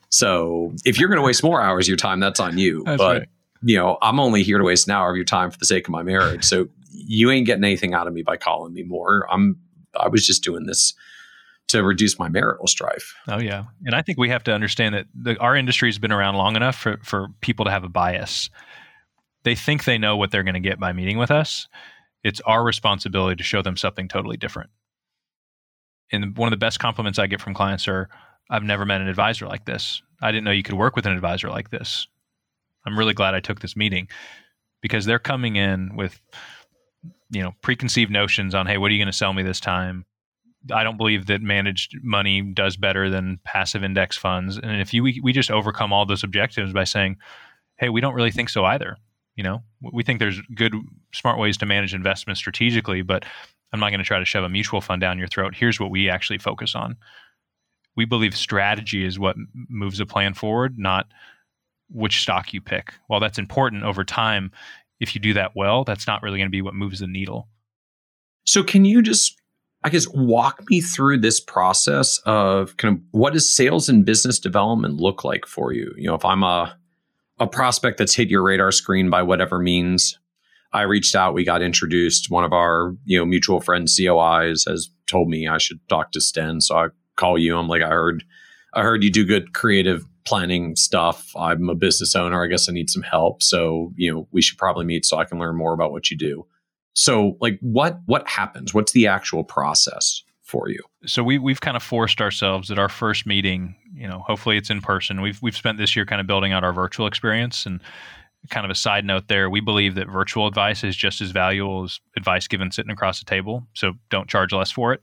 so 0.09 0.73
if 0.85 0.99
you're 0.99 1.09
going 1.09 1.21
to 1.21 1.25
waste 1.25 1.43
more 1.43 1.61
hours 1.61 1.85
of 1.85 1.89
your 1.89 1.97
time, 1.97 2.19
that's 2.19 2.39
on 2.39 2.57
you. 2.57 2.83
That's 2.83 2.97
but 2.97 3.19
right. 3.19 3.29
you 3.63 3.77
know, 3.77 3.97
I'm 4.01 4.19
only 4.19 4.43
here 4.43 4.57
to 4.57 4.63
waste 4.63 4.87
an 4.87 4.93
hour 4.93 5.09
of 5.09 5.15
your 5.15 5.25
time 5.25 5.51
for 5.51 5.57
the 5.57 5.65
sake 5.65 5.87
of 5.87 5.91
my 5.91 6.03
marriage. 6.03 6.43
So 6.43 6.67
you 6.95 7.31
ain't 7.31 7.45
getting 7.45 7.63
anything 7.63 7.93
out 7.93 8.07
of 8.07 8.13
me 8.13 8.21
by 8.21 8.37
calling 8.37 8.73
me 8.73 8.83
more. 8.83 9.27
I'm 9.31 9.57
I 9.99 10.07
was 10.07 10.25
just 10.25 10.43
doing 10.43 10.65
this 10.65 10.93
to 11.67 11.83
reduce 11.83 12.19
my 12.19 12.29
marital 12.29 12.67
strife. 12.67 13.15
Oh 13.27 13.39
yeah, 13.39 13.65
and 13.85 13.95
I 13.95 14.01
think 14.01 14.17
we 14.17 14.29
have 14.29 14.43
to 14.43 14.53
understand 14.53 14.95
that 14.95 15.07
the, 15.15 15.37
our 15.39 15.55
industry 15.55 15.89
has 15.89 15.97
been 15.97 16.11
around 16.11 16.35
long 16.35 16.55
enough 16.55 16.75
for 16.75 16.99
for 17.03 17.29
people 17.41 17.65
to 17.65 17.71
have 17.71 17.83
a 17.83 17.89
bias. 17.89 18.49
They 19.43 19.55
think 19.55 19.83
they 19.83 19.97
know 19.97 20.17
what 20.17 20.31
they're 20.31 20.43
going 20.43 20.55
to 20.55 20.59
get 20.59 20.79
by 20.79 20.93
meeting 20.93 21.17
with 21.17 21.31
us. 21.31 21.67
It's 22.23 22.41
our 22.41 22.63
responsibility 22.63 23.35
to 23.35 23.43
show 23.43 23.61
them 23.61 23.77
something 23.77 24.07
totally 24.07 24.37
different. 24.37 24.71
And 26.11 26.35
one 26.37 26.47
of 26.47 26.51
the 26.51 26.63
best 26.63 26.79
compliments 26.79 27.19
I 27.19 27.27
get 27.27 27.41
from 27.41 27.53
clients 27.53 27.87
are, 27.87 28.09
"I've 28.49 28.63
never 28.63 28.85
met 28.85 29.01
an 29.01 29.07
advisor 29.07 29.47
like 29.47 29.65
this. 29.65 30.01
I 30.21 30.31
didn't 30.31 30.45
know 30.45 30.51
you 30.51 30.63
could 30.63 30.75
work 30.75 30.95
with 30.95 31.05
an 31.05 31.13
advisor 31.13 31.49
like 31.49 31.69
this. 31.69 32.07
I'm 32.85 32.97
really 32.97 33.13
glad 33.13 33.33
I 33.33 33.39
took 33.39 33.59
this 33.59 33.75
meeting." 33.75 34.07
Because 34.81 35.05
they're 35.05 35.17
coming 35.17 35.55
in 35.55 35.95
with 35.95 36.19
you 37.29 37.41
know 37.41 37.53
preconceived 37.61 38.11
notions 38.11 38.53
on 38.53 38.67
hey 38.67 38.77
what 38.77 38.91
are 38.91 38.93
you 38.93 38.99
going 38.99 39.11
to 39.11 39.17
sell 39.17 39.33
me 39.33 39.43
this 39.43 39.59
time? 39.59 40.05
I 40.73 40.83
don't 40.83 40.97
believe 40.97 41.27
that 41.27 41.41
managed 41.41 41.95
money 42.01 42.41
does 42.41 42.75
better 42.75 43.07
than 43.07 43.39
passive 43.43 43.83
index 43.83 44.17
funds. 44.17 44.57
And 44.57 44.81
if 44.81 44.93
you 44.93 45.03
we, 45.03 45.19
we 45.23 45.31
just 45.31 45.51
overcome 45.51 45.93
all 45.93 46.05
those 46.05 46.23
objectives 46.23 46.73
by 46.73 46.83
saying 46.83 47.17
hey 47.77 47.89
we 47.89 48.01
don't 48.01 48.13
really 48.13 48.31
think 48.31 48.49
so 48.49 48.65
either. 48.65 48.97
You 49.35 49.43
know 49.43 49.63
we 49.81 50.03
think 50.03 50.19
there's 50.19 50.41
good 50.55 50.73
smart 51.13 51.39
ways 51.39 51.57
to 51.57 51.65
manage 51.65 51.93
investments 51.93 52.39
strategically 52.39 53.01
but 53.01 53.25
i'm 53.71 53.79
not 53.79 53.89
going 53.89 53.99
to 53.99 54.05
try 54.05 54.19
to 54.19 54.25
shove 54.25 54.43
a 54.43 54.49
mutual 54.49 54.81
fund 54.81 55.01
down 55.01 55.19
your 55.19 55.27
throat. 55.27 55.55
Here's 55.55 55.79
what 55.79 55.91
we 55.91 56.09
actually 56.09 56.37
focus 56.37 56.75
on. 56.75 56.95
We 57.95 58.05
believe 58.05 58.35
strategy 58.35 59.05
is 59.05 59.19
what 59.19 59.35
moves 59.69 59.99
a 59.99 60.05
plan 60.05 60.33
forward 60.33 60.77
not 60.77 61.07
which 61.89 62.21
stock 62.21 62.53
you 62.53 62.61
pick. 62.61 62.93
While 63.07 63.19
that's 63.19 63.37
important 63.37 63.83
over 63.83 64.03
time 64.03 64.51
if 64.99 65.15
you 65.15 65.21
do 65.21 65.33
that 65.33 65.51
well, 65.55 65.83
that's 65.83 66.07
not 66.07 66.21
really 66.21 66.37
going 66.37 66.47
to 66.47 66.51
be 66.51 66.61
what 66.61 66.73
moves 66.73 66.99
the 66.99 67.07
needle. 67.07 67.49
So, 68.45 68.63
can 68.63 68.85
you 68.85 69.01
just, 69.01 69.39
I 69.83 69.89
guess, 69.89 70.07
walk 70.09 70.63
me 70.69 70.81
through 70.81 71.19
this 71.19 71.39
process 71.39 72.19
of 72.25 72.77
kind 72.77 72.97
of 72.97 73.03
what 73.11 73.33
does 73.33 73.53
sales 73.53 73.89
and 73.89 74.05
business 74.05 74.39
development 74.39 74.95
look 74.95 75.23
like 75.23 75.45
for 75.45 75.73
you? 75.73 75.93
You 75.97 76.07
know, 76.07 76.15
if 76.15 76.25
I'm 76.25 76.43
a 76.43 76.77
a 77.39 77.47
prospect 77.47 77.97
that's 77.97 78.15
hit 78.15 78.29
your 78.29 78.43
radar 78.43 78.71
screen 78.71 79.09
by 79.09 79.21
whatever 79.21 79.59
means. 79.59 80.17
I 80.71 80.81
reached 80.81 81.15
out, 81.15 81.33
we 81.33 81.45
got 81.45 81.61
introduced. 81.61 82.29
One 82.29 82.43
of 82.43 82.53
our, 82.53 82.95
you 83.05 83.17
know, 83.17 83.25
mutual 83.25 83.61
friends, 83.61 83.97
COIs, 83.97 84.69
has 84.69 84.89
told 85.07 85.29
me 85.29 85.47
I 85.47 85.57
should 85.57 85.79
talk 85.87 86.11
to 86.11 86.21
Sten. 86.21 86.59
So 86.59 86.75
I 86.75 86.87
call 87.15 87.37
you. 87.37 87.57
I'm 87.57 87.67
like, 87.67 87.81
I 87.81 87.89
heard 87.89 88.23
I 88.73 88.81
heard 88.81 89.03
you 89.03 89.11
do 89.11 89.25
good 89.25 89.53
creative 89.53 90.05
planning 90.25 90.75
stuff. 90.75 91.31
I'm 91.35 91.69
a 91.69 91.75
business 91.75 92.15
owner. 92.15 92.43
I 92.43 92.47
guess 92.47 92.67
I 92.67 92.73
need 92.73 92.89
some 92.89 93.03
help. 93.03 93.41
So, 93.41 93.93
you 93.95 94.13
know, 94.13 94.27
we 94.31 94.41
should 94.41 94.57
probably 94.57 94.85
meet 94.85 95.05
so 95.05 95.17
I 95.17 95.25
can 95.25 95.39
learn 95.39 95.55
more 95.55 95.73
about 95.73 95.91
what 95.91 96.09
you 96.11 96.17
do. 96.17 96.45
So, 96.93 97.37
like 97.41 97.59
what 97.61 97.99
what 98.05 98.27
happens? 98.27 98.73
What's 98.73 98.93
the 98.93 99.07
actual 99.07 99.43
process 99.43 100.23
for 100.43 100.69
you? 100.69 100.79
So 101.05 101.23
we 101.23 101.37
we've 101.37 101.61
kind 101.61 101.77
of 101.77 101.83
forced 101.83 102.21
ourselves 102.21 102.71
at 102.71 102.79
our 102.79 102.89
first 102.89 103.25
meeting, 103.25 103.75
you 103.93 104.07
know, 104.07 104.19
hopefully 104.19 104.57
it's 104.57 104.69
in 104.69 104.81
person. 104.81 105.21
We've 105.21 105.41
we've 105.41 105.57
spent 105.57 105.77
this 105.77 105.95
year 105.95 106.05
kind 106.05 106.21
of 106.21 106.27
building 106.27 106.53
out 106.53 106.63
our 106.63 106.73
virtual 106.73 107.07
experience 107.07 107.65
and 107.65 107.81
kind 108.49 108.63
of 108.63 108.69
a 108.69 108.75
side 108.75 109.03
note 109.05 109.27
there, 109.27 109.49
we 109.49 109.59
believe 109.59 109.95
that 109.95 110.07
virtual 110.07 110.45
advice 110.45 110.83
is 110.83 110.95
just 110.95 111.19
as 111.19 111.31
valuable 111.31 111.83
as 111.83 111.99
advice 112.15 112.47
given 112.47 112.71
sitting 112.71 112.91
across 112.91 113.17
the 113.17 113.25
table. 113.25 113.65
So 113.73 113.93
don't 114.11 114.29
charge 114.29 114.53
less 114.53 114.69
for 114.69 114.93
it 114.93 115.01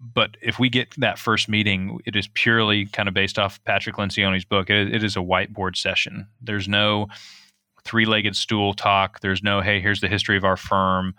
but 0.00 0.36
if 0.40 0.58
we 0.58 0.70
get 0.70 0.94
that 0.98 1.18
first 1.18 1.48
meeting, 1.48 2.00
it 2.06 2.16
is 2.16 2.28
purely 2.28 2.86
kind 2.86 3.08
of 3.08 3.14
based 3.14 3.38
off 3.38 3.62
Patrick 3.64 3.96
Lencioni's 3.96 4.44
book. 4.44 4.70
it, 4.70 4.94
it 4.94 5.04
is 5.04 5.16
a 5.16 5.20
whiteboard 5.20 5.76
session. 5.76 6.26
There's 6.40 6.68
no 6.68 7.08
three-legged 7.84 8.34
stool 8.34 8.72
talk. 8.74 9.20
There's 9.20 9.42
no, 9.42 9.60
hey, 9.60 9.80
here's 9.80 10.00
the 10.00 10.08
history 10.08 10.36
of 10.36 10.44
our 10.44 10.56
firm. 10.56 11.14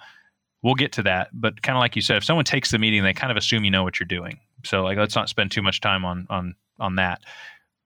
We'll 0.64 0.76
get 0.76 0.92
to 0.94 1.04
that, 1.04 1.30
but 1.34 1.62
kind 1.62 1.76
of 1.76 1.80
like 1.80 1.96
you 1.96 2.02
said, 2.02 2.18
if 2.18 2.24
someone 2.24 2.46
takes 2.46 2.72
the 2.72 2.78
meeting, 2.78 3.04
they 3.04 3.14
kind 3.14 3.32
of 3.32 3.38
assume 3.38 3.64
you 3.64 3.72
know 3.72 3.84
what 3.84 4.00
you're 4.00 4.08
doing. 4.08 4.40
So 4.64 4.84
like, 4.84 4.98
let's 4.98 5.16
not 5.16 5.30
spend 5.30 5.52
too 5.52 5.62
much 5.62 5.82
time 5.82 6.06
on 6.06 6.28
on 6.30 6.56
on 6.80 6.96
that. 6.96 7.22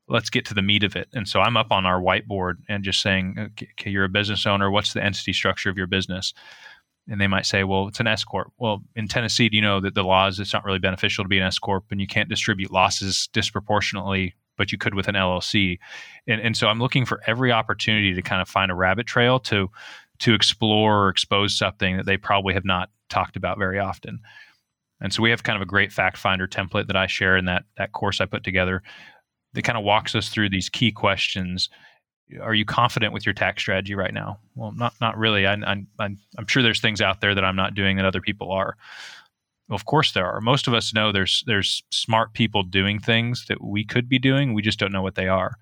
Let's 0.07 0.29
get 0.29 0.45
to 0.47 0.53
the 0.53 0.61
meat 0.61 0.83
of 0.83 0.95
it. 0.95 1.07
And 1.13 1.27
so 1.27 1.39
I'm 1.39 1.57
up 1.57 1.71
on 1.71 1.85
our 1.85 1.99
whiteboard 1.99 2.55
and 2.69 2.83
just 2.83 3.01
saying, 3.01 3.51
okay, 3.53 3.89
you're 3.89 4.03
a 4.03 4.09
business 4.09 4.45
owner. 4.45 4.69
What's 4.69 4.93
the 4.93 5.03
entity 5.03 5.33
structure 5.33 5.69
of 5.69 5.77
your 5.77 5.87
business? 5.87 6.33
And 7.07 7.21
they 7.21 7.27
might 7.27 7.45
say, 7.45 7.63
well, 7.63 7.87
it's 7.87 7.99
an 7.99 8.07
S 8.07 8.23
corp. 8.23 8.51
Well, 8.57 8.81
in 8.95 9.07
Tennessee, 9.07 9.49
do 9.49 9.55
you 9.55 9.61
know 9.61 9.79
that 9.79 9.93
the 9.93 10.03
laws 10.03 10.39
it's 10.39 10.53
not 10.53 10.65
really 10.65 10.79
beneficial 10.79 11.23
to 11.23 11.27
be 11.27 11.37
an 11.37 11.45
S 11.45 11.59
corp, 11.59 11.85
and 11.91 12.01
you 12.01 12.07
can't 12.07 12.29
distribute 12.29 12.71
losses 12.71 13.29
disproportionately, 13.33 14.33
but 14.57 14.71
you 14.71 14.77
could 14.77 14.95
with 14.95 15.07
an 15.07 15.15
LLC. 15.15 15.77
And 16.27 16.41
and 16.41 16.57
so 16.57 16.67
I'm 16.67 16.79
looking 16.79 17.05
for 17.05 17.21
every 17.27 17.51
opportunity 17.51 18.13
to 18.13 18.21
kind 18.21 18.41
of 18.41 18.49
find 18.49 18.71
a 18.71 18.75
rabbit 18.75 19.05
trail 19.05 19.39
to 19.41 19.69
to 20.19 20.33
explore 20.33 21.05
or 21.05 21.09
expose 21.09 21.57
something 21.57 21.97
that 21.97 22.05
they 22.05 22.17
probably 22.17 22.53
have 22.53 22.65
not 22.65 22.89
talked 23.09 23.35
about 23.35 23.59
very 23.59 23.79
often. 23.79 24.19
And 25.01 25.13
so 25.13 25.21
we 25.21 25.29
have 25.29 25.43
kind 25.43 25.57
of 25.57 25.61
a 25.61 25.65
great 25.65 25.91
fact 25.91 26.17
finder 26.17 26.47
template 26.47 26.87
that 26.87 26.95
I 26.95 27.05
share 27.07 27.37
in 27.37 27.45
that 27.45 27.63
that 27.77 27.91
course 27.91 28.21
I 28.21 28.25
put 28.25 28.43
together 28.43 28.81
that 29.53 29.63
kind 29.63 29.77
of 29.77 29.83
walks 29.83 30.15
us 30.15 30.29
through 30.29 30.49
these 30.49 30.69
key 30.69 30.91
questions 30.91 31.69
are 32.41 32.53
you 32.53 32.65
confident 32.65 33.13
with 33.13 33.25
your 33.25 33.33
tax 33.33 33.61
strategy 33.61 33.95
right 33.95 34.13
now? 34.13 34.39
Well, 34.55 34.71
not 34.71 34.93
not 34.99 35.17
really. 35.17 35.45
I, 35.45 35.53
I'm 35.53 35.87
I'm 35.99 36.17
I'm 36.37 36.47
sure 36.47 36.63
there's 36.63 36.81
things 36.81 37.01
out 37.01 37.21
there 37.21 37.35
that 37.35 37.45
I'm 37.45 37.55
not 37.55 37.75
doing 37.75 37.97
that 37.97 38.05
other 38.05 38.21
people 38.21 38.51
are. 38.51 38.75
Well, 39.67 39.75
of 39.75 39.85
course 39.85 40.11
there 40.11 40.25
are. 40.25 40.41
Most 40.41 40.67
of 40.67 40.73
us 40.73 40.93
know 40.93 41.11
there's 41.11 41.43
there's 41.45 41.83
smart 41.91 42.33
people 42.33 42.63
doing 42.63 42.99
things 42.99 43.45
that 43.47 43.63
we 43.63 43.83
could 43.83 44.09
be 44.09 44.19
doing. 44.19 44.53
We 44.53 44.61
just 44.61 44.79
don't 44.79 44.91
know 44.91 45.01
what 45.01 45.15
they 45.15 45.27
are, 45.27 45.57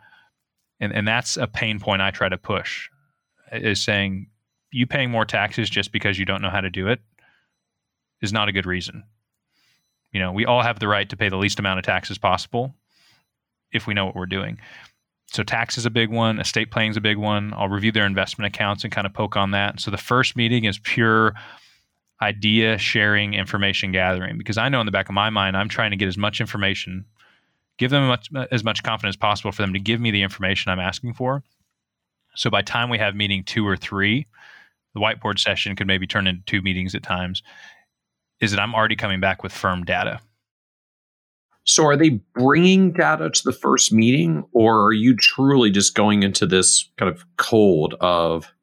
and 0.79 0.93
and 0.93 1.07
that's 1.07 1.37
a 1.37 1.47
pain 1.47 1.79
point 1.79 2.01
I 2.01 2.11
try 2.11 2.29
to 2.29 2.37
push. 2.37 2.89
Is 3.51 3.83
saying 3.83 4.27
you 4.71 4.87
paying 4.87 5.11
more 5.11 5.25
taxes 5.25 5.69
just 5.69 5.91
because 5.91 6.17
you 6.17 6.25
don't 6.25 6.41
know 6.41 6.49
how 6.49 6.61
to 6.61 6.69
do 6.69 6.87
it 6.87 6.99
is 8.21 8.33
not 8.33 8.47
a 8.47 8.51
good 8.51 8.65
reason. 8.65 9.03
You 10.11 10.19
know, 10.19 10.31
we 10.31 10.45
all 10.45 10.63
have 10.63 10.79
the 10.79 10.87
right 10.87 11.07
to 11.09 11.17
pay 11.17 11.29
the 11.29 11.37
least 11.37 11.59
amount 11.59 11.79
of 11.79 11.85
taxes 11.85 12.17
possible 12.17 12.73
if 13.71 13.85
we 13.85 13.93
know 13.93 14.05
what 14.05 14.15
we're 14.15 14.25
doing 14.25 14.59
so 15.33 15.43
tax 15.43 15.77
is 15.77 15.85
a 15.85 15.89
big 15.89 16.09
one 16.09 16.39
estate 16.39 16.71
planning 16.71 16.91
is 16.91 16.97
a 16.97 17.01
big 17.01 17.17
one. 17.17 17.53
I'll 17.57 17.67
review 17.67 17.91
their 17.91 18.05
investment 18.05 18.53
accounts 18.53 18.83
and 18.83 18.93
kind 18.93 19.07
of 19.07 19.13
poke 19.13 19.35
on 19.35 19.51
that. 19.51 19.79
So 19.79 19.91
the 19.91 19.97
first 19.97 20.35
meeting 20.35 20.65
is 20.65 20.77
pure 20.77 21.33
idea 22.23 22.77
sharing 22.77 23.33
information 23.33 23.91
gathering 23.91 24.37
because 24.37 24.57
i 24.57 24.69
know 24.69 24.79
in 24.79 24.85
the 24.85 24.91
back 24.91 25.09
of 25.09 25.15
my 25.15 25.29
mind 25.29 25.57
i'm 25.57 25.67
trying 25.67 25.91
to 25.91 25.97
get 25.97 26.07
as 26.07 26.17
much 26.17 26.39
information 26.39 27.05
give 27.77 27.91
them 27.91 28.07
much, 28.07 28.29
as 28.51 28.63
much 28.63 28.81
confidence 28.83 29.15
as 29.15 29.17
possible 29.17 29.51
for 29.51 29.61
them 29.61 29.73
to 29.73 29.79
give 29.79 29.99
me 29.99 30.09
the 30.11 30.21
information 30.21 30.71
i'm 30.71 30.79
asking 30.79 31.13
for. 31.13 31.43
So 32.35 32.49
by 32.49 32.61
time 32.61 32.89
we 32.89 32.97
have 32.97 33.15
meeting 33.15 33.43
two 33.43 33.67
or 33.67 33.75
three 33.75 34.25
the 34.93 35.01
whiteboard 35.01 35.37
session 35.37 35.75
could 35.75 35.87
maybe 35.87 36.07
turn 36.07 36.27
into 36.27 36.43
two 36.45 36.61
meetings 36.61 36.95
at 36.95 37.03
times 37.03 37.43
is 38.39 38.51
that 38.51 38.59
i'm 38.59 38.73
already 38.73 38.95
coming 38.95 39.19
back 39.19 39.43
with 39.43 39.51
firm 39.51 39.83
data 39.83 40.19
so 41.65 41.85
are 41.85 41.95
they 41.95 42.21
bringing 42.35 42.91
data 42.91 43.29
to 43.29 43.43
the 43.43 43.53
first 43.53 43.93
meeting 43.93 44.43
or 44.51 44.85
are 44.85 44.93
you 44.93 45.15
truly 45.15 45.69
just 45.69 45.95
going 45.95 46.23
into 46.23 46.45
this 46.45 46.89
kind 46.97 47.09
of 47.13 47.25
cold 47.37 47.95
of 48.01 48.53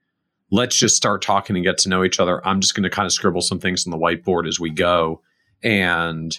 let's 0.50 0.76
just 0.76 0.96
start 0.96 1.22
talking 1.22 1.56
and 1.56 1.64
get 1.64 1.78
to 1.78 1.88
know 1.88 2.04
each 2.04 2.18
other. 2.18 2.46
I'm 2.46 2.60
just 2.60 2.74
going 2.74 2.84
to 2.84 2.90
kind 2.90 3.06
of 3.06 3.12
scribble 3.12 3.40
some 3.40 3.60
things 3.60 3.86
on 3.86 3.90
the 3.90 3.98
whiteboard 3.98 4.48
as 4.48 4.58
we 4.58 4.70
go 4.70 5.22
and 5.62 6.38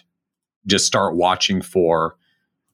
just 0.65 0.85
start 0.85 1.15
watching 1.15 1.61
for 1.61 2.15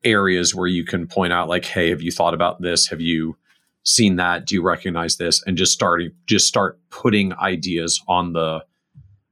areas 0.04 0.56
where 0.56 0.68
you 0.68 0.84
can 0.84 1.08
point 1.08 1.34
out 1.34 1.50
like 1.50 1.66
hey, 1.66 1.90
have 1.90 2.02
you 2.02 2.12
thought 2.12 2.34
about 2.34 2.62
this? 2.62 2.88
Have 2.88 3.02
you 3.02 3.38
seen 3.84 4.18
that? 4.18 4.46
Do 4.46 4.56
you 4.56 4.62
recognize 4.62 5.18
this? 5.18 5.44
And 5.44 5.58
just 5.58 5.74
starting 5.74 6.12
just 6.26 6.48
start 6.48 6.80
putting 6.90 7.34
ideas 7.34 8.02
on 8.08 8.34
the 8.34 8.64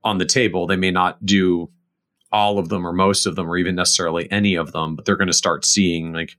on 0.04 0.18
the 0.18 0.26
table. 0.26 0.68
They 0.68 0.76
may 0.76 0.92
not 0.92 1.26
do 1.26 1.70
all 2.36 2.60
of 2.60 2.68
them 2.68 2.86
or 2.86 2.92
most 2.92 3.26
of 3.26 3.38
them 3.38 3.50
or 3.50 3.56
even 3.56 3.76
necessarily 3.76 4.30
any 4.30 4.56
of 4.56 4.74
them 4.74 4.94
but 4.94 5.06
they're 5.06 5.16
going 5.16 5.26
to 5.26 5.34
start 5.34 5.64
seeing 5.64 6.12
like 6.12 6.36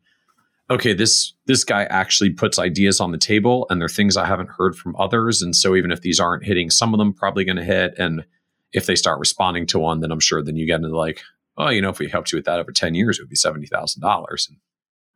okay 0.69 0.93
this 0.93 1.33
this 1.47 1.65
guy 1.65 1.85
actually 1.85 2.29
puts 2.29 2.59
ideas 2.59 3.01
on 3.01 3.13
the 3.13 3.19
table 3.19 3.67
and 3.71 3.81
they're 3.81 3.89
things 3.89 4.15
i 4.15 4.27
haven't 4.27 4.51
heard 4.51 4.77
from 4.77 4.95
others. 4.99 5.41
And 5.41 5.57
so 5.57 5.75
even 5.75 5.91
if 5.91 6.03
these 6.03 6.21
aren't 6.21 6.45
hitting 6.45 6.69
some 6.69 6.93
of 6.93 6.99
them 6.99 7.15
probably 7.15 7.47
going 7.47 7.57
to 7.57 7.65
hit. 7.65 7.95
And 7.99 8.27
if 8.73 8.85
they 8.85 8.95
start 8.95 9.19
responding 9.19 9.67
to 9.69 9.79
one 9.79 10.01
then 10.01 10.13
i'm 10.13 10.21
sure 10.21 10.43
then 10.43 10.57
you 10.57 10.67
get 10.67 10.83
into 10.83 10.95
like 10.95 11.23
oh 11.57 11.71
you 11.71 11.81
know 11.81 11.89
if 11.89 11.99
we 11.99 12.11
helped 12.11 12.31
you 12.31 12.37
with 12.37 12.45
that 12.45 12.59
over 12.59 12.73
10 12.73 12.95
years 12.95 13.19
it 13.19 13.23
would 13.23 13.31
be 13.31 13.37
$70000 13.37 14.51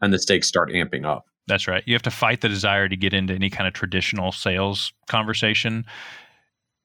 and 0.01 0.15
the 0.15 0.19
stakes 0.19 0.49
start 0.49 0.71
amping 0.71 1.05
up. 1.05 1.27
That's 1.47 1.69
right. 1.69 1.83
You 1.85 1.93
have 1.93 2.03
to 2.03 2.11
fight 2.11 2.41
the 2.41 2.49
desire 2.49 2.89
to 2.89 2.97
get 2.97 3.13
into 3.13 3.35
any 3.35 3.51
kind 3.51 3.69
of 3.69 3.75
traditional 3.75 4.33
sales 4.33 4.95
conversation 5.09 5.85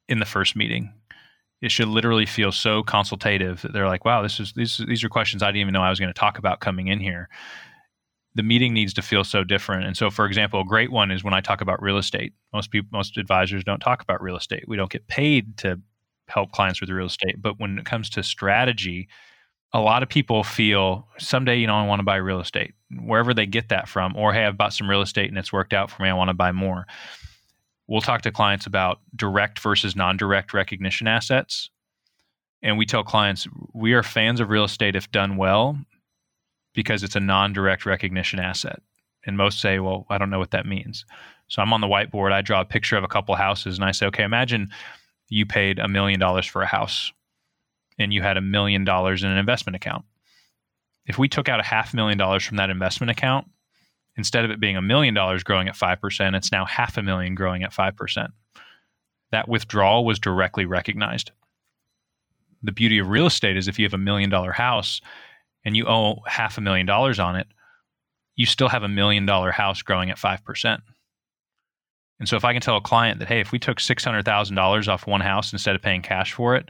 in 0.10 0.20
the 0.20 0.26
first 0.26 0.58
meeting 0.58 0.92
it 1.66 1.72
should 1.72 1.88
literally 1.88 2.28
feel 2.28 2.52
so 2.52 2.84
consultative 2.84 3.64
that 3.64 3.74
they're 3.74 3.88
like, 3.88 4.06
wow, 4.06 4.22
this 4.22 4.40
is 4.40 4.54
these 4.54 4.78
these 4.88 5.04
are 5.04 5.10
questions 5.10 5.42
I 5.42 5.48
didn't 5.48 5.62
even 5.62 5.74
know 5.74 5.82
I 5.82 5.90
was 5.90 6.00
going 6.00 6.14
to 6.14 6.20
talk 6.20 6.38
about 6.38 6.60
coming 6.60 6.90
in 6.90 7.00
here. 7.00 7.28
The 8.36 8.44
meeting 8.44 8.72
needs 8.72 8.94
to 8.94 9.02
feel 9.02 9.24
so 9.24 9.44
different. 9.44 9.86
And 9.86 9.98
so, 9.98 10.12
for 10.12 10.28
example, 10.28 10.62
a 10.62 10.66
great 10.66 10.92
one 10.92 11.10
is 11.10 11.24
when 11.24 11.34
I 11.34 11.42
talk 11.42 11.62
about 11.62 11.82
real 11.82 11.98
estate. 11.98 12.34
Most 12.54 12.70
people, 12.70 12.90
most 12.92 13.18
advisors 13.18 13.64
don't 13.64 13.80
talk 13.80 14.04
about 14.04 14.22
real 14.22 14.38
estate. 14.38 14.66
We 14.68 14.78
don't 14.78 14.92
get 14.92 15.08
paid 15.08 15.58
to 15.58 15.82
help 16.28 16.52
clients 16.52 16.82
with 16.82 16.92
real 16.92 17.08
estate. 17.08 17.42
But 17.42 17.60
when 17.60 17.80
it 17.80 17.86
comes 17.86 18.12
to 18.12 18.22
strategy, 18.22 19.08
a 19.74 19.80
lot 19.80 20.04
of 20.04 20.10
people 20.10 20.44
feel 20.44 21.08
someday, 21.18 21.58
you 21.58 21.66
know, 21.66 21.76
I 21.76 21.88
want 21.88 22.00
to 22.00 22.06
buy 22.06 22.18
real 22.18 22.40
estate, 22.42 22.76
wherever 22.92 23.34
they 23.34 23.48
get 23.48 23.70
that 23.70 23.90
from, 23.90 24.16
or 24.16 24.34
hey, 24.34 24.46
I've 24.46 24.58
bought 24.58 24.74
some 24.74 24.90
real 24.90 25.02
estate 25.02 25.30
and 25.30 25.38
it's 25.40 25.52
worked 25.52 25.74
out 25.74 25.90
for 25.90 26.04
me. 26.04 26.10
I 26.10 26.14
want 26.14 26.30
to 26.30 26.36
buy 26.36 26.52
more 26.52 26.86
we'll 27.88 28.02
talk 28.02 28.22
to 28.24 28.32
clients 28.32 28.66
about 28.66 29.00
direct 29.16 29.60
versus 29.60 29.96
non-direct 29.96 30.54
recognition 30.54 31.08
assets. 31.08 31.70
And 32.62 32.78
we 32.78 32.86
tell 32.86 33.04
clients 33.04 33.48
we 33.74 33.94
are 33.94 34.04
fans 34.04 34.40
of 34.40 34.50
real 34.50 34.64
estate 34.64 34.96
if 34.96 35.12
done 35.12 35.38
well 35.38 35.78
because 36.74 37.04
it's 37.04 37.16
a 37.16 37.20
non-direct 37.20 37.86
recognition 37.86 38.40
asset. 38.40 38.82
And 39.26 39.38
most 39.38 39.60
say 39.60 39.80
well 39.80 40.06
i 40.10 40.18
don't 40.18 40.30
know 40.30 40.40
what 40.40 40.52
that 40.52 40.66
means. 40.66 41.06
So 41.48 41.62
i'm 41.62 41.74
on 41.74 41.82
the 41.82 41.88
whiteboard. 41.88 42.32
I 42.32 42.42
draw 42.42 42.62
a 42.62 42.66
picture 42.66 42.98
of 42.98 43.04
a 43.04 43.10
couple 43.10 43.36
houses 43.36 43.78
and 43.78 43.86
i 43.86 43.92
say 43.92 44.06
okay 44.08 44.24
imagine 44.24 44.70
you 45.30 45.46
paid 45.46 45.80
a 45.80 45.88
million 45.88 46.20
dollars 46.20 46.46
for 46.46 46.62
a 46.62 46.68
house 46.68 47.12
and 47.98 48.14
you 48.14 48.22
had 48.22 48.38
a 48.38 48.42
million 48.42 48.84
dollars 48.84 49.24
in 49.24 49.30
an 49.30 49.38
investment 49.38 49.76
account. 49.76 50.06
If 51.06 51.18
we 51.18 51.28
took 51.28 51.50
out 51.50 51.60
a 51.60 51.64
half 51.64 51.94
million 51.94 52.18
dollars 52.18 52.44
from 52.44 52.58
that 52.58 52.70
investment 52.70 53.12
account 53.12 53.48
instead 54.18 54.46
of 54.46 54.52
it 54.52 54.60
being 54.60 54.78
a 54.78 54.82
million 54.82 55.14
dollars 55.14 55.44
growing 55.44 55.68
at 55.68 55.76
5%, 55.76 56.36
it's 56.36 56.52
now 56.52 56.66
half 56.66 56.98
a 56.98 57.04
million 57.04 57.36
growing 57.36 57.64
at 57.64 57.74
5%. 57.74 58.28
That 59.32 59.50
withdrawal 59.50 60.06
was 60.06 60.20
directly 60.20 60.66
recognized. 60.66 61.32
The 62.64 62.72
beauty 62.72 63.00
of 63.00 63.10
real 63.10 63.26
estate 63.26 63.58
is 63.58 63.68
if 63.68 63.78
you 63.78 63.86
have 63.86 63.94
a 63.94 63.98
million 63.98 64.30
dollar 64.30 64.52
house 64.52 65.02
and 65.64 65.76
you 65.76 65.88
owe 65.88 66.22
half 66.26 66.58
a 66.58 66.62
million 66.62 66.86
dollars 66.86 67.20
on 67.20 67.36
it, 67.36 67.48
you 68.36 68.46
still 68.46 68.70
have 68.70 68.84
a 68.84 68.88
million 68.88 69.26
dollar 69.26 69.52
house 69.52 69.82
growing 69.82 70.10
at 70.10 70.18
5%. 70.18 70.82
And 72.20 72.30
so 72.30 72.38
if 72.38 72.46
I 72.46 72.54
can 72.54 72.62
tell 72.62 72.78
a 72.78 72.82
client 72.82 73.20
that, 73.20 73.28
hey, 73.28 73.42
if 73.42 73.52
we 73.52 73.60
took 73.60 73.78
$600,000 73.78 74.88
off 74.88 75.08
one 75.08 75.22
house 75.22 75.52
instead 75.52 75.76
of 75.76 75.82
paying 75.82 76.02
cash 76.02 76.34
for 76.34 76.56
it, 76.56 76.70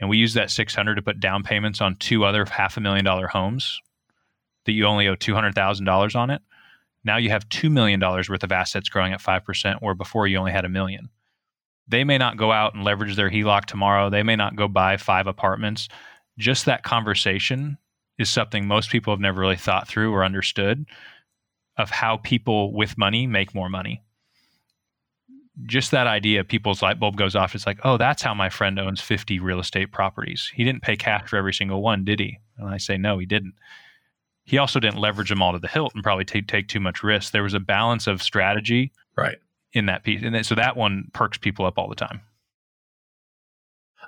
and 0.00 0.08
we 0.08 0.18
use 0.18 0.34
that 0.34 0.50
600 0.50 0.94
to 0.94 1.02
put 1.02 1.20
down 1.20 1.42
payments 1.42 1.80
on 1.80 1.96
two 1.96 2.24
other 2.24 2.44
half 2.44 2.76
a 2.76 2.80
million 2.80 3.04
dollar 3.04 3.26
homes 3.26 3.80
that 4.64 4.72
you 4.72 4.84
only 4.86 5.08
owe 5.08 5.16
$200,000 5.16 6.16
on 6.16 6.30
it, 6.30 6.42
now 7.06 7.16
you 7.16 7.30
have 7.30 7.48
$2 7.48 7.70
million 7.70 8.00
worth 8.00 8.42
of 8.42 8.52
assets 8.52 8.88
growing 8.88 9.12
at 9.12 9.22
5%, 9.22 9.76
where 9.80 9.94
before 9.94 10.26
you 10.26 10.36
only 10.36 10.52
had 10.52 10.64
a 10.64 10.68
million. 10.68 11.08
They 11.88 12.02
may 12.04 12.18
not 12.18 12.36
go 12.36 12.50
out 12.50 12.74
and 12.74 12.82
leverage 12.82 13.14
their 13.14 13.30
HELOC 13.30 13.64
tomorrow. 13.66 14.10
They 14.10 14.24
may 14.24 14.34
not 14.34 14.56
go 14.56 14.66
buy 14.68 14.96
five 14.96 15.26
apartments. 15.28 15.88
Just 16.36 16.64
that 16.64 16.82
conversation 16.82 17.78
is 18.18 18.28
something 18.28 18.66
most 18.66 18.90
people 18.90 19.12
have 19.12 19.20
never 19.20 19.40
really 19.40 19.56
thought 19.56 19.86
through 19.86 20.12
or 20.12 20.24
understood. 20.24 20.84
of 21.76 21.90
how 21.90 22.18
people 22.18 22.72
with 22.72 22.98
money 22.98 23.26
make 23.26 23.54
more 23.54 23.68
money. 23.68 24.02
Just 25.64 25.90
that 25.90 26.06
idea, 26.06 26.44
people's 26.44 26.82
light 26.82 27.00
bulb 27.00 27.16
goes 27.16 27.34
off. 27.34 27.54
It's 27.54 27.66
like, 27.66 27.78
oh, 27.84 27.96
that's 27.96 28.22
how 28.22 28.34
my 28.34 28.50
friend 28.50 28.78
owns 28.78 29.00
50 29.00 29.38
real 29.40 29.60
estate 29.60 29.90
properties. 29.92 30.50
He 30.54 30.64
didn't 30.64 30.82
pay 30.82 30.96
cash 30.96 31.28
for 31.28 31.36
every 31.36 31.54
single 31.54 31.82
one, 31.82 32.04
did 32.04 32.20
he? 32.20 32.38
And 32.58 32.68
I 32.68 32.76
say, 32.78 32.98
no, 32.98 33.18
he 33.18 33.26
didn't. 33.26 33.54
He 34.46 34.58
also 34.58 34.78
didn't 34.78 34.98
leverage 34.98 35.28
them 35.28 35.42
all 35.42 35.52
to 35.52 35.58
the 35.58 35.68
hilt 35.68 35.92
and 35.94 36.02
probably 36.02 36.24
take, 36.24 36.46
take 36.46 36.68
too 36.68 36.80
much 36.80 37.02
risk. 37.02 37.32
There 37.32 37.42
was 37.42 37.54
a 37.54 37.60
balance 37.60 38.06
of 38.06 38.22
strategy 38.22 38.92
right. 39.16 39.38
in 39.72 39.86
that 39.86 40.04
piece. 40.04 40.22
And 40.22 40.46
so 40.46 40.54
that 40.54 40.76
one 40.76 41.10
perks 41.12 41.36
people 41.36 41.66
up 41.66 41.78
all 41.78 41.88
the 41.88 41.96
time. 41.96 42.20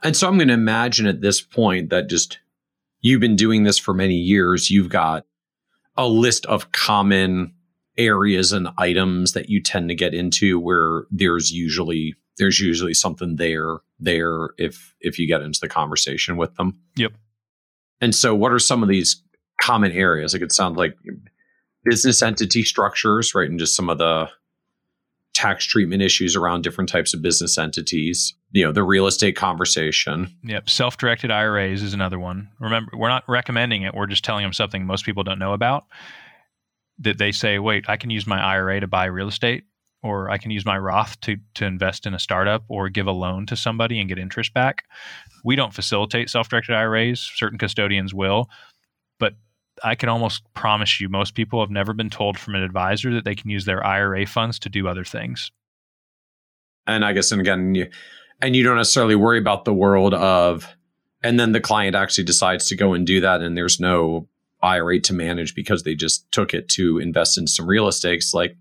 And 0.05 0.17
so 0.17 0.29
I'm 0.29 0.37
going 0.37 0.49
to 0.49 0.55
imagine 0.55 1.07
at 1.07 1.21
this 1.21 1.41
point 1.41 1.91
that 1.91 2.09
just 2.09 2.39
you've 3.01 3.21
been 3.21 3.35
doing 3.35 3.65
this 3.65 3.79
for 3.79 3.93
many 3.93 4.15
years. 4.15 4.71
You've 4.71 4.91
got 4.91 5.27
a 5.97 6.07
list 6.07 6.47
of 6.47 6.71
common 6.71 7.53
areas 7.97 8.53
and 8.53 8.69
items 8.79 9.33
that 9.33 9.49
you 9.49 9.61
tend 9.61 9.89
to 9.89 9.95
get 9.97 10.15
into 10.15 10.61
where 10.61 11.03
there's 11.11 11.51
usually 11.51 12.15
there's 12.39 12.61
usually 12.61 12.95
something 12.95 13.35
there 13.35 13.79
there 13.99 14.51
if 14.57 14.95
if 15.01 15.19
you 15.19 15.27
get 15.27 15.43
into 15.43 15.59
the 15.59 15.69
conversation 15.69 16.37
with 16.37 16.55
them. 16.55 16.79
Yep. 16.95 17.15
And 18.01 18.15
so 18.15 18.37
what 18.37 18.53
are 18.53 18.61
some 18.61 18.85
of 18.85 18.89
these 18.89 19.21
common 19.61 19.93
areas? 19.93 20.33
like 20.33 20.41
It 20.41 20.45
could 20.45 20.53
sound 20.53 20.77
like 20.77 20.97
business 21.85 22.23
entity 22.23 22.63
structures, 22.63 23.35
right? 23.35 23.49
And 23.49 23.59
just 23.59 23.77
some 23.77 23.89
of 23.89 23.99
the 23.99 24.29
tax 25.39 25.65
treatment 25.65 26.03
issues 26.03 26.35
around 26.35 26.63
different 26.63 26.91
types 26.91 27.15
of 27.15 27.23
business 27.23 27.57
entities. 27.59 28.35
You 28.51 28.65
know, 28.65 28.73
the 28.73 28.83
real 28.83 29.07
estate 29.07 29.37
conversation. 29.37 30.35
Yep. 30.43 30.69
Self 30.69 30.97
directed 30.97 31.31
IRAs 31.31 31.83
is 31.83 31.95
another 31.95 32.19
one. 32.19 32.49
Remember, 32.59 32.91
we're 32.97 33.09
not 33.09 33.23
recommending 33.29 33.83
it. 33.83 33.95
We're 33.95 34.07
just 34.07 34.25
telling 34.25 34.43
them 34.43 34.53
something 34.53 34.85
most 34.85 35.05
people 35.05 35.23
don't 35.23 35.39
know 35.39 35.53
about. 35.53 35.85
That 36.99 37.19
they 37.19 37.31
say, 37.31 37.61
wait, 37.61 37.89
I 37.89 37.97
can 37.97 38.11
use 38.11 38.27
my 38.27 38.41
IRA 38.41 38.81
to 38.81 38.89
buy 38.89 39.05
real 39.05 39.29
estate, 39.29 39.63
or 40.03 40.29
I 40.29 40.39
can 40.39 40.51
use 40.51 40.67
my 40.67 40.77
Roth 40.77 41.21
to, 41.21 41.37
to 41.55 41.65
invest 41.65 42.07
in 42.07 42.15
a 42.15 42.19
startup 42.19 42.65
or 42.69 42.89
give 42.89 43.07
a 43.07 43.13
loan 43.13 43.47
to 43.47 43.57
somebody 43.57 44.01
and 44.01 44.09
get 44.09 44.19
interest 44.19 44.53
back. 44.53 44.87
We 45.45 45.55
don't 45.55 45.73
facilitate 45.73 46.31
self 46.31 46.49
directed 46.49 46.75
IRAs. 46.75 47.21
Certain 47.21 47.59
custodians 47.59 48.13
will. 48.13 48.51
I 49.85 49.95
can 49.95 50.09
almost 50.09 50.43
promise 50.55 51.01
you 51.01 51.09
most 51.09 51.35
people 51.35 51.61
have 51.61 51.71
never 51.71 51.93
been 51.93 52.11
told 52.11 52.39
from 52.39 52.55
an 52.55 52.63
advisor 52.63 53.13
that 53.15 53.25
they 53.25 53.35
can 53.35 53.51
use 53.51 53.65
their 53.65 53.85
IRA 53.85 54.27
funds 54.27 54.59
to 54.61 54.69
do 54.69 54.89
other 54.89 55.05
things. 55.05 55.51
And 56.87 57.05
I 57.05 57.13
guess, 57.13 57.33
and 57.33 57.41
again, 57.41 57.75
you, 57.75 57.91
and 58.41 58.57
you 58.57 58.63
don't 58.63 58.77
necessarily 58.77 59.15
worry 59.15 59.39
about 59.39 59.65
the 59.65 59.75
world 59.75 60.15
of, 60.15 60.67
and 61.23 61.39
then 61.39 61.53
the 61.53 61.61
client 61.61 61.95
actually 61.95 62.25
decides 62.25 62.69
to 62.69 62.77
go 62.77 62.95
and 62.95 63.07
do 63.07 63.21
that, 63.21 63.43
and 63.43 63.57
there's 63.57 63.79
no 63.81 64.29
IRA 64.63 65.01
to 65.01 65.13
manage 65.13 65.55
because 65.55 65.83
they 65.83 65.95
just 65.95 66.31
took 66.33 66.55
it 66.55 66.69
to 66.71 66.99
invest 66.99 67.37
in 67.37 67.47
some 67.47 67.69
real 67.69 67.89
estate. 67.89 68.17
It's 68.17 68.35
like, 68.35 68.57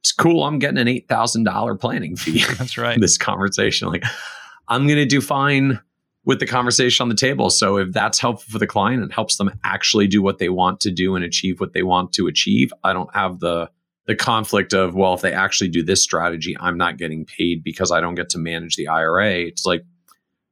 it's 0.00 0.12
cool. 0.12 0.44
I'm 0.44 0.58
getting 0.58 0.78
an 0.78 0.88
eight 0.88 1.08
thousand 1.08 1.44
dollar 1.44 1.74
planning 1.74 2.16
fee. 2.16 2.44
That's 2.58 2.78
right. 2.78 2.98
this 3.00 3.18
conversation, 3.18 3.88
like, 3.88 4.02
I'm 4.68 4.86
going 4.86 4.98
to 4.98 5.06
do 5.06 5.20
fine 5.20 5.80
with 6.24 6.38
the 6.38 6.46
conversation 6.46 7.02
on 7.02 7.08
the 7.08 7.14
table. 7.14 7.50
So 7.50 7.78
if 7.78 7.92
that's 7.92 8.18
helpful 8.18 8.52
for 8.52 8.58
the 8.58 8.66
client 8.66 9.02
and 9.02 9.12
helps 9.12 9.36
them 9.36 9.50
actually 9.64 10.06
do 10.06 10.22
what 10.22 10.38
they 10.38 10.48
want 10.48 10.80
to 10.80 10.90
do 10.90 11.16
and 11.16 11.24
achieve 11.24 11.60
what 11.60 11.72
they 11.72 11.82
want 11.82 12.12
to 12.14 12.26
achieve, 12.26 12.72
I 12.84 12.92
don't 12.92 13.12
have 13.14 13.40
the 13.40 13.70
the 14.06 14.16
conflict 14.16 14.74
of 14.74 14.94
well, 14.94 15.14
if 15.14 15.20
they 15.20 15.32
actually 15.32 15.68
do 15.68 15.82
this 15.82 16.02
strategy, 16.02 16.56
I'm 16.58 16.76
not 16.76 16.96
getting 16.96 17.24
paid 17.24 17.62
because 17.62 17.92
I 17.92 18.00
don't 18.00 18.16
get 18.16 18.30
to 18.30 18.38
manage 18.38 18.76
the 18.76 18.88
IRA. 18.88 19.34
It's 19.34 19.64
like 19.64 19.84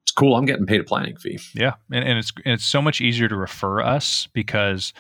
it's 0.03 0.12
cool. 0.12 0.37
I'm 0.37 0.45
getting 0.45 0.66
paid 0.66 0.81
a 0.81 0.85
planning 0.85 1.16
fee. 1.16 1.39
Yeah, 1.55 1.75
and, 1.91 2.05
and 2.05 2.18
it's 2.18 2.33
it's 2.45 2.64
so 2.64 2.81
much 2.81 3.01
easier 3.01 3.29
to 3.29 3.37
refer 3.37 3.81
us 3.81 4.29
because, 4.33 4.93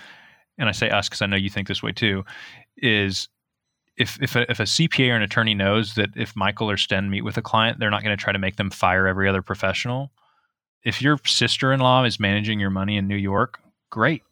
and 0.58 0.68
I 0.68 0.72
say 0.72 0.90
us 0.90 1.08
because 1.08 1.22
I 1.22 1.26
know 1.26 1.36
you 1.36 1.50
think 1.50 1.68
this 1.68 1.82
way 1.82 1.92
too, 1.92 2.24
is 2.76 3.28
if 3.96 4.20
if 4.20 4.34
a, 4.34 4.50
if 4.50 4.60
a 4.60 4.64
CPA 4.64 5.12
or 5.12 5.16
an 5.16 5.22
attorney 5.22 5.54
knows 5.54 5.94
that 5.94 6.10
if 6.16 6.34
Michael 6.34 6.70
or 6.70 6.76
Sten 6.76 7.10
meet 7.10 7.22
with 7.22 7.36
a 7.36 7.42
client, 7.42 7.78
they're 7.78 7.90
not 7.90 8.02
going 8.02 8.16
to 8.16 8.22
try 8.22 8.32
to 8.32 8.38
make 8.38 8.56
them 8.56 8.70
fire 8.70 9.06
every 9.06 9.28
other 9.28 9.42
professional 9.42 10.10
if 10.84 11.02
your 11.02 11.18
sister-in-law 11.24 12.04
is 12.04 12.18
managing 12.18 12.60
your 12.60 12.70
money 12.70 12.96
in 12.96 13.06
New 13.06 13.16
York, 13.16 13.60
great. 13.90 14.22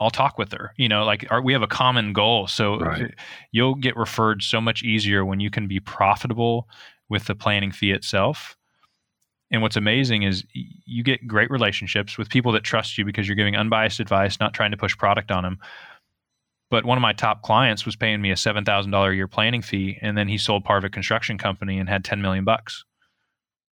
I'll 0.00 0.10
talk 0.10 0.38
with 0.38 0.52
her. 0.52 0.72
You 0.76 0.88
know, 0.88 1.04
like 1.04 1.26
our, 1.30 1.40
we 1.40 1.52
have 1.52 1.62
a 1.62 1.68
common 1.68 2.12
goal, 2.12 2.46
so 2.46 2.78
right. 2.78 3.14
you'll 3.52 3.74
get 3.74 3.96
referred 3.96 4.42
so 4.42 4.60
much 4.60 4.82
easier 4.82 5.24
when 5.24 5.38
you 5.38 5.50
can 5.50 5.68
be 5.68 5.80
profitable 5.80 6.68
with 7.08 7.26
the 7.26 7.34
planning 7.34 7.70
fee 7.70 7.92
itself. 7.92 8.56
And 9.50 9.60
what's 9.60 9.76
amazing 9.76 10.22
is 10.22 10.44
you 10.54 11.04
get 11.04 11.26
great 11.26 11.50
relationships 11.50 12.16
with 12.16 12.30
people 12.30 12.52
that 12.52 12.64
trust 12.64 12.96
you 12.96 13.04
because 13.04 13.28
you're 13.28 13.36
giving 13.36 13.54
unbiased 13.54 14.00
advice, 14.00 14.40
not 14.40 14.54
trying 14.54 14.70
to 14.70 14.78
push 14.78 14.96
product 14.96 15.30
on 15.30 15.44
them. 15.44 15.58
But 16.70 16.86
one 16.86 16.96
of 16.96 17.02
my 17.02 17.12
top 17.12 17.42
clients 17.42 17.84
was 17.84 17.94
paying 17.94 18.22
me 18.22 18.30
a 18.30 18.36
seven 18.36 18.64
thousand 18.64 18.92
dollar 18.92 19.10
a 19.10 19.14
year 19.14 19.28
planning 19.28 19.60
fee, 19.60 19.98
and 20.00 20.16
then 20.16 20.26
he 20.26 20.38
sold 20.38 20.64
part 20.64 20.78
of 20.78 20.84
a 20.84 20.90
construction 20.90 21.36
company 21.36 21.78
and 21.78 21.86
had 21.86 22.02
ten 22.02 22.22
million 22.22 22.44
bucks. 22.44 22.84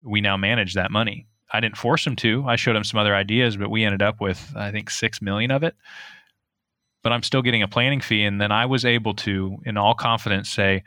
We 0.03 0.21
now 0.21 0.37
manage 0.37 0.75
that 0.75 0.91
money 0.91 1.27
I 1.53 1.59
didn't 1.59 1.77
force 1.77 2.05
him 2.05 2.15
to. 2.17 2.45
I 2.47 2.55
showed 2.55 2.75
him 2.75 2.83
some 2.83 2.99
other 2.99 3.15
ideas, 3.15 3.55
but 3.55 3.69
we 3.69 3.85
ended 3.85 4.01
up 4.01 4.19
with 4.19 4.53
I 4.55 4.71
think 4.71 4.89
six 4.89 5.21
million 5.21 5.51
of 5.51 5.63
it. 5.63 5.75
But 7.03 7.11
I'm 7.11 7.23
still 7.23 7.41
getting 7.41 7.61
a 7.61 7.67
planning 7.67 8.01
fee, 8.01 8.23
and 8.23 8.41
then 8.41 8.51
I 8.51 8.65
was 8.65 8.85
able 8.85 9.13
to, 9.15 9.57
in 9.65 9.77
all 9.77 9.93
confidence, 9.93 10.49
say, 10.49 10.83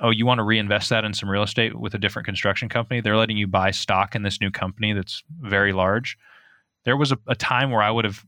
"Oh, 0.00 0.10
you 0.10 0.24
want 0.24 0.38
to 0.38 0.44
reinvest 0.44 0.88
that 0.90 1.04
in 1.04 1.12
some 1.12 1.28
real 1.28 1.42
estate 1.42 1.78
with 1.78 1.92
a 1.94 1.98
different 1.98 2.26
construction 2.26 2.68
company? 2.68 3.00
They're 3.00 3.16
letting 3.16 3.36
you 3.36 3.46
buy 3.46 3.70
stock 3.72 4.14
in 4.14 4.22
this 4.22 4.40
new 4.40 4.50
company 4.50 4.92
that's 4.94 5.22
very 5.40 5.72
large." 5.72 6.16
There 6.84 6.96
was 6.96 7.12
a, 7.12 7.18
a 7.26 7.34
time 7.34 7.70
where 7.70 7.82
I 7.82 7.90
would 7.90 8.04
have 8.04 8.24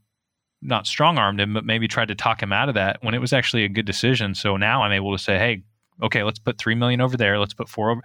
not 0.63 0.87
strong 0.87 1.19
armed 1.19 1.41
him, 1.41 1.55
but 1.55 1.65
maybe 1.65 1.87
tried 1.89 2.09
to 2.09 2.15
talk 2.15 2.43
him 2.43 2.53
out 2.53 2.69
of 2.69 2.75
that 2.75 2.99
when 3.03 3.15
it 3.15 3.21
was 3.21 3.33
actually 3.33 3.65
a 3.65 3.69
good 3.69 3.87
decision. 3.87 4.35
So 4.35 4.57
now 4.57 4.83
I'm 4.83 4.93
able 4.93 5.17
to 5.17 5.23
say, 5.23 5.39
"Hey, 5.39 5.63
okay, 6.03 6.23
let's 6.23 6.39
put 6.39 6.59
three 6.59 6.75
million 6.75 7.01
over 7.01 7.17
there. 7.17 7.39
Let's 7.39 7.55
put 7.55 7.69
four 7.69 7.91
over." 7.91 8.03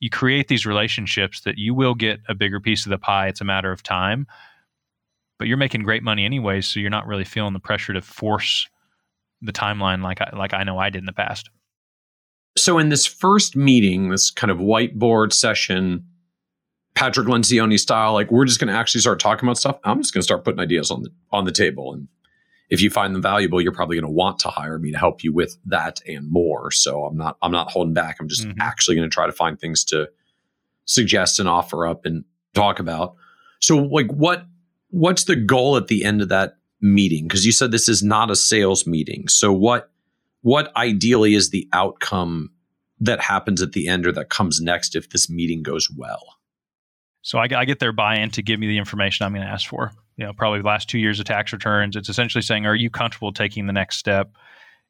You 0.00 0.10
create 0.10 0.48
these 0.48 0.66
relationships 0.66 1.40
that 1.42 1.58
you 1.58 1.74
will 1.74 1.94
get 1.94 2.20
a 2.28 2.34
bigger 2.34 2.60
piece 2.60 2.84
of 2.84 2.90
the 2.90 2.98
pie. 2.98 3.28
It's 3.28 3.40
a 3.40 3.44
matter 3.44 3.72
of 3.72 3.82
time. 3.82 4.26
But 5.38 5.48
you're 5.48 5.56
making 5.56 5.82
great 5.82 6.02
money 6.02 6.24
anyway, 6.24 6.60
so 6.60 6.80
you're 6.80 6.90
not 6.90 7.06
really 7.06 7.24
feeling 7.24 7.52
the 7.52 7.60
pressure 7.60 7.92
to 7.92 8.00
force 8.00 8.68
the 9.42 9.52
timeline 9.52 10.02
like 10.02 10.20
I, 10.20 10.30
like 10.34 10.54
I 10.54 10.64
know 10.64 10.78
I 10.78 10.90
did 10.90 11.00
in 11.00 11.06
the 11.06 11.12
past. 11.12 11.50
So 12.56 12.78
in 12.78 12.88
this 12.88 13.06
first 13.06 13.54
meeting, 13.54 14.08
this 14.08 14.30
kind 14.30 14.50
of 14.50 14.58
whiteboard 14.58 15.32
session, 15.32 16.06
Patrick 16.94 17.28
Lencioni 17.28 17.78
style, 17.78 18.14
like 18.14 18.30
we're 18.30 18.46
just 18.46 18.58
going 18.58 18.72
to 18.72 18.78
actually 18.78 19.02
start 19.02 19.20
talking 19.20 19.46
about 19.46 19.58
stuff. 19.58 19.78
I'm 19.84 20.00
just 20.00 20.14
going 20.14 20.20
to 20.20 20.24
start 20.24 20.42
putting 20.42 20.60
ideas 20.60 20.90
on 20.90 21.02
the 21.02 21.10
on 21.30 21.44
the 21.44 21.52
table, 21.52 21.92
and 21.92 22.08
if 22.68 22.80
you 22.80 22.90
find 22.90 23.14
them 23.14 23.22
valuable, 23.22 23.60
you're 23.60 23.72
probably 23.72 23.96
going 23.96 24.10
to 24.10 24.10
want 24.10 24.40
to 24.40 24.48
hire 24.48 24.78
me 24.78 24.90
to 24.92 24.98
help 24.98 25.22
you 25.22 25.32
with 25.32 25.56
that 25.66 26.00
and 26.06 26.30
more. 26.30 26.70
So 26.70 27.04
I'm 27.04 27.16
not 27.16 27.36
I'm 27.42 27.52
not 27.52 27.70
holding 27.70 27.94
back. 27.94 28.16
I'm 28.20 28.28
just 28.28 28.46
mm-hmm. 28.46 28.60
actually 28.60 28.96
going 28.96 29.08
to 29.08 29.14
try 29.14 29.26
to 29.26 29.32
find 29.32 29.58
things 29.58 29.84
to 29.86 30.08
suggest 30.84 31.38
and 31.38 31.48
offer 31.48 31.86
up 31.86 32.04
and 32.04 32.24
talk 32.54 32.78
about. 32.78 33.16
So 33.60 33.78
like 33.78 34.10
what 34.10 34.46
what's 34.90 35.24
the 35.24 35.36
goal 35.36 35.76
at 35.76 35.88
the 35.88 36.04
end 36.04 36.22
of 36.22 36.28
that 36.30 36.56
meeting? 36.80 37.28
Because 37.28 37.46
you 37.46 37.52
said 37.52 37.70
this 37.70 37.88
is 37.88 38.02
not 38.02 38.30
a 38.30 38.36
sales 38.36 38.86
meeting. 38.86 39.28
So 39.28 39.52
what 39.52 39.90
what 40.42 40.74
ideally 40.76 41.34
is 41.34 41.50
the 41.50 41.68
outcome 41.72 42.50
that 43.00 43.20
happens 43.20 43.62
at 43.62 43.72
the 43.72 43.88
end 43.88 44.06
or 44.06 44.12
that 44.12 44.30
comes 44.30 44.60
next 44.60 44.96
if 44.96 45.10
this 45.10 45.30
meeting 45.30 45.62
goes 45.62 45.88
well? 45.90 46.36
So 47.22 47.38
I, 47.38 47.48
I 47.56 47.64
get 47.64 47.80
their 47.80 47.92
buy-in 47.92 48.30
to 48.30 48.42
give 48.42 48.60
me 48.60 48.68
the 48.68 48.78
information 48.78 49.26
I'm 49.26 49.32
going 49.32 49.44
to 49.44 49.52
ask 49.52 49.68
for 49.68 49.92
you 50.16 50.24
know, 50.24 50.32
probably 50.32 50.60
the 50.60 50.66
last 50.66 50.88
two 50.88 50.98
years 50.98 51.20
of 51.20 51.26
tax 51.26 51.52
returns. 51.52 51.96
It's 51.96 52.08
essentially 52.08 52.42
saying, 52.42 52.66
are 52.66 52.74
you 52.74 52.90
comfortable 52.90 53.32
taking 53.32 53.66
the 53.66 53.72
next 53.72 53.98
step? 53.98 54.32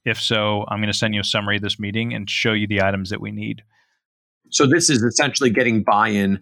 If 0.04 0.20
so, 0.20 0.64
I'm 0.68 0.78
going 0.78 0.92
to 0.92 0.96
send 0.96 1.14
you 1.14 1.20
a 1.20 1.24
summary 1.24 1.56
of 1.56 1.62
this 1.62 1.80
meeting 1.80 2.14
and 2.14 2.30
show 2.30 2.52
you 2.52 2.66
the 2.66 2.82
items 2.82 3.10
that 3.10 3.20
we 3.20 3.32
need. 3.32 3.62
So 4.50 4.66
this 4.66 4.88
is 4.88 5.02
essentially 5.02 5.50
getting 5.50 5.82
buy-in 5.82 6.40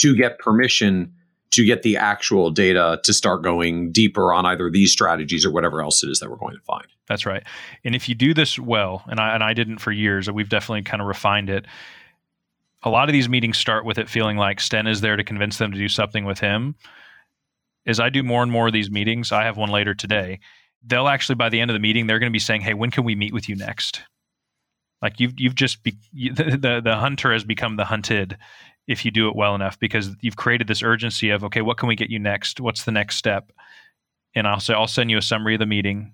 to 0.00 0.14
get 0.14 0.38
permission 0.38 1.12
to 1.52 1.64
get 1.64 1.82
the 1.82 1.96
actual 1.96 2.50
data 2.50 3.00
to 3.04 3.14
start 3.14 3.42
going 3.42 3.90
deeper 3.92 4.34
on 4.34 4.44
either 4.44 4.70
these 4.70 4.92
strategies 4.92 5.46
or 5.46 5.50
whatever 5.50 5.80
else 5.80 6.02
it 6.02 6.10
is 6.10 6.18
that 6.18 6.28
we're 6.28 6.36
going 6.36 6.54
to 6.54 6.62
find. 6.62 6.86
That's 7.08 7.24
right. 7.24 7.42
And 7.84 7.94
if 7.94 8.08
you 8.08 8.14
do 8.14 8.34
this 8.34 8.58
well, 8.58 9.02
and 9.06 9.18
I 9.18 9.34
and 9.34 9.42
I 9.42 9.54
didn't 9.54 9.78
for 9.78 9.92
years, 9.92 10.30
we've 10.30 10.50
definitely 10.50 10.82
kind 10.82 11.00
of 11.00 11.06
refined 11.06 11.48
it. 11.48 11.64
A 12.82 12.90
lot 12.90 13.08
of 13.08 13.14
these 13.14 13.28
meetings 13.28 13.56
start 13.56 13.86
with 13.86 13.96
it 13.96 14.10
feeling 14.10 14.36
like 14.36 14.60
Sten 14.60 14.86
is 14.86 15.00
there 15.00 15.16
to 15.16 15.24
convince 15.24 15.56
them 15.56 15.72
to 15.72 15.78
do 15.78 15.88
something 15.88 16.26
with 16.26 16.40
him 16.40 16.74
as 17.86 18.00
I 18.00 18.10
do 18.10 18.22
more 18.22 18.42
and 18.42 18.50
more 18.50 18.66
of 18.66 18.72
these 18.72 18.90
meetings, 18.90 19.32
I 19.32 19.44
have 19.44 19.56
one 19.56 19.70
later 19.70 19.94
today. 19.94 20.40
They'll 20.84 21.08
actually 21.08 21.36
by 21.36 21.48
the 21.48 21.60
end 21.60 21.70
of 21.70 21.74
the 21.74 21.80
meeting, 21.80 22.06
they're 22.06 22.18
going 22.18 22.30
to 22.30 22.36
be 22.36 22.38
saying, 22.38 22.60
"Hey, 22.60 22.74
when 22.74 22.90
can 22.90 23.04
we 23.04 23.14
meet 23.14 23.32
with 23.32 23.48
you 23.48 23.56
next?" 23.56 24.02
Like 25.02 25.20
you've 25.20 25.38
you've 25.38 25.54
just 25.54 25.82
be, 25.82 25.96
the, 26.12 26.58
the 26.60 26.80
the 26.82 26.96
hunter 26.96 27.32
has 27.32 27.44
become 27.44 27.76
the 27.76 27.84
hunted 27.84 28.36
if 28.86 29.04
you 29.04 29.10
do 29.10 29.28
it 29.28 29.36
well 29.36 29.54
enough 29.54 29.78
because 29.78 30.10
you've 30.20 30.36
created 30.36 30.68
this 30.68 30.82
urgency 30.82 31.30
of 31.30 31.44
okay, 31.44 31.62
what 31.62 31.76
can 31.76 31.88
we 31.88 31.96
get 31.96 32.10
you 32.10 32.18
next? 32.18 32.60
What's 32.60 32.84
the 32.84 32.92
next 32.92 33.16
step? 33.16 33.52
And 34.34 34.46
I'll 34.46 34.60
say 34.60 34.74
I'll 34.74 34.86
send 34.86 35.10
you 35.10 35.18
a 35.18 35.22
summary 35.22 35.54
of 35.54 35.60
the 35.60 35.66
meeting, 35.66 36.12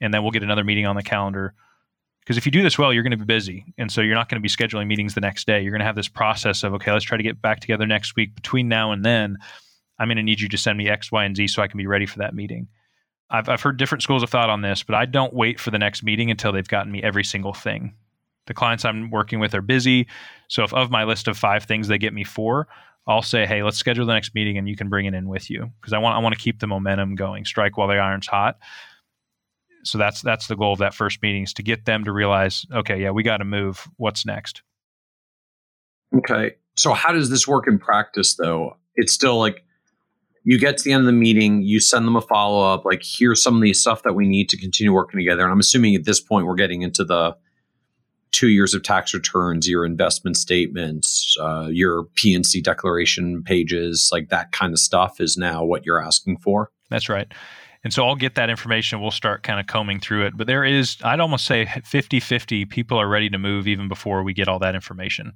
and 0.00 0.12
then 0.12 0.22
we'll 0.22 0.32
get 0.32 0.42
another 0.42 0.64
meeting 0.64 0.86
on 0.86 0.96
the 0.96 1.02
calendar. 1.02 1.54
Because 2.20 2.36
if 2.36 2.44
you 2.44 2.52
do 2.52 2.62
this 2.62 2.78
well, 2.78 2.92
you're 2.92 3.02
going 3.02 3.12
to 3.12 3.16
be 3.16 3.24
busy, 3.24 3.64
and 3.78 3.90
so 3.90 4.02
you're 4.02 4.14
not 4.14 4.28
going 4.28 4.40
to 4.40 4.42
be 4.42 4.48
scheduling 4.48 4.86
meetings 4.86 5.14
the 5.14 5.20
next 5.20 5.46
day. 5.46 5.62
You're 5.62 5.70
going 5.70 5.80
to 5.80 5.86
have 5.86 5.96
this 5.96 6.08
process 6.08 6.62
of 6.62 6.74
okay, 6.74 6.92
let's 6.92 7.04
try 7.04 7.16
to 7.16 7.22
get 7.22 7.40
back 7.40 7.60
together 7.60 7.86
next 7.86 8.16
week. 8.16 8.34
Between 8.34 8.68
now 8.68 8.92
and 8.92 9.04
then, 9.04 9.38
I'm 9.98 10.08
going 10.08 10.16
to 10.16 10.22
need 10.22 10.40
you 10.40 10.48
to 10.48 10.58
send 10.58 10.78
me 10.78 10.88
X, 10.88 11.10
Y, 11.10 11.24
and 11.24 11.36
Z 11.36 11.48
so 11.48 11.62
I 11.62 11.68
can 11.68 11.78
be 11.78 11.86
ready 11.86 12.06
for 12.06 12.18
that 12.18 12.34
meeting. 12.34 12.68
I've, 13.30 13.48
I've 13.48 13.60
heard 13.60 13.76
different 13.76 14.02
schools 14.02 14.22
of 14.22 14.30
thought 14.30 14.50
on 14.50 14.62
this, 14.62 14.82
but 14.82 14.94
I 14.94 15.04
don't 15.04 15.34
wait 15.34 15.60
for 15.60 15.70
the 15.70 15.78
next 15.78 16.02
meeting 16.02 16.30
until 16.30 16.52
they've 16.52 16.66
gotten 16.66 16.90
me 16.90 17.02
every 17.02 17.24
single 17.24 17.52
thing. 17.52 17.94
The 18.46 18.54
clients 18.54 18.84
I'm 18.84 19.10
working 19.10 19.40
with 19.40 19.54
are 19.54 19.60
busy. 19.60 20.06
So 20.48 20.64
if 20.64 20.72
of 20.72 20.90
my 20.90 21.04
list 21.04 21.28
of 21.28 21.36
five 21.36 21.64
things 21.64 21.88
they 21.88 21.98
get 21.98 22.14
me 22.14 22.24
four, 22.24 22.68
I'll 23.06 23.22
say, 23.22 23.46
hey, 23.46 23.62
let's 23.62 23.76
schedule 23.78 24.06
the 24.06 24.12
next 24.12 24.34
meeting 24.34 24.56
and 24.56 24.68
you 24.68 24.76
can 24.76 24.88
bring 24.88 25.06
it 25.06 25.14
in 25.14 25.28
with 25.28 25.50
you 25.50 25.70
because 25.80 25.92
I 25.92 25.98
want 25.98 26.16
I 26.16 26.20
want 26.20 26.34
to 26.34 26.40
keep 26.40 26.60
the 26.60 26.66
momentum 26.66 27.14
going, 27.14 27.44
strike 27.44 27.76
while 27.76 27.88
the 27.88 27.94
iron's 27.94 28.26
hot. 28.26 28.58
So 29.84 29.98
that's 29.98 30.22
that's 30.22 30.46
the 30.46 30.56
goal 30.56 30.72
of 30.74 30.78
that 30.80 30.94
first 30.94 31.22
meeting 31.22 31.42
is 31.42 31.52
to 31.54 31.62
get 31.62 31.84
them 31.84 32.04
to 32.04 32.12
realize, 32.12 32.66
okay, 32.72 33.00
yeah, 33.00 33.10
we 33.10 33.22
got 33.22 33.38
to 33.38 33.44
move. 33.44 33.86
What's 33.96 34.26
next? 34.26 34.62
Okay. 36.16 36.56
So 36.76 36.92
how 36.92 37.12
does 37.12 37.30
this 37.30 37.46
work 37.46 37.66
in 37.66 37.78
practice 37.78 38.36
though? 38.36 38.76
It's 38.94 39.12
still 39.12 39.38
like 39.38 39.64
you 40.44 40.58
get 40.58 40.78
to 40.78 40.84
the 40.84 40.92
end 40.92 41.00
of 41.00 41.06
the 41.06 41.12
meeting, 41.12 41.62
you 41.62 41.80
send 41.80 42.06
them 42.06 42.16
a 42.16 42.20
follow 42.20 42.72
up, 42.72 42.84
like 42.84 43.02
here's 43.04 43.42
some 43.42 43.56
of 43.56 43.62
the 43.62 43.74
stuff 43.74 44.02
that 44.02 44.14
we 44.14 44.28
need 44.28 44.48
to 44.50 44.56
continue 44.56 44.92
working 44.92 45.18
together. 45.18 45.42
And 45.42 45.52
I'm 45.52 45.60
assuming 45.60 45.94
at 45.94 46.04
this 46.04 46.20
point 46.20 46.46
we're 46.46 46.54
getting 46.54 46.82
into 46.82 47.04
the 47.04 47.36
two 48.30 48.48
years 48.48 48.74
of 48.74 48.82
tax 48.82 49.14
returns, 49.14 49.68
your 49.68 49.84
investment 49.84 50.36
statements, 50.36 51.36
uh, 51.40 51.68
your 51.70 52.04
P&C 52.14 52.60
declaration 52.60 53.42
pages, 53.42 54.10
like 54.12 54.28
that 54.28 54.52
kind 54.52 54.72
of 54.72 54.78
stuff 54.78 55.20
is 55.20 55.36
now 55.36 55.64
what 55.64 55.84
you're 55.84 56.02
asking 56.02 56.38
for. 56.38 56.70
That's 56.90 57.08
right. 57.08 57.32
And 57.84 57.92
so 57.92 58.06
I'll 58.06 58.16
get 58.16 58.34
that 58.34 58.50
information. 58.50 59.00
We'll 59.00 59.10
start 59.10 59.42
kind 59.42 59.60
of 59.60 59.66
combing 59.66 60.00
through 60.00 60.26
it. 60.26 60.36
But 60.36 60.46
there 60.46 60.64
is, 60.64 60.96
I'd 61.04 61.20
almost 61.20 61.46
say 61.46 61.66
50 61.84 62.20
50 62.20 62.64
people 62.66 62.98
are 62.98 63.08
ready 63.08 63.30
to 63.30 63.38
move 63.38 63.68
even 63.68 63.88
before 63.88 64.22
we 64.22 64.34
get 64.34 64.48
all 64.48 64.58
that 64.58 64.74
information, 64.74 65.32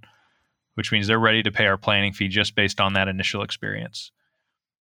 which 0.74 0.90
means 0.90 1.07
they're 1.07 1.18
ready 1.18 1.42
to 1.42 1.53
pay 1.53 1.66
our 1.66 1.78
planning 1.78 2.12
fee 2.12 2.28
just 2.28 2.55
based 2.55 2.80
on 2.80 2.94
that 2.94 3.09
initial 3.09 3.42
experience. 3.42 4.11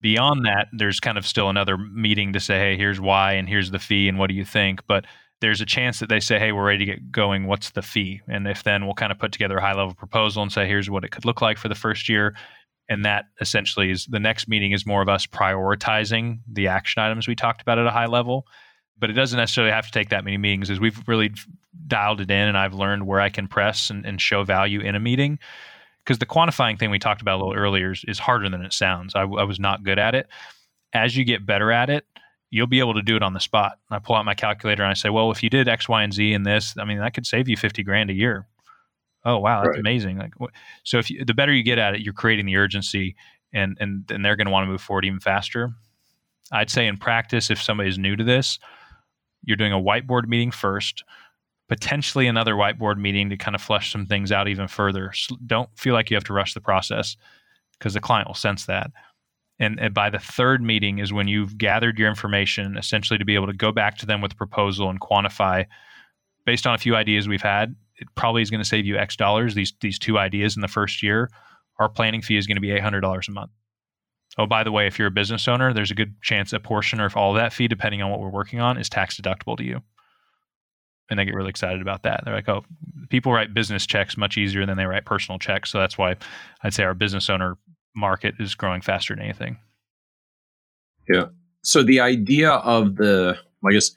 Beyond 0.00 0.44
that, 0.44 0.68
there's 0.72 1.00
kind 1.00 1.18
of 1.18 1.26
still 1.26 1.48
another 1.48 1.76
meeting 1.76 2.32
to 2.34 2.40
say, 2.40 2.58
hey, 2.58 2.76
here's 2.76 3.00
why 3.00 3.32
and 3.32 3.48
here's 3.48 3.70
the 3.70 3.78
fee 3.78 4.08
and 4.08 4.18
what 4.18 4.28
do 4.28 4.34
you 4.34 4.44
think? 4.44 4.86
But 4.86 5.06
there's 5.40 5.60
a 5.60 5.66
chance 5.66 6.00
that 6.00 6.08
they 6.08 6.20
say, 6.20 6.38
hey, 6.38 6.52
we're 6.52 6.66
ready 6.66 6.84
to 6.84 6.92
get 6.92 7.10
going. 7.10 7.46
What's 7.46 7.70
the 7.70 7.82
fee? 7.82 8.20
And 8.28 8.46
if 8.46 8.62
then 8.62 8.84
we'll 8.84 8.94
kind 8.94 9.12
of 9.12 9.18
put 9.18 9.32
together 9.32 9.58
a 9.58 9.60
high 9.60 9.74
level 9.74 9.94
proposal 9.94 10.42
and 10.42 10.52
say, 10.52 10.66
here's 10.66 10.88
what 10.88 11.04
it 11.04 11.10
could 11.10 11.24
look 11.24 11.42
like 11.42 11.58
for 11.58 11.68
the 11.68 11.74
first 11.74 12.08
year. 12.08 12.34
And 12.88 13.04
that 13.04 13.26
essentially 13.40 13.90
is 13.90 14.06
the 14.06 14.20
next 14.20 14.48
meeting 14.48 14.72
is 14.72 14.86
more 14.86 15.02
of 15.02 15.08
us 15.08 15.26
prioritizing 15.26 16.40
the 16.50 16.68
action 16.68 17.02
items 17.02 17.26
we 17.26 17.34
talked 17.34 17.60
about 17.60 17.78
at 17.78 17.86
a 17.86 17.90
high 17.90 18.06
level. 18.06 18.46
But 18.98 19.10
it 19.10 19.14
doesn't 19.14 19.36
necessarily 19.36 19.72
have 19.72 19.86
to 19.86 19.92
take 19.92 20.08
that 20.10 20.24
many 20.24 20.38
meetings 20.38 20.70
as 20.70 20.80
we've 20.80 20.98
really 21.06 21.32
dialed 21.86 22.20
it 22.20 22.30
in 22.30 22.48
and 22.48 22.56
I've 22.56 22.74
learned 22.74 23.06
where 23.06 23.20
I 23.20 23.28
can 23.28 23.48
press 23.48 23.90
and, 23.90 24.06
and 24.06 24.20
show 24.20 24.42
value 24.42 24.80
in 24.80 24.94
a 24.94 25.00
meeting. 25.00 25.38
Because 26.06 26.18
the 26.18 26.26
quantifying 26.26 26.78
thing 26.78 26.90
we 26.90 27.00
talked 27.00 27.20
about 27.20 27.40
a 27.40 27.44
little 27.44 27.60
earlier 27.60 27.90
is, 27.90 28.04
is 28.06 28.18
harder 28.18 28.48
than 28.48 28.62
it 28.62 28.72
sounds. 28.72 29.16
I, 29.16 29.22
I 29.22 29.42
was 29.42 29.58
not 29.58 29.82
good 29.82 29.98
at 29.98 30.14
it. 30.14 30.28
As 30.92 31.16
you 31.16 31.24
get 31.24 31.44
better 31.44 31.72
at 31.72 31.90
it, 31.90 32.06
you'll 32.50 32.68
be 32.68 32.78
able 32.78 32.94
to 32.94 33.02
do 33.02 33.16
it 33.16 33.22
on 33.22 33.32
the 33.32 33.40
spot. 33.40 33.78
I 33.90 33.98
pull 33.98 34.14
out 34.14 34.24
my 34.24 34.34
calculator 34.34 34.84
and 34.84 34.90
I 34.90 34.94
say, 34.94 35.10
well, 35.10 35.32
if 35.32 35.42
you 35.42 35.50
did 35.50 35.68
X, 35.68 35.88
Y, 35.88 36.02
and 36.02 36.12
Z 36.14 36.32
in 36.32 36.44
this, 36.44 36.74
I 36.78 36.84
mean, 36.84 36.98
that 36.98 37.12
could 37.12 37.26
save 37.26 37.48
you 37.48 37.56
50 37.56 37.82
grand 37.82 38.10
a 38.10 38.14
year. 38.14 38.46
Oh, 39.24 39.38
wow. 39.38 39.62
That's 39.62 39.70
right. 39.70 39.80
amazing. 39.80 40.18
Like, 40.18 40.32
so 40.84 40.98
if 40.98 41.10
you, 41.10 41.24
the 41.24 41.34
better 41.34 41.52
you 41.52 41.64
get 41.64 41.78
at 41.78 41.96
it, 41.96 42.02
you're 42.02 42.14
creating 42.14 42.46
the 42.46 42.56
urgency 42.56 43.16
and, 43.52 43.76
and, 43.80 44.08
and 44.10 44.24
they're 44.24 44.36
going 44.36 44.46
to 44.46 44.52
want 44.52 44.64
to 44.64 44.70
move 44.70 44.80
forward 44.80 45.04
even 45.04 45.18
faster. 45.18 45.72
I'd 46.52 46.70
say 46.70 46.86
in 46.86 46.96
practice, 46.96 47.50
if 47.50 47.60
somebody's 47.60 47.98
new 47.98 48.14
to 48.14 48.22
this, 48.22 48.60
you're 49.42 49.56
doing 49.56 49.72
a 49.72 49.80
whiteboard 49.80 50.28
meeting 50.28 50.52
first, 50.52 51.02
potentially 51.68 52.26
another 52.26 52.54
whiteboard 52.54 52.98
meeting 52.98 53.30
to 53.30 53.36
kind 53.36 53.54
of 53.54 53.60
flesh 53.60 53.92
some 53.92 54.06
things 54.06 54.30
out 54.30 54.48
even 54.48 54.68
further. 54.68 55.12
Don't 55.46 55.68
feel 55.76 55.94
like 55.94 56.10
you 56.10 56.16
have 56.16 56.24
to 56.24 56.32
rush 56.32 56.54
the 56.54 56.60
process 56.60 57.16
because 57.78 57.94
the 57.94 58.00
client 58.00 58.28
will 58.28 58.34
sense 58.34 58.66
that. 58.66 58.90
And, 59.58 59.80
and, 59.80 59.94
by 59.94 60.10
the 60.10 60.18
third 60.18 60.62
meeting 60.62 60.98
is 60.98 61.12
when 61.12 61.28
you've 61.28 61.56
gathered 61.56 61.98
your 61.98 62.08
information 62.08 62.76
essentially 62.76 63.18
to 63.18 63.24
be 63.24 63.34
able 63.34 63.46
to 63.46 63.54
go 63.54 63.72
back 63.72 63.96
to 63.98 64.06
them 64.06 64.20
with 64.20 64.32
a 64.32 64.36
proposal 64.36 64.90
and 64.90 65.00
quantify. 65.00 65.64
Based 66.44 66.66
on 66.66 66.74
a 66.74 66.78
few 66.78 66.94
ideas 66.94 67.26
we've 67.26 67.42
had 67.42 67.74
it 67.96 68.08
probably 68.14 68.42
is 68.42 68.50
going 68.50 68.60
to 68.60 68.68
save 68.68 68.84
you 68.84 68.96
x 68.96 69.16
dollars. 69.16 69.54
These 69.54 69.72
these 69.80 69.98
two 69.98 70.18
ideas 70.18 70.56
in 70.56 70.62
the 70.62 70.68
first 70.68 71.02
year 71.02 71.30
our 71.78 71.88
planning 71.88 72.22
fee 72.22 72.36
is 72.36 72.46
going 72.46 72.56
to 72.56 72.60
be 72.60 72.68
$800 72.68 73.28
a 73.28 73.30
month. 73.32 73.50
Oh 74.38 74.46
by 74.46 74.62
the 74.62 74.72
way 74.72 74.86
if 74.86 74.98
you're 74.98 75.08
a 75.08 75.12
business 75.12 75.48
owner 75.48 75.72
there's 75.72 75.90
a 75.90 75.94
good 75.94 76.14
chance 76.22 76.52
a 76.52 76.60
portion 76.60 77.00
or 77.00 77.06
if 77.06 77.16
all 77.16 77.32
that 77.32 77.54
fee 77.54 77.66
depending 77.66 78.02
on 78.02 78.10
what 78.10 78.20
we're 78.20 78.28
working 78.28 78.60
on 78.60 78.76
is 78.76 78.90
tax 78.90 79.18
deductible 79.18 79.56
to 79.56 79.64
you 79.64 79.80
and 81.10 81.18
they 81.18 81.24
get 81.24 81.34
really 81.34 81.50
excited 81.50 81.80
about 81.80 82.02
that 82.02 82.22
they're 82.24 82.34
like 82.34 82.48
oh 82.48 82.64
people 83.08 83.32
write 83.32 83.54
business 83.54 83.86
checks 83.86 84.16
much 84.16 84.36
easier 84.36 84.66
than 84.66 84.76
they 84.76 84.86
write 84.86 85.04
personal 85.04 85.38
checks 85.38 85.70
so 85.70 85.78
that's 85.78 85.96
why 85.96 86.14
i'd 86.62 86.74
say 86.74 86.84
our 86.84 86.94
business 86.94 87.30
owner 87.30 87.56
market 87.96 88.34
is 88.38 88.54
growing 88.54 88.82
faster 88.82 89.14
than 89.14 89.24
anything. 89.24 89.56
Yeah. 91.08 91.26
So 91.62 91.82
the 91.82 92.00
idea 92.00 92.50
of 92.50 92.96
the, 92.96 93.36
I 93.66 93.72
guess 93.72 93.90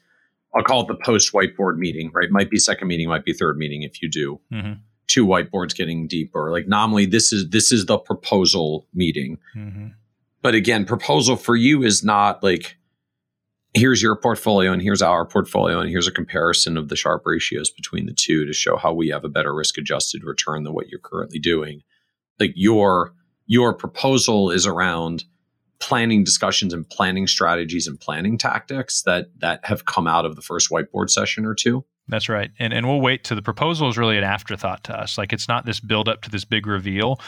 I'll 0.56 0.64
call 0.64 0.82
it 0.82 0.88
the 0.88 1.04
post 1.04 1.32
whiteboard 1.32 1.76
meeting, 1.76 2.10
right? 2.12 2.30
Might 2.30 2.50
be 2.50 2.58
second 2.58 2.88
meeting, 2.88 3.08
might 3.08 3.24
be 3.24 3.32
third 3.32 3.56
meeting 3.56 3.82
if 3.82 4.02
you 4.02 4.10
do. 4.10 4.40
Mm-hmm. 4.52 4.72
Two 5.06 5.26
whiteboards 5.26 5.76
getting 5.76 6.08
deeper. 6.08 6.50
Like 6.50 6.66
nominally, 6.66 7.06
this 7.06 7.32
is 7.32 7.50
this 7.50 7.70
is 7.70 7.86
the 7.86 7.98
proposal 7.98 8.86
meeting. 8.94 9.38
Mm-hmm. 9.56 9.88
But 10.42 10.54
again, 10.54 10.84
proposal 10.84 11.36
for 11.36 11.54
you 11.54 11.82
is 11.82 12.02
not 12.02 12.42
like 12.42 12.76
here's 13.74 14.02
your 14.02 14.16
portfolio 14.16 14.72
and 14.72 14.82
here's 14.82 15.02
our 15.02 15.24
portfolio 15.24 15.80
and 15.80 15.88
here's 15.88 16.08
a 16.08 16.12
comparison 16.12 16.76
of 16.76 16.88
the 16.88 16.96
Sharpe 16.96 17.22
ratios 17.24 17.70
between 17.70 18.06
the 18.06 18.12
two 18.12 18.44
to 18.46 18.52
show 18.52 18.76
how 18.76 18.92
we 18.92 19.08
have 19.08 19.24
a 19.24 19.28
better 19.28 19.54
risk 19.54 19.78
adjusted 19.78 20.24
return 20.24 20.64
than 20.64 20.74
what 20.74 20.88
you're 20.88 21.00
currently 21.00 21.38
doing. 21.38 21.82
Like 22.38 22.52
your 22.54 23.12
your 23.46 23.74
proposal 23.74 24.50
is 24.50 24.66
around 24.66 25.24
planning 25.78 26.22
discussions 26.22 26.72
and 26.72 26.88
planning 26.88 27.26
strategies 27.26 27.86
and 27.86 27.98
planning 27.98 28.38
tactics 28.38 29.02
that 29.02 29.26
that 29.38 29.64
have 29.64 29.86
come 29.86 30.06
out 30.06 30.24
of 30.24 30.36
the 30.36 30.42
first 30.42 30.70
whiteboard 30.70 31.10
session 31.10 31.44
or 31.44 31.54
two. 31.54 31.84
That's 32.08 32.28
right. 32.28 32.50
And 32.58 32.72
and 32.72 32.88
we'll 32.88 33.00
wait 33.00 33.24
to 33.24 33.34
the 33.34 33.42
proposal 33.42 33.88
is 33.88 33.96
really 33.96 34.18
an 34.18 34.24
afterthought 34.24 34.84
to 34.84 34.98
us. 34.98 35.16
Like 35.16 35.32
it's 35.32 35.48
not 35.48 35.64
this 35.64 35.80
build 35.80 36.08
up 36.08 36.22
to 36.22 36.30
this 36.30 36.44
big 36.44 36.66
reveal. 36.66 37.20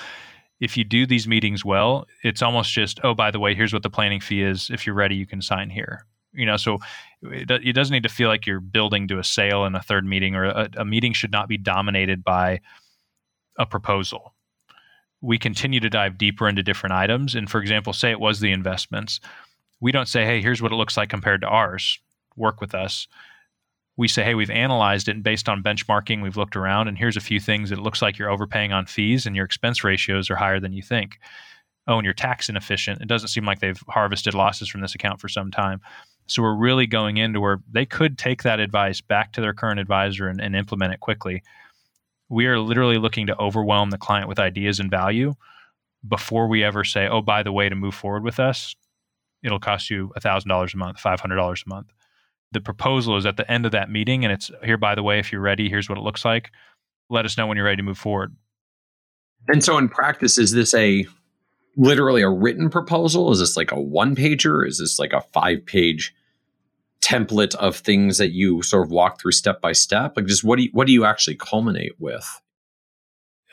If 0.60 0.76
you 0.76 0.84
do 0.84 1.06
these 1.06 1.26
meetings 1.26 1.64
well, 1.64 2.06
it's 2.22 2.40
almost 2.40 2.72
just, 2.72 3.00
oh, 3.02 3.14
by 3.14 3.32
the 3.32 3.40
way, 3.40 3.52
here's 3.52 3.72
what 3.72 3.82
the 3.82 3.90
planning 3.90 4.20
fee 4.20 4.42
is. 4.42 4.70
If 4.70 4.86
you're 4.86 4.94
ready, 4.94 5.16
you 5.16 5.26
can 5.26 5.42
sign 5.42 5.70
here. 5.70 6.06
You 6.34 6.46
know, 6.46 6.56
so 6.56 6.78
it, 7.22 7.50
it 7.50 7.72
doesn't 7.74 7.92
need 7.92 8.04
to 8.04 8.08
feel 8.08 8.28
like 8.28 8.46
you're 8.46 8.60
building 8.60 9.08
to 9.08 9.18
a 9.18 9.24
sale 9.24 9.64
in 9.64 9.74
a 9.74 9.82
third 9.82 10.06
meeting, 10.06 10.34
or 10.34 10.44
a, 10.44 10.68
a 10.78 10.84
meeting 10.84 11.12
should 11.12 11.32
not 11.32 11.48
be 11.48 11.58
dominated 11.58 12.24
by 12.24 12.60
a 13.58 13.66
proposal 13.66 14.34
we 15.22 15.38
continue 15.38 15.80
to 15.80 15.88
dive 15.88 16.18
deeper 16.18 16.48
into 16.48 16.62
different 16.62 16.92
items. 16.92 17.34
And 17.34 17.48
for 17.48 17.60
example, 17.60 17.92
say 17.92 18.10
it 18.10 18.20
was 18.20 18.40
the 18.40 18.52
investments. 18.52 19.20
We 19.80 19.92
don't 19.92 20.08
say, 20.08 20.26
hey, 20.26 20.42
here's 20.42 20.60
what 20.60 20.72
it 20.72 20.76
looks 20.76 20.96
like 20.96 21.08
compared 21.08 21.40
to 21.42 21.48
ours. 21.48 21.98
Work 22.36 22.60
with 22.60 22.74
us. 22.74 23.06
We 23.96 24.08
say, 24.08 24.24
hey, 24.24 24.34
we've 24.34 24.50
analyzed 24.50 25.08
it 25.08 25.12
and 25.12 25.22
based 25.22 25.48
on 25.48 25.62
benchmarking, 25.62 26.22
we've 26.22 26.36
looked 26.36 26.56
around 26.56 26.88
and 26.88 26.98
here's 26.98 27.16
a 27.16 27.20
few 27.20 27.38
things 27.38 27.70
it 27.70 27.78
looks 27.78 28.02
like 28.02 28.18
you're 28.18 28.30
overpaying 28.30 28.72
on 28.72 28.86
fees 28.86 29.24
and 29.24 29.36
your 29.36 29.44
expense 29.44 29.84
ratios 29.84 30.28
are 30.28 30.36
higher 30.36 30.58
than 30.58 30.72
you 30.72 30.82
think. 30.82 31.18
Oh, 31.86 31.98
and 31.98 32.04
you're 32.04 32.14
tax 32.14 32.48
inefficient. 32.48 33.00
It 33.00 33.08
doesn't 33.08 33.28
seem 33.28 33.44
like 33.44 33.60
they've 33.60 33.82
harvested 33.88 34.34
losses 34.34 34.68
from 34.68 34.80
this 34.80 34.94
account 34.94 35.20
for 35.20 35.28
some 35.28 35.50
time. 35.50 35.80
So 36.26 36.42
we're 36.42 36.56
really 36.56 36.86
going 36.86 37.16
into 37.16 37.40
where 37.40 37.60
they 37.70 37.84
could 37.84 38.16
take 38.16 38.42
that 38.42 38.60
advice 38.60 39.00
back 39.00 39.32
to 39.32 39.40
their 39.40 39.52
current 39.52 39.80
advisor 39.80 40.28
and, 40.28 40.40
and 40.40 40.56
implement 40.56 40.94
it 40.94 41.00
quickly 41.00 41.42
we 42.32 42.46
are 42.46 42.58
literally 42.58 42.96
looking 42.96 43.26
to 43.26 43.38
overwhelm 43.38 43.90
the 43.90 43.98
client 43.98 44.26
with 44.26 44.38
ideas 44.38 44.80
and 44.80 44.90
value 44.90 45.34
before 46.08 46.48
we 46.48 46.64
ever 46.64 46.82
say, 46.82 47.06
oh, 47.06 47.20
by 47.20 47.42
the 47.42 47.52
way, 47.52 47.68
to 47.68 47.74
move 47.74 47.94
forward 47.94 48.24
with 48.24 48.40
us, 48.40 48.74
it'll 49.42 49.60
cost 49.60 49.90
you 49.90 50.10
$1,000 50.18 50.74
a 50.74 50.76
month, 50.78 50.96
$500 50.96 51.66
a 51.66 51.68
month. 51.68 51.92
The 52.52 52.62
proposal 52.62 53.18
is 53.18 53.26
at 53.26 53.36
the 53.36 53.48
end 53.50 53.66
of 53.66 53.72
that 53.72 53.90
meeting, 53.90 54.24
and 54.24 54.32
it's 54.32 54.50
here, 54.64 54.78
by 54.78 54.94
the 54.94 55.02
way, 55.02 55.18
if 55.18 55.30
you're 55.30 55.42
ready, 55.42 55.68
here's 55.68 55.90
what 55.90 55.98
it 55.98 56.00
looks 56.00 56.24
like. 56.24 56.50
Let 57.10 57.26
us 57.26 57.36
know 57.36 57.46
when 57.46 57.58
you're 57.58 57.66
ready 57.66 57.76
to 57.76 57.82
move 57.82 57.98
forward. 57.98 58.34
And 59.48 59.62
so, 59.62 59.76
in 59.76 59.90
practice, 59.90 60.38
is 60.38 60.52
this 60.52 60.72
a 60.74 61.06
literally 61.76 62.22
a 62.22 62.30
written 62.30 62.70
proposal? 62.70 63.30
Is 63.30 63.40
this 63.40 63.58
like 63.58 63.72
a 63.72 63.80
one 63.80 64.16
pager? 64.16 64.66
Is 64.66 64.78
this 64.78 64.98
like 64.98 65.12
a 65.12 65.20
five 65.20 65.66
page 65.66 66.14
template 67.02 67.54
of 67.56 67.76
things 67.76 68.18
that 68.18 68.30
you 68.30 68.62
sort 68.62 68.86
of 68.86 68.90
walk 68.90 69.20
through 69.20 69.32
step 69.32 69.60
by 69.60 69.72
step? 69.72 70.14
Like, 70.16 70.26
just 70.26 70.44
what 70.44 70.56
do 70.56 70.62
you, 70.62 70.70
what 70.72 70.86
do 70.86 70.92
you 70.92 71.04
actually 71.04 71.36
culminate 71.36 71.94
with? 71.98 72.26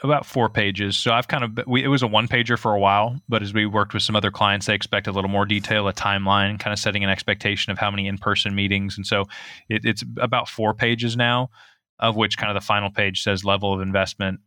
About 0.01 0.25
four 0.25 0.47
pages. 0.47 0.97
So 0.97 1.11
I've 1.11 1.27
kind 1.27 1.43
of 1.43 1.67
we, 1.67 1.83
it 1.83 1.89
was 1.89 2.01
a 2.01 2.07
one 2.07 2.29
pager 2.29 2.57
for 2.57 2.73
a 2.73 2.79
while, 2.79 3.19
but 3.27 3.43
as 3.43 3.53
we 3.53 3.65
worked 3.65 3.93
with 3.93 4.01
some 4.01 4.15
other 4.15 4.31
clients, 4.31 4.67
they 4.67 4.73
expect 4.73 5.07
a 5.07 5.11
little 5.11 5.29
more 5.29 5.45
detail, 5.45 5.89
a 5.89 5.93
timeline, 5.93 6.57
kind 6.57 6.71
of 6.71 6.79
setting 6.79 7.03
an 7.03 7.09
expectation 7.09 7.71
of 7.71 7.77
how 7.77 7.91
many 7.91 8.07
in 8.07 8.17
person 8.17 8.55
meetings, 8.55 8.95
and 8.95 9.05
so 9.05 9.25
it, 9.67 9.83
it's 9.83 10.05
about 10.21 10.47
four 10.47 10.73
pages 10.73 11.17
now, 11.17 11.49
of 11.99 12.15
which 12.15 12.37
kind 12.37 12.49
of 12.49 12.55
the 12.55 12.65
final 12.65 12.89
page 12.89 13.23
says 13.23 13.43
level 13.43 13.73
of 13.73 13.81
investment. 13.81 14.39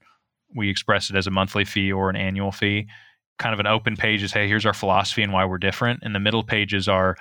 We 0.54 0.70
express 0.70 1.10
it 1.10 1.16
as 1.16 1.26
a 1.26 1.30
monthly 1.30 1.66
fee 1.66 1.92
or 1.92 2.08
an 2.08 2.16
annual 2.16 2.52
fee. 2.52 2.86
Kind 3.38 3.52
of 3.52 3.60
an 3.60 3.66
open 3.66 3.94
page 3.96 4.22
is 4.22 4.32
hey, 4.32 4.48
here's 4.48 4.64
our 4.64 4.72
philosophy 4.72 5.22
and 5.22 5.34
why 5.34 5.44
we're 5.44 5.58
different, 5.58 6.00
and 6.02 6.14
the 6.14 6.20
middle 6.20 6.44
pages 6.44 6.88
are 6.88 7.18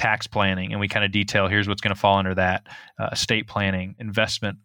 tax 0.00 0.26
planning, 0.26 0.72
and 0.72 0.80
we 0.80 0.88
kind 0.88 1.04
of 1.04 1.12
detail 1.12 1.46
here's 1.46 1.68
what's 1.68 1.82
going 1.82 1.94
to 1.94 2.00
fall 2.00 2.16
under 2.16 2.34
that 2.34 2.66
uh, 2.98 3.10
estate 3.12 3.46
planning, 3.46 3.94
investment 3.98 4.56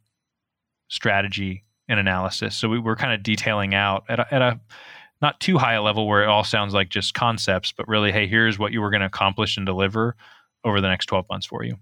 strategy, 0.88 1.66
and 1.90 2.00
analysis. 2.00 2.56
So 2.56 2.70
we, 2.70 2.80
are 2.80 2.96
kind 2.96 3.14
of 3.14 3.22
detailing 3.22 3.76
out 3.76 4.06
at 4.08 4.22
a, 4.22 4.34
at 4.34 4.42
a 4.42 4.62
not 5.22 5.42
too 5.42 5.58
high 5.58 5.74
a 5.74 5.82
level 5.82 6.08
where 6.08 6.24
it 6.24 6.30
all 6.30 6.46
sounds 6.46 6.74
like 6.74 6.88
just 6.88 7.14
concepts, 7.14 7.74
but 7.74 7.86
really, 7.90 8.14
hey, 8.14 8.28
here's 8.28 8.58
what 8.58 8.72
you 8.72 8.80
were 8.80 8.90
going 8.90 9.02
to 9.02 9.08
accomplish 9.08 9.58
and 9.58 9.66
deliver 9.66 10.16
over 10.64 10.80
the 10.80 10.88
next 10.88 11.08
12 11.08 11.26
months 11.30 11.46
for 11.46 11.66
you. 11.66 11.76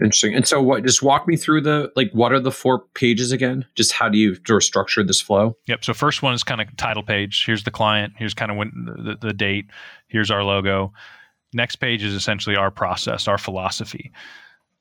Interesting. 0.00 0.34
And 0.34 0.46
so, 0.46 0.62
what? 0.62 0.84
Just 0.84 1.02
walk 1.02 1.26
me 1.26 1.36
through 1.36 1.62
the 1.62 1.92
like. 1.96 2.10
What 2.12 2.32
are 2.32 2.40
the 2.40 2.50
four 2.50 2.84
pages 2.94 3.30
again? 3.30 3.66
Just 3.74 3.92
how 3.92 4.08
do 4.08 4.16
you 4.18 4.34
sort 4.46 4.62
of 4.62 4.64
structure 4.64 5.04
this 5.04 5.20
flow? 5.20 5.56
Yep. 5.66 5.84
So 5.84 5.92
first 5.92 6.22
one 6.22 6.32
is 6.32 6.42
kind 6.42 6.60
of 6.60 6.74
title 6.76 7.02
page. 7.02 7.44
Here's 7.44 7.64
the 7.64 7.70
client. 7.70 8.14
Here's 8.16 8.32
kind 8.32 8.50
of 8.50 8.56
when 8.56 8.72
the, 8.86 9.16
the 9.20 9.32
date. 9.34 9.66
Here's 10.08 10.30
our 10.30 10.42
logo. 10.42 10.92
Next 11.52 11.76
page 11.76 12.02
is 12.02 12.14
essentially 12.14 12.56
our 12.56 12.70
process, 12.70 13.28
our 13.28 13.38
philosophy, 13.38 14.12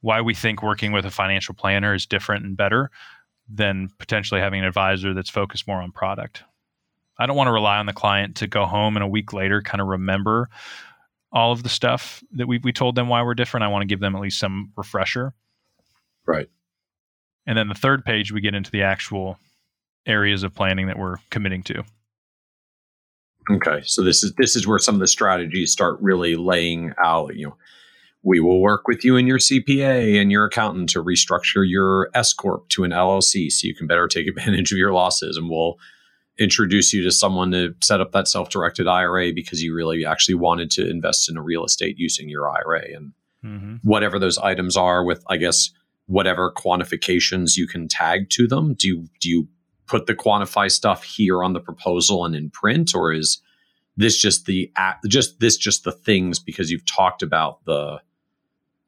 why 0.01 0.21
we 0.21 0.33
think 0.33 0.63
working 0.63 0.91
with 0.91 1.05
a 1.05 1.11
financial 1.11 1.53
planner 1.53 1.93
is 1.93 2.05
different 2.05 2.45
and 2.45 2.55
better 2.55 2.89
than 3.49 3.89
potentially 3.99 4.39
having 4.39 4.61
an 4.61 4.65
advisor 4.65 5.13
that's 5.13 5.29
focused 5.29 5.67
more 5.67 5.81
on 5.81 5.91
product. 5.91 6.43
I 7.19 7.25
don't 7.25 7.35
want 7.35 7.47
to 7.47 7.51
rely 7.51 7.77
on 7.77 7.85
the 7.85 7.93
client 7.93 8.37
to 8.37 8.47
go 8.47 8.65
home 8.65 8.95
and 8.95 9.03
a 9.03 9.07
week 9.07 9.33
later 9.33 9.61
kind 9.61 9.81
of 9.81 9.87
remember 9.87 10.49
all 11.31 11.51
of 11.51 11.63
the 11.63 11.69
stuff 11.69 12.23
that 12.33 12.47
we 12.47 12.57
we 12.59 12.73
told 12.73 12.95
them 12.95 13.07
why 13.07 13.23
we're 13.23 13.35
different. 13.35 13.63
I 13.63 13.67
want 13.67 13.83
to 13.83 13.87
give 13.87 13.99
them 13.99 14.15
at 14.15 14.21
least 14.21 14.39
some 14.39 14.71
refresher. 14.75 15.33
Right. 16.25 16.49
And 17.45 17.57
then 17.57 17.67
the 17.67 17.75
third 17.75 18.05
page 18.05 18.31
we 18.31 18.41
get 18.41 18.55
into 18.55 18.71
the 18.71 18.83
actual 18.83 19.37
areas 20.05 20.43
of 20.43 20.53
planning 20.53 20.87
that 20.87 20.97
we're 20.97 21.17
committing 21.29 21.63
to. 21.63 21.83
Okay. 23.49 23.81
So 23.85 24.03
this 24.03 24.23
is 24.23 24.33
this 24.33 24.55
is 24.55 24.67
where 24.67 24.79
some 24.79 24.95
of 24.95 25.01
the 25.01 25.07
strategies 25.07 25.71
start 25.71 25.97
really 25.99 26.35
laying 26.35 26.93
out, 27.03 27.35
you 27.35 27.47
know, 27.47 27.57
we 28.23 28.39
will 28.39 28.61
work 28.61 28.87
with 28.87 29.03
you 29.03 29.17
and 29.17 29.27
your 29.27 29.39
CPA 29.39 30.21
and 30.21 30.31
your 30.31 30.45
accountant 30.45 30.89
to 30.89 31.03
restructure 31.03 31.67
your 31.67 32.09
S 32.13 32.33
corp 32.33 32.69
to 32.69 32.83
an 32.83 32.91
LLC 32.91 33.51
so 33.51 33.67
you 33.67 33.75
can 33.75 33.87
better 33.87 34.07
take 34.07 34.27
advantage 34.37 34.71
of 34.71 34.77
your 34.77 34.93
losses 34.93 35.37
and 35.37 35.49
we'll 35.49 35.77
introduce 36.39 36.93
you 36.93 37.03
to 37.03 37.11
someone 37.11 37.51
to 37.51 37.75
set 37.81 38.01
up 38.01 38.13
that 38.13 38.27
self-directed 38.27 38.87
IRA 38.87 39.33
because 39.33 39.61
you 39.61 39.75
really 39.75 40.05
actually 40.05 40.35
wanted 40.35 40.71
to 40.71 40.89
invest 40.89 41.29
in 41.29 41.37
a 41.37 41.41
real 41.41 41.63
estate 41.65 41.97
using 41.99 42.29
your 42.29 42.49
IRA 42.49 42.95
and 42.95 43.13
mm-hmm. 43.43 43.75
whatever 43.83 44.17
those 44.17 44.37
items 44.37 44.77
are 44.77 45.03
with 45.03 45.23
I 45.29 45.37
guess 45.37 45.71
whatever 46.07 46.51
quantifications 46.51 47.57
you 47.57 47.67
can 47.67 47.87
tag 47.87 48.29
to 48.31 48.47
them 48.47 48.75
do 48.75 48.87
you 48.87 49.09
do 49.19 49.29
you 49.29 49.47
put 49.91 50.05
the 50.05 50.15
quantify 50.15 50.71
stuff 50.71 51.03
here 51.03 51.43
on 51.43 51.51
the 51.51 51.59
proposal 51.59 52.23
and 52.23 52.33
in 52.33 52.49
print 52.49 52.95
or 52.95 53.11
is 53.11 53.41
this 53.97 54.17
just 54.17 54.45
the 54.45 54.71
just 55.05 55.41
this 55.41 55.57
just 55.57 55.83
the 55.83 55.91
things 55.91 56.39
because 56.39 56.71
you've 56.71 56.85
talked 56.85 57.21
about 57.21 57.63
the 57.65 57.99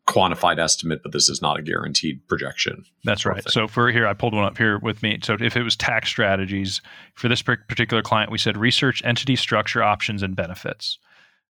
quantified 0.07 0.59
estimate, 0.59 1.01
but 1.03 1.11
this 1.11 1.27
is 1.27 1.41
not 1.41 1.59
a 1.59 1.61
guaranteed 1.61 2.25
projection. 2.29 2.85
That's 3.03 3.25
right. 3.25 3.43
So 3.49 3.67
for 3.67 3.91
here, 3.91 4.07
I 4.07 4.13
pulled 4.13 4.33
one 4.33 4.45
up 4.45 4.57
here 4.57 4.79
with 4.79 5.03
me. 5.03 5.19
So 5.23 5.35
if 5.39 5.57
it 5.57 5.63
was 5.63 5.75
tax 5.75 6.07
strategies 6.09 6.81
for 7.15 7.27
this 7.27 7.41
particular 7.41 8.01
client, 8.01 8.31
we 8.31 8.37
said 8.37 8.57
research 8.57 9.01
entity 9.03 9.35
structure 9.35 9.83
options 9.83 10.23
and 10.23 10.37
benefits. 10.37 10.99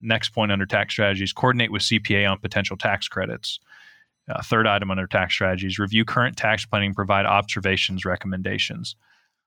Next 0.01 0.31
point 0.31 0.53
under 0.53 0.67
tax 0.67 0.95
strategies, 0.95 1.33
coordinate 1.33 1.73
with 1.73 1.83
CPA 1.83 2.31
on 2.31 2.39
potential 2.39 2.77
tax 2.77 3.09
credits. 3.09 3.59
Uh, 4.29 4.43
third 4.43 4.69
item 4.69 4.93
under 4.93 5.09
tax 5.09 5.35
strategies, 5.35 5.81
review 5.81 6.05
current 6.05 6.37
tax 6.37 6.65
planning, 6.65 6.95
provide 6.95 7.27
observations, 7.27 8.05
recommendations. 8.05 8.95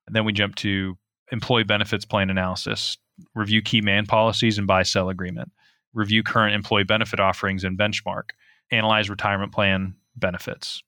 Then 0.08 0.26
we 0.26 0.34
jump 0.34 0.56
to 0.56 0.98
employee 1.32 1.64
benefits 1.64 2.06
plan 2.06 2.30
analysis, 2.30 2.98
review 3.34 3.62
key 3.62 3.82
man 3.82 4.06
policies 4.06 4.58
and 4.58 4.68
buy 4.68 4.84
sell 4.84 5.10
agreement, 5.10 5.52
review 5.94 6.24
current 6.24 6.56
employee 6.56 6.84
benefit 6.84 7.20
offerings 7.20 7.64
and 7.64 7.78
benchmark 7.78 8.32
analyze 8.72 9.10
retirement 9.10 9.52
plan 9.52 9.96
benefits. 10.16 10.84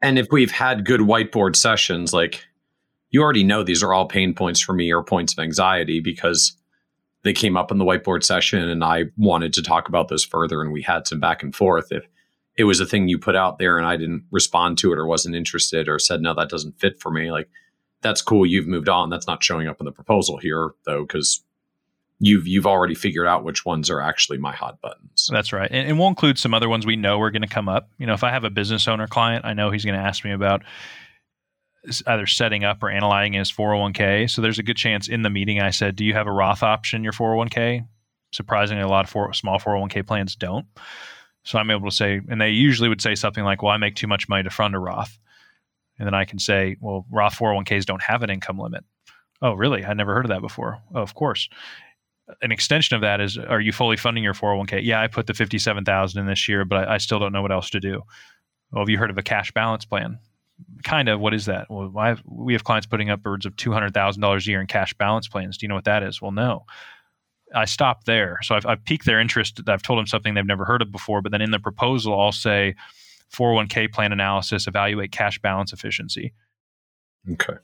And 0.00 0.18
if 0.18 0.28
we've 0.30 0.50
had 0.50 0.84
good 0.84 1.00
whiteboard 1.00 1.56
sessions, 1.56 2.12
like 2.12 2.44
you 3.10 3.22
already 3.22 3.44
know 3.44 3.62
these 3.62 3.82
are 3.82 3.92
all 3.92 4.06
pain 4.06 4.34
points 4.34 4.60
for 4.60 4.72
me 4.72 4.92
or 4.92 5.04
points 5.04 5.32
of 5.32 5.38
anxiety 5.38 6.00
because 6.00 6.56
they 7.22 7.32
came 7.32 7.56
up 7.56 7.70
in 7.70 7.78
the 7.78 7.84
whiteboard 7.84 8.24
session 8.24 8.68
and 8.68 8.82
I 8.82 9.04
wanted 9.16 9.52
to 9.54 9.62
talk 9.62 9.88
about 9.88 10.08
this 10.08 10.24
further 10.24 10.60
and 10.62 10.72
we 10.72 10.82
had 10.82 11.06
some 11.06 11.20
back 11.20 11.42
and 11.42 11.54
forth. 11.54 11.92
If 11.92 12.04
it 12.56 12.64
was 12.64 12.80
a 12.80 12.86
thing 12.86 13.08
you 13.08 13.18
put 13.18 13.36
out 13.36 13.58
there 13.58 13.78
and 13.78 13.86
I 13.86 13.96
didn't 13.96 14.24
respond 14.30 14.78
to 14.78 14.92
it 14.92 14.98
or 14.98 15.06
wasn't 15.06 15.36
interested 15.36 15.88
or 15.88 15.98
said, 15.98 16.20
no, 16.20 16.34
that 16.34 16.48
doesn't 16.48 16.80
fit 16.80 17.00
for 17.00 17.10
me, 17.10 17.30
like 17.30 17.48
that's 18.02 18.22
cool. 18.22 18.44
You've 18.44 18.66
moved 18.66 18.88
on. 18.88 19.10
That's 19.10 19.26
not 19.26 19.42
showing 19.42 19.68
up 19.68 19.80
in 19.80 19.86
the 19.86 19.92
proposal 19.92 20.36
here 20.36 20.72
though, 20.84 21.02
because 21.02 21.42
you've 22.18 22.46
you've 22.46 22.66
already 22.66 22.94
figured 22.94 23.26
out 23.26 23.44
which 23.44 23.64
ones 23.64 23.90
are 23.90 24.00
actually 24.00 24.38
my 24.38 24.52
hot 24.52 24.80
buttons. 24.80 25.28
That's 25.30 25.52
right, 25.52 25.70
and, 25.70 25.88
and 25.88 25.98
we'll 25.98 26.08
include 26.08 26.38
some 26.38 26.54
other 26.54 26.68
ones 26.68 26.86
we 26.86 26.96
know 26.96 27.20
are 27.20 27.30
going 27.30 27.42
to 27.42 27.48
come 27.48 27.68
up. 27.68 27.90
You 27.98 28.06
know, 28.06 28.14
if 28.14 28.24
I 28.24 28.30
have 28.30 28.44
a 28.44 28.50
business 28.50 28.86
owner 28.88 29.06
client, 29.06 29.44
I 29.44 29.54
know 29.54 29.70
he's 29.70 29.84
going 29.84 29.98
to 29.98 30.04
ask 30.04 30.24
me 30.24 30.32
about 30.32 30.62
either 32.06 32.26
setting 32.26 32.62
up 32.62 32.82
or 32.82 32.90
analyzing 32.90 33.32
his 33.32 33.50
401k. 33.50 34.30
So 34.30 34.40
there's 34.40 34.60
a 34.60 34.62
good 34.62 34.76
chance 34.76 35.08
in 35.08 35.22
the 35.22 35.30
meeting 35.30 35.60
I 35.60 35.70
said, 35.70 35.96
"Do 35.96 36.04
you 36.04 36.14
have 36.14 36.26
a 36.26 36.32
Roth 36.32 36.62
option 36.62 36.98
in 36.98 37.04
your 37.04 37.12
401k?" 37.12 37.86
Surprisingly, 38.32 38.82
a 38.82 38.88
lot 38.88 39.04
of 39.04 39.10
four, 39.10 39.32
small 39.34 39.58
401k 39.58 40.06
plans 40.06 40.36
don't. 40.36 40.66
So 41.44 41.58
I'm 41.58 41.70
able 41.70 41.90
to 41.90 41.94
say, 41.94 42.20
and 42.28 42.40
they 42.40 42.50
usually 42.50 42.88
would 42.88 43.02
say 43.02 43.16
something 43.16 43.44
like, 43.44 43.62
"Well, 43.62 43.72
I 43.72 43.78
make 43.78 43.96
too 43.96 44.06
much 44.06 44.28
money 44.28 44.44
to 44.44 44.50
fund 44.50 44.76
a 44.76 44.78
Roth," 44.78 45.18
and 45.98 46.06
then 46.06 46.14
I 46.14 46.24
can 46.24 46.38
say, 46.38 46.76
"Well, 46.80 47.06
Roth 47.10 47.36
401ks 47.36 47.84
don't 47.84 48.02
have 48.02 48.22
an 48.22 48.30
income 48.30 48.58
limit." 48.58 48.84
Oh, 49.42 49.54
really? 49.54 49.84
I 49.84 49.92
never 49.92 50.14
heard 50.14 50.24
of 50.24 50.30
that 50.30 50.40
before. 50.40 50.80
Oh, 50.94 51.02
of 51.02 51.14
course. 51.14 51.48
An 52.40 52.52
extension 52.52 52.94
of 52.94 53.02
that 53.02 53.20
is 53.20 53.36
are 53.36 53.60
you 53.60 53.72
fully 53.72 53.96
funding 53.96 54.22
your 54.22 54.32
401k 54.32 54.82
yeah 54.84 55.02
i 55.02 55.08
put 55.08 55.26
the 55.26 55.34
57000 55.34 56.20
in 56.20 56.26
this 56.26 56.48
year 56.48 56.64
but 56.64 56.88
I, 56.88 56.94
I, 56.94 56.98
still 56.98 57.18
don't 57.18 57.32
know 57.32 57.42
what 57.42 57.52
else 57.52 57.68
to 57.70 57.80
do. 57.80 58.02
Well 58.70 58.82
have 58.82 58.88
you 58.88 58.96
heard 58.96 59.10
of 59.10 59.18
a 59.18 59.22
cash 59.22 59.52
balance 59.52 59.84
plan? 59.84 60.18
Kind 60.84 61.08
of. 61.08 61.18
What 61.18 61.34
is 61.34 61.46
that? 61.46 61.66
Well 61.68 61.92
I've, 61.98 62.22
we 62.24 62.52
have 62.52 62.62
clients 62.62 62.86
putting 62.86 63.10
upwards 63.10 63.44
of 63.44 63.56
$200000 63.56 64.46
a 64.46 64.50
year 64.50 64.60
in 64.60 64.66
cash 64.68 64.94
balance 64.94 65.26
plans. 65.26 65.58
Do 65.58 65.64
you 65.64 65.68
know 65.68 65.74
what 65.74 65.84
that 65.84 66.04
is? 66.04 66.22
Well 66.22 66.30
no. 66.30 66.64
I 67.54 67.66
stop 67.66 68.04
there. 68.04 68.38
So 68.42 68.54
I've, 68.54 68.64
I've 68.64 68.84
piqued 68.84 69.04
their 69.04 69.20
interest. 69.20 69.60
I've 69.66 69.82
told 69.82 69.98
them 69.98 70.06
something 70.06 70.32
they've 70.32 70.46
never 70.46 70.64
heard 70.64 70.80
of 70.80 70.92
before 70.92 71.20
but 71.20 71.32
then 71.32 71.42
in 71.42 71.50
the 71.50 71.58
proposal 71.58 72.18
i'll 72.18 72.32
say 72.32 72.76
401k 73.32 73.92
plan 73.92 74.12
analysis 74.12 74.66
evaluate 74.66 75.12
cash 75.12 75.38
balance 75.38 75.72
efficiency. 75.72 76.32
Okay. 77.30 77.54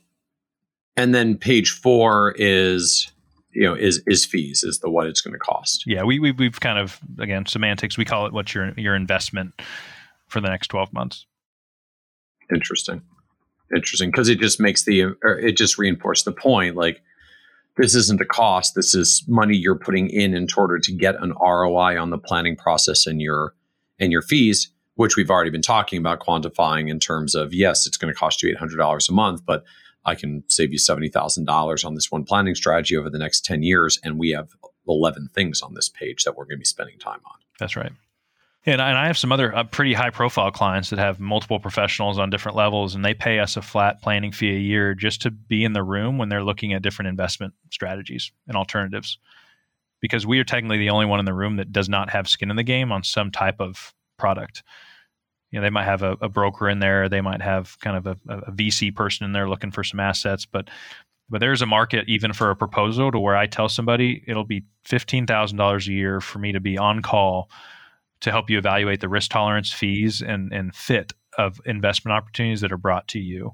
And 0.95 1.13
then 1.13 1.37
page 1.37 1.71
four 1.71 2.33
is 2.37 3.11
you 3.51 3.63
know 3.63 3.73
is 3.73 4.01
is 4.05 4.25
fees 4.25 4.63
is 4.63 4.79
the 4.79 4.89
what 4.89 5.07
it's 5.07 5.21
going 5.21 5.33
to 5.33 5.39
cost. 5.39 5.83
Yeah 5.85 6.03
we, 6.03 6.19
we 6.19 6.31
we've 6.31 6.59
kind 6.59 6.79
of 6.79 6.99
again 7.19 7.45
semantics 7.45 7.97
we 7.97 8.05
call 8.05 8.25
it 8.25 8.33
what's 8.33 8.53
your 8.53 8.73
your 8.77 8.95
investment 8.95 9.53
for 10.27 10.41
the 10.41 10.49
next 10.49 10.67
12 10.67 10.93
months. 10.93 11.25
Interesting. 12.53 13.01
Interesting 13.75 14.11
because 14.11 14.29
it 14.29 14.39
just 14.39 14.59
makes 14.59 14.83
the 14.83 15.13
it 15.23 15.53
just 15.53 15.77
reinforced 15.77 16.25
the 16.25 16.31
point 16.31 16.75
like 16.75 17.01
this 17.77 17.95
isn't 17.95 18.19
a 18.19 18.25
cost 18.25 18.73
this 18.75 18.95
is 18.95 19.23
money 19.27 19.55
you're 19.55 19.77
putting 19.77 20.09
in 20.09 20.33
in 20.33 20.47
order 20.57 20.79
to 20.79 20.91
get 20.91 21.15
an 21.21 21.33
roi 21.39 21.99
on 21.99 22.09
the 22.09 22.17
planning 22.17 22.55
process 22.55 23.05
and 23.05 23.21
your 23.21 23.53
and 23.99 24.11
your 24.11 24.23
fees 24.23 24.71
which 24.99 25.15
we've 25.15 25.31
already 25.31 25.49
been 25.49 25.61
talking 25.61 25.97
about 25.97 26.19
quantifying 26.19 26.89
in 26.89 26.99
terms 26.99 27.35
of 27.35 27.53
yes 27.53 27.87
it's 27.87 27.97
going 27.97 28.13
to 28.13 28.19
cost 28.19 28.43
you 28.43 28.55
$800 28.55 29.09
a 29.09 29.11
month 29.11 29.45
but 29.45 29.63
I 30.05 30.15
can 30.15 30.43
save 30.47 30.71
you 30.71 30.79
$70,000 30.79 31.85
on 31.85 31.95
this 31.95 32.11
one 32.11 32.23
planning 32.23 32.55
strategy 32.55 32.97
over 32.97 33.09
the 33.09 33.19
next 33.19 33.45
10 33.45 33.63
years. 33.63 33.99
And 34.03 34.17
we 34.17 34.31
have 34.31 34.49
11 34.87 35.29
things 35.33 35.61
on 35.61 35.73
this 35.73 35.89
page 35.89 36.23
that 36.23 36.35
we're 36.35 36.45
going 36.45 36.57
to 36.57 36.59
be 36.59 36.65
spending 36.65 36.97
time 36.97 37.19
on. 37.25 37.37
That's 37.59 37.75
right. 37.75 37.91
And 38.65 38.81
I, 38.81 38.89
and 38.89 38.97
I 38.97 39.07
have 39.07 39.17
some 39.17 39.31
other 39.31 39.55
uh, 39.55 39.63
pretty 39.63 39.93
high 39.93 40.09
profile 40.09 40.51
clients 40.51 40.89
that 40.89 40.99
have 40.99 41.19
multiple 41.19 41.59
professionals 41.59 42.19
on 42.19 42.29
different 42.29 42.57
levels, 42.57 42.93
and 42.93 43.05
they 43.05 43.13
pay 43.13 43.39
us 43.39 43.55
a 43.55 43.61
flat 43.61 44.01
planning 44.01 44.31
fee 44.31 44.55
a 44.55 44.59
year 44.59 44.93
just 44.93 45.21
to 45.21 45.31
be 45.31 45.63
in 45.63 45.73
the 45.73 45.83
room 45.83 46.17
when 46.17 46.29
they're 46.29 46.43
looking 46.43 46.73
at 46.73 46.81
different 46.81 47.07
investment 47.07 47.53
strategies 47.71 48.31
and 48.47 48.57
alternatives. 48.57 49.17
Because 50.01 50.25
we 50.25 50.39
are 50.39 50.43
technically 50.43 50.77
the 50.77 50.89
only 50.89 51.05
one 51.05 51.19
in 51.19 51.25
the 51.25 51.33
room 51.33 51.57
that 51.57 51.71
does 51.71 51.89
not 51.89 52.09
have 52.09 52.27
skin 52.27 52.49
in 52.49 52.57
the 52.57 52.63
game 52.63 52.91
on 52.91 53.03
some 53.03 53.31
type 53.31 53.59
of 53.59 53.93
product 54.17 54.63
you 55.51 55.59
know 55.59 55.63
they 55.63 55.69
might 55.69 55.85
have 55.85 56.03
a, 56.03 56.15
a 56.21 56.29
broker 56.29 56.69
in 56.69 56.79
there 56.79 57.09
they 57.09 57.21
might 57.21 57.41
have 57.41 57.79
kind 57.79 57.97
of 57.97 58.07
a, 58.07 58.17
a, 58.31 58.51
vc 58.51 58.95
person 58.95 59.25
in 59.25 59.31
there 59.31 59.49
looking 59.49 59.71
for 59.71 59.83
some 59.83 59.99
assets 59.99 60.45
but 60.45 60.69
but 61.29 61.39
there's 61.39 61.61
a 61.61 61.65
market 61.65 62.05
even 62.07 62.33
for 62.33 62.49
a 62.49 62.55
proposal 62.55 63.11
to 63.11 63.19
where 63.19 63.35
i 63.35 63.45
tell 63.45 63.69
somebody 63.69 64.23
it'll 64.27 64.45
be 64.45 64.63
$15000 64.87 65.87
a 65.87 65.91
year 65.91 66.21
for 66.21 66.39
me 66.39 66.51
to 66.51 66.59
be 66.59 66.77
on 66.77 67.01
call 67.01 67.49
to 68.21 68.31
help 68.31 68.49
you 68.49 68.57
evaluate 68.57 69.01
the 69.01 69.09
risk 69.09 69.31
tolerance 69.31 69.71
fees 69.71 70.21
and 70.21 70.53
and 70.53 70.75
fit 70.75 71.13
of 71.37 71.61
investment 71.65 72.15
opportunities 72.15 72.61
that 72.61 72.71
are 72.71 72.77
brought 72.77 73.07
to 73.09 73.19
you. 73.19 73.53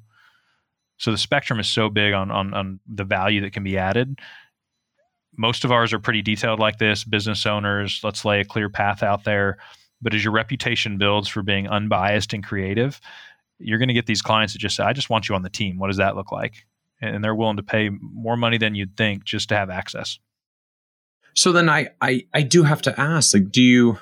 So 0.98 1.12
the 1.12 1.18
spectrum 1.18 1.60
is 1.60 1.68
so 1.68 1.90
big 1.90 2.14
on 2.14 2.32
on, 2.32 2.54
on 2.54 2.80
the 2.88 3.04
value 3.04 3.42
that 3.42 3.54
can 3.54 3.64
be 3.64 3.78
added. 3.78 4.20
Most 5.38 5.66
of 5.66 5.72
ours 5.72 5.94
are 5.94 6.00
pretty 6.00 6.22
detailed 6.22 6.60
like 6.60 6.78
this 6.78 7.04
business 7.04 7.46
owners 7.46 8.00
let's 8.04 8.26
lay 8.26 8.40
a 8.40 8.46
clear 8.46 8.70
path 8.70 9.04
out 9.04 9.24
there 9.24 9.58
but 10.02 10.14
as 10.14 10.24
your 10.24 10.34
reputation 10.34 10.98
builds 10.98 11.28
for 11.28 11.42
being 11.42 11.68
unbiased 11.68 12.34
and 12.34 12.44
creative, 12.44 13.00
you're 13.60 13.80
going 13.80 13.88
to 13.88 13.94
get 13.94 14.06
these 14.06 14.22
clients 14.22 14.54
that 14.54 14.60
just 14.60 14.76
say, 14.76 14.84
I 14.84 14.94
just 14.94 15.10
want 15.10 15.30
you 15.30 15.36
on 15.36 15.42
the 15.42 15.50
team. 15.50 15.78
What 15.78 15.88
does 15.88 15.98
that 15.98 16.16
look 16.16 16.32
like? 16.32 16.66
And 17.02 17.24
they're 17.24 17.36
willing 17.36 17.58
to 17.58 17.64
pay 17.64 17.90
more 17.90 18.38
money 18.38 18.58
than 18.58 18.76
you'd 18.76 18.98
think 18.98 19.24
just 19.24 19.50
to 19.50 19.56
have 19.56 19.70
access. 19.70 20.20
So 21.34 21.52
then 21.52 21.70
I, 21.70 21.90
I, 22.02 22.26
I 22.34 22.42
do 22.42 22.64
have 22.64 22.82
to 22.84 23.00
ask, 23.00 23.34
like, 23.34 23.52
do 23.52 23.62
you, 23.62 24.00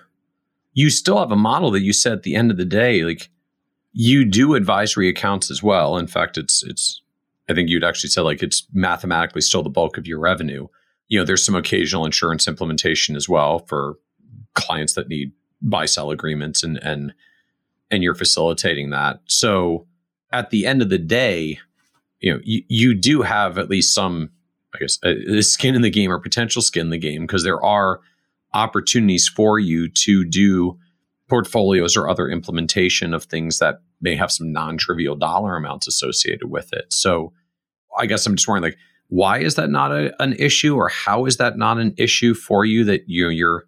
you 0.73 0.89
still 0.89 1.19
have 1.19 1.31
a 1.31 1.35
model 1.35 1.71
that 1.71 1.81
you 1.81 1.93
said 1.93 2.13
at 2.13 2.23
the 2.23 2.35
end 2.35 2.51
of 2.51 2.57
the 2.57 2.65
day, 2.65 3.03
like 3.03 3.29
you 3.91 4.25
do 4.25 4.55
advisory 4.55 5.09
accounts 5.09 5.51
as 5.51 5.61
well. 5.61 5.97
In 5.97 6.07
fact, 6.07 6.37
it's, 6.37 6.63
it's, 6.63 7.01
I 7.49 7.53
think 7.53 7.69
you'd 7.69 7.83
actually 7.83 8.09
say 8.09 8.21
like 8.21 8.41
it's 8.41 8.67
mathematically 8.73 9.41
still 9.41 9.63
the 9.63 9.69
bulk 9.69 9.97
of 9.97 10.07
your 10.07 10.19
revenue. 10.19 10.67
You 11.07 11.19
know, 11.19 11.25
there's 11.25 11.45
some 11.45 11.55
occasional 11.55 12.05
insurance 12.05 12.47
implementation 12.47 13.15
as 13.15 13.27
well 13.27 13.59
for 13.59 13.97
clients 14.55 14.93
that 14.93 15.09
need 15.09 15.31
buy 15.63 15.85
sell 15.85 16.11
agreements 16.11 16.63
and 16.63 16.77
and 16.77 17.13
and 17.89 18.03
you're 18.03 18.15
facilitating 18.15 18.89
that. 18.89 19.19
So 19.25 19.85
at 20.31 20.49
the 20.49 20.65
end 20.65 20.81
of 20.81 20.89
the 20.89 20.97
day, 20.97 21.59
you 22.19 22.33
know, 22.33 22.39
you, 22.43 22.63
you 22.67 22.95
do 22.95 23.21
have 23.21 23.59
at 23.59 23.69
least 23.69 23.93
some, 23.93 24.31
I 24.73 24.79
guess, 24.79 24.97
uh, 25.03 25.41
skin 25.41 25.75
in 25.75 25.83
the 25.83 25.91
game 25.91 26.11
or 26.11 26.19
potential 26.19 26.63
skin 26.63 26.87
in 26.87 26.89
the 26.89 26.97
game 26.97 27.21
because 27.21 27.43
there 27.43 27.63
are 27.63 27.99
opportunities 28.53 29.27
for 29.27 29.59
you 29.59 29.89
to 29.89 30.25
do 30.25 30.77
portfolios 31.29 31.95
or 31.95 32.09
other 32.09 32.29
implementation 32.29 33.13
of 33.13 33.25
things 33.25 33.59
that 33.59 33.81
may 34.01 34.15
have 34.15 34.31
some 34.31 34.51
non-trivial 34.51 35.15
dollar 35.15 35.55
amounts 35.55 35.87
associated 35.87 36.49
with 36.49 36.73
it. 36.73 36.85
So 36.91 37.31
I 37.97 38.07
guess 38.07 38.25
I'm 38.25 38.35
just 38.35 38.47
wondering 38.47 38.71
like 38.71 38.79
why 39.09 39.39
is 39.39 39.55
that 39.55 39.69
not 39.69 39.91
a, 39.91 40.13
an 40.21 40.33
issue 40.33 40.75
or 40.75 40.89
how 40.89 41.25
is 41.25 41.37
that 41.37 41.57
not 41.57 41.77
an 41.77 41.93
issue 41.97 42.33
for 42.33 42.65
you 42.65 42.83
that 42.85 43.07
you 43.07 43.29
you're 43.29 43.65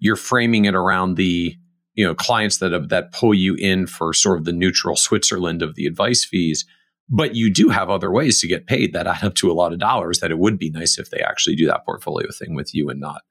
you're 0.00 0.16
framing 0.16 0.64
it 0.64 0.74
around 0.74 1.14
the 1.14 1.56
you 1.94 2.04
know 2.04 2.14
clients 2.14 2.58
that 2.58 2.88
that 2.88 3.12
pull 3.12 3.32
you 3.32 3.54
in 3.54 3.86
for 3.86 4.12
sort 4.12 4.38
of 4.38 4.44
the 4.44 4.52
neutral 4.52 4.96
Switzerland 4.96 5.62
of 5.62 5.76
the 5.76 5.86
advice 5.86 6.24
fees 6.24 6.64
but 7.12 7.34
you 7.34 7.52
do 7.52 7.68
have 7.68 7.90
other 7.90 8.10
ways 8.10 8.40
to 8.40 8.46
get 8.46 8.68
paid 8.68 8.92
that 8.92 9.06
add 9.06 9.24
up 9.24 9.34
to 9.34 9.50
a 9.50 9.54
lot 9.54 9.72
of 9.72 9.80
dollars 9.80 10.20
that 10.20 10.30
it 10.30 10.38
would 10.38 10.58
be 10.58 10.70
nice 10.70 10.98
if 10.98 11.10
they 11.10 11.20
actually 11.20 11.56
do 11.56 11.66
that 11.66 11.84
portfolio 11.84 12.28
thing 12.30 12.54
with 12.54 12.74
you 12.74 12.88
and 12.88 13.00
not 13.00 13.22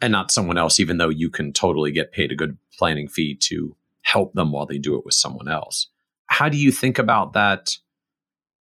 and 0.00 0.12
not 0.12 0.30
someone 0.30 0.58
else 0.58 0.80
even 0.80 0.98
though 0.98 1.08
you 1.08 1.30
can 1.30 1.52
totally 1.52 1.92
get 1.92 2.12
paid 2.12 2.32
a 2.32 2.36
good 2.36 2.56
planning 2.78 3.08
fee 3.08 3.34
to 3.34 3.76
help 4.02 4.34
them 4.34 4.52
while 4.52 4.66
they 4.66 4.78
do 4.78 4.96
it 4.96 5.04
with 5.04 5.14
someone 5.14 5.48
else. 5.48 5.88
How 6.26 6.48
do 6.48 6.56
you 6.56 6.70
think 6.70 6.98
about 6.98 7.32
that 7.32 7.76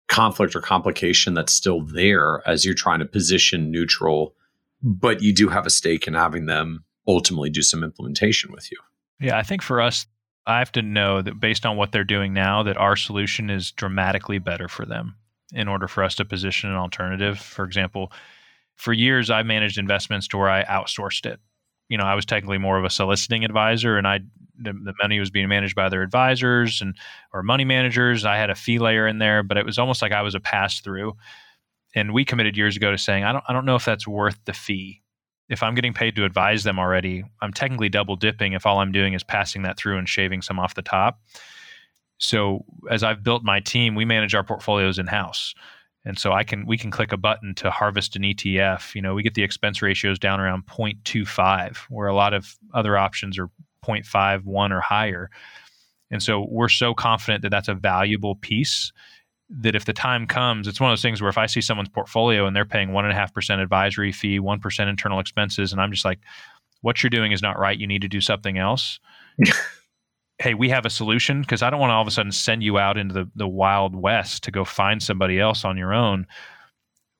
conflict 0.08 0.56
or 0.56 0.60
complication 0.60 1.34
that's 1.34 1.52
still 1.52 1.82
there 1.82 2.42
as 2.46 2.64
you're 2.64 2.74
trying 2.74 2.98
to 2.98 3.04
position 3.04 3.70
neutral 3.70 4.34
but 4.80 5.22
you 5.22 5.34
do 5.34 5.48
have 5.48 5.66
a 5.66 5.70
stake 5.70 6.06
in 6.06 6.14
having 6.14 6.46
them 6.46 6.84
ultimately 7.08 7.50
do 7.50 7.62
some 7.62 7.82
implementation 7.82 8.52
with 8.52 8.70
you 8.70 8.78
yeah 9.18 9.36
i 9.36 9.42
think 9.42 9.62
for 9.62 9.80
us 9.80 10.06
I 10.48 10.60
have 10.60 10.72
to 10.72 10.82
know 10.82 11.20
that 11.20 11.38
based 11.38 11.66
on 11.66 11.76
what 11.76 11.92
they're 11.92 12.04
doing 12.04 12.32
now, 12.32 12.62
that 12.62 12.78
our 12.78 12.96
solution 12.96 13.50
is 13.50 13.70
dramatically 13.70 14.38
better 14.38 14.66
for 14.66 14.86
them 14.86 15.14
in 15.52 15.68
order 15.68 15.86
for 15.86 16.02
us 16.02 16.14
to 16.16 16.24
position 16.24 16.70
an 16.70 16.76
alternative. 16.76 17.38
For 17.38 17.66
example, 17.66 18.10
for 18.74 18.94
years 18.94 19.28
I 19.28 19.42
managed 19.42 19.76
investments 19.76 20.26
to 20.28 20.38
where 20.38 20.48
I 20.48 20.64
outsourced 20.64 21.26
it. 21.26 21.38
You 21.90 21.98
know, 21.98 22.04
I 22.04 22.14
was 22.14 22.24
technically 22.24 22.56
more 22.56 22.78
of 22.78 22.84
a 22.86 22.90
soliciting 22.90 23.44
advisor, 23.44 23.98
and 23.98 24.06
I 24.08 24.20
the, 24.58 24.72
the 24.72 24.94
money 25.00 25.20
was 25.20 25.30
being 25.30 25.48
managed 25.48 25.74
by 25.76 25.84
other 25.84 26.02
advisors 26.02 26.80
and 26.80 26.96
or 27.32 27.42
money 27.42 27.64
managers. 27.64 28.24
I 28.24 28.36
had 28.36 28.50
a 28.50 28.54
fee 28.54 28.78
layer 28.78 29.06
in 29.06 29.18
there, 29.18 29.42
but 29.42 29.58
it 29.58 29.66
was 29.66 29.78
almost 29.78 30.00
like 30.00 30.12
I 30.12 30.22
was 30.22 30.34
a 30.34 30.40
pass 30.40 30.80
through. 30.80 31.14
And 31.94 32.12
we 32.12 32.24
committed 32.24 32.56
years 32.56 32.76
ago 32.76 32.90
to 32.90 32.98
saying, 32.98 33.24
I 33.24 33.32
don't 33.32 33.44
I 33.48 33.52
don't 33.52 33.66
know 33.66 33.76
if 33.76 33.84
that's 33.84 34.08
worth 34.08 34.38
the 34.46 34.54
fee 34.54 35.02
if 35.48 35.62
I'm 35.62 35.74
getting 35.74 35.94
paid 35.94 36.14
to 36.16 36.24
advise 36.24 36.62
them 36.64 36.78
already, 36.78 37.24
I'm 37.40 37.52
technically 37.52 37.88
double 37.88 38.16
dipping 38.16 38.52
if 38.52 38.66
all 38.66 38.80
I'm 38.80 38.92
doing 38.92 39.14
is 39.14 39.24
passing 39.24 39.62
that 39.62 39.78
through 39.78 39.98
and 39.98 40.08
shaving 40.08 40.42
some 40.42 40.58
off 40.58 40.74
the 40.74 40.82
top. 40.82 41.20
So 42.18 42.64
as 42.90 43.02
I've 43.02 43.22
built 43.22 43.44
my 43.44 43.60
team, 43.60 43.94
we 43.94 44.04
manage 44.04 44.34
our 44.34 44.44
portfolios 44.44 44.98
in 44.98 45.06
house. 45.06 45.54
And 46.04 46.18
so 46.18 46.32
I 46.32 46.44
can 46.44 46.66
we 46.66 46.78
can 46.78 46.90
click 46.90 47.12
a 47.12 47.16
button 47.16 47.54
to 47.56 47.70
harvest 47.70 48.16
an 48.16 48.22
ETF. 48.22 48.94
You 48.94 49.02
know, 49.02 49.14
we 49.14 49.22
get 49.22 49.34
the 49.34 49.42
expense 49.42 49.82
ratios 49.82 50.18
down 50.18 50.40
around 50.40 50.66
0.25, 50.66 51.76
where 51.90 52.08
a 52.08 52.14
lot 52.14 52.34
of 52.34 52.56
other 52.72 52.96
options 52.96 53.38
are 53.38 53.50
0.51 53.84 54.70
or 54.70 54.80
higher. 54.80 55.30
And 56.10 56.22
so 56.22 56.46
we're 56.48 56.68
so 56.68 56.94
confident 56.94 57.42
that 57.42 57.50
that's 57.50 57.68
a 57.68 57.74
valuable 57.74 58.36
piece 58.36 58.92
that 59.50 59.74
if 59.74 59.84
the 59.84 59.92
time 59.92 60.26
comes, 60.26 60.68
it's 60.68 60.80
one 60.80 60.90
of 60.90 60.92
those 60.92 61.02
things 61.02 61.22
where 61.22 61.30
if 61.30 61.38
I 61.38 61.46
see 61.46 61.60
someone's 61.60 61.88
portfolio 61.88 62.46
and 62.46 62.54
they're 62.54 62.64
paying 62.64 62.92
one 62.92 63.04
and 63.04 63.12
a 63.12 63.16
half 63.16 63.32
percent 63.32 63.60
advisory 63.60 64.12
fee, 64.12 64.38
one 64.38 64.60
percent 64.60 64.90
internal 64.90 65.20
expenses, 65.20 65.72
and 65.72 65.80
I'm 65.80 65.90
just 65.90 66.04
like, 66.04 66.20
what 66.82 67.02
you're 67.02 67.10
doing 67.10 67.32
is 67.32 67.42
not 67.42 67.58
right. 67.58 67.78
You 67.78 67.86
need 67.86 68.02
to 68.02 68.08
do 68.08 68.20
something 68.20 68.58
else. 68.58 69.00
hey, 70.38 70.54
we 70.54 70.68
have 70.68 70.86
a 70.86 70.90
solution 70.90 71.40
because 71.40 71.62
I 71.62 71.70
don't 71.70 71.80
want 71.80 71.90
to 71.90 71.94
all 71.94 72.02
of 72.02 72.08
a 72.08 72.12
sudden 72.12 72.32
send 72.32 72.62
you 72.62 72.78
out 72.78 72.98
into 72.98 73.14
the, 73.14 73.30
the 73.34 73.48
wild 73.48 73.96
west 73.96 74.44
to 74.44 74.50
go 74.50 74.64
find 74.64 75.02
somebody 75.02 75.40
else 75.40 75.64
on 75.64 75.76
your 75.76 75.94
own. 75.94 76.26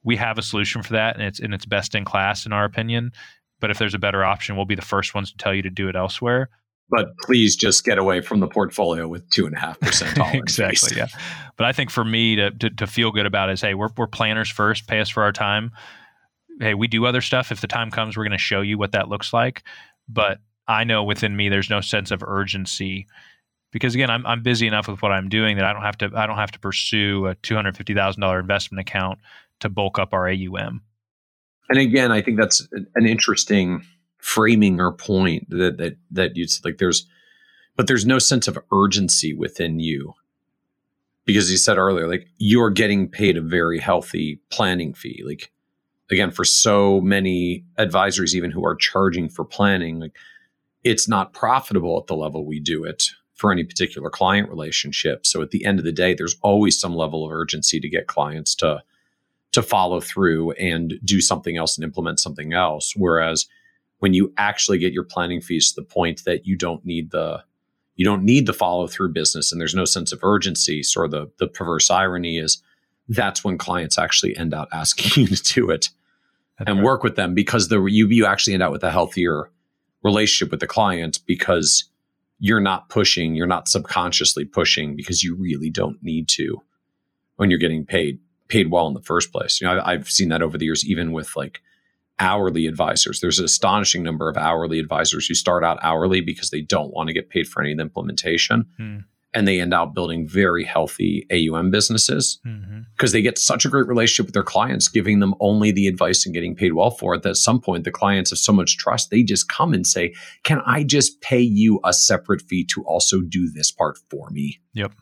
We 0.05 0.17
have 0.17 0.39
a 0.39 0.43
solution 0.43 0.83
for 0.83 0.93
that, 0.93 1.17
and 1.17 1.25
it's 1.25 1.41
and 1.41 1.55
it's 1.55 1.67
best 1.67 1.95
in 1.95 2.05
class 2.05 2.47
in 2.47 2.53
our 2.53 2.65
opinion. 2.65 3.13
But 3.61 3.71
if 3.71 3.79
there's 3.79 3.95
a 3.95 3.99
better 3.99 4.25
option, 4.25 4.55
we'll 4.55 4.67
be 4.67 4.77
the 4.77 4.83
first 4.83 5.15
ones 5.15 5.33
to 5.33 5.37
tell 5.37 5.55
you 5.55 5.63
to 5.63 5.71
do 5.71 5.89
it 5.89 5.97
elsewhere 5.97 6.51
but 6.90 7.16
please 7.19 7.55
just 7.56 7.85
get 7.85 7.98
away 7.98 8.20
from 8.20 8.40
the 8.40 8.47
portfolio 8.47 9.06
with 9.06 9.28
two 9.31 9.47
and 9.47 9.55
a 9.55 9.59
half 9.59 9.78
percent 9.81 10.19
exactly 10.35 10.97
yeah. 10.97 11.06
But 11.56 11.66
i 11.66 11.73
think 11.73 11.90
for 11.90 12.05
me 12.05 12.36
to, 12.36 12.51
to, 12.51 12.70
to 12.70 12.86
feel 12.86 13.10
good 13.10 13.27
about 13.27 13.51
it 13.51 13.55
is 13.55 13.60
hey 13.60 13.74
we're, 13.74 13.90
we're 13.97 14.06
planners 14.06 14.51
first 14.51 14.86
pay 14.86 15.01
us 15.01 15.09
for 15.09 15.23
our 15.23 15.32
time. 15.32 15.73
Hey 16.60 16.74
we 16.74 16.89
do 16.89 17.06
other 17.06 17.20
stuff. 17.20 17.52
If 17.52 17.60
the 17.60 17.66
time 17.66 17.90
comes 17.90 18.16
we're 18.16 18.24
going 18.24 18.32
to 18.32 18.39
show 18.39 18.60
you 18.60 18.78
what 18.78 18.93
that 18.93 19.09
looks 19.09 19.32
like. 19.32 19.62
But 20.09 20.39
i 20.69 20.85
know 20.85 21.02
within 21.02 21.35
me 21.35 21.48
there's 21.48 21.70
no 21.70 21.81
sense 21.81 22.10
of 22.10 22.23
urgency 22.23 23.06
because 23.73 23.94
again 23.94 24.10
I'm, 24.10 24.24
I'm 24.27 24.43
busy 24.43 24.66
enough 24.66 24.86
with 24.86 25.02
what 25.02 25.10
i'm 25.10 25.28
doing 25.28 25.56
that 25.56 25.65
i 25.65 25.73
don't 25.73 25.82
have 25.82 25.98
to 25.98 26.10
i 26.15 26.27
don't 26.27 26.36
have 26.36 26.52
to 26.52 26.60
pursue 26.60 27.27
a 27.27 27.35
$250000 27.36 28.40
investment 28.40 28.81
account 28.81 29.19
to 29.60 29.69
bulk 29.69 29.98
up 29.98 30.12
our 30.12 30.28
aum 30.28 30.82
and 31.70 31.78
again 31.78 32.12
i 32.12 32.20
think 32.20 32.39
that's 32.39 32.69
an 32.94 33.06
interesting 33.06 33.82
framing 34.19 34.81
or 34.81 34.93
point 34.93 35.49
that 35.51 35.78
that 35.78 35.97
that 36.11 36.36
you 36.36 36.47
like 36.65 36.78
there's 36.78 37.07
but 37.77 37.86
there's 37.86 38.07
no 38.07 38.19
sense 38.19 38.49
of 38.49 38.59
urgency 38.73 39.32
within 39.32 39.78
you. 39.78 40.15
Because 41.24 41.51
you 41.51 41.57
said 41.57 41.78
earlier 41.78 42.09
like 42.09 42.28
you're 42.39 42.70
getting 42.70 43.09
paid 43.09 43.36
a 43.36 43.43
very 43.43 43.78
healthy 43.78 44.40
planning 44.51 44.95
fee. 44.95 45.23
Like 45.24 45.51
again 46.11 46.31
for 46.31 46.45
so 46.45 47.01
many 47.01 47.65
advisors 47.77 48.35
even 48.35 48.51
who 48.51 48.65
are 48.65 48.74
charging 48.74 49.28
for 49.28 49.45
planning 49.45 50.01
like 50.01 50.16
it's 50.85 51.09
not 51.09 51.32
profitable 51.32 51.99
at 51.99 52.07
the 52.07 52.16
level 52.16 52.47
we 52.47 52.61
do 52.61 52.85
it 52.85 53.11
for 53.35 53.53
any 53.53 53.62
particular 53.62 54.11
client 54.11 54.49
relationship. 54.49 55.24
So 55.24 55.43
at 55.43 55.51
the 55.51 55.65
end 55.65 55.78
of 55.78 55.85
the 55.85 55.93
day 55.93 56.15
there's 56.15 56.36
always 56.43 56.81
some 56.81 56.95
level 56.95 57.24
of 57.24 57.32
urgency 57.32 57.78
to 57.78 57.89
get 57.89 58.09
clients 58.09 58.55
to 58.57 58.82
to 59.53 59.62
follow 59.62 60.01
through 60.01 60.53
and 60.53 60.95
do 61.05 61.20
something 61.20 61.57
else 61.57 61.77
and 61.77 61.85
implement 61.85 62.20
something 62.20 62.53
else. 62.53 62.93
Whereas 62.97 63.47
when 63.99 64.15
you 64.15 64.33
actually 64.37 64.79
get 64.79 64.93
your 64.93 65.05
planning 65.05 65.41
fees 65.41 65.73
to 65.73 65.81
the 65.81 65.87
point 65.87 66.25
that 66.25 66.47
you 66.47 66.57
don't 66.57 66.85
need 66.85 67.11
the 67.11 67.43
you 67.97 68.05
don't 68.05 68.23
need 68.23 68.47
the 68.47 68.53
follow 68.53 68.87
through 68.87 69.12
business 69.12 69.51
and 69.51 69.61
there's 69.61 69.75
no 69.75 69.85
sense 69.85 70.12
of 70.12 70.23
urgency. 70.23 70.83
So 70.83 71.09
the 71.09 71.31
the 71.39 71.49
perverse 71.49 71.91
irony 71.91 72.39
is 72.39 72.62
that's 73.09 73.43
when 73.43 73.59
clients 73.59 73.99
actually 73.99 74.37
end 74.37 74.55
up 74.55 74.69
asking 74.73 75.25
you 75.27 75.37
to 75.37 75.55
do 75.55 75.70
it 75.70 75.89
that's 76.59 76.69
and 76.69 76.79
right. 76.79 76.85
work 76.85 77.03
with 77.03 77.16
them 77.16 77.35
because 77.35 77.69
the 77.69 77.85
you 77.85 78.09
you 78.09 78.27
actually 78.27 78.55
end 78.55 78.62
up 78.62 78.73
with 78.73 78.85
a 78.85 78.91
healthier 78.91 79.51
relationship 80.03 80.51
with 80.51 80.61
the 80.61 80.66
client 80.66 81.20
because 81.27 81.85
you're 82.39 82.61
not 82.61 82.89
pushing, 82.89 83.35
you're 83.35 83.47
not 83.47 83.69
subconsciously 83.69 84.45
pushing 84.45 84.95
because 84.95 85.25
you 85.25 85.35
really 85.35 85.70
don't 85.70 86.01
need 86.03 86.29
to 86.29 86.62
when 87.37 87.51
you're 87.51 87.59
getting 87.59 87.85
paid 87.85 88.20
paid 88.49 88.70
well 88.70 88.87
in 88.87 88.95
the 88.95 89.03
first 89.03 89.33
place. 89.33 89.61
You 89.61 89.66
know, 89.66 89.75
I've, 89.75 89.87
I've 89.87 90.11
seen 90.11 90.29
that 90.31 90.43
over 90.43 90.57
the 90.57 90.65
years, 90.65 90.89
even 90.89 91.12
with 91.12 91.37
like 91.37 91.61
hourly 92.20 92.66
advisors. 92.66 93.20
There's 93.20 93.39
an 93.39 93.45
astonishing 93.45 94.03
number 94.03 94.28
of 94.28 94.36
hourly 94.36 94.78
advisors 94.78 95.27
who 95.27 95.35
start 95.35 95.65
out 95.65 95.78
hourly 95.82 96.20
because 96.20 96.51
they 96.51 96.61
don't 96.61 96.93
want 96.93 97.09
to 97.09 97.15
get 97.15 97.31
paid 97.31 97.47
for 97.47 97.62
any 97.62 97.73
of 97.73 97.78
the 97.78 97.82
implementation. 97.82 98.66
Hmm. 98.77 98.99
And 99.35 99.47
they 99.47 99.61
end 99.61 99.74
up 99.74 99.95
building 99.95 100.27
very 100.27 100.65
healthy 100.65 101.27
AUM 101.31 101.70
businesses 101.70 102.40
mm-hmm. 102.47 102.81
because 102.97 103.12
they 103.12 103.20
get 103.20 103.36
such 103.36 103.66
a 103.66 103.69
great 103.69 103.86
relationship 103.86 104.27
with 104.27 104.32
their 104.32 104.43
clients, 104.43 104.89
giving 104.89 105.20
them 105.20 105.35
only 105.39 105.70
the 105.70 105.86
advice 105.86 106.24
and 106.24 106.35
getting 106.35 106.57
paid 106.57 106.73
well 106.73 106.90
for 106.90 107.15
it. 107.15 107.23
That 107.23 107.31
at 107.31 107.36
some 107.36 107.61
point, 107.61 107.85
the 107.85 107.90
clients 107.90 108.31
have 108.31 108.39
so 108.39 108.55
much 108.55 108.78
trust, 108.78 109.11
they 109.11 109.23
just 109.23 109.49
come 109.51 109.74
and 109.74 109.86
say, 109.86 110.15
Can 110.45 110.62
I 110.65 110.82
just 110.82 111.20
pay 111.20 111.40
you 111.40 111.78
a 111.85 111.93
separate 111.93 112.40
fee 112.40 112.65
to 112.73 112.82
also 112.85 113.20
do 113.20 113.51
this 113.51 113.70
part 113.70 113.99
for 114.11 114.31
me? 114.31 114.61
Yep. 114.73 114.93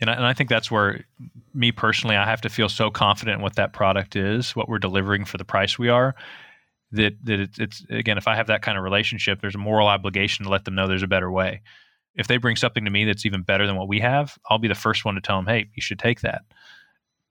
And 0.00 0.08
I, 0.08 0.14
and 0.14 0.24
I 0.24 0.34
think 0.34 0.50
that's 0.50 0.70
where 0.70 1.04
me 1.52 1.72
personally, 1.72 2.14
I 2.14 2.24
have 2.24 2.42
to 2.42 2.48
feel 2.48 2.68
so 2.68 2.90
confident 2.90 3.38
in 3.38 3.42
what 3.42 3.56
that 3.56 3.72
product 3.72 4.14
is, 4.14 4.54
what 4.54 4.68
we're 4.68 4.78
delivering 4.78 5.24
for 5.24 5.36
the 5.36 5.44
price 5.44 5.80
we 5.80 5.88
are 5.88 6.14
that 6.94 7.14
that 7.24 7.40
it's, 7.40 7.58
it's 7.58 7.86
again 7.90 8.18
if 8.18 8.28
i 8.28 8.34
have 8.34 8.46
that 8.46 8.62
kind 8.62 8.78
of 8.78 8.84
relationship 8.84 9.40
there's 9.40 9.54
a 9.54 9.58
moral 9.58 9.88
obligation 9.88 10.44
to 10.44 10.50
let 10.50 10.64
them 10.64 10.74
know 10.74 10.86
there's 10.86 11.02
a 11.02 11.08
better 11.08 11.30
way. 11.30 11.62
If 12.14 12.28
they 12.28 12.36
bring 12.36 12.54
something 12.54 12.84
to 12.84 12.90
me 12.92 13.04
that's 13.04 13.26
even 13.26 13.42
better 13.42 13.66
than 13.66 13.76
what 13.76 13.88
we 13.88 14.00
have 14.00 14.38
i'll 14.48 14.58
be 14.58 14.68
the 14.68 14.74
first 14.74 15.04
one 15.04 15.14
to 15.16 15.20
tell 15.20 15.36
them 15.36 15.46
hey 15.46 15.68
you 15.74 15.82
should 15.82 15.98
take 15.98 16.20
that. 16.20 16.42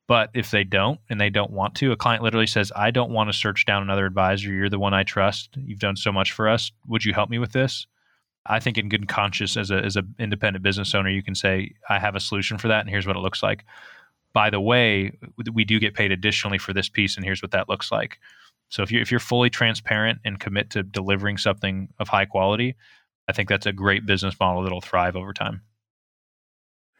But 0.05 0.29
if 0.33 0.51
they 0.51 0.65
don't 0.65 0.99
and 1.09 1.19
they 1.19 1.29
don't 1.29 1.51
want 1.51 1.75
to 1.75 1.91
a 1.91 1.97
client 1.97 2.23
literally 2.23 2.47
says 2.47 2.71
i 2.75 2.91
don't 2.91 3.11
want 3.11 3.29
to 3.29 3.37
search 3.37 3.65
down 3.65 3.81
another 3.81 4.05
advisor. 4.05 4.51
You're 4.51 4.69
the 4.69 4.79
one 4.79 4.93
i 4.93 5.03
trust. 5.03 5.55
You've 5.55 5.79
done 5.79 5.95
so 5.95 6.11
much 6.11 6.31
for 6.33 6.49
us. 6.49 6.71
Would 6.87 7.05
you 7.05 7.13
help 7.13 7.29
me 7.29 7.39
with 7.39 7.53
this? 7.53 7.87
I 8.45 8.59
think 8.59 8.77
in 8.77 8.89
good 8.89 9.07
conscience 9.07 9.55
as 9.55 9.71
a 9.71 9.77
as 9.77 9.95
an 9.95 10.13
independent 10.19 10.63
business 10.63 10.93
owner 10.93 11.09
you 11.09 11.23
can 11.23 11.35
say 11.35 11.73
i 11.89 11.97
have 11.97 12.15
a 12.15 12.19
solution 12.19 12.57
for 12.57 12.67
that 12.67 12.81
and 12.81 12.89
here's 12.89 13.07
what 13.07 13.15
it 13.15 13.21
looks 13.21 13.41
like. 13.41 13.63
By 14.33 14.49
the 14.49 14.59
way 14.59 15.17
we 15.53 15.63
do 15.63 15.79
get 15.79 15.93
paid 15.93 16.11
additionally 16.11 16.57
for 16.57 16.73
this 16.73 16.89
piece 16.89 17.15
and 17.15 17.23
here's 17.23 17.41
what 17.41 17.51
that 17.51 17.69
looks 17.69 17.91
like 17.91 18.19
so 18.73 18.81
if 18.81 18.91
you 18.91 18.99
if 18.99 19.11
you're 19.11 19.19
fully 19.19 19.51
transparent 19.51 20.17
and 20.25 20.39
commit 20.39 20.71
to 20.71 20.81
delivering 20.81 21.37
something 21.37 21.89
of 21.99 22.07
high 22.07 22.25
quality, 22.25 22.75
I 23.29 23.31
think 23.31 23.47
that's 23.47 23.67
a 23.67 23.71
great 23.71 24.07
business 24.07 24.33
model 24.39 24.63
that'll 24.63 24.81
thrive 24.81 25.15
over 25.15 25.31
time. 25.31 25.61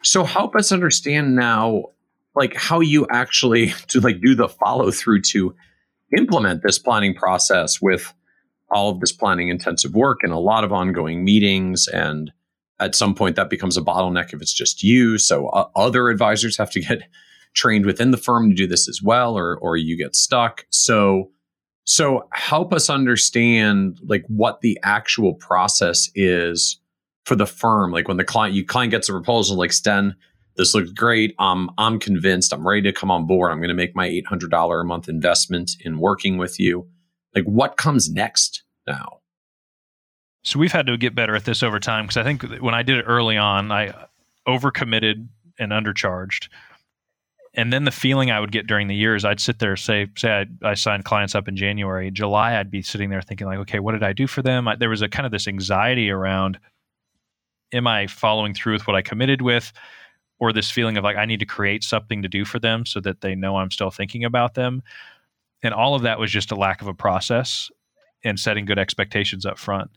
So 0.04 0.24
help 0.24 0.56
us 0.56 0.72
understand 0.72 1.36
now 1.36 1.86
like 2.36 2.56
how 2.56 2.80
you 2.80 3.08
actually 3.10 3.70
to 3.88 4.02
like 4.02 4.22
do 4.22 4.36
the 4.36 4.50
follow 4.50 4.92
through 4.92 5.22
to 5.32 5.56
implement 6.16 6.62
this 6.62 6.78
planning 6.78 7.16
process 7.16 7.82
with 7.82 8.14
all 8.70 8.92
of 8.92 9.00
this 9.00 9.12
planning 9.12 9.50
intensive 9.50 9.96
work 9.96 10.20
and 10.22 10.32
a 10.32 10.38
lot 10.38 10.64
of 10.64 10.72
ongoing 10.72 11.24
meetings. 11.24 11.88
And 11.88 12.32
at 12.80 12.94
some 12.94 13.16
point 13.16 13.36
that 13.36 13.50
becomes 13.50 13.78
a 13.78 13.82
bottleneck 13.82 14.32
if 14.32 14.44
it's 14.44 14.54
just 14.54 14.84
you. 14.84 15.18
So 15.18 15.48
uh, 15.48 15.70
other 15.76 16.10
advisors 16.10 16.56
have 16.58 16.70
to 16.70 16.82
get 16.82 17.02
trained 17.56 17.88
within 17.88 18.12
the 18.12 18.18
firm 18.18 18.50
to 18.50 18.56
do 18.56 18.68
this 18.68 18.88
as 18.88 19.02
well 19.02 19.36
or 19.36 19.58
or 19.58 19.76
you 19.76 19.98
get 19.98 20.16
stuck. 20.16 20.68
So 20.70 21.32
so 21.86 22.28
help 22.32 22.74
us 22.74 22.90
understand 22.90 24.00
like 24.08 24.24
what 24.28 24.62
the 24.62 24.80
actual 24.84 25.34
process 25.34 26.10
is 26.16 26.80
for 27.26 27.36
the 27.36 27.46
firm. 27.46 27.92
Like 27.92 28.08
when 28.08 28.18
the 28.18 28.24
client 28.24 28.56
you 28.56 28.66
client 28.66 28.92
gets 28.92 29.10
a 29.10 29.14
proposal 29.14 29.58
like 29.58 29.74
sten 29.74 30.16
this 30.56 30.76
looks 30.76 30.92
great. 30.92 31.34
Um, 31.40 31.72
i'm 31.80 32.00
convinced. 32.00 32.54
I'm 32.54 32.68
ready 32.68 32.84
to 32.84 32.94
come 32.94 33.10
on 33.10 33.26
board. 33.26 33.52
I'm 33.52 33.58
going 33.58 33.70
to 33.70 33.74
make 33.74 33.96
my 33.96 34.08
$800 34.08 34.82
a 34.82 34.84
month 34.84 35.10
investment 35.10 35.72
in 35.80 35.98
working 35.98 36.38
with 36.38 36.60
you. 36.60 36.88
Like 37.34 37.46
what 37.46 37.78
comes 37.78 38.10
next 38.12 38.62
now? 38.86 39.22
So 40.44 40.60
we've 40.60 40.72
had 40.72 40.86
to 40.88 40.98
get 40.98 41.16
better 41.16 41.36
at 41.36 41.46
this 41.46 41.64
over 41.64 41.80
time 41.80 42.06
because 42.06 42.18
i 42.18 42.24
think 42.24 42.44
when 42.62 42.74
i 42.74 42.84
did 42.84 42.98
it 42.98 43.04
early 43.08 43.38
on 43.38 43.72
i 43.72 43.94
overcommitted 44.48 45.28
and 45.58 45.72
undercharged 45.72 46.50
and 47.56 47.72
then 47.72 47.84
the 47.84 47.92
feeling 47.92 48.32
I 48.32 48.40
would 48.40 48.52
get 48.52 48.66
during 48.66 48.88
the 48.88 48.96
years, 48.96 49.24
I'd 49.24 49.40
sit 49.40 49.60
there, 49.60 49.76
say, 49.76 50.08
say 50.18 50.48
I, 50.64 50.70
I 50.70 50.74
signed 50.74 51.06
clients 51.06 51.36
up 51.36 51.48
in 51.48 51.56
January, 51.56 52.10
July, 52.10 52.58
I'd 52.58 52.72
be 52.72 52.82
sitting 52.82 53.10
there 53.10 53.22
thinking 53.22 53.46
like, 53.46 53.60
okay, 53.60 53.80
what 53.80 53.92
did 53.92 54.04
I 54.04 54.14
do 54.14 54.26
for 54.26 54.42
them? 54.42 54.68
I, 54.68 54.76
there 54.76 54.90
was 54.90 55.04
a 55.04 55.08
kind 55.08 55.26
of 55.26 55.32
this 55.32 55.48
anxiety 55.48 56.10
around, 56.10 56.60
am 57.72 57.86
I 57.86 58.08
following 58.08 58.54
through 58.56 58.74
with 58.74 58.88
what 58.88 58.96
I 58.96 59.02
committed 59.04 59.42
with? 59.42 59.72
Or 60.40 60.52
this 60.52 60.72
feeling 60.72 60.98
of 60.98 61.04
like, 61.04 61.16
I 61.16 61.26
need 61.26 61.40
to 61.42 61.46
create 61.46 61.84
something 61.84 62.24
to 62.24 62.28
do 62.28 62.44
for 62.44 62.58
them 62.60 62.86
so 62.86 63.00
that 63.02 63.22
they 63.22 63.36
know 63.36 63.58
I'm 63.58 63.72
still 63.72 63.92
thinking 63.92 64.26
about 64.26 64.56
them. 64.56 64.82
And 65.62 65.74
all 65.74 65.96
of 65.96 66.02
that 66.02 66.20
was 66.20 66.32
just 66.32 66.52
a 66.52 66.56
lack 66.56 66.82
of 66.82 66.88
a 66.88 66.94
process 66.94 67.72
and 68.26 68.40
setting 68.40 68.66
good 68.66 68.80
expectations 68.80 69.46
up 69.46 69.60
front. 69.60 69.92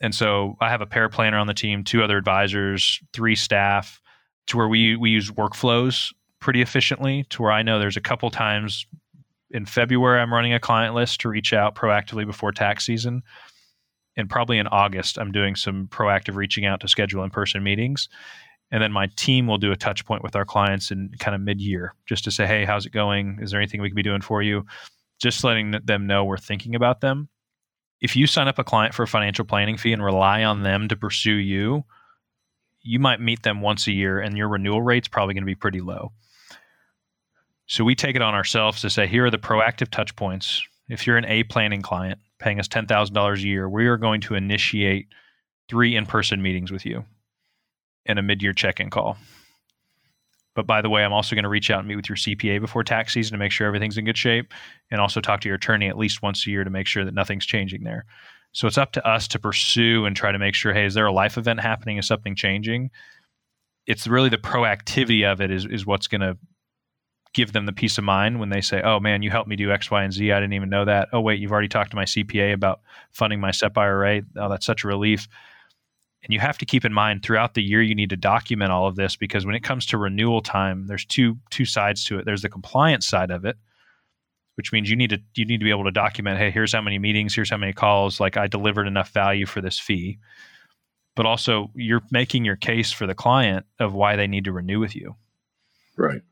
And 0.00 0.14
so 0.14 0.56
I 0.60 0.70
have 0.70 0.80
a 0.80 0.86
paraplanner 0.86 1.40
on 1.40 1.48
the 1.48 1.54
team, 1.54 1.82
two 1.82 2.04
other 2.04 2.16
advisors, 2.16 3.00
three 3.12 3.34
staff, 3.34 4.00
to 4.46 4.56
where 4.56 4.68
we 4.68 4.96
we 4.96 5.10
use 5.10 5.30
workflows 5.30 6.12
pretty 6.40 6.62
efficiently 6.62 7.24
to 7.30 7.42
where 7.42 7.52
I 7.52 7.62
know 7.62 7.78
there's 7.78 7.96
a 7.96 8.02
couple 8.02 8.30
times 8.30 8.86
in 9.50 9.64
February 9.66 10.20
I'm 10.20 10.32
running 10.32 10.52
a 10.52 10.60
client 10.60 10.94
list 10.94 11.20
to 11.22 11.28
reach 11.28 11.52
out 11.52 11.74
proactively 11.74 12.26
before 12.26 12.52
tax 12.52 12.84
season. 12.84 13.22
And 14.16 14.28
probably 14.28 14.58
in 14.58 14.66
August, 14.66 15.18
I'm 15.18 15.32
doing 15.32 15.54
some 15.54 15.86
proactive 15.88 16.34
reaching 16.34 16.66
out 16.66 16.80
to 16.80 16.88
schedule 16.88 17.22
in 17.22 17.30
person 17.30 17.62
meetings. 17.62 18.08
And 18.70 18.82
then 18.82 18.92
my 18.92 19.08
team 19.16 19.46
will 19.46 19.58
do 19.58 19.72
a 19.72 19.76
touch 19.76 20.04
point 20.04 20.22
with 20.22 20.36
our 20.36 20.44
clients 20.44 20.90
in 20.90 21.10
kind 21.18 21.34
of 21.34 21.40
mid 21.40 21.60
year 21.60 21.94
just 22.06 22.24
to 22.24 22.30
say, 22.30 22.46
hey, 22.46 22.64
how's 22.64 22.84
it 22.84 22.92
going? 22.92 23.38
Is 23.40 23.50
there 23.50 23.60
anything 23.60 23.80
we 23.80 23.88
can 23.88 23.96
be 23.96 24.02
doing 24.02 24.20
for 24.20 24.42
you? 24.42 24.66
Just 25.20 25.42
letting 25.42 25.70
them 25.70 26.06
know 26.06 26.24
we're 26.24 26.36
thinking 26.36 26.74
about 26.74 27.00
them. 27.00 27.28
If 28.00 28.14
you 28.14 28.26
sign 28.26 28.46
up 28.46 28.58
a 28.58 28.64
client 28.64 28.94
for 28.94 29.04
a 29.04 29.08
financial 29.08 29.44
planning 29.44 29.76
fee 29.76 29.92
and 29.92 30.04
rely 30.04 30.44
on 30.44 30.62
them 30.62 30.88
to 30.88 30.96
pursue 30.96 31.32
you, 31.32 31.84
you 32.82 32.98
might 32.98 33.20
meet 33.20 33.42
them 33.42 33.60
once 33.60 33.86
a 33.86 33.92
year 33.92 34.20
and 34.20 34.36
your 34.36 34.48
renewal 34.48 34.82
rate's 34.82 35.08
probably 35.08 35.34
going 35.34 35.42
to 35.42 35.46
be 35.46 35.54
pretty 35.54 35.80
low. 35.80 36.12
So 37.68 37.84
we 37.84 37.94
take 37.94 38.16
it 38.16 38.22
on 38.22 38.34
ourselves 38.34 38.80
to 38.80 38.90
say, 38.90 39.06
here 39.06 39.26
are 39.26 39.30
the 39.30 39.38
proactive 39.38 39.90
touch 39.90 40.16
points. 40.16 40.62
If 40.88 41.06
you're 41.06 41.18
an 41.18 41.26
A 41.26 41.42
planning 41.44 41.82
client 41.82 42.18
paying 42.38 42.58
us 42.58 42.66
$10,000 42.66 43.36
a 43.36 43.40
year, 43.40 43.68
we 43.68 43.86
are 43.86 43.98
going 43.98 44.22
to 44.22 44.34
initiate 44.34 45.08
three 45.68 45.94
in 45.94 46.06
person 46.06 46.40
meetings 46.40 46.72
with 46.72 46.86
you 46.86 47.04
and 48.06 48.18
a 48.18 48.22
mid 48.22 48.42
year 48.42 48.54
check 48.54 48.80
in 48.80 48.88
call. 48.88 49.18
But 50.54 50.66
by 50.66 50.80
the 50.80 50.88
way, 50.88 51.04
I'm 51.04 51.12
also 51.12 51.36
going 51.36 51.42
to 51.42 51.48
reach 51.50 51.70
out 51.70 51.80
and 51.80 51.88
meet 51.88 51.96
with 51.96 52.08
your 52.08 52.16
CPA 52.16 52.58
before 52.58 52.82
tax 52.82 53.12
season 53.12 53.32
to 53.32 53.38
make 53.38 53.52
sure 53.52 53.66
everything's 53.66 53.98
in 53.98 54.06
good 54.06 54.16
shape 54.16 54.52
and 54.90 54.98
also 55.00 55.20
talk 55.20 55.40
to 55.42 55.48
your 55.48 55.56
attorney 55.56 55.88
at 55.88 55.98
least 55.98 56.22
once 56.22 56.46
a 56.46 56.50
year 56.50 56.64
to 56.64 56.70
make 56.70 56.86
sure 56.86 57.04
that 57.04 57.14
nothing's 57.14 57.44
changing 57.44 57.84
there. 57.84 58.06
So 58.52 58.66
it's 58.66 58.78
up 58.78 58.92
to 58.92 59.06
us 59.06 59.28
to 59.28 59.38
pursue 59.38 60.06
and 60.06 60.16
try 60.16 60.32
to 60.32 60.38
make 60.38 60.54
sure 60.54 60.72
hey, 60.72 60.86
is 60.86 60.94
there 60.94 61.06
a 61.06 61.12
life 61.12 61.36
event 61.36 61.60
happening? 61.60 61.98
Is 61.98 62.06
something 62.06 62.34
changing? 62.34 62.90
It's 63.86 64.06
really 64.06 64.30
the 64.30 64.38
proactivity 64.38 65.30
of 65.30 65.42
it 65.42 65.50
is, 65.50 65.66
is 65.66 65.84
what's 65.84 66.06
going 66.06 66.22
to 66.22 66.38
give 67.38 67.52
them 67.52 67.66
the 67.66 67.72
peace 67.72 67.98
of 67.98 68.04
mind 68.04 68.40
when 68.40 68.48
they 68.48 68.60
say, 68.60 68.82
"Oh 68.82 68.98
man, 68.98 69.22
you 69.22 69.30
helped 69.30 69.48
me 69.48 69.54
do 69.54 69.70
X, 69.70 69.92
Y, 69.92 70.02
and 70.02 70.12
Z. 70.12 70.32
I 70.32 70.40
didn't 70.40 70.54
even 70.54 70.68
know 70.68 70.84
that." 70.84 71.08
Oh 71.12 71.20
wait, 71.20 71.38
you've 71.38 71.52
already 71.52 71.68
talked 71.68 71.92
to 71.92 71.96
my 71.96 72.04
CPA 72.04 72.52
about 72.52 72.80
funding 73.12 73.38
my 73.38 73.52
SEP 73.52 73.78
IRA. 73.78 74.22
Oh, 74.36 74.48
that's 74.48 74.66
such 74.66 74.82
a 74.82 74.88
relief. 74.88 75.28
And 76.24 76.32
you 76.34 76.40
have 76.40 76.58
to 76.58 76.66
keep 76.66 76.84
in 76.84 76.92
mind 76.92 77.22
throughout 77.22 77.54
the 77.54 77.62
year 77.62 77.80
you 77.80 77.94
need 77.94 78.10
to 78.10 78.16
document 78.16 78.72
all 78.72 78.88
of 78.88 78.96
this 78.96 79.14
because 79.14 79.46
when 79.46 79.54
it 79.54 79.62
comes 79.62 79.86
to 79.86 79.98
renewal 79.98 80.42
time, 80.42 80.88
there's 80.88 81.04
two 81.04 81.38
two 81.50 81.64
sides 81.64 82.02
to 82.06 82.18
it. 82.18 82.24
There's 82.24 82.42
the 82.42 82.48
compliance 82.48 83.06
side 83.06 83.30
of 83.30 83.44
it, 83.44 83.56
which 84.56 84.72
means 84.72 84.90
you 84.90 84.96
need 84.96 85.10
to 85.10 85.20
you 85.36 85.44
need 85.44 85.60
to 85.60 85.64
be 85.64 85.70
able 85.70 85.84
to 85.84 85.92
document, 85.92 86.38
hey, 86.40 86.50
here's 86.50 86.72
how 86.72 86.82
many 86.82 86.98
meetings, 86.98 87.36
here's 87.36 87.50
how 87.50 87.56
many 87.56 87.72
calls, 87.72 88.18
like 88.18 88.36
I 88.36 88.48
delivered 88.48 88.88
enough 88.88 89.10
value 89.10 89.46
for 89.46 89.60
this 89.60 89.78
fee. 89.78 90.18
But 91.14 91.24
also 91.24 91.70
you're 91.76 92.02
making 92.10 92.44
your 92.44 92.56
case 92.56 92.90
for 92.90 93.06
the 93.06 93.14
client 93.14 93.64
of 93.78 93.94
why 93.94 94.16
they 94.16 94.26
need 94.26 94.46
to 94.46 94.52
renew 94.52 94.80
with 94.80 94.96
you. 94.96 95.14
Right. 95.96 96.22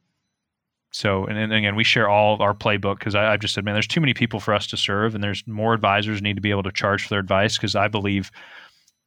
So, 0.93 1.27
and, 1.27 1.37
and 1.37 1.53
again, 1.53 1.77
we 1.77 1.85
share 1.85 2.09
all 2.09 2.41
our 2.41 2.55
playbook 2.55 2.99
because 2.99 3.15
I've 3.15 3.41
just 3.41 3.55
said, 3.55 3.65
man, 3.65 3.75
there's 3.75 3.87
too 3.87 4.01
many 4.01 4.15
people 4.15 4.41
for 4.41 4.55
us 4.55 4.67
to 4.69 4.77
serve, 4.77 5.15
and 5.15 5.23
there's 5.23 5.47
more 5.47 5.75
advisors 5.75 6.23
need 6.23 6.37
to 6.37 6.41
be 6.41 6.51
able 6.51 6.63
to 6.63 6.73
charge 6.73 7.03
for 7.03 7.11
their 7.11 7.19
advice 7.21 7.59
because 7.59 7.75
I 7.75 7.89
believe 7.89 8.31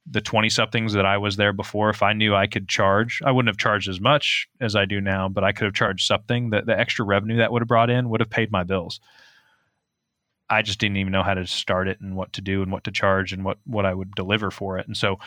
the 0.06 0.22
20 0.22 0.50
somethings 0.50 0.94
that 0.94 1.06
I 1.06 1.18
was 1.18 1.36
there 1.36 1.54
before, 1.54 1.90
if 1.90 2.02
I 2.02 2.14
knew 2.14 2.36
I 2.36 2.48
could 2.48 2.68
charge, 2.68 3.22
I 3.24 3.32
wouldn't 3.32 3.50
have 3.50 3.58
charged 3.58 3.90
as 3.90 4.02
much 4.02 4.48
as 4.60 4.76
I 4.76 4.86
do 4.86 5.00
now, 5.02 5.30
but 5.30 5.44
I 5.44 5.52
could 5.52 5.66
have 5.66 5.74
charged 5.74 6.08
something 6.08 6.50
that 6.50 6.66
the 6.66 6.78
extra 6.78 7.06
revenue 7.06 7.38
that 7.38 7.52
would 7.52 7.62
have 7.62 7.68
brought 7.68 7.90
in 7.90 8.10
would 8.10 8.20
have 8.20 8.30
paid 8.30 8.52
my 8.52 8.64
bills. 8.64 9.00
I 10.50 10.64
just 10.64 10.80
didn't 10.80 10.98
even 10.98 11.12
know 11.12 11.22
how 11.22 11.36
to 11.36 11.46
start 11.46 11.88
it 11.88 12.02
and 12.02 12.16
what 12.16 12.34
to 12.34 12.42
do 12.42 12.64
and 12.64 12.72
what 12.72 12.86
to 12.86 12.92
charge 12.92 13.34
and 13.34 13.46
what, 13.46 13.60
what 13.66 13.86
I 13.86 13.94
would 13.94 14.16
deliver 14.16 14.50
for 14.50 14.80
it. 14.80 14.88
And 14.88 14.98
so 14.98 15.20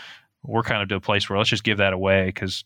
we're 0.43 0.65
kind 0.65 0.83
of 0.83 0.89
to 0.89 0.97
a 0.97 1.01
place 1.01 1.29
where 1.29 1.39
let's 1.39 1.51
just 1.51 1.65
give 1.65 1.79
that 1.79 1.93
away 1.93 2.27
because 2.27 2.65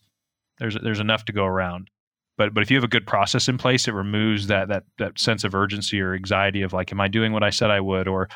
there's, 0.59 0.77
there's 0.83 1.01
enough 1.01 1.27
to 1.27 1.33
go 1.33 1.45
around 1.45 1.91
but 2.37 2.55
but 2.55 2.63
if 2.63 2.71
you 2.71 2.77
have 2.77 2.85
a 2.85 2.89
good 2.89 3.07
process 3.07 3.49
in 3.49 3.59
place 3.59 3.89
it 3.89 3.95
removes 3.95 4.47
that 4.47 4.69
that 4.69 4.85
that 4.99 5.19
sense 5.19 5.45
of 5.45 5.55
urgency 5.55 6.01
or 6.01 6.15
anxiety 6.15 6.63
of 6.63 6.73
like 6.73 6.93
am 6.93 7.01
i 7.01 7.09
doing 7.09 7.33
what 7.33 7.43
i 7.43 7.51
said 7.51 7.71
i 7.71 7.81
would 7.81 8.09
or 8.09 8.29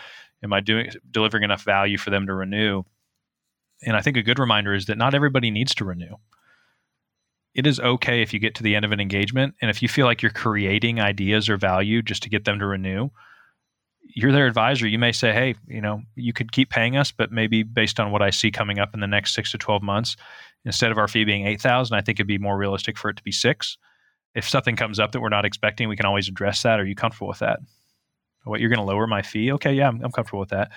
am 0.43 0.53
i 0.53 0.61
doing 0.61 0.91
delivering 1.11 1.45
enough 1.45 1.63
value 1.63 1.99
for 1.99 2.11
them 2.11 2.27
to 2.27 2.35
renew? 2.35 2.83
And 3.83 3.97
i 3.97 4.01
think 4.01 4.17
a 4.17 4.23
good 4.23 4.39
reminder 4.39 4.75
is 4.75 4.87
that 4.87 4.99
not 4.99 5.15
everybody 5.15 5.51
needs 5.51 5.75
to 5.77 5.85
renew. 5.85 6.17
It 7.55 7.67
is 7.67 7.81
okay 7.81 8.23
if 8.23 8.33
you 8.33 8.39
get 8.39 8.55
to 8.57 8.63
the 8.63 8.77
end 8.77 8.85
of 8.85 8.93
an 8.93 9.01
engagement 9.01 9.55
and 9.61 9.71
if 9.71 9.83
you 9.83 9.89
feel 9.89 10.07
like 10.07 10.23
you're 10.23 10.31
creating 10.31 11.01
ideas 11.01 11.49
or 11.49 11.57
value 11.57 12.01
just 12.01 12.23
to 12.23 12.29
get 12.29 12.45
them 12.45 12.59
to 12.59 12.67
renew 12.67 13.11
you're 14.15 14.33
their 14.33 14.47
advisor. 14.47 14.87
You 14.87 14.99
may 14.99 15.13
say 15.13 15.33
hey 15.33 15.55
you 15.67 15.81
know 15.81 16.03
you 16.15 16.33
could 16.33 16.53
keep 16.53 16.71
paying 16.71 16.97
us 16.97 17.11
but 17.13 17.33
maybe 17.33 17.63
based 17.63 18.01
on 18.01 18.13
what 18.13 18.23
i 18.23 18.31
see 18.31 18.51
coming 18.51 18.79
up 18.79 18.95
in 18.95 19.01
the 19.01 19.07
next 19.07 19.35
6 19.35 19.53
to 19.53 19.59
12 19.59 19.83
months 19.83 20.17
instead 20.65 20.91
of 20.91 20.99
our 20.99 21.09
fee 21.09 21.25
being 21.25 21.47
8000 21.47 21.97
i 21.97 22.01
think 22.01 22.17
it'd 22.17 22.27
be 22.27 22.39
more 22.39 22.57
realistic 22.57 22.99
for 22.99 23.11
it 23.11 23.17
to 23.17 23.23
be 23.23 23.33
6 23.33 23.79
if 24.35 24.49
something 24.49 24.77
comes 24.77 24.99
up 24.99 25.13
that 25.13 25.21
we're 25.21 25.29
not 25.29 25.45
expecting, 25.45 25.89
we 25.89 25.97
can 25.97 26.07
always 26.07 26.29
address 26.29 26.63
that. 26.63 26.79
Are 26.81 26.85
you 26.85 26.95
comfortable 26.95 27.29
with 27.29 27.41
that? 27.41 27.61
What 28.45 28.61
you're 28.61 28.71
going 28.71 28.79
to 28.79 28.85
lower 28.85 29.07
my 29.07 29.23
fee? 29.23 29.53
Okay, 29.53 29.75
yeah, 29.75 29.89
I'm, 29.89 30.03
I'm, 30.03 30.13
comfortable 30.13 30.41
with 30.41 30.51
that. 30.51 30.71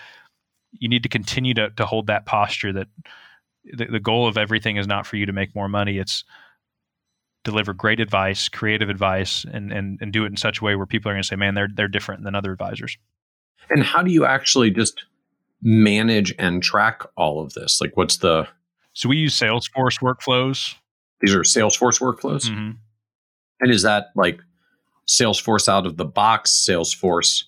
You 0.71 0.89
need 0.89 1.03
to 1.03 1.09
continue 1.09 1.53
to, 1.53 1.69
to 1.71 1.85
hold 1.85 2.07
that 2.07 2.25
posture 2.25 2.73
that 2.73 2.87
the, 3.63 3.85
the 3.85 3.99
goal 3.99 4.27
of 4.27 4.37
everything 4.37 4.77
is 4.77 4.87
not 4.87 5.05
for 5.05 5.15
you 5.15 5.25
to 5.25 5.33
make 5.33 5.55
more 5.55 5.69
money. 5.69 5.97
It's 5.97 6.25
deliver 7.43 7.73
great 7.73 7.99
advice, 7.99 8.49
creative 8.49 8.89
advice, 8.89 9.45
and 9.51 9.71
and 9.71 9.99
and 10.01 10.11
do 10.11 10.23
it 10.25 10.27
in 10.27 10.37
such 10.37 10.61
a 10.61 10.63
way 10.63 10.75
where 10.75 10.85
people 10.85 11.09
are 11.09 11.13
going 11.13 11.21
to 11.23 11.27
say, 11.27 11.35
"Man, 11.35 11.53
they're 11.55 11.69
they're 11.73 11.87
different 11.87 12.23
than 12.23 12.35
other 12.35 12.51
advisors." 12.51 12.97
And 13.69 13.83
how 13.83 14.01
do 14.01 14.11
you 14.11 14.25
actually 14.25 14.71
just 14.71 15.05
manage 15.61 16.33
and 16.37 16.61
track 16.61 17.03
all 17.15 17.41
of 17.41 17.53
this? 17.53 17.79
Like, 17.79 17.95
what's 17.95 18.17
the? 18.17 18.47
So 18.93 19.09
we 19.09 19.17
use 19.17 19.39
Salesforce 19.39 19.99
workflows. 20.01 20.75
These 21.21 21.33
are 21.33 21.41
Salesforce 21.41 21.99
workflows. 22.01 22.49
Mm-hmm. 22.49 22.71
And 23.63 23.71
is 23.71 23.83
that 23.83 24.07
like 24.13 24.41
Salesforce 25.07 25.69
out 25.69 25.85
of 25.85 25.95
the 25.95 26.03
box, 26.03 26.65
Salesforce 26.69 27.45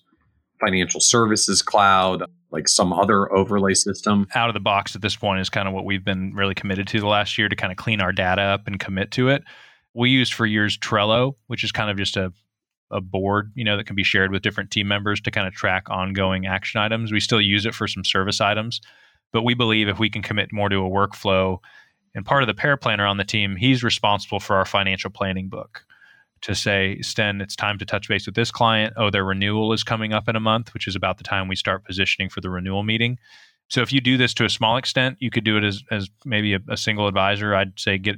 Financial 0.58 0.98
Services 0.98 1.60
Cloud, 1.60 2.24
like 2.50 2.68
some 2.68 2.90
other 2.90 3.30
overlay 3.34 3.74
system? 3.74 4.26
Out 4.34 4.48
of 4.48 4.54
the 4.54 4.60
box 4.60 4.96
at 4.96 5.02
this 5.02 5.14
point 5.14 5.42
is 5.42 5.50
kind 5.50 5.68
of 5.68 5.74
what 5.74 5.84
we've 5.84 6.04
been 6.04 6.32
really 6.34 6.54
committed 6.54 6.88
to 6.88 7.00
the 7.00 7.06
last 7.06 7.36
year 7.36 7.50
to 7.50 7.54
kind 7.54 7.70
of 7.70 7.76
clean 7.76 8.00
our 8.00 8.12
data 8.12 8.40
up 8.40 8.66
and 8.66 8.80
commit 8.80 9.10
to 9.10 9.28
it. 9.28 9.44
We 9.92 10.08
used 10.08 10.32
for 10.32 10.46
years 10.46 10.78
Trello, 10.78 11.34
which 11.48 11.62
is 11.62 11.70
kind 11.70 11.90
of 11.90 11.98
just 11.98 12.16
a 12.16 12.32
a 12.90 13.00
board, 13.02 13.52
you 13.54 13.64
know, 13.64 13.76
that 13.76 13.86
can 13.86 13.96
be 13.96 14.04
shared 14.04 14.30
with 14.30 14.42
different 14.42 14.70
team 14.70 14.88
members 14.88 15.20
to 15.20 15.30
kind 15.30 15.46
of 15.46 15.52
track 15.52 15.90
ongoing 15.90 16.46
action 16.46 16.80
items. 16.80 17.12
We 17.12 17.20
still 17.20 17.40
use 17.42 17.66
it 17.66 17.74
for 17.74 17.88
some 17.88 18.04
service 18.04 18.40
items, 18.40 18.80
but 19.32 19.42
we 19.42 19.52
believe 19.54 19.88
if 19.88 19.98
we 19.98 20.08
can 20.08 20.22
commit 20.22 20.52
more 20.52 20.68
to 20.70 20.76
a 20.76 20.88
workflow 20.88 21.58
and 22.14 22.24
part 22.24 22.42
of 22.42 22.46
the 22.46 22.54
paraplanner 22.54 23.06
on 23.06 23.18
the 23.18 23.24
team, 23.24 23.56
he's 23.56 23.82
responsible 23.82 24.40
for 24.40 24.56
our 24.56 24.64
financial 24.64 25.10
planning 25.10 25.48
book 25.48 25.84
to 26.42 26.54
say, 26.54 27.00
Sten, 27.00 27.40
it's 27.40 27.56
time 27.56 27.78
to 27.78 27.86
touch 27.86 28.08
base 28.08 28.26
with 28.26 28.34
this 28.34 28.50
client. 28.50 28.94
Oh, 28.96 29.10
their 29.10 29.24
renewal 29.24 29.72
is 29.72 29.82
coming 29.82 30.12
up 30.12 30.28
in 30.28 30.36
a 30.36 30.40
month, 30.40 30.74
which 30.74 30.86
is 30.86 30.94
about 30.94 31.18
the 31.18 31.24
time 31.24 31.48
we 31.48 31.56
start 31.56 31.84
positioning 31.84 32.28
for 32.28 32.40
the 32.40 32.50
renewal 32.50 32.82
meeting. 32.82 33.18
So 33.68 33.82
if 33.82 33.92
you 33.92 34.00
do 34.00 34.16
this 34.16 34.34
to 34.34 34.44
a 34.44 34.50
small 34.50 34.76
extent, 34.76 35.16
you 35.18 35.30
could 35.30 35.44
do 35.44 35.56
it 35.56 35.64
as, 35.64 35.82
as 35.90 36.08
maybe 36.24 36.54
a, 36.54 36.60
a 36.68 36.76
single 36.76 37.08
advisor. 37.08 37.54
I'd 37.54 37.78
say 37.78 37.98
get 37.98 38.16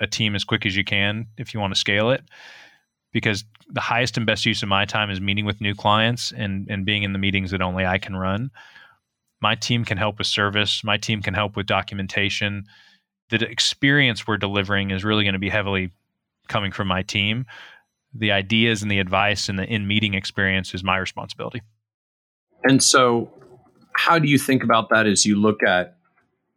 a 0.00 0.06
team 0.06 0.34
as 0.34 0.44
quick 0.44 0.66
as 0.66 0.76
you 0.76 0.84
can 0.84 1.26
if 1.36 1.52
you 1.52 1.60
want 1.60 1.74
to 1.74 1.80
scale 1.80 2.10
it. 2.10 2.22
Because 3.12 3.44
the 3.70 3.80
highest 3.80 4.16
and 4.16 4.26
best 4.26 4.46
use 4.46 4.62
of 4.62 4.68
my 4.68 4.84
time 4.84 5.10
is 5.10 5.20
meeting 5.20 5.46
with 5.46 5.60
new 5.60 5.74
clients 5.74 6.32
and, 6.36 6.68
and 6.70 6.84
being 6.84 7.02
in 7.02 7.12
the 7.12 7.18
meetings 7.18 7.50
that 7.50 7.62
only 7.62 7.86
I 7.86 7.98
can 7.98 8.14
run. 8.14 8.50
my 9.40 9.54
team 9.54 9.84
can 9.84 9.98
help 9.98 10.18
with 10.18 10.26
service, 10.26 10.82
my 10.84 10.96
team 10.96 11.22
can 11.22 11.34
help 11.34 11.56
with 11.56 11.66
documentation. 11.66 12.64
The 13.30 13.48
experience 13.48 14.26
we're 14.26 14.36
delivering 14.36 14.90
is 14.90 15.04
really 15.04 15.24
going 15.24 15.34
to 15.34 15.38
be 15.38 15.48
heavily 15.48 15.90
coming 16.48 16.72
from 16.72 16.88
my 16.88 17.02
team. 17.02 17.46
The 18.14 18.32
ideas 18.32 18.82
and 18.82 18.90
the 18.90 18.98
advice 18.98 19.48
and 19.48 19.58
the 19.58 19.64
in 19.64 19.86
meeting 19.86 20.14
experience 20.14 20.74
is 20.74 20.82
my 20.82 20.96
responsibility. 20.96 21.62
And 22.64 22.82
so, 22.82 23.30
how 23.94 24.18
do 24.18 24.28
you 24.28 24.38
think 24.38 24.64
about 24.64 24.88
that 24.90 25.06
as 25.06 25.24
you 25.24 25.36
look 25.36 25.62
at 25.62 25.96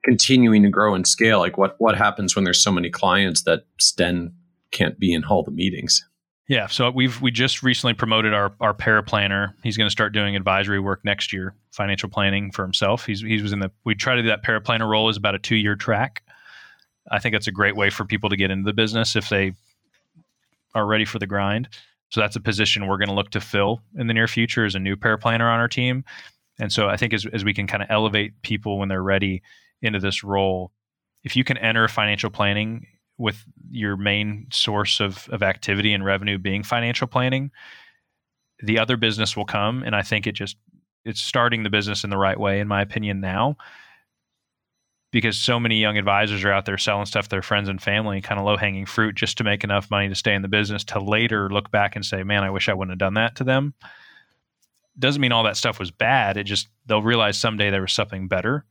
continuing 0.03 0.63
to 0.63 0.69
grow 0.69 0.95
and 0.95 1.05
scale? 1.07 1.39
Like, 1.39 1.57
what 1.57 1.76
what 1.80 1.97
happens 1.97 2.35
when 2.35 2.45
there's 2.45 2.63
so 2.63 2.72
many 2.72 2.89
clients 2.89 3.43
that 3.43 3.65
Sten 3.80 4.34
can't 4.72 4.97
be 4.97 5.13
in 5.13 5.23
all 5.26 5.43
the 5.43 5.51
meetings? 5.51 6.07
Yeah, 6.47 6.68
so 6.68 6.89
we've 6.91 7.22
we 7.22 7.31
just 7.31 7.63
recently 7.63 7.93
promoted 7.93 8.34
our 8.34 8.53
our 8.59 8.73
para 8.73 9.03
planner. 9.03 9.55
He's 9.63 9.77
going 9.77 9.88
to 9.88 9.91
start 9.91 10.13
doing 10.13 10.35
advisory 10.35 10.80
work 10.80 10.99
next 11.05 11.31
year, 11.31 11.55
financial 11.72 12.09
planning 12.09 12.51
for 12.51 12.63
himself. 12.63 13.05
He's 13.05 13.22
he 13.22 13.41
was 13.41 13.53
in 13.53 13.59
the 13.59 13.72
we 13.85 13.95
try 13.95 14.15
to 14.15 14.22
do 14.22 14.27
that 14.27 14.43
para 14.43 14.59
planner 14.59 14.88
role 14.88 15.07
is 15.09 15.18
about 15.18 15.35
a 15.35 15.39
two 15.39 15.55
year 15.55 15.76
track. 15.76 16.23
I 17.09 17.19
think 17.19 17.34
that's 17.34 17.47
a 17.47 17.51
great 17.51 17.76
way 17.76 17.89
for 17.89 18.05
people 18.05 18.30
to 18.30 18.35
get 18.35 18.51
into 18.51 18.65
the 18.65 18.73
business 18.73 19.15
if 19.15 19.30
they 19.30 19.53
are 20.73 20.85
ready 20.85 21.06
for 21.06 21.19
the 21.19 21.27
grind. 21.27 21.69
So 22.10 22.19
that's 22.19 22.35
a 22.35 22.41
position 22.41 22.88
we're 22.88 22.98
going 22.98 23.10
to 23.10 23.15
look 23.15 23.31
to 23.31 23.41
fill 23.41 23.81
in 23.95 24.07
the 24.07 24.14
near 24.14 24.27
future 24.27 24.65
as 24.65 24.76
a 24.76 24.80
new 24.80 24.95
paraplanner 24.95 25.52
on 25.52 25.60
our 25.60 25.68
team. 25.68 26.03
And 26.60 26.72
so 26.72 26.89
I 26.89 26.98
think 26.98 27.14
as, 27.14 27.26
as 27.31 27.45
we 27.45 27.53
can 27.53 27.68
kind 27.68 27.81
of 27.81 27.89
elevate 27.89 28.41
people 28.41 28.77
when 28.77 28.89
they're 28.89 29.02
ready 29.02 29.41
into 29.81 29.99
this 29.99 30.23
role, 30.23 30.72
if 31.23 31.35
you 31.35 31.43
can 31.43 31.57
enter 31.57 31.88
financial 31.88 32.30
planning 32.30 32.85
with 33.18 33.43
your 33.69 33.95
main 33.95 34.48
source 34.52 34.99
of, 34.99 35.30
of 35.30 35.41
activity 35.41 35.93
and 35.93 36.03
revenue 36.03 36.38
being 36.38 36.64
financial 36.64 37.07
planning, 37.07 37.52
the 38.60 38.80
other 38.80 38.98
business 38.98 39.38
will 39.38 39.45
come. 39.45 39.84
And 39.84 39.95
I 39.95 40.02
think 40.02 40.27
it 40.27 40.34
just 40.34 40.57
it's 41.06 41.22
starting 41.22 41.64
the 41.64 41.69
business 41.69 42.03
in 42.03 42.10
the 42.10 42.18
right 42.18 42.39
way, 42.39 42.60
in 42.60 42.68
my 42.68 42.81
opinion, 42.81 43.22
now. 43.22 43.57
Because 45.12 45.38
so 45.38 45.60
many 45.60 45.80
young 45.80 45.98
advisors 45.98 46.44
are 46.46 46.52
out 46.52 46.66
there 46.66 46.78
selling 46.78 47.06
stuff 47.06 47.26
to 47.26 47.30
their 47.30 47.42
friends 47.42 47.68
and 47.68 47.82
family, 47.82 48.22
kind 48.22 48.40
of 48.40 48.46
low 48.46 48.56
hanging 48.56 48.86
fruit, 48.86 49.16
just 49.16 49.38
to 49.38 49.44
make 49.44 49.64
enough 49.64 49.92
money 49.92 50.08
to 50.08 50.16
stay 50.16 50.34
in 50.34 50.42
the 50.42 50.48
business 50.48 50.86
to 50.86 51.02
later 51.02 51.50
look 51.50 51.70
back 51.70 51.96
and 51.96 52.06
say, 52.06 52.24
man, 52.24 52.44
I 52.44 52.50
wish 52.50 52.70
I 52.70 52.74
wouldn't 52.74 52.94
have 52.94 53.00
done 53.00 53.16
that 53.16 53.36
to 53.36 53.44
them. 53.44 53.74
Doesn't 54.98 55.22
mean 55.22 55.34
all 55.34 55.44
that 55.44 55.58
stuff 55.58 55.80
was 55.80 55.92
bad. 55.92 56.38
It 56.38 56.46
just, 56.46 56.70
they'll 56.86 57.02
realize 57.02 57.38
someday 57.38 57.70
there 57.70 57.82
was 57.82 57.92
something 57.92 58.28
better. 58.28 58.66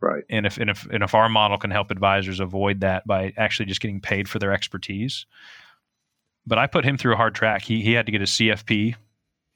Right. 0.00 0.24
And 0.30 0.46
if 0.46 0.58
and 0.58 0.70
if 0.70 0.86
and 0.86 1.02
if 1.02 1.14
our 1.14 1.28
model 1.28 1.58
can 1.58 1.70
help 1.70 1.90
advisors 1.90 2.40
avoid 2.40 2.80
that 2.80 3.06
by 3.06 3.32
actually 3.36 3.66
just 3.66 3.80
getting 3.80 4.00
paid 4.00 4.28
for 4.28 4.38
their 4.38 4.52
expertise. 4.52 5.26
But 6.46 6.58
I 6.58 6.66
put 6.66 6.84
him 6.84 6.96
through 6.96 7.14
a 7.14 7.16
hard 7.16 7.34
track. 7.34 7.62
He 7.62 7.82
he 7.82 7.92
had 7.92 8.06
to 8.06 8.12
get 8.12 8.22
a 8.22 8.24
CFP 8.24 8.94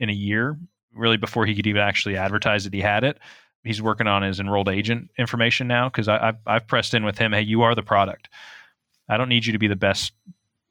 in 0.00 0.08
a 0.08 0.12
year, 0.12 0.58
really 0.94 1.16
before 1.16 1.46
he 1.46 1.54
could 1.54 1.66
even 1.66 1.80
actually 1.80 2.16
advertise 2.16 2.64
that 2.64 2.74
he 2.74 2.80
had 2.80 3.04
it. 3.04 3.18
He's 3.64 3.80
working 3.80 4.06
on 4.06 4.22
his 4.22 4.40
enrolled 4.40 4.68
agent 4.68 5.10
information 5.18 5.68
now 5.68 5.88
because 5.88 6.08
I've 6.08 6.36
I've 6.46 6.66
pressed 6.66 6.94
in 6.94 7.04
with 7.04 7.18
him. 7.18 7.32
Hey, 7.32 7.42
you 7.42 7.62
are 7.62 7.74
the 7.74 7.82
product. 7.82 8.28
I 9.08 9.16
don't 9.16 9.28
need 9.28 9.46
you 9.46 9.52
to 9.52 9.58
be 9.58 9.68
the 9.68 9.76
best 9.76 10.12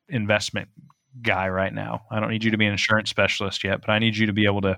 investment 0.09 0.69
guy 1.22 1.49
right 1.49 1.73
now. 1.73 2.01
I 2.09 2.19
don't 2.19 2.30
need 2.30 2.43
you 2.43 2.51
to 2.51 2.57
be 2.57 2.65
an 2.65 2.72
insurance 2.72 3.09
specialist 3.09 3.63
yet, 3.63 3.81
but 3.81 3.89
I 3.89 3.99
need 3.99 4.18
you 4.18 4.26
to 4.26 4.34
be 4.34 4.45
able 4.45 4.61
to 4.61 4.77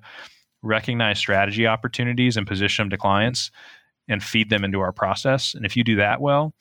recognize 0.61 1.19
strategy 1.19 1.67
opportunities 1.67 2.37
and 2.37 2.47
position 2.47 2.83
them 2.83 2.89
to 2.91 2.97
clients 2.97 3.51
and 4.07 4.23
feed 4.23 4.49
them 4.49 4.63
into 4.63 4.79
our 4.79 4.91
process. 4.91 5.53
And 5.53 5.65
if 5.65 5.77
you 5.77 5.83
do 5.83 5.95
that 5.97 6.21
well, 6.21 6.53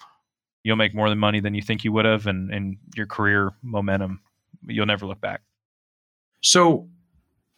you'll 0.65 0.77
make 0.77 0.95
more 0.95 1.09
than 1.09 1.19
money 1.19 1.41
than 1.41 1.55
you 1.55 1.63
think 1.63 1.85
you 1.85 1.93
would 1.93 2.05
have, 2.05 2.27
and, 2.27 2.53
and 2.53 2.77
your 2.95 3.07
career 3.07 3.51
momentum, 3.63 4.21
you'll 4.67 4.87
never 4.87 5.07
look 5.07 5.21
back. 5.21 5.43
So, 6.41 6.89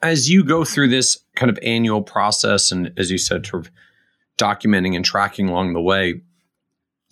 as 0.05 0.29
you 0.29 0.45
go 0.45 0.65
through 0.65 0.89
this 0.89 1.19
kind 1.35 1.51
of 1.51 1.59
annual 1.63 2.03
process, 2.03 2.71
and 2.71 2.93
as 2.99 3.11
you 3.11 3.19
said, 3.19 3.47
sort 3.47 3.67
of 3.67 3.73
documenting 4.39 4.95
and 4.95 5.05
tracking 5.05 5.49
along 5.49 5.73
the 5.73 5.81
way, 5.81 6.21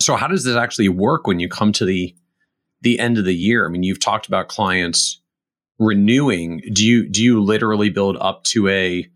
so 0.01 0.15
how 0.15 0.29
does 0.29 0.45
this 0.45 0.57
actually 0.57 0.89
work 0.89 1.27
when 1.27 1.41
you 1.41 1.49
come 1.49 1.73
to 1.73 1.85
the 1.85 2.15
the 2.83 2.99
end 2.99 3.17
of 3.17 3.25
the 3.25 3.35
year? 3.35 3.65
I 3.67 3.71
mean, 3.71 3.83
you've 3.83 4.01
talked 4.01 4.27
about 4.27 4.49
clients 4.49 5.21
renewing. 5.79 6.63
Do 6.73 6.87
you 6.87 7.09
do 7.09 7.23
you 7.23 7.43
literally 7.43 7.89
build 7.89 8.17
up 8.21 8.45
to 8.45 8.69
a 8.69 9.09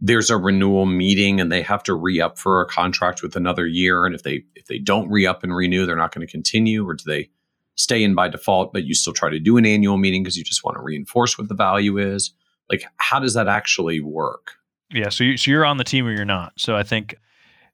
there's 0.00 0.28
a 0.28 0.36
renewal 0.36 0.84
meeting 0.84 1.40
and 1.40 1.50
they 1.50 1.62
have 1.62 1.82
to 1.84 1.94
re-up 1.94 2.38
for 2.38 2.60
a 2.60 2.66
contract 2.66 3.22
with 3.22 3.36
another 3.36 3.66
year 3.66 4.04
and 4.04 4.14
if 4.14 4.22
they 4.22 4.44
if 4.54 4.66
they 4.66 4.78
don't 4.78 5.08
re-up 5.08 5.42
and 5.42 5.54
renew 5.54 5.86
they're 5.86 5.96
not 5.96 6.12
going 6.12 6.26
to 6.26 6.30
continue 6.30 6.86
or 6.86 6.94
do 6.94 7.04
they 7.06 7.30
stay 7.76 8.02
in 8.02 8.14
by 8.14 8.28
default 8.28 8.72
but 8.72 8.84
you 8.84 8.92
still 8.92 9.12
try 9.12 9.30
to 9.30 9.38
do 9.38 9.56
an 9.56 9.64
annual 9.64 9.96
meeting 9.96 10.22
because 10.22 10.36
you 10.36 10.44
just 10.44 10.64
want 10.64 10.76
to 10.76 10.82
reinforce 10.82 11.38
what 11.38 11.48
the 11.48 11.54
value 11.54 11.96
is 11.96 12.32
like 12.70 12.84
how 12.96 13.18
does 13.18 13.34
that 13.34 13.48
actually 13.48 14.00
work? 14.00 14.52
Yeah 14.90 15.08
so, 15.08 15.24
you, 15.24 15.36
so 15.36 15.50
you're 15.50 15.64
on 15.64 15.76
the 15.76 15.84
team 15.84 16.06
or 16.06 16.12
you're 16.12 16.24
not. 16.24 16.52
So 16.56 16.76
i 16.76 16.82
think 16.82 17.16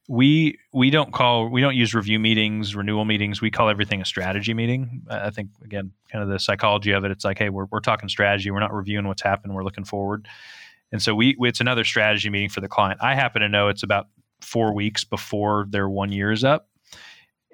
we 0.09 0.59
we 0.73 0.91
don't 0.91 1.12
call 1.12 1.49
we 1.49 1.61
don't 1.61 1.77
use 1.77 1.95
review 1.95 2.19
meetings 2.19 2.75
renewal 2.75 3.05
meetings. 3.05 3.41
We 3.41 3.51
call 3.51 3.69
everything 3.69 4.01
a 4.01 4.05
strategy 4.05 4.55
meeting. 4.55 5.03
I 5.09 5.31
think 5.31 5.51
again 5.62 5.93
kind 6.11 6.23
of 6.23 6.29
the 6.29 6.39
psychology 6.39 6.93
of 6.93 7.05
it 7.05 7.11
it's 7.11 7.25
like 7.25 7.39
hey 7.39 7.49
we're, 7.49 7.67
we're 7.71 7.81
talking 7.81 8.09
strategy. 8.09 8.51
We're 8.51 8.61
not 8.61 8.75
reviewing 8.75 9.07
what's 9.07 9.23
happened. 9.23 9.55
We're 9.55 9.65
looking 9.65 9.85
forward. 9.85 10.27
And 10.93 11.01
so 11.01 11.15
we 11.15 11.37
it's 11.41 11.61
another 11.61 11.85
strategy 11.85 12.31
meeting 12.31 12.49
for 12.49 12.61
the 12.61 12.69
client. 12.69 13.01
I 13.03 13.15
happen 13.15 13.43
to 13.43 13.49
know 13.49 13.69
it's 13.69 13.83
about 13.83 14.09
four 14.41 14.75
weeks 14.75 15.05
before 15.05 15.67
their 15.69 15.89
one 15.89 16.12
year 16.12 16.33
is 16.33 16.45
up. 16.45 16.70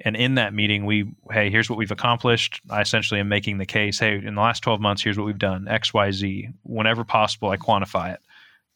And 0.04 0.14
in 0.14 0.34
that 0.34 0.52
meeting, 0.52 0.84
we, 0.84 1.10
hey, 1.30 1.50
here's 1.50 1.70
what 1.70 1.78
we've 1.78 1.90
accomplished. 1.90 2.60
I 2.68 2.82
essentially 2.82 3.20
am 3.20 3.28
making 3.28 3.58
the 3.58 3.66
case, 3.66 3.98
hey, 3.98 4.16
in 4.16 4.34
the 4.34 4.40
last 4.40 4.62
12 4.62 4.80
months, 4.80 5.02
here's 5.02 5.16
what 5.16 5.26
we've 5.26 5.38
done, 5.38 5.68
X, 5.68 5.94
Y, 5.94 6.10
Z. 6.10 6.48
Whenever 6.64 7.02
possible, 7.02 7.48
I 7.48 7.56
quantify 7.56 8.12
it. 8.12 8.20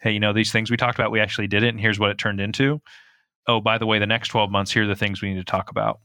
Hey, 0.01 0.13
you 0.13 0.21
know, 0.21 0.33
these 0.33 0.51
things 0.51 0.71
we 0.71 0.79
talked 0.79 0.99
about, 0.99 1.11
we 1.11 1.21
actually 1.21 1.47
did 1.47 1.63
it, 1.63 1.69
and 1.69 1.81
here's 1.81 1.99
what 1.99 2.11
it 2.11 2.17
turned 2.17 2.41
into. 2.41 2.81
Oh, 3.47 3.61
by 3.61 3.77
the 3.77 3.87
way, 3.87 3.99
the 3.99 4.07
next 4.07 4.29
12 4.29 4.51
months, 4.51 4.71
here 4.71 4.85
are 4.85 4.87
the 4.87 4.97
things 4.97 5.21
we 5.21 5.29
need 5.29 5.41
to 5.41 5.45
talk 5.45 5.71
about. 5.71 6.01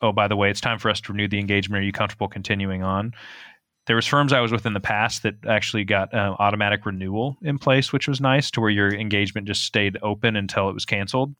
Oh, 0.00 0.12
by 0.12 0.28
the 0.28 0.36
way, 0.36 0.50
it's 0.50 0.62
time 0.62 0.78
for 0.78 0.90
us 0.90 1.02
to 1.02 1.12
renew 1.12 1.28
the 1.28 1.38
engagement. 1.38 1.82
Are 1.82 1.86
you 1.86 1.92
comfortable 1.92 2.28
continuing 2.28 2.82
on? 2.82 3.12
there 3.90 3.96
was 3.96 4.06
firms 4.06 4.32
I 4.32 4.38
was 4.38 4.52
with 4.52 4.66
in 4.66 4.74
the 4.74 4.78
past 4.78 5.24
that 5.24 5.34
actually 5.48 5.82
got 5.82 6.14
uh, 6.14 6.36
automatic 6.38 6.86
renewal 6.86 7.36
in 7.42 7.58
place, 7.58 7.92
which 7.92 8.06
was 8.06 8.20
nice, 8.20 8.48
to 8.52 8.60
where 8.60 8.70
your 8.70 8.94
engagement 8.94 9.48
just 9.48 9.64
stayed 9.64 9.98
open 10.00 10.36
until 10.36 10.68
it 10.68 10.74
was 10.74 10.84
canceled. 10.84 11.34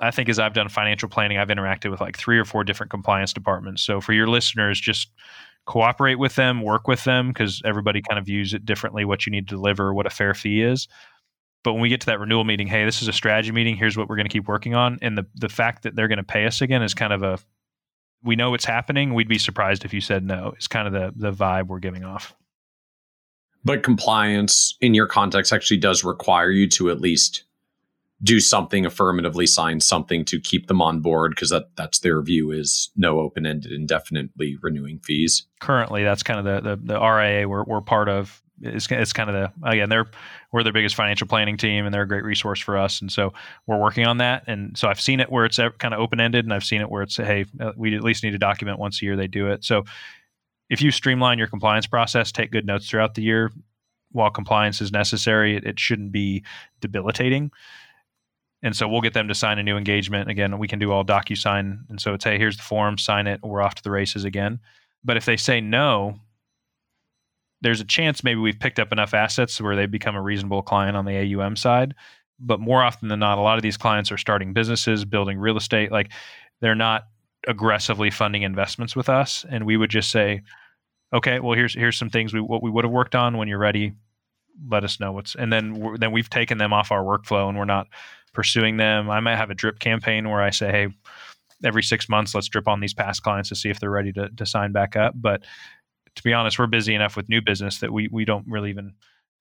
I 0.00 0.10
think 0.10 0.28
as 0.28 0.38
I've 0.38 0.52
done 0.52 0.68
financial 0.68 1.08
planning, 1.08 1.38
I've 1.38 1.48
interacted 1.48 1.90
with 1.90 2.00
like 2.00 2.18
three 2.18 2.38
or 2.38 2.44
four 2.44 2.64
different 2.64 2.90
compliance 2.90 3.32
departments. 3.32 3.82
So 3.82 4.00
for 4.00 4.12
your 4.12 4.26
listeners, 4.26 4.80
just 4.80 5.10
cooperate 5.64 6.16
with 6.16 6.34
them, 6.34 6.62
work 6.62 6.86
with 6.86 7.04
them, 7.04 7.28
because 7.28 7.62
everybody 7.64 8.02
kind 8.02 8.18
of 8.18 8.26
views 8.26 8.54
it 8.54 8.64
differently 8.64 9.04
what 9.04 9.26
you 9.26 9.30
need 9.30 9.48
to 9.48 9.54
deliver, 9.54 9.94
what 9.94 10.06
a 10.06 10.10
fair 10.10 10.34
fee 10.34 10.62
is. 10.62 10.86
But 11.64 11.72
when 11.72 11.82
we 11.82 11.88
get 11.88 12.00
to 12.02 12.06
that 12.06 12.20
renewal 12.20 12.44
meeting, 12.44 12.68
hey, 12.68 12.84
this 12.84 13.02
is 13.02 13.08
a 13.08 13.12
strategy 13.12 13.50
meeting. 13.50 13.76
Here's 13.76 13.96
what 13.96 14.08
we're 14.08 14.16
going 14.16 14.28
to 14.28 14.32
keep 14.32 14.46
working 14.46 14.74
on. 14.74 14.98
And 15.02 15.18
the 15.18 15.26
the 15.34 15.48
fact 15.48 15.82
that 15.82 15.96
they're 15.96 16.08
going 16.08 16.18
to 16.18 16.24
pay 16.24 16.46
us 16.46 16.60
again 16.60 16.82
is 16.82 16.94
kind 16.94 17.12
of 17.12 17.22
a 17.22 17.38
we 18.22 18.36
know 18.36 18.54
it's 18.54 18.64
happening. 18.64 19.14
We'd 19.14 19.28
be 19.28 19.38
surprised 19.38 19.84
if 19.84 19.92
you 19.92 20.00
said 20.00 20.24
no. 20.24 20.52
It's 20.56 20.68
kind 20.68 20.86
of 20.86 20.92
the 20.92 21.12
the 21.16 21.32
vibe 21.32 21.66
we're 21.66 21.80
giving 21.80 22.04
off. 22.04 22.36
But 23.64 23.82
compliance 23.82 24.76
in 24.80 24.94
your 24.94 25.08
context 25.08 25.52
actually 25.52 25.78
does 25.78 26.04
require 26.04 26.50
you 26.50 26.68
to 26.68 26.88
at 26.88 27.00
least 27.00 27.42
do 28.22 28.40
something 28.40 28.86
affirmatively 28.86 29.46
sign 29.46 29.80
something 29.80 30.24
to 30.24 30.40
keep 30.40 30.68
them 30.68 30.80
on 30.80 31.00
board 31.00 31.32
because 31.32 31.50
that 31.50 31.68
that's 31.76 31.98
their 31.98 32.22
view 32.22 32.50
is 32.50 32.90
no 32.96 33.20
open-ended 33.20 33.72
indefinitely 33.72 34.56
renewing 34.62 34.98
fees. 35.00 35.46
Currently 35.60 36.02
that's 36.02 36.22
kind 36.22 36.38
of 36.38 36.44
the 36.44 36.76
the, 36.76 36.94
the 36.94 37.00
ria 37.00 37.48
we're, 37.48 37.64
we're 37.64 37.80
part 37.80 38.08
of. 38.08 38.42
It's, 38.62 38.90
it's 38.90 39.12
kind 39.12 39.28
of 39.28 39.34
the 39.34 39.68
again 39.68 39.90
they're 39.90 40.06
we're 40.50 40.62
their 40.62 40.72
biggest 40.72 40.94
financial 40.94 41.26
planning 41.26 41.58
team 41.58 41.84
and 41.84 41.92
they're 41.92 42.02
a 42.02 42.08
great 42.08 42.24
resource 42.24 42.58
for 42.58 42.78
us. 42.78 43.02
And 43.02 43.12
so 43.12 43.34
we're 43.66 43.78
working 43.78 44.06
on 44.06 44.16
that. 44.18 44.44
And 44.46 44.76
so 44.78 44.88
i've 44.88 45.00
seen 45.00 45.20
it 45.20 45.30
where 45.30 45.44
it's 45.44 45.58
kind 45.58 45.92
of 45.92 46.00
open-ended 46.00 46.44
and 46.46 46.54
i've 46.54 46.64
seen 46.64 46.80
it 46.80 46.90
where 46.90 47.02
it's 47.02 47.18
hey 47.18 47.44
uh, 47.60 47.72
we 47.76 47.94
at 47.94 48.02
least 48.02 48.24
need 48.24 48.30
to 48.30 48.38
document 48.38 48.78
once 48.78 49.02
a 49.02 49.04
year 49.04 49.16
they 49.16 49.26
do 49.26 49.48
it. 49.48 49.62
So 49.62 49.84
if 50.70 50.80
you 50.80 50.90
streamline 50.90 51.36
your 51.38 51.48
compliance 51.48 51.86
process 51.86 52.32
take 52.32 52.50
good 52.50 52.64
notes 52.64 52.88
throughout 52.88 53.14
the 53.14 53.22
year 53.22 53.52
while 54.12 54.30
compliance 54.30 54.80
is 54.80 54.90
necessary 54.90 55.56
it, 55.56 55.64
it 55.64 55.78
shouldn't 55.78 56.12
be 56.12 56.42
debilitating 56.80 57.50
and 58.66 58.76
so 58.76 58.86
we'll 58.86 59.00
get 59.00 59.14
them 59.14 59.28
to 59.28 59.34
sign 59.34 59.58
a 59.58 59.62
new 59.62 59.76
engagement 59.76 60.28
again 60.28 60.58
we 60.58 60.68
can 60.68 60.78
do 60.78 60.92
all 60.92 61.04
DocuSign 61.04 61.78
and 61.88 62.00
so 62.00 62.12
it's 62.12 62.24
hey 62.24 62.36
here's 62.36 62.56
the 62.56 62.62
form 62.62 62.98
sign 62.98 63.26
it 63.26 63.40
we're 63.42 63.62
off 63.62 63.76
to 63.76 63.82
the 63.82 63.90
races 63.90 64.24
again 64.24 64.60
but 65.04 65.16
if 65.16 65.24
they 65.24 65.36
say 65.36 65.60
no 65.60 66.20
there's 67.62 67.80
a 67.80 67.84
chance 67.84 68.22
maybe 68.22 68.40
we've 68.40 68.58
picked 68.58 68.78
up 68.78 68.92
enough 68.92 69.14
assets 69.14 69.60
where 69.60 69.76
they 69.76 69.86
become 69.86 70.16
a 70.16 70.22
reasonable 70.22 70.62
client 70.62 70.96
on 70.96 71.04
the 71.04 71.34
AUM 71.34 71.56
side. 71.56 71.94
But 72.38 72.60
more 72.60 72.82
often 72.82 73.08
than 73.08 73.18
not, 73.18 73.38
a 73.38 73.40
lot 73.40 73.56
of 73.56 73.62
these 73.62 73.78
clients 73.78 74.12
are 74.12 74.18
starting 74.18 74.52
businesses, 74.52 75.04
building 75.04 75.38
real 75.38 75.56
estate. 75.56 75.90
Like 75.90 76.12
they're 76.60 76.74
not 76.74 77.06
aggressively 77.48 78.10
funding 78.10 78.42
investments 78.42 78.94
with 78.94 79.08
us. 79.08 79.46
And 79.48 79.64
we 79.64 79.76
would 79.76 79.90
just 79.90 80.10
say, 80.10 80.42
okay, 81.14 81.40
well, 81.40 81.54
here's 81.54 81.74
here's 81.74 81.96
some 81.96 82.10
things 82.10 82.34
we 82.34 82.40
what 82.40 82.62
we 82.62 82.70
would 82.70 82.84
have 82.84 82.92
worked 82.92 83.14
on 83.14 83.38
when 83.38 83.48
you're 83.48 83.58
ready. 83.58 83.94
Let 84.70 84.84
us 84.84 85.00
know 85.00 85.12
what's, 85.12 85.34
and 85.34 85.52
then 85.52 85.96
then 85.98 86.12
we've 86.12 86.30
taken 86.30 86.58
them 86.58 86.72
off 86.72 86.92
our 86.92 87.02
workflow 87.02 87.48
and 87.48 87.58
we're 87.58 87.64
not 87.64 87.88
pursuing 88.36 88.76
them. 88.76 89.10
I 89.10 89.18
might 89.18 89.36
have 89.36 89.50
a 89.50 89.54
drip 89.54 89.80
campaign 89.80 90.28
where 90.28 90.42
I 90.42 90.50
say, 90.50 90.70
hey, 90.70 90.88
every 91.64 91.82
six 91.82 92.06
months, 92.08 92.34
let's 92.34 92.48
drip 92.48 92.68
on 92.68 92.80
these 92.80 92.94
past 92.94 93.22
clients 93.22 93.48
to 93.48 93.56
see 93.56 93.70
if 93.70 93.80
they're 93.80 93.90
ready 93.90 94.12
to, 94.12 94.28
to 94.28 94.46
sign 94.46 94.72
back 94.72 94.94
up. 94.94 95.14
But 95.16 95.42
to 96.14 96.22
be 96.22 96.34
honest, 96.34 96.58
we're 96.58 96.66
busy 96.66 96.94
enough 96.94 97.16
with 97.16 97.30
new 97.30 97.40
business 97.40 97.80
that 97.80 97.92
we 97.92 98.08
we 98.12 98.24
don't 98.24 98.46
really 98.46 98.70
even 98.70 98.92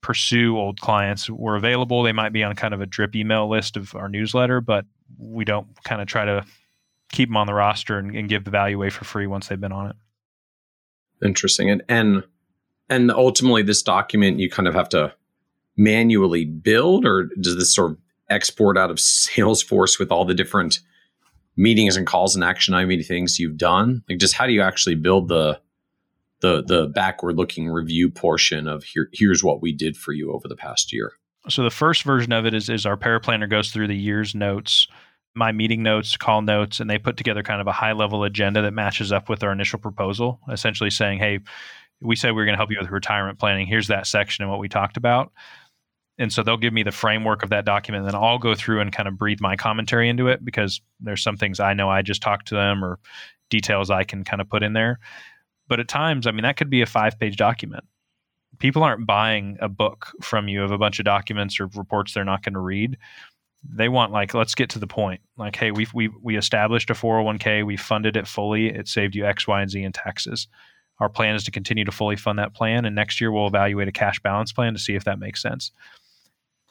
pursue 0.02 0.58
old 0.58 0.80
clients. 0.80 1.30
We're 1.30 1.58
available. 1.58 2.04
They 2.04 2.14
might 2.14 2.32
be 2.32 2.44
on 2.44 2.56
kind 2.56 2.74
of 2.74 2.80
a 2.80 2.86
drip 2.86 3.16
email 3.16 3.50
list 3.50 3.76
of 3.76 3.94
our 3.96 4.08
newsletter, 4.08 4.62
but 4.62 4.86
we 5.18 5.44
don't 5.44 5.68
kind 5.84 6.02
of 6.02 6.08
try 6.08 6.26
to 6.26 6.46
keep 7.12 7.30
them 7.30 7.38
on 7.38 7.48
the 7.48 7.54
roster 7.54 7.98
and, 7.98 8.16
and 8.16 8.30
give 8.30 8.46
the 8.46 8.52
value 8.52 8.78
away 8.78 8.90
for 8.90 9.04
free 9.04 9.28
once 9.28 9.48
they've 9.48 9.60
been 9.60 9.72
on 9.74 9.88
it. 9.88 9.96
Interesting. 11.24 11.70
And 11.70 11.84
and 11.90 12.24
and 12.90 13.12
ultimately 13.12 13.64
this 13.64 13.84
document 13.84 14.40
you 14.40 14.50
kind 14.50 14.68
of 14.68 14.74
have 14.74 14.90
to 14.90 15.14
manually 15.76 16.46
build 16.46 17.06
or 17.06 17.30
does 17.42 17.58
this 17.58 17.76
sort 17.76 17.92
of 17.92 17.98
export 18.30 18.78
out 18.78 18.92
of 18.92 18.98
Salesforce 18.98 20.00
with 20.00 20.12
all 20.12 20.26
the 20.26 20.34
different 20.34 20.80
meetings 21.58 21.96
and 21.96 22.06
calls 22.06 22.36
and 22.36 22.44
action 22.44 22.74
item 22.74 23.02
things 23.04 23.40
you've 23.40 23.58
done? 23.58 24.04
Like 24.10 24.20
just 24.20 24.34
how 24.34 24.46
do 24.46 24.54
you 24.54 24.62
actually 24.62 24.96
build 24.96 25.28
the 25.28 25.60
the 26.42 26.64
the 26.64 26.88
backward 26.88 27.38
looking 27.38 27.70
review 27.70 28.10
portion 28.10 28.68
of 28.68 28.84
here 28.84 29.10
here's 29.14 29.44
what 29.44 29.62
we 29.62 29.72
did 29.72 29.96
for 29.96 30.12
you 30.12 30.32
over 30.32 30.48
the 30.48 30.56
past 30.56 30.92
year? 30.92 31.14
So 31.48 31.64
the 31.64 31.70
first 31.70 32.04
version 32.04 32.34
of 32.34 32.46
it 32.46 32.54
is 32.54 32.70
is 32.70 32.86
our 32.86 32.98
paraplanner 32.98 33.50
goes 33.50 33.72
through 33.72 33.88
the 33.88 33.96
year's 33.96 34.36
notes, 34.36 34.88
my 35.36 35.52
meeting 35.52 35.84
notes, 35.84 36.18
call 36.18 36.42
notes, 36.42 36.80
and 36.80 36.90
they 36.90 36.98
put 36.98 37.18
together 37.18 37.44
kind 37.44 37.62
of 37.62 37.68
a 37.68 37.72
high 37.72 37.92
level 37.94 38.24
agenda 38.24 38.62
that 38.62 38.74
matches 38.74 39.12
up 39.12 39.30
with 39.30 39.44
our 39.44 39.52
initial 39.52 39.80
proposal, 39.80 40.40
essentially 40.52 40.90
saying, 40.90 41.20
hey, 41.20 41.40
we 42.02 42.16
said 42.16 42.32
we 42.32 42.42
are 42.42 42.46
going 42.46 42.54
to 42.54 42.58
help 42.58 42.72
you 42.72 42.78
with 42.80 42.90
retirement 42.90 43.40
planning. 43.40 43.68
Here's 43.68 43.88
that 43.88 44.08
section 44.08 44.44
and 44.44 44.52
what 44.52 44.60
we 44.60 44.70
talked 44.70 44.98
about. 44.98 45.32
And 46.18 46.32
so 46.32 46.44
they'll 46.44 46.58
give 46.58 46.74
me 46.74 46.84
the 46.84 46.92
framework 46.92 47.44
of 47.44 47.50
that 47.50 47.66
document, 47.66 48.06
and 48.06 48.14
then 48.14 48.22
I'll 48.22 48.38
go 48.38 48.56
through 48.56 48.80
and 48.80 48.92
kind 48.92 49.08
of 49.08 49.18
breathe 49.18 49.42
my 49.42 49.56
commentary 49.56 50.08
into 50.08 50.28
it 50.28 50.46
because 50.46 50.82
there's 51.02 51.22
some 51.22 51.36
things 51.36 51.60
I 51.60 51.74
know 51.74 51.90
I 51.90 52.02
just 52.02 52.22
talked 52.22 52.48
to 52.50 52.56
them 52.56 52.84
or 52.84 53.00
details 53.50 53.90
I 53.90 54.04
can 54.04 54.24
kind 54.24 54.42
of 54.42 54.50
put 54.50 54.64
in 54.64 54.74
there. 54.74 55.00
But 55.68 55.80
at 55.80 55.88
times, 55.88 56.28
I 56.28 56.32
mean, 56.32 56.44
that 56.44 56.58
could 56.58 56.70
be 56.70 56.82
a 56.82 56.86
five 56.86 57.20
page 57.20 57.38
document. 57.38 57.84
People 58.60 58.84
aren't 58.84 59.06
buying 59.06 59.58
a 59.60 59.68
book 59.68 60.14
from 60.22 60.48
you 60.48 60.64
of 60.64 60.72
a 60.72 60.78
bunch 60.78 61.00
of 61.00 61.06
documents 61.06 61.60
or 61.60 61.68
reports 61.76 62.14
they're 62.14 62.24
not 62.24 62.44
going 62.44 62.54
to 62.54 62.60
read. 62.60 62.98
They 63.68 63.90
want 63.90 64.12
like, 64.12 64.34
let's 64.34 64.56
get 64.56 64.70
to 64.72 64.80
the 64.80 64.88
point. 64.88 65.22
Like, 65.38 65.56
hey, 65.56 65.72
we 65.72 65.88
we 65.94 66.10
we 66.22 66.38
established 66.38 66.90
a 66.92 66.94
401k, 66.94 67.66
we 67.66 67.78
funded 67.78 68.16
it 68.16 68.28
fully, 68.28 68.68
it 68.68 68.88
saved 68.88 69.16
you 69.16 69.26
X, 69.26 69.48
Y, 69.48 69.62
and 69.62 69.70
Z 69.70 69.84
in 69.84 69.92
taxes. 69.92 70.48
Our 71.00 71.10
plan 71.10 71.36
is 71.36 71.44
to 71.46 71.52
continue 71.52 71.84
to 71.84 71.92
fully 71.92 72.16
fund 72.16 72.40
that 72.40 72.54
plan, 72.54 72.86
and 72.86 72.96
next 72.96 73.20
year 73.20 73.32
we'll 73.32 73.48
evaluate 73.48 73.88
a 73.88 73.92
cash 73.92 74.20
balance 74.22 74.54
plan 74.54 74.74
to 74.74 74.80
see 74.80 74.96
if 74.96 75.04
that 75.04 75.20
makes 75.20 75.42
sense. 75.42 75.72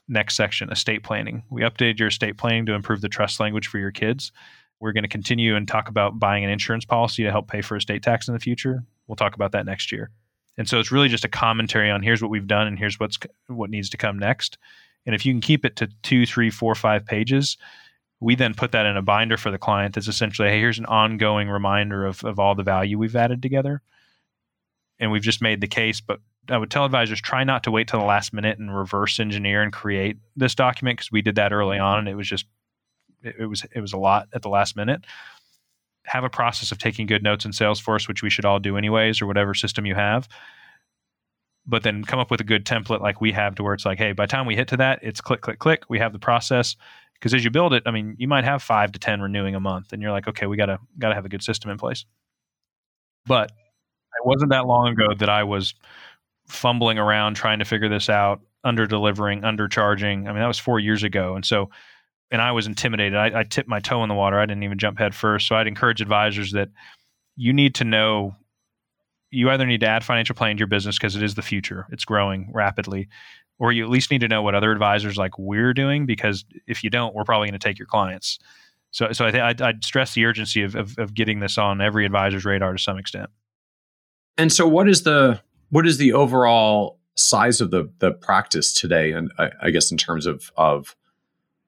Next 0.06 0.36
section, 0.36 0.70
estate 0.70 1.02
planning. 1.02 1.42
We 1.50 1.62
updated 1.62 1.98
your 1.98 2.08
estate 2.08 2.36
planning 2.36 2.66
to 2.66 2.74
improve 2.74 3.00
the 3.00 3.08
trust 3.08 3.40
language 3.40 3.68
for 3.68 3.78
your 3.78 3.90
kids. 3.90 4.32
We're 4.80 4.92
going 4.92 5.04
to 5.04 5.08
continue 5.08 5.56
and 5.56 5.66
talk 5.66 5.88
about 5.88 6.18
buying 6.18 6.44
an 6.44 6.50
insurance 6.50 6.84
policy 6.84 7.22
to 7.22 7.30
help 7.30 7.48
pay 7.48 7.62
for 7.62 7.76
estate 7.76 8.02
tax 8.02 8.28
in 8.28 8.34
the 8.34 8.40
future. 8.40 8.84
We'll 9.06 9.16
talk 9.16 9.34
about 9.34 9.52
that 9.52 9.66
next 9.66 9.90
year. 9.92 10.10
And 10.58 10.68
so 10.68 10.78
it's 10.78 10.92
really 10.92 11.08
just 11.08 11.24
a 11.24 11.28
commentary 11.28 11.90
on 11.90 12.02
here's 12.02 12.22
what 12.22 12.30
we've 12.30 12.46
done 12.46 12.66
and 12.66 12.78
here's 12.78 13.00
what's 13.00 13.18
what 13.46 13.70
needs 13.70 13.90
to 13.90 13.96
come 13.96 14.18
next. 14.18 14.58
And 15.06 15.14
if 15.14 15.26
you 15.26 15.32
can 15.32 15.40
keep 15.40 15.64
it 15.64 15.76
to 15.76 15.88
two, 16.02 16.26
three, 16.26 16.50
four, 16.50 16.74
five 16.74 17.04
pages, 17.04 17.56
we 18.20 18.34
then 18.34 18.54
put 18.54 18.72
that 18.72 18.86
in 18.86 18.96
a 18.96 19.02
binder 19.02 19.36
for 19.36 19.50
the 19.50 19.58
client 19.58 19.94
that's 19.94 20.08
essentially, 20.08 20.48
hey, 20.48 20.58
here's 20.58 20.78
an 20.78 20.86
ongoing 20.86 21.48
reminder 21.48 22.06
of, 22.06 22.24
of 22.24 22.38
all 22.38 22.54
the 22.54 22.62
value 22.62 22.98
we've 22.98 23.16
added 23.16 23.42
together. 23.42 23.82
And 25.04 25.12
we've 25.12 25.22
just 25.22 25.42
made 25.42 25.60
the 25.60 25.68
case, 25.68 26.00
but 26.00 26.20
I 26.48 26.56
would 26.56 26.70
tell 26.70 26.86
advisors 26.86 27.20
try 27.20 27.44
not 27.44 27.62
to 27.64 27.70
wait 27.70 27.88
till 27.88 28.00
the 28.00 28.06
last 28.06 28.32
minute 28.32 28.58
and 28.58 28.74
reverse 28.74 29.20
engineer 29.20 29.62
and 29.62 29.70
create 29.70 30.16
this 30.34 30.54
document 30.54 30.98
because 30.98 31.12
we 31.12 31.20
did 31.20 31.34
that 31.34 31.52
early 31.52 31.78
on 31.78 31.98
and 31.98 32.08
it 32.08 32.14
was 32.14 32.26
just 32.26 32.46
it, 33.22 33.36
it 33.40 33.46
was 33.46 33.66
it 33.70 33.80
was 33.80 33.92
a 33.92 33.98
lot 33.98 34.28
at 34.32 34.40
the 34.40 34.48
last 34.48 34.76
minute. 34.76 35.04
Have 36.04 36.24
a 36.24 36.30
process 36.30 36.72
of 36.72 36.78
taking 36.78 37.06
good 37.06 37.22
notes 37.22 37.44
in 37.44 37.50
Salesforce, 37.50 38.08
which 38.08 38.22
we 38.22 38.30
should 38.30 38.46
all 38.46 38.58
do 38.58 38.78
anyways, 38.78 39.20
or 39.20 39.26
whatever 39.26 39.52
system 39.52 39.84
you 39.84 39.94
have. 39.94 40.26
But 41.66 41.82
then 41.82 42.02
come 42.02 42.18
up 42.18 42.30
with 42.30 42.40
a 42.40 42.44
good 42.44 42.64
template 42.64 43.02
like 43.02 43.20
we 43.20 43.32
have 43.32 43.54
to 43.56 43.62
where 43.62 43.74
it's 43.74 43.84
like, 43.84 43.98
hey, 43.98 44.12
by 44.12 44.24
the 44.24 44.30
time 44.30 44.46
we 44.46 44.56
hit 44.56 44.68
to 44.68 44.78
that, 44.78 45.00
it's 45.02 45.20
click, 45.20 45.42
click, 45.42 45.58
click. 45.58 45.84
We 45.90 45.98
have 45.98 46.14
the 46.14 46.18
process. 46.18 46.76
Because 47.14 47.34
as 47.34 47.44
you 47.44 47.50
build 47.50 47.74
it, 47.74 47.82
I 47.84 47.90
mean, 47.90 48.16
you 48.18 48.28
might 48.28 48.44
have 48.44 48.62
five 48.62 48.92
to 48.92 48.98
ten 48.98 49.20
renewing 49.20 49.54
a 49.54 49.60
month, 49.60 49.92
and 49.92 50.00
you're 50.00 50.12
like, 50.12 50.28
okay, 50.28 50.46
we 50.46 50.56
gotta 50.56 50.78
gotta 50.98 51.14
have 51.14 51.26
a 51.26 51.30
good 51.30 51.42
system 51.42 51.70
in 51.70 51.76
place. 51.76 52.06
But 53.26 53.52
it 54.22 54.26
wasn't 54.26 54.50
that 54.50 54.66
long 54.66 54.88
ago 54.88 55.14
that 55.14 55.28
I 55.28 55.44
was 55.44 55.74
fumbling 56.46 56.98
around 56.98 57.34
trying 57.34 57.58
to 57.58 57.64
figure 57.64 57.88
this 57.88 58.08
out, 58.08 58.40
under 58.62 58.86
delivering, 58.86 59.42
undercharging. 59.42 60.26
I 60.26 60.32
mean, 60.32 60.40
that 60.40 60.46
was 60.46 60.58
four 60.58 60.78
years 60.80 61.02
ago, 61.02 61.34
and 61.34 61.44
so 61.44 61.70
and 62.30 62.42
I 62.42 62.52
was 62.52 62.66
intimidated. 62.66 63.14
I, 63.14 63.40
I 63.40 63.44
tipped 63.44 63.68
my 63.68 63.80
toe 63.80 64.02
in 64.02 64.08
the 64.08 64.14
water. 64.14 64.38
I 64.40 64.46
didn't 64.46 64.64
even 64.64 64.78
jump 64.78 64.98
head 64.98 65.14
first. 65.14 65.46
So 65.46 65.54
I'd 65.54 65.68
encourage 65.68 66.00
advisors 66.00 66.52
that 66.52 66.68
you 67.36 67.52
need 67.52 67.74
to 67.76 67.84
know 67.84 68.34
you 69.34 69.50
either 69.50 69.66
need 69.66 69.80
to 69.80 69.88
add 69.88 70.04
financial 70.04 70.34
planning 70.34 70.56
to 70.56 70.60
your 70.60 70.68
business 70.68 70.96
because 70.96 71.16
it 71.16 71.22
is 71.22 71.34
the 71.34 71.42
future, 71.42 71.86
it's 71.90 72.04
growing 72.04 72.50
rapidly, 72.52 73.08
or 73.58 73.72
you 73.72 73.84
at 73.84 73.90
least 73.90 74.10
need 74.10 74.20
to 74.20 74.28
know 74.28 74.42
what 74.42 74.54
other 74.54 74.70
advisors 74.70 75.16
like 75.16 75.38
we're 75.38 75.74
doing 75.74 76.06
because 76.06 76.44
if 76.66 76.84
you 76.84 76.90
don't, 76.90 77.14
we're 77.14 77.24
probably 77.24 77.48
going 77.48 77.58
to 77.58 77.68
take 77.68 77.78
your 77.78 77.86
clients. 77.86 78.38
So, 78.92 79.10
so 79.10 79.26
I 79.26 79.32
think 79.32 79.42
I'd, 79.42 79.60
I'd, 79.60 79.84
stress 79.84 80.14
the 80.14 80.24
urgency 80.24 80.62
of, 80.62 80.76
of, 80.76 80.96
of 80.98 81.14
getting 81.14 81.40
this 81.40 81.58
on 81.58 81.80
every 81.80 82.06
advisor's 82.06 82.44
radar 82.44 82.72
to 82.72 82.78
some 82.78 82.96
extent. 82.96 83.28
And 84.36 84.52
so, 84.52 84.66
what 84.66 84.88
is 84.88 85.02
the 85.02 85.40
what 85.70 85.86
is 85.86 85.98
the 85.98 86.12
overall 86.12 86.98
size 87.14 87.60
of 87.60 87.70
the 87.70 87.90
the 87.98 88.12
practice 88.12 88.72
today? 88.72 89.12
And 89.12 89.32
I, 89.38 89.50
I 89.62 89.70
guess 89.70 89.90
in 89.90 89.98
terms 89.98 90.26
of 90.26 90.50
of 90.56 90.96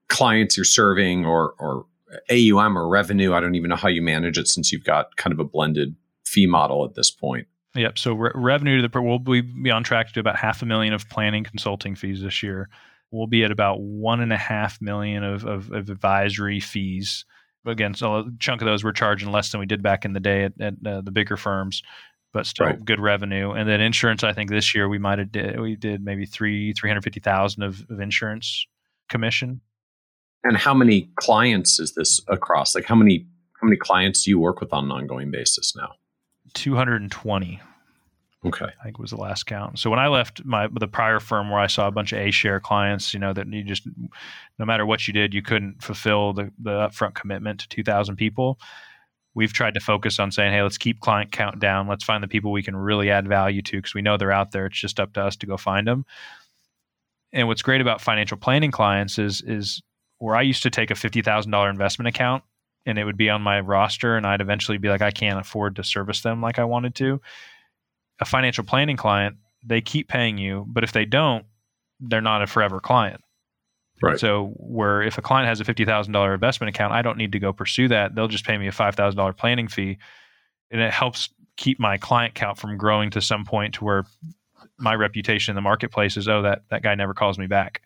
clients 0.09 0.57
you're 0.57 0.65
serving 0.65 1.25
or 1.25 1.55
or 1.59 1.87
AUM 2.31 2.79
or 2.79 2.89
revenue. 2.89 3.33
I 3.35 3.41
don't 3.41 3.55
even 3.55 3.71
know 3.71 3.77
how 3.77 3.89
you 3.89 4.03
manage 4.03 4.39
it 4.39 4.49
since 4.49 4.73
you've 4.73 4.85
got 4.85 5.17
kind 5.17 5.33
of 5.33 5.41
a 5.41 5.45
blended 5.45 5.97
fee 6.25 6.47
model 6.47 6.85
at 6.85 6.95
this 6.95 7.11
point. 7.11 7.47
Yep. 7.75 7.99
So 7.99 8.15
re- 8.15 8.31
revenue 8.35 8.81
to 8.81 8.89
the 8.89 9.01
we'll 9.01 9.19
be 9.19 9.71
on 9.71 9.85
track 9.85 10.09
to 10.09 10.13
do 10.13 10.21
about 10.21 10.37
half 10.37 10.63
a 10.63 10.67
million 10.67 10.93
of 10.93 11.09
planning 11.09 11.45
consulting 11.45 11.95
fees 11.95 12.23
this 12.23 12.43
year. 12.43 12.69
We'll 13.11 13.27
be 13.27 13.45
at 13.45 13.51
about 13.51 13.81
one 13.81 14.21
and 14.21 14.33
a 14.33 14.37
half 14.37 14.81
million 14.81 15.23
of, 15.23 15.45
of, 15.45 15.71
of 15.73 15.91
advisory 15.91 16.61
fees. 16.61 17.25
Again, 17.65 17.95
so 17.95 18.17
a 18.17 18.25
chunk 18.39 18.63
of 18.63 18.67
those 18.67 18.85
we're 18.85 18.93
charging 18.93 19.31
less 19.31 19.51
than 19.51 19.61
we 19.61 19.67
did 19.67 19.83
back 19.83 20.05
in 20.05 20.13
the 20.13 20.21
day 20.21 20.45
at, 20.45 20.53
at 20.61 20.75
uh, 20.87 21.01
the 21.01 21.11
bigger 21.11 21.37
firms, 21.37 21.83
but 22.33 22.47
still 22.47 22.67
right. 22.67 22.85
good 22.85 23.01
revenue. 23.01 23.53
And 23.53 23.69
then 23.69 23.81
insurance, 23.81 24.23
I 24.25 24.33
think 24.33 24.51
this 24.51 24.75
year 24.75 24.89
we 24.89 24.99
might 24.99 25.19
have 25.19 25.33
did 25.33 25.59
we 25.61 25.77
did 25.77 26.05
maybe 26.05 26.27
three 26.27 26.73
three 26.73 26.91
hundred 26.91 27.03
fifty 27.03 27.21
thousand 27.21 27.63
of, 27.63 27.85
of 27.91 28.01
insurance 28.01 28.67
commission 29.09 29.61
and 30.47 30.57
how 30.57 30.75
many 30.75 31.11
clients 31.17 31.81
is 31.81 31.95
this 31.95 32.21
across? 32.29 32.75
Like 32.75 32.85
how 32.85 32.95
many 32.95 33.27
how 33.61 33.67
many 33.67 33.77
clients 33.77 34.25
do 34.25 34.31
you 34.31 34.39
work 34.39 34.61
with 34.61 34.73
on 34.73 34.85
an 34.85 34.91
ongoing 34.91 35.31
basis 35.31 35.75
now? 35.75 35.93
220. 36.55 37.61
Okay. 38.45 38.67
I 38.67 38.85
think 38.85 38.99
was 38.99 39.11
the 39.11 39.17
last 39.17 39.45
count. 39.47 39.79
So 39.79 39.91
when 39.91 39.99
I 39.99 40.09
left 40.09 40.45
my 40.45 40.69
the 40.73 40.87
prior 40.87 41.21
firm 41.21 41.51
where 41.51 41.59
I 41.59 41.67
saw 41.67 41.89
a 41.89 41.91
bunch 41.91 42.13
of 42.13 42.19
A 42.19 42.31
share 42.31 42.61
clients, 42.61 43.13
you 43.13 43.19
know, 43.19 43.33
that 43.33 43.49
you 43.49 43.65
just 43.65 43.89
no 44.59 44.65
matter 44.65 44.87
what 44.87 45.09
you 45.09 45.13
did, 45.13 45.35
you 45.35 45.43
couldn't 45.43 45.83
fulfill 45.83 46.33
the, 46.33 46.53
the 46.61 46.71
upfront 46.71 47.15
commitment 47.15 47.61
to 47.61 47.69
2,000 47.69 48.17
people. 48.17 48.59
We've 49.37 49.53
tried 49.53 49.75
to 49.75 49.81
focus 49.81 50.19
on 50.19 50.33
saying, 50.33 50.55
hey, 50.55 50.63
let's 50.63 50.79
keep 50.79 51.01
client 51.01 51.31
count 51.31 51.59
down. 51.61 51.87
Let's 51.87 52.05
find 52.05 52.25
the 52.25 52.29
people 52.29 52.53
we 52.53 52.63
can 52.63 52.75
really 52.75 53.11
add 53.11 53.29
value 53.29 53.61
to 53.61 53.77
because 53.77 53.93
we 53.93 54.01
know 54.01 54.17
they're 54.17 54.33
out 54.33 54.53
there. 54.53 54.65
It's 54.65 54.81
just 54.81 54.99
up 54.99 55.13
to 55.13 55.23
us 55.23 55.37
to 55.37 55.47
go 55.47 55.59
find 55.59 55.87
them. 55.87 56.07
And 57.35 57.47
what's 57.47 57.61
great 57.61 57.83
about 57.83 58.01
financial 58.01 58.39
planning 58.39 58.71
clients 58.71 59.19
is 59.19 59.43
is 59.43 59.83
where 60.19 60.35
I 60.35 60.41
used 60.41 60.63
to 60.63 60.71
take 60.71 60.91
a 60.91 60.95
$50,000 60.95 61.71
investment 61.71 62.09
account 62.09 62.45
and 62.87 62.99
it 62.99 63.05
would 63.05 63.19
be 63.19 63.29
on 63.29 63.43
my 63.43 63.61
roster 63.61 64.17
and 64.17 64.27
I'd 64.27 64.41
eventually 64.41 64.79
be 64.79 64.89
like, 64.89 65.03
I 65.03 65.11
can't 65.11 65.39
afford 65.39 65.77
to 65.77 65.85
service 65.85 66.23
them 66.23 66.41
like 66.41 66.59
I 66.59 66.65
wanted 66.65 66.95
to. 66.95 67.21
A 68.21 68.25
financial 68.25 68.65
planning 68.65 68.97
client, 68.97 69.37
they 69.63 69.83
keep 69.83 70.09
paying 70.09 70.39
you, 70.39 70.65
but 70.67 70.83
if 70.83 70.93
they 70.93 71.05
don't, 71.05 71.45
they're 72.01 72.23
not 72.23 72.41
a 72.41 72.47
forever 72.47 72.81
client. 72.81 73.21
Right. 74.03 74.19
So 74.19 74.53
where 74.57 75.03
if 75.03 75.17
a 75.17 75.23
client 75.23 75.49
has 75.49 75.61
a 75.61 75.65
fifty 75.65 75.85
thousand 75.85 76.13
dollar 76.13 76.35
investment 76.35 76.75
account, 76.75 76.93
I 76.93 77.03
don't 77.03 77.17
need 77.17 77.33
to 77.33 77.39
go 77.39 77.53
pursue 77.53 77.89
that. 77.89 78.15
They'll 78.15 78.29
just 78.29 78.45
pay 78.45 78.59
me 78.59 78.67
a 78.67 78.73
five 78.73 78.95
thousand 78.95 79.17
dollar 79.17 79.33
planning 79.33 79.69
fee, 79.69 79.99
and 80.71 80.81
it 80.81 80.93
helps 80.93 81.31
keep 81.57 81.81
my 81.81 81.97
client 81.97 82.35
count 82.35 82.59
from 82.59 82.77
growing 82.77 83.11
to 83.11 83.21
some 83.23 83.45
point 83.45 83.75
to 83.75 83.85
where 83.85 84.05
my 84.79 84.95
reputation 84.95 85.53
in 85.53 85.55
the 85.55 85.63
marketplace 85.63 86.19
is 86.19 86.29
oh 86.29 86.43
that 86.43 86.65
that 86.69 86.83
guy 86.83 86.95
never 86.95 87.15
calls 87.15 87.39
me 87.39 87.47
back 87.47 87.81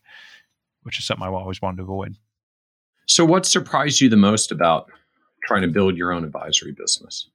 which 0.82 0.98
is 0.98 1.04
something 1.04 1.26
I 1.26 1.30
always 1.30 1.60
wanted 1.60 1.78
to 1.78 1.82
avoid. 1.84 2.16
So, 3.06 3.24
what 3.24 3.46
surprised 3.46 4.00
you 4.00 4.08
the 4.08 4.16
most 4.16 4.52
about 4.52 4.90
trying 5.44 5.62
to 5.62 5.68
build 5.68 5.96
your 5.96 6.12
own 6.12 6.24
advisory 6.24 6.72
business? 6.72 7.28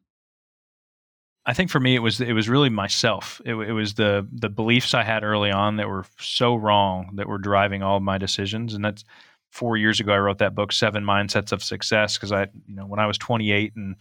I 1.46 1.54
think 1.54 1.70
for 1.70 1.80
me, 1.80 1.96
it 1.96 2.00
was 2.00 2.20
it 2.20 2.34
was 2.34 2.50
really 2.50 2.70
myself. 2.70 3.40
It, 3.46 3.54
it, 3.54 3.72
was 3.72 3.94
the 3.94 4.28
the 4.32 4.50
beliefs 4.50 4.94
I 4.94 5.04
had 5.04 5.24
early 5.24 5.52
on 5.52 5.78
that 5.78 5.88
were 5.88 6.06
so 6.20 6.56
wrong 6.56 7.12
that 7.16 7.28
were 7.28 7.38
driving 7.38 7.84
all 7.84 7.98
of 7.98 8.04
my 8.04 8.18
decisions. 8.18 8.74
And 8.74 8.84
that's 8.84 9.04
four 9.52 9.78
years 9.78 10.00
ago. 10.00 10.14
I 10.14 10.18
wrote 10.18 10.40
that 10.40 10.56
book, 10.56 10.72
Seven 10.72 11.04
Mindsets 11.04 11.52
of 11.52 11.64
Success, 11.64 12.18
because 12.18 12.32
I, 12.32 12.48
you 12.68 12.76
know, 12.76 12.88
when 12.88 13.00
I 13.00 13.06
was 13.06 13.18
28 13.20 13.74
and 13.76 13.96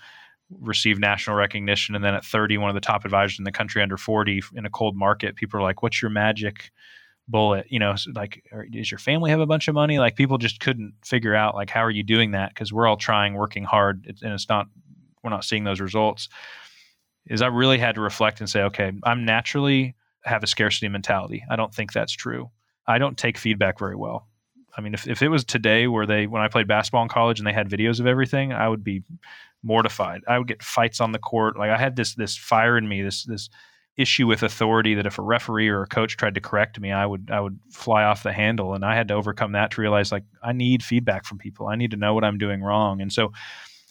received 0.61 1.01
national 1.01 1.37
recognition, 1.37 1.95
and 1.95 2.03
then 2.03 2.15
at 2.15 2.25
30, 2.25 2.59
one 2.59 2.71
of 2.71 2.75
the 2.75 2.81
top 2.81 3.05
advisors 3.05 3.39
in 3.39 3.45
the 3.45 3.53
country 3.53 3.83
under 3.83 3.99
40 3.99 4.43
in 4.55 4.65
a 4.65 4.71
cold 4.71 4.97
market, 4.97 5.37
people 5.37 5.61
are 5.61 5.63
like, 5.63 5.83
"What's 5.83 6.01
your 6.01 6.11
magic?" 6.11 6.71
bullet 7.27 7.65
you 7.71 7.79
know 7.79 7.95
like 8.15 8.45
does 8.71 8.91
your 8.91 8.99
family 8.99 9.31
have 9.31 9.41
a 9.41 9.47
bunch 9.47 9.67
of 9.67 9.75
money 9.75 9.99
like 9.99 10.15
people 10.15 10.37
just 10.37 10.61
couldn't 10.61 10.93
figure 11.03 11.35
out 11.35 11.55
like 11.55 11.71
how 11.71 11.81
are 11.81 11.91
you 11.91 12.03
doing 12.03 12.33
that 12.33 12.51
because 12.51 12.71
we're 12.71 12.87
all 12.87 12.99
trying 12.99 13.33
working 13.33 13.65
hard 13.65 14.05
and 14.23 14.35
it's 14.35 14.47
not 14.51 14.67
we're 15.23 15.31
not 15.31 15.43
seeing 15.43 15.65
those 15.65 15.81
results 15.81 16.29
is 17.27 17.43
i 17.43 17.47
really 17.47 17.79
had 17.79 17.95
to 17.95 18.01
reflect 18.01 18.41
and 18.41 18.49
say 18.49 18.63
okay 18.63 18.93
i'm 19.05 19.25
naturally 19.25 19.95
have 20.25 20.43
a 20.43 20.47
scarcity 20.47 20.89
mentality. 20.89 21.45
I 21.49 21.57
don't 21.57 21.75
think 21.75 21.93
that's 21.93 22.13
true. 22.13 22.51
I 22.87 22.99
don't 22.99 23.17
take 23.17 23.39
feedback 23.39 23.79
very 23.79 23.97
well. 23.97 24.29
I 24.77 24.81
mean, 24.81 24.95
if, 24.95 25.07
if 25.07 25.23
it 25.23 25.29
was 25.29 25.45
today 25.45 25.87
where 25.87 26.07
they, 26.07 26.27
when 26.27 26.43
I 26.43 26.49
played 26.49 26.67
basketball 26.67 27.03
in 27.03 27.09
college 27.09 27.39
and 27.39 27.47
they 27.47 27.53
had 27.53 27.69
videos 27.69 28.01
of 28.01 28.07
everything, 28.07 28.53
I 28.53 28.69
would 28.69 28.83
be 28.83 29.03
mortified. 29.63 30.23
I 30.27 30.39
would 30.39 30.49
get 30.49 30.63
fights 30.63 31.01
on 31.01 31.13
the 31.13 31.19
court. 31.19 31.57
Like 31.57 31.71
I 31.71 31.79
had 31.79 31.97
this, 31.97 32.15
this 32.15 32.37
fire 32.37 32.77
in 32.77 32.89
me, 32.89 33.03
this, 33.03 33.25
this 33.25 33.49
issue 33.97 34.27
with 34.27 34.43
authority 34.43 34.95
that 34.95 35.07
if 35.07 35.19
a 35.19 35.23
referee 35.23 35.69
or 35.69 35.83
a 35.83 35.87
coach 35.87 36.17
tried 36.17 36.35
to 36.35 36.41
correct 36.41 36.81
me, 36.81 36.91
I 36.91 37.07
would, 37.07 37.31
I 37.33 37.41
would 37.41 37.59
fly 37.71 38.03
off 38.03 38.25
the 38.25 38.33
handle. 38.33 38.75
And 38.75 38.85
I 38.85 38.97
had 38.97 39.09
to 39.09 39.15
overcome 39.15 39.53
that 39.53 39.71
to 39.73 39.81
realize 39.81 40.11
like, 40.11 40.25
I 40.43 40.53
need 40.53 40.83
feedback 40.83 41.25
from 41.25 41.39
people. 41.39 41.69
I 41.69 41.77
need 41.77 41.93
to 41.93 41.97
know 41.97 42.13
what 42.13 42.25
I'm 42.25 42.39
doing 42.39 42.61
wrong. 42.61 43.01
And 43.01 43.13
so, 43.13 43.33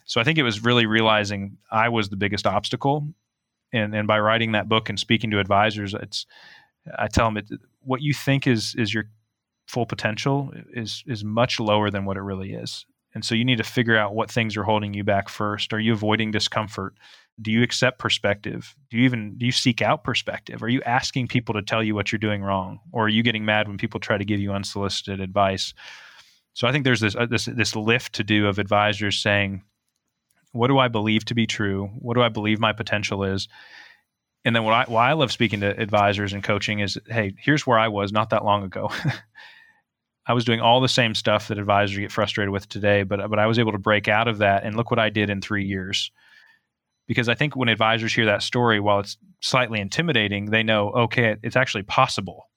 so 0.05 0.19
I 0.19 0.26
think 0.26 0.38
it 0.38 0.43
was 0.43 0.64
really 0.64 0.85
realizing 0.85 1.57
I 1.72 1.89
was 1.89 2.10
the 2.10 2.18
biggest 2.18 2.45
obstacle. 2.45 3.07
And, 3.74 3.94
and 3.94 4.08
by 4.08 4.20
writing 4.20 4.54
that 4.54 4.70
book 4.70 4.88
and 4.88 4.98
speaking 4.98 5.32
to 5.32 5.40
advisors, 5.40 5.94
it's, 5.94 6.26
I 6.98 7.08
tell 7.08 7.26
them 7.26 7.38
it, 7.38 7.50
what 7.82 8.02
you 8.02 8.14
think 8.14 8.48
is, 8.48 8.76
is 8.78 8.94
your 8.94 9.06
full 9.68 9.86
potential 9.86 10.52
is 10.74 11.04
is 11.08 11.24
much 11.24 11.60
lower 11.60 11.90
than 11.90 12.06
what 12.06 12.18
it 12.18 12.22
really 12.22 12.54
is. 12.54 12.86
And 13.16 13.24
so 13.24 13.36
you 13.36 13.45
need 13.45 13.60
to 13.60 13.64
figure 13.64 13.98
out 13.98 14.16
what 14.16 14.32
things 14.32 14.58
are 14.58 14.64
holding 14.64 14.94
you 14.94 15.04
back 15.04 15.30
first. 15.30 15.72
Are 15.72 15.80
you 15.80 15.94
avoiding 15.94 16.32
discomfort? 16.32 16.95
Do 17.41 17.52
you 17.52 17.64
accept 17.64 18.00
perspective? 18.00 18.76
Do 18.90 18.98
you 18.98 19.04
even 19.04 19.38
do 19.38 19.45
you 19.45 19.52
seek 19.52 19.82
out 19.82 20.04
perspective? 20.04 20.62
Are 20.64 20.70
you 20.70 20.82
asking 20.84 21.28
people 21.28 21.54
to 21.56 21.62
tell 21.62 21.84
you 21.84 21.95
what 21.95 22.12
you're 22.12 22.20
doing 22.20 22.44
wrong, 22.44 22.80
or 22.91 23.06
are 23.06 23.10
you 23.10 23.24
getting 23.24 23.45
mad 23.45 23.68
when 23.68 23.78
people 23.78 24.00
try 24.00 24.18
to 24.18 24.26
give 24.26 24.40
you 24.40 24.52
unsolicited 24.52 25.20
advice? 25.20 25.74
So 26.54 26.68
I 26.68 26.72
think 26.72 26.84
there's 26.84 27.00
this 27.00 27.16
uh, 27.16 27.26
this 27.26 27.45
this 27.45 27.76
lift 27.76 28.14
to 28.14 28.24
do 28.24 28.48
of 28.48 28.60
advisors 28.60 29.18
saying, 29.22 29.64
"What 30.54 30.68
do 30.68 30.80
I 30.80 30.88
believe 30.88 31.26
to 31.26 31.36
be 31.36 31.46
true? 31.46 31.92
What 32.00 32.16
do 32.16 32.24
I 32.24 32.30
believe 32.30 32.60
my 32.60 32.72
potential 32.72 33.24
is?" 33.24 33.50
And 34.46 34.56
then 34.56 34.64
what 34.64 34.74
I 34.74 34.86
why 34.88 35.10
I 35.10 35.14
love 35.14 35.32
speaking 35.32 35.62
to 35.62 35.80
advisors 35.80 36.34
and 36.34 36.44
coaching 36.44 36.80
is, 36.80 36.98
"Hey, 37.08 37.34
here's 37.38 37.68
where 37.68 37.80
I 37.80 37.90
was 37.90 38.12
not 38.12 38.30
that 38.32 38.46
long 38.46 38.64
ago." 38.64 38.90
I 40.26 40.34
was 40.34 40.46
doing 40.46 40.62
all 40.62 40.80
the 40.80 40.88
same 40.88 41.16
stuff 41.16 41.50
that 41.50 41.58
advisors 41.58 41.98
get 41.98 42.12
frustrated 42.12 42.52
with 42.52 42.70
today, 42.70 43.04
but 43.04 43.30
but 43.30 43.40
I 43.40 43.48
was 43.48 43.60
able 43.60 43.74
to 43.74 43.78
break 43.78 44.08
out 44.08 44.28
of 44.28 44.38
that 44.40 44.64
and 44.64 44.76
look 44.76 44.90
what 44.90 45.00
I 45.00 45.10
did 45.10 45.30
in 45.30 45.42
three 45.42 45.66
years. 45.66 46.12
Because 47.08 47.28
I 47.28 47.36
think 47.36 47.56
when 47.56 47.68
advisors 47.68 48.14
hear 48.14 48.26
that 48.28 48.44
story, 48.44 48.80
while 48.80 49.02
it's 49.02 49.18
slightly 49.42 49.82
intimidating, 49.82 50.46
they 50.46 50.64
know 50.64 50.92
okay, 50.92 51.36
it's 51.44 51.58
actually 51.58 51.84
possible. 51.84 52.50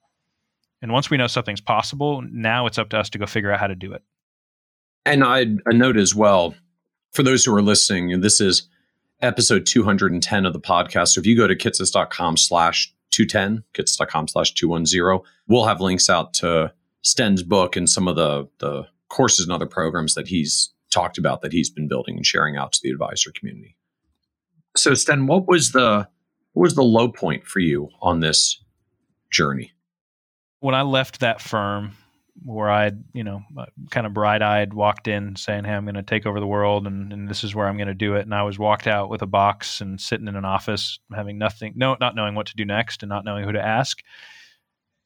And 0.82 0.92
once 0.92 1.10
we 1.10 1.16
know 1.16 1.26
something's 1.26 1.60
possible, 1.60 2.22
now 2.30 2.66
it's 2.66 2.78
up 2.78 2.90
to 2.90 2.98
us 2.98 3.10
to 3.10 3.18
go 3.18 3.26
figure 3.26 3.50
out 3.50 3.58
how 3.58 3.66
to 3.66 3.74
do 3.74 3.92
it. 3.92 4.02
And 5.04 5.24
I, 5.24 5.46
I 5.66 5.72
note 5.72 5.96
as 5.96 6.14
well 6.14 6.54
for 7.16 7.22
those 7.22 7.44
who 7.44 7.54
are 7.54 7.62
listening, 7.62 8.20
this 8.20 8.42
is 8.42 8.68
episode 9.22 9.64
210 9.64 10.44
of 10.44 10.52
the 10.52 10.60
podcast. 10.60 11.08
So 11.08 11.20
if 11.20 11.26
you 11.26 11.34
go 11.34 11.46
to 11.46 11.56
kitces.com 11.56 12.36
slash 12.36 12.92
210, 13.10 13.64
kitces.com 13.72 14.28
slash 14.28 14.52
210, 14.52 15.20
we'll 15.48 15.64
have 15.64 15.80
links 15.80 16.10
out 16.10 16.34
to 16.34 16.72
Sten's 17.00 17.42
book 17.42 17.74
and 17.74 17.88
some 17.88 18.06
of 18.06 18.16
the 18.16 18.48
the 18.58 18.86
courses 19.08 19.46
and 19.46 19.52
other 19.52 19.66
programs 19.66 20.14
that 20.14 20.28
he's 20.28 20.72
talked 20.90 21.16
about 21.16 21.40
that 21.40 21.52
he's 21.52 21.70
been 21.70 21.88
building 21.88 22.16
and 22.16 22.26
sharing 22.26 22.56
out 22.56 22.72
to 22.72 22.80
the 22.82 22.90
advisor 22.90 23.32
community. 23.32 23.76
So 24.76 24.92
Sten, 24.92 25.26
what 25.26 25.48
was 25.48 25.72
the 25.72 26.08
what 26.52 26.64
was 26.64 26.74
the 26.74 26.82
low 26.82 27.08
point 27.08 27.46
for 27.46 27.60
you 27.60 27.88
on 28.02 28.20
this 28.20 28.62
journey? 29.30 29.72
When 30.60 30.74
I 30.74 30.82
left 30.82 31.20
that 31.20 31.40
firm 31.40 31.92
where 32.44 32.70
I, 32.70 32.92
you 33.12 33.24
know, 33.24 33.42
uh, 33.56 33.66
kind 33.90 34.06
of 34.06 34.14
bright 34.14 34.42
eyed 34.42 34.74
walked 34.74 35.08
in 35.08 35.36
saying, 35.36 35.64
Hey, 35.64 35.72
I'm 35.72 35.84
going 35.84 35.94
to 35.94 36.02
take 36.02 36.26
over 36.26 36.40
the 36.40 36.46
world 36.46 36.86
and, 36.86 37.12
and 37.12 37.28
this 37.28 37.44
is 37.44 37.54
where 37.54 37.66
I'm 37.66 37.76
going 37.76 37.88
to 37.88 37.94
do 37.94 38.14
it. 38.14 38.22
And 38.22 38.34
I 38.34 38.42
was 38.42 38.58
walked 38.58 38.86
out 38.86 39.08
with 39.08 39.22
a 39.22 39.26
box 39.26 39.80
and 39.80 40.00
sitting 40.00 40.28
in 40.28 40.36
an 40.36 40.44
office 40.44 40.98
having 41.14 41.38
nothing, 41.38 41.72
no, 41.76 41.96
not 42.00 42.14
knowing 42.14 42.34
what 42.34 42.46
to 42.46 42.56
do 42.56 42.64
next 42.64 43.02
and 43.02 43.08
not 43.08 43.24
knowing 43.24 43.44
who 43.44 43.52
to 43.52 43.64
ask. 43.64 44.00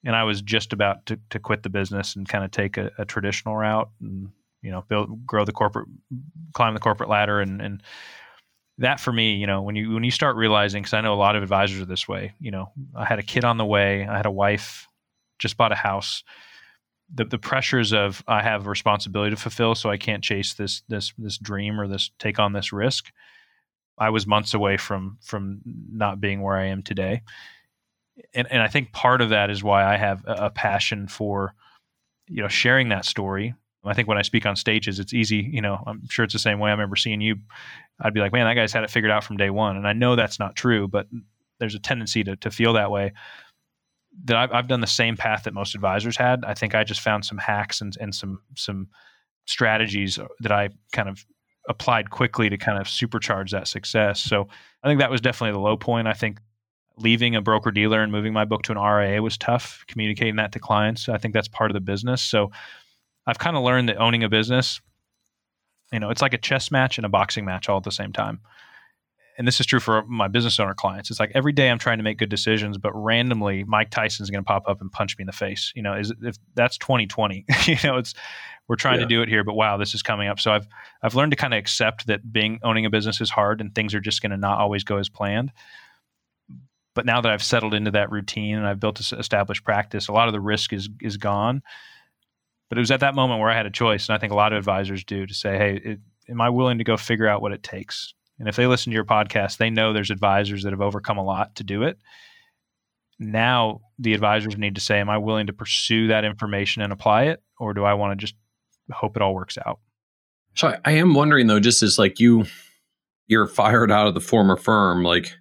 And 0.04 0.16
I 0.16 0.24
was 0.24 0.42
just 0.42 0.72
about 0.72 1.06
to, 1.06 1.18
to 1.30 1.38
quit 1.38 1.62
the 1.62 1.68
business 1.68 2.16
and 2.16 2.28
kind 2.28 2.44
of 2.44 2.50
take 2.50 2.76
a, 2.76 2.90
a 2.98 3.04
traditional 3.04 3.56
route 3.56 3.90
and 4.00 4.30
you 4.62 4.70
know 4.70 4.84
build 4.88 5.26
grow 5.26 5.44
the 5.44 5.52
corporate 5.52 5.88
climb 6.52 6.74
the 6.74 6.80
corporate 6.80 7.08
ladder. 7.08 7.40
And 7.40 7.60
and 7.60 7.82
that 8.78 8.98
for 8.98 9.12
me 9.12 9.34
you 9.34 9.46
know 9.46 9.60
when 9.62 9.76
you 9.76 9.92
when 9.92 10.04
you 10.04 10.10
start 10.10 10.36
realizing 10.36 10.82
because 10.82 10.94
I 10.94 11.02
know 11.02 11.12
a 11.12 11.16
lot 11.16 11.36
of 11.36 11.42
advisors 11.42 11.80
are 11.80 11.86
this 11.86 12.08
way 12.08 12.32
you 12.40 12.50
know 12.50 12.72
I 12.96 13.04
had 13.04 13.18
a 13.18 13.22
kid 13.22 13.44
on 13.44 13.58
the 13.58 13.64
way 13.64 14.06
I 14.06 14.16
had 14.16 14.26
a 14.26 14.30
wife 14.30 14.88
just 15.38 15.58
bought 15.58 15.70
a 15.70 15.76
house 15.76 16.24
the 17.12 17.24
the 17.24 17.38
pressures 17.38 17.92
of 17.92 18.22
I 18.26 18.42
have 18.42 18.66
a 18.66 18.70
responsibility 18.70 19.30
to 19.30 19.40
fulfill 19.40 19.74
so 19.74 19.90
I 19.90 19.96
can't 19.96 20.22
chase 20.22 20.54
this 20.54 20.82
this 20.88 21.12
this 21.18 21.38
dream 21.38 21.80
or 21.80 21.88
this 21.88 22.10
take 22.18 22.38
on 22.38 22.52
this 22.52 22.72
risk 22.72 23.12
I 23.98 24.10
was 24.10 24.26
months 24.26 24.54
away 24.54 24.76
from 24.76 25.18
from 25.22 25.60
not 25.64 26.20
being 26.20 26.40
where 26.40 26.56
I 26.56 26.66
am 26.66 26.82
today 26.82 27.22
and, 28.34 28.50
and 28.50 28.62
I 28.62 28.68
think 28.68 28.92
part 28.92 29.20
of 29.20 29.30
that 29.30 29.50
is 29.50 29.62
why 29.62 29.84
I 29.84 29.96
have 29.96 30.24
a, 30.26 30.46
a 30.46 30.50
passion 30.50 31.08
for, 31.08 31.54
you 32.28 32.42
know, 32.42 32.48
sharing 32.48 32.88
that 32.90 33.04
story. 33.04 33.54
I 33.84 33.94
think 33.94 34.08
when 34.08 34.18
I 34.18 34.22
speak 34.22 34.44
on 34.44 34.56
stages, 34.56 34.98
it's 34.98 35.14
easy. 35.14 35.48
You 35.50 35.62
know, 35.62 35.82
I'm 35.86 36.06
sure 36.08 36.24
it's 36.24 36.34
the 36.34 36.38
same 36.38 36.58
way. 36.58 36.68
I 36.68 36.72
remember 36.72 36.96
seeing 36.96 37.20
you. 37.20 37.36
I'd 38.00 38.14
be 38.14 38.20
like, 38.20 38.32
man, 38.32 38.46
that 38.46 38.54
guy's 38.54 38.72
had 38.72 38.84
it 38.84 38.90
figured 38.90 39.10
out 39.10 39.24
from 39.24 39.38
day 39.38 39.50
one, 39.50 39.76
and 39.76 39.86
I 39.88 39.94
know 39.94 40.16
that's 40.16 40.38
not 40.38 40.54
true, 40.54 40.86
but 40.86 41.06
there's 41.58 41.74
a 41.74 41.78
tendency 41.78 42.22
to 42.24 42.36
to 42.36 42.50
feel 42.50 42.74
that 42.74 42.90
way. 42.90 43.12
That 44.24 44.36
I've, 44.36 44.52
I've 44.52 44.68
done 44.68 44.80
the 44.80 44.86
same 44.86 45.16
path 45.16 45.44
that 45.44 45.54
most 45.54 45.74
advisors 45.74 46.16
had. 46.16 46.44
I 46.44 46.54
think 46.54 46.74
I 46.74 46.84
just 46.84 47.00
found 47.00 47.24
some 47.24 47.38
hacks 47.38 47.80
and 47.80 47.96
and 48.00 48.14
some 48.14 48.40
some 48.56 48.88
strategies 49.46 50.18
that 50.40 50.52
I 50.52 50.70
kind 50.92 51.08
of 51.08 51.24
applied 51.68 52.10
quickly 52.10 52.48
to 52.50 52.56
kind 52.56 52.78
of 52.78 52.86
supercharge 52.86 53.50
that 53.50 53.68
success. 53.68 54.20
So 54.20 54.48
I 54.82 54.88
think 54.88 55.00
that 55.00 55.10
was 55.10 55.20
definitely 55.20 55.52
the 55.52 55.60
low 55.60 55.76
point. 55.76 56.08
I 56.08 56.12
think 56.12 56.38
leaving 56.96 57.34
a 57.34 57.40
broker 57.40 57.70
dealer 57.70 58.02
and 58.02 58.12
moving 58.12 58.32
my 58.32 58.44
book 58.44 58.62
to 58.62 58.72
an 58.72 58.78
RIA 58.78 59.22
was 59.22 59.38
tough. 59.38 59.84
Communicating 59.88 60.36
that 60.36 60.52
to 60.52 60.58
clients, 60.58 61.08
I 61.08 61.18
think 61.18 61.34
that's 61.34 61.48
part 61.48 61.70
of 61.70 61.74
the 61.74 61.80
business. 61.80 62.22
So 62.22 62.50
I've 63.26 63.38
kind 63.38 63.56
of 63.56 63.62
learned 63.62 63.88
that 63.88 63.96
owning 63.98 64.24
a 64.24 64.28
business, 64.28 64.80
you 65.92 66.00
know, 66.00 66.10
it's 66.10 66.22
like 66.22 66.34
a 66.34 66.38
chess 66.38 66.70
match 66.70 66.98
and 66.98 67.04
a 67.04 67.08
boxing 67.08 67.44
match 67.44 67.68
all 67.68 67.78
at 67.78 67.84
the 67.84 67.92
same 67.92 68.12
time. 68.12 68.40
And 69.40 69.48
this 69.48 69.58
is 69.58 69.64
true 69.64 69.80
for 69.80 70.04
my 70.04 70.28
business 70.28 70.60
owner 70.60 70.74
clients. 70.74 71.10
It's 71.10 71.18
like 71.18 71.32
every 71.34 71.52
day 71.52 71.70
I'm 71.70 71.78
trying 71.78 71.96
to 71.96 72.04
make 72.04 72.18
good 72.18 72.28
decisions, 72.28 72.76
but 72.76 72.92
randomly 72.94 73.64
Mike 73.64 73.88
Tyson's 73.88 74.28
going 74.28 74.44
to 74.44 74.46
pop 74.46 74.68
up 74.68 74.82
and 74.82 74.92
punch 74.92 75.16
me 75.16 75.22
in 75.22 75.26
the 75.26 75.32
face. 75.32 75.72
You 75.74 75.80
know, 75.80 75.94
is 75.94 76.12
if 76.22 76.36
that's 76.54 76.76
2020, 76.76 77.46
you 77.64 77.76
know, 77.82 77.96
it's 77.96 78.12
we're 78.68 78.76
trying 78.76 78.96
yeah. 78.96 79.06
to 79.06 79.08
do 79.08 79.22
it 79.22 79.30
here, 79.30 79.42
but 79.42 79.54
wow, 79.54 79.78
this 79.78 79.94
is 79.94 80.02
coming 80.02 80.28
up. 80.28 80.38
So 80.40 80.52
I've 80.52 80.68
I've 81.02 81.14
learned 81.14 81.32
to 81.32 81.36
kind 81.36 81.54
of 81.54 81.58
accept 81.58 82.06
that 82.08 82.30
being 82.30 82.60
owning 82.62 82.84
a 82.84 82.90
business 82.90 83.20
is 83.22 83.30
hard 83.30 83.62
and 83.62 83.74
things 83.74 83.94
are 83.94 84.00
just 84.00 84.20
going 84.20 84.30
to 84.30 84.36
not 84.36 84.58
always 84.58 84.84
go 84.84 84.98
as 84.98 85.08
planned 85.08 85.52
but 86.94 87.06
now 87.06 87.20
that 87.20 87.32
I've 87.32 87.42
settled 87.42 87.72
into 87.72 87.92
that 87.92 88.10
routine 88.10 88.56
and 88.56 88.66
I've 88.66 88.80
built 88.80 89.00
a 89.00 89.18
established 89.18 89.64
practice, 89.64 90.08
a 90.08 90.12
lot 90.12 90.28
of 90.28 90.32
the 90.32 90.40
risk 90.40 90.72
is 90.72 90.88
is 91.00 91.16
gone. 91.16 91.62
But 92.68 92.78
it 92.78 92.80
was 92.80 92.90
at 92.90 93.00
that 93.00 93.14
moment 93.14 93.40
where 93.40 93.50
I 93.50 93.56
had 93.56 93.66
a 93.66 93.70
choice, 93.70 94.08
and 94.08 94.14
I 94.14 94.18
think 94.18 94.32
a 94.32 94.36
lot 94.36 94.52
of 94.52 94.58
advisors 94.58 95.04
do 95.04 95.26
to 95.26 95.34
say, 95.34 95.56
"Hey, 95.56 95.80
it, 95.82 96.00
am 96.28 96.40
I 96.40 96.50
willing 96.50 96.78
to 96.78 96.84
go 96.84 96.96
figure 96.96 97.26
out 97.26 97.42
what 97.42 97.52
it 97.52 97.62
takes?" 97.62 98.12
And 98.40 98.48
if 98.48 98.56
they 98.56 98.66
listen 98.66 98.90
to 98.90 98.94
your 98.94 99.04
podcast, 99.04 99.58
they 99.58 99.68
know 99.68 99.92
there's 99.92 100.10
advisors 100.10 100.62
that 100.62 100.72
have 100.72 100.80
overcome 100.80 101.18
a 101.18 101.22
lot 101.22 101.54
to 101.56 101.64
do 101.64 101.82
it. 101.82 101.98
Now 103.18 103.82
the 103.98 104.14
advisors 104.14 104.56
need 104.56 104.74
to 104.76 104.80
say, 104.80 104.98
"Am 104.98 105.10
I 105.10 105.18
willing 105.18 105.46
to 105.48 105.52
pursue 105.52 106.08
that 106.08 106.24
information 106.24 106.80
and 106.80 106.90
apply 106.90 107.24
it, 107.24 107.42
or 107.58 107.74
do 107.74 107.84
I 107.84 107.92
want 107.92 108.18
to 108.18 108.26
just 108.26 108.34
hope 108.90 109.14
it 109.14 109.22
all 109.22 109.34
works 109.34 109.58
out?" 109.66 109.78
So 110.54 110.78
I, 110.84 110.92
am 110.92 111.12
wondering 111.12 111.46
though, 111.46 111.60
just 111.60 111.82
as 111.82 111.98
like 111.98 112.18
you, 112.18 112.46
you're 113.26 113.46
fired 113.46 113.92
out 113.92 114.06
of 114.06 114.14
the 114.14 114.20
former 114.20 114.56
firm, 114.56 115.04
like 115.04 115.36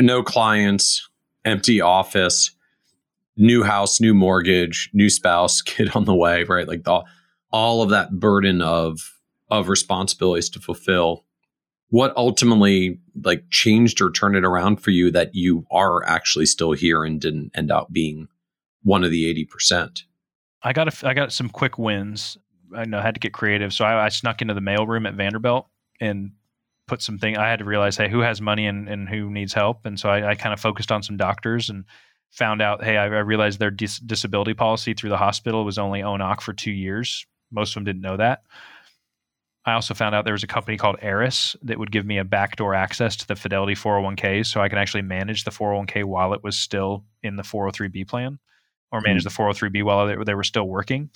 no 0.00 0.24
clients, 0.24 1.08
empty 1.44 1.80
office, 1.80 2.50
new 3.36 3.62
house, 3.62 4.00
new 4.00 4.14
mortgage, 4.14 4.90
new 4.92 5.08
spouse, 5.08 5.62
kid 5.62 5.94
on 5.94 6.06
the 6.06 6.14
way, 6.14 6.42
right? 6.42 6.66
Like 6.66 6.82
the, 6.82 7.02
all 7.52 7.82
of 7.82 7.90
that 7.90 8.18
burden 8.18 8.62
of 8.62 8.98
of 9.48 9.68
responsibilities 9.68 10.50
to 10.50 10.58
fulfill. 10.58 11.24
What 11.88 12.16
ultimately 12.16 12.98
like 13.22 13.44
changed 13.50 14.00
or 14.00 14.10
turned 14.10 14.36
it 14.36 14.44
around 14.44 14.82
for 14.82 14.90
you 14.90 15.10
that 15.12 15.34
you 15.34 15.66
are 15.70 16.04
actually 16.04 16.46
still 16.46 16.72
here 16.72 17.04
and 17.04 17.20
didn't 17.20 17.52
end 17.54 17.70
up 17.70 17.92
being 17.92 18.28
one 18.82 19.04
of 19.04 19.10
the 19.10 19.46
80%? 19.46 20.02
I 20.62 20.72
got 20.72 21.02
a, 21.02 21.08
I 21.08 21.14
got 21.14 21.32
some 21.32 21.48
quick 21.48 21.78
wins. 21.78 22.36
I 22.74 22.84
know 22.84 22.98
I 22.98 23.02
had 23.02 23.14
to 23.14 23.20
get 23.20 23.32
creative. 23.32 23.72
So 23.72 23.84
I, 23.84 24.06
I 24.06 24.08
snuck 24.08 24.42
into 24.42 24.54
the 24.54 24.60
mailroom 24.60 25.06
at 25.06 25.14
Vanderbilt 25.14 25.68
and 26.00 26.32
put 26.86 27.02
some 27.02 27.18
thing. 27.18 27.36
I 27.36 27.48
had 27.48 27.60
to 27.60 27.64
realize, 27.64 27.96
hey, 27.96 28.08
who 28.08 28.20
has 28.20 28.40
money 28.40 28.66
and, 28.66 28.88
and 28.88 29.08
who 29.08 29.30
needs 29.30 29.52
help, 29.52 29.86
and 29.86 29.98
so 29.98 30.08
I, 30.08 30.30
I 30.30 30.34
kind 30.34 30.52
of 30.52 30.60
focused 30.60 30.92
on 30.92 31.02
some 31.02 31.16
doctors 31.16 31.68
and 31.68 31.84
found 32.30 32.62
out, 32.62 32.82
hey, 32.82 32.96
I, 32.96 33.04
I 33.04 33.20
realized 33.20 33.58
their 33.58 33.70
dis- 33.70 33.98
disability 34.00 34.54
policy 34.54 34.94
through 34.94 35.10
the 35.10 35.16
hospital 35.16 35.64
was 35.64 35.78
only 35.78 36.00
ONOC 36.00 36.40
for 36.40 36.52
two 36.52 36.70
years. 36.72 37.26
Most 37.50 37.70
of 37.70 37.74
them 37.74 37.84
didn't 37.84 38.02
know 38.02 38.16
that. 38.16 38.42
I 39.66 39.72
also 39.72 39.94
found 39.94 40.14
out 40.14 40.24
there 40.24 40.32
was 40.32 40.44
a 40.44 40.46
company 40.46 40.76
called 40.76 40.96
Eris 41.02 41.56
that 41.62 41.76
would 41.78 41.90
give 41.90 42.06
me 42.06 42.18
a 42.18 42.24
backdoor 42.24 42.72
access 42.72 43.16
to 43.16 43.26
the 43.26 43.34
Fidelity 43.34 43.74
401k 43.74 44.46
so 44.46 44.60
I 44.60 44.68
can 44.68 44.78
actually 44.78 45.02
manage 45.02 45.42
the 45.42 45.50
401k 45.50 46.04
while 46.04 46.32
it 46.34 46.44
was 46.44 46.56
still 46.56 47.04
in 47.24 47.34
the 47.34 47.42
403b 47.42 48.06
plan 48.06 48.38
or 48.92 49.00
manage 49.00 49.24
mm-hmm. 49.24 49.44
the 49.44 49.54
403b 49.54 49.82
while 49.82 50.06
they, 50.06 50.16
they, 50.24 50.34
were 50.34 50.44
still 50.44 50.68
working. 50.68 51.10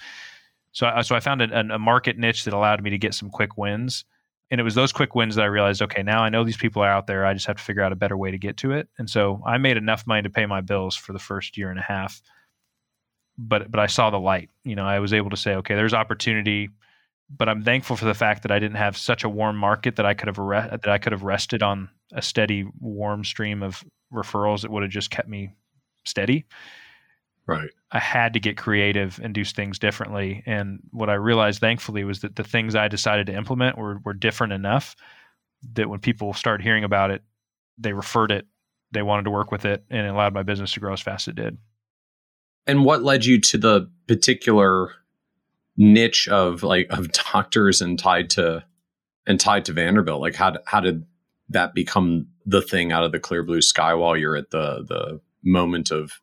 So 0.73 0.89
I, 0.89 1.03
so 1.03 1.15
I 1.15 1.21
found 1.21 1.43
a, 1.43 1.61
a 1.61 1.79
market 1.79 2.19
niche 2.19 2.45
that 2.45 2.53
allowed 2.53 2.83
me 2.83 2.91
to 2.91 2.99
get 2.99 3.15
some 3.15 3.31
quick 3.31 3.57
wins 3.57 4.05
And 4.51 4.61
it 4.61 4.65
was 4.65 4.75
those 4.75 4.93
quick 4.93 5.15
wins 5.15 5.37
that 5.37 5.43
I 5.43 5.47
realized, 5.47 5.81
okay, 5.83 6.03
now 6.03 6.23
I 6.23 6.29
know 6.29 6.43
these 6.43 6.57
people 6.57 6.83
are 6.83 6.91
out 6.91 7.07
there. 7.07 7.25
I 7.25 7.35
just 7.35 7.47
have 7.47 7.57
to 7.57 7.63
figure 7.63 7.83
out 7.83 7.93
a 7.93 7.97
better 7.97 8.17
way 8.17 8.33
to 8.33 8.39
get 8.39 8.57
to 8.59 8.73
it. 8.73 8.89
And 8.99 9.09
so 9.09 9.41
I 9.47 9.59
made 9.59 9.77
enough 9.77 10.07
money 10.07 10.23
to 10.23 10.31
pay 10.31 10.47
my 10.47 10.61
bills 10.61 10.97
for 10.97 11.13
the 11.13 11.21
first 11.21 11.57
year 11.57 11.71
and 11.71 11.79
a 11.79 11.83
half. 11.83 12.21
But 13.39 13.71
but 13.71 13.79
I 13.79 13.87
saw 13.87 14.11
the 14.11 14.19
light. 14.19 14.51
You 14.65 14.75
know, 14.75 14.85
I 14.85 14.99
was 14.99 15.13
able 15.13 15.31
to 15.31 15.37
say, 15.37 15.55
okay, 15.55 15.77
there's 15.77 15.95
opportunity. 15.95 16.69
But 17.35 17.49
I'm 17.49 17.63
thankful 17.63 17.97
for 17.97 18.07
the 18.07 18.15
fact 18.15 18.43
that 18.43 18.51
I 18.51 18.59
didn't 18.59 18.77
have 18.77 18.97
such 18.97 19.23
a 19.23 19.29
warm 19.29 19.57
market 19.57 19.97
that 19.97 20.07
I 20.07 20.15
could 20.15 20.27
have 20.27 20.39
re- 20.39 20.69
that 20.71 20.89
I 20.89 20.99
could 20.99 21.13
have 21.13 21.23
rested 21.23 21.63
on 21.63 21.89
a 22.13 22.23
steady 22.23 22.67
warm 22.81 23.25
stream 23.25 23.63
of 23.63 23.85
referrals 24.13 24.63
that 24.63 24.71
would 24.71 24.83
have 24.83 24.91
just 24.91 25.11
kept 25.11 25.29
me 25.29 25.51
steady. 26.05 26.45
Right. 27.47 27.71
I 27.91 27.99
had 27.99 28.35
to 28.35 28.41
get 28.41 28.57
creative 28.57 29.19
and 29.23 29.35
do 29.35 29.45
things 29.45 29.79
differently. 29.79 30.43
And 30.47 30.81
what 30.91 31.11
I 31.11 31.15
realized, 31.15 31.61
thankfully, 31.61 32.05
was 32.05 32.21
that 32.21 32.37
the 32.37 32.45
things 32.45 32.75
I 32.75 32.89
decided 32.89 33.27
to 33.27 33.35
implement 33.35 33.77
were, 33.77 33.99
were 34.05 34.13
different 34.13 34.53
enough 34.53 34.95
that 35.75 35.89
when 35.89 35.99
people 35.99 36.33
started 36.33 36.63
hearing 36.63 36.85
about 36.85 37.11
it, 37.11 37.23
they 37.79 37.93
referred 37.93 38.31
it, 38.31 38.47
they 38.93 39.03
wanted 39.03 39.25
to 39.25 39.31
work 39.31 39.51
with 39.51 39.65
it, 39.65 39.85
and 39.91 40.07
it 40.07 40.11
allowed 40.11 40.35
my 40.35 40.43
business 40.43 40.73
to 40.73 40.81
grow 40.81 40.93
as 40.93 41.01
fast 41.01 41.29
as 41.29 41.33
it 41.33 41.37
did. 41.37 41.59
And 42.67 42.85
what 42.85 43.03
led 43.03 43.25
you 43.25 43.41
to 43.41 43.59
the 43.59 43.91
particular 44.07 44.93
niche 45.77 46.29
of 46.29 46.63
like 46.63 46.87
of 46.91 47.13
doctors 47.13 47.81
and 47.81 47.99
tied 47.99 48.31
to 48.31 48.65
and 49.27 49.39
tied 49.39 49.65
to 49.67 49.73
Vanderbilt? 49.73 50.21
Like 50.21 50.35
how 50.35 50.57
how 50.67 50.81
did 50.81 51.07
that 51.49 51.75
become 51.75 52.29
the 52.47 52.63
thing 52.63 52.93
out 52.93 53.05
of 53.05 53.13
the 53.13 53.21
clear 53.21 53.43
blue 53.43 53.63
sky 53.63 53.95
while 53.95 54.17
you're 54.17 54.37
at 54.37 54.51
the 54.51 54.85
the 54.87 55.21
moment 55.43 55.91
of 55.91 56.21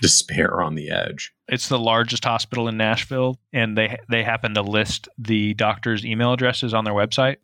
despair 0.00 0.60
on 0.62 0.74
the 0.74 0.90
edge. 0.90 1.32
It's 1.48 1.68
the 1.68 1.78
largest 1.78 2.24
hospital 2.24 2.68
in 2.68 2.76
Nashville, 2.76 3.38
and 3.52 3.76
they 3.76 3.98
they 4.08 4.22
happen 4.22 4.54
to 4.54 4.62
list 4.62 5.08
the 5.18 5.54
doctors' 5.54 6.04
email 6.04 6.32
addresses 6.32 6.74
on 6.74 6.84
their 6.84 6.94
website, 6.94 7.36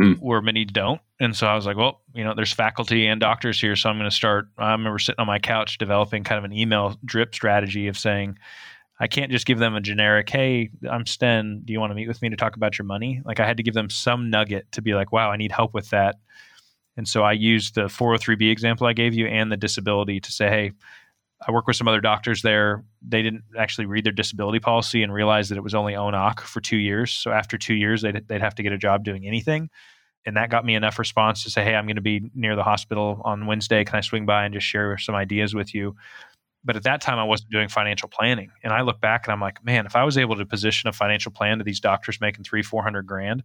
mm. 0.00 0.18
where 0.18 0.40
many 0.40 0.64
don't. 0.64 1.00
And 1.20 1.34
so 1.36 1.46
I 1.46 1.54
was 1.54 1.66
like, 1.66 1.76
well, 1.76 2.02
you 2.14 2.24
know, 2.24 2.34
there's 2.34 2.52
faculty 2.52 3.06
and 3.06 3.20
doctors 3.20 3.60
here, 3.60 3.76
so 3.76 3.88
I'm 3.88 3.98
going 3.98 4.10
to 4.10 4.14
start. 4.14 4.48
I 4.58 4.72
remember 4.72 4.98
sitting 4.98 5.20
on 5.20 5.26
my 5.26 5.38
couch 5.38 5.78
developing 5.78 6.24
kind 6.24 6.38
of 6.38 6.44
an 6.44 6.52
email 6.52 6.96
drip 7.04 7.34
strategy 7.34 7.88
of 7.88 7.98
saying. 7.98 8.38
I 8.98 9.06
can't 9.08 9.30
just 9.30 9.46
give 9.46 9.58
them 9.58 9.74
a 9.74 9.80
generic, 9.80 10.30
hey, 10.30 10.70
I'm 10.90 11.04
Sten. 11.04 11.62
Do 11.64 11.72
you 11.72 11.80
want 11.80 11.90
to 11.90 11.94
meet 11.94 12.08
with 12.08 12.22
me 12.22 12.30
to 12.30 12.36
talk 12.36 12.56
about 12.56 12.78
your 12.78 12.86
money? 12.86 13.20
Like, 13.24 13.40
I 13.40 13.46
had 13.46 13.58
to 13.58 13.62
give 13.62 13.74
them 13.74 13.90
some 13.90 14.30
nugget 14.30 14.70
to 14.72 14.82
be 14.82 14.94
like, 14.94 15.12
wow, 15.12 15.30
I 15.30 15.36
need 15.36 15.52
help 15.52 15.74
with 15.74 15.90
that. 15.90 16.16
And 16.96 17.06
so 17.06 17.22
I 17.22 17.32
used 17.32 17.74
the 17.74 17.82
403B 17.82 18.50
example 18.50 18.86
I 18.86 18.94
gave 18.94 19.12
you 19.12 19.26
and 19.26 19.52
the 19.52 19.56
disability 19.56 20.20
to 20.20 20.32
say, 20.32 20.48
hey, 20.48 20.72
I 21.46 21.52
work 21.52 21.66
with 21.66 21.76
some 21.76 21.88
other 21.88 22.00
doctors 22.00 22.40
there. 22.40 22.84
They 23.06 23.22
didn't 23.22 23.44
actually 23.58 23.84
read 23.84 24.04
their 24.04 24.12
disability 24.12 24.60
policy 24.60 25.02
and 25.02 25.12
realize 25.12 25.50
that 25.50 25.58
it 25.58 25.62
was 25.62 25.74
only 25.74 25.92
ONOC 25.92 26.40
for 26.40 26.62
two 26.62 26.78
years. 26.78 27.12
So 27.12 27.30
after 27.30 27.58
two 27.58 27.74
years, 27.74 28.00
they'd, 28.00 28.26
they'd 28.26 28.40
have 28.40 28.54
to 28.54 28.62
get 28.62 28.72
a 28.72 28.78
job 28.78 29.04
doing 29.04 29.26
anything. 29.26 29.68
And 30.24 30.36
that 30.36 30.50
got 30.50 30.64
me 30.64 30.74
enough 30.74 30.98
response 30.98 31.44
to 31.44 31.50
say, 31.50 31.62
hey, 31.62 31.74
I'm 31.74 31.86
going 31.86 31.96
to 31.96 32.02
be 32.02 32.30
near 32.34 32.56
the 32.56 32.62
hospital 32.62 33.20
on 33.24 33.46
Wednesday. 33.46 33.84
Can 33.84 33.96
I 33.96 34.00
swing 34.00 34.24
by 34.24 34.44
and 34.44 34.54
just 34.54 34.66
share 34.66 34.96
some 34.96 35.14
ideas 35.14 35.54
with 35.54 35.74
you? 35.74 35.94
But 36.66 36.74
at 36.76 36.82
that 36.82 37.00
time, 37.00 37.18
I 37.18 37.24
wasn't 37.24 37.50
doing 37.50 37.68
financial 37.68 38.08
planning. 38.08 38.50
And 38.64 38.72
I 38.72 38.82
look 38.82 39.00
back 39.00 39.26
and 39.26 39.32
I'm 39.32 39.40
like, 39.40 39.64
man, 39.64 39.86
if 39.86 39.94
I 39.94 40.02
was 40.02 40.18
able 40.18 40.34
to 40.36 40.44
position 40.44 40.88
a 40.88 40.92
financial 40.92 41.30
plan 41.30 41.58
to 41.58 41.64
these 41.64 41.78
doctors 41.78 42.20
making 42.20 42.42
three, 42.42 42.62
400 42.62 43.06
grand, 43.06 43.44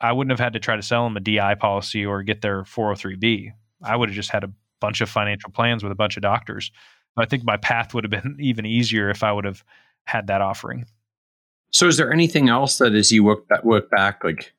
I 0.00 0.12
wouldn't 0.12 0.32
have 0.32 0.44
had 0.44 0.52
to 0.54 0.58
try 0.58 0.74
to 0.74 0.82
sell 0.82 1.04
them 1.04 1.16
a 1.16 1.20
DI 1.20 1.54
policy 1.54 2.04
or 2.04 2.24
get 2.24 2.40
their 2.40 2.64
403B. 2.64 3.52
I 3.82 3.96
would 3.96 4.08
have 4.08 4.16
just 4.16 4.30
had 4.30 4.42
a 4.42 4.50
bunch 4.80 5.00
of 5.00 5.08
financial 5.08 5.50
plans 5.50 5.84
with 5.84 5.92
a 5.92 5.96
bunch 5.96 6.16
of 6.16 6.22
doctors. 6.22 6.72
I 7.16 7.26
think 7.26 7.44
my 7.44 7.56
path 7.56 7.94
would 7.94 8.04
have 8.04 8.10
been 8.10 8.36
even 8.40 8.66
easier 8.66 9.10
if 9.10 9.22
I 9.22 9.32
would 9.32 9.44
have 9.44 9.64
had 10.04 10.26
that 10.26 10.40
offering. 10.40 10.86
So, 11.70 11.86
is 11.86 11.96
there 11.98 12.12
anything 12.12 12.48
else 12.48 12.78
that 12.78 12.94
as 12.94 13.12
you 13.12 13.22
work 13.22 13.46
back, 13.48 13.62
work 13.62 13.90
back 13.90 14.24
like 14.24 14.54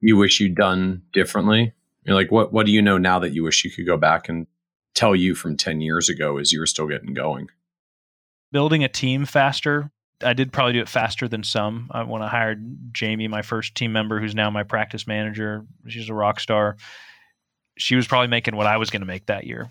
you 0.00 0.16
wish 0.16 0.38
you'd 0.40 0.54
done 0.54 1.02
differently? 1.12 1.72
You're 2.04 2.14
like, 2.14 2.30
what 2.30 2.52
what 2.52 2.66
do 2.66 2.72
you 2.72 2.80
know 2.80 2.96
now 2.96 3.18
that 3.18 3.32
you 3.32 3.42
wish 3.42 3.64
you 3.64 3.70
could 3.70 3.86
go 3.86 3.96
back 3.96 4.28
and 4.28 4.46
tell 4.94 5.14
you 5.14 5.34
from 5.34 5.56
ten 5.56 5.80
years 5.80 6.08
ago 6.08 6.38
as 6.38 6.52
you 6.52 6.60
were 6.60 6.66
still 6.66 6.88
getting 6.88 7.14
going? 7.14 7.48
Building 8.52 8.84
a 8.84 8.88
team 8.88 9.24
faster. 9.24 9.90
I 10.22 10.32
did 10.32 10.52
probably 10.52 10.74
do 10.74 10.80
it 10.80 10.88
faster 10.88 11.28
than 11.28 11.42
some. 11.42 11.90
I, 11.90 12.04
when 12.04 12.22
I 12.22 12.28
hired 12.28 12.92
Jamie, 12.92 13.28
my 13.28 13.42
first 13.42 13.74
team 13.74 13.92
member, 13.92 14.20
who's 14.20 14.34
now 14.34 14.48
my 14.48 14.62
practice 14.62 15.06
manager, 15.06 15.66
she's 15.88 16.08
a 16.08 16.14
rock 16.14 16.40
star 16.40 16.76
she 17.76 17.96
was 17.96 18.06
probably 18.06 18.28
making 18.28 18.56
what 18.56 18.66
I 18.66 18.76
was 18.76 18.90
going 18.90 19.02
to 19.02 19.06
make 19.06 19.26
that 19.26 19.44
year 19.44 19.70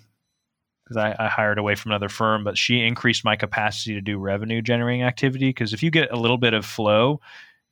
because 0.84 0.98
I, 0.98 1.16
I, 1.18 1.28
hired 1.28 1.58
away 1.58 1.76
from 1.76 1.92
another 1.92 2.10
firm, 2.10 2.44
but 2.44 2.58
she 2.58 2.82
increased 2.82 3.24
my 3.24 3.38
capacity 3.38 3.94
to 3.94 4.02
do 4.02 4.18
revenue 4.18 4.62
generating 4.62 5.04
activity. 5.04 5.50
Because 5.50 5.74
if 5.74 5.82
you 5.82 5.90
get 5.90 6.12
a 6.12 6.18
little 6.18 6.38
bit 6.38 6.54
of 6.54 6.66
flow 6.66 7.22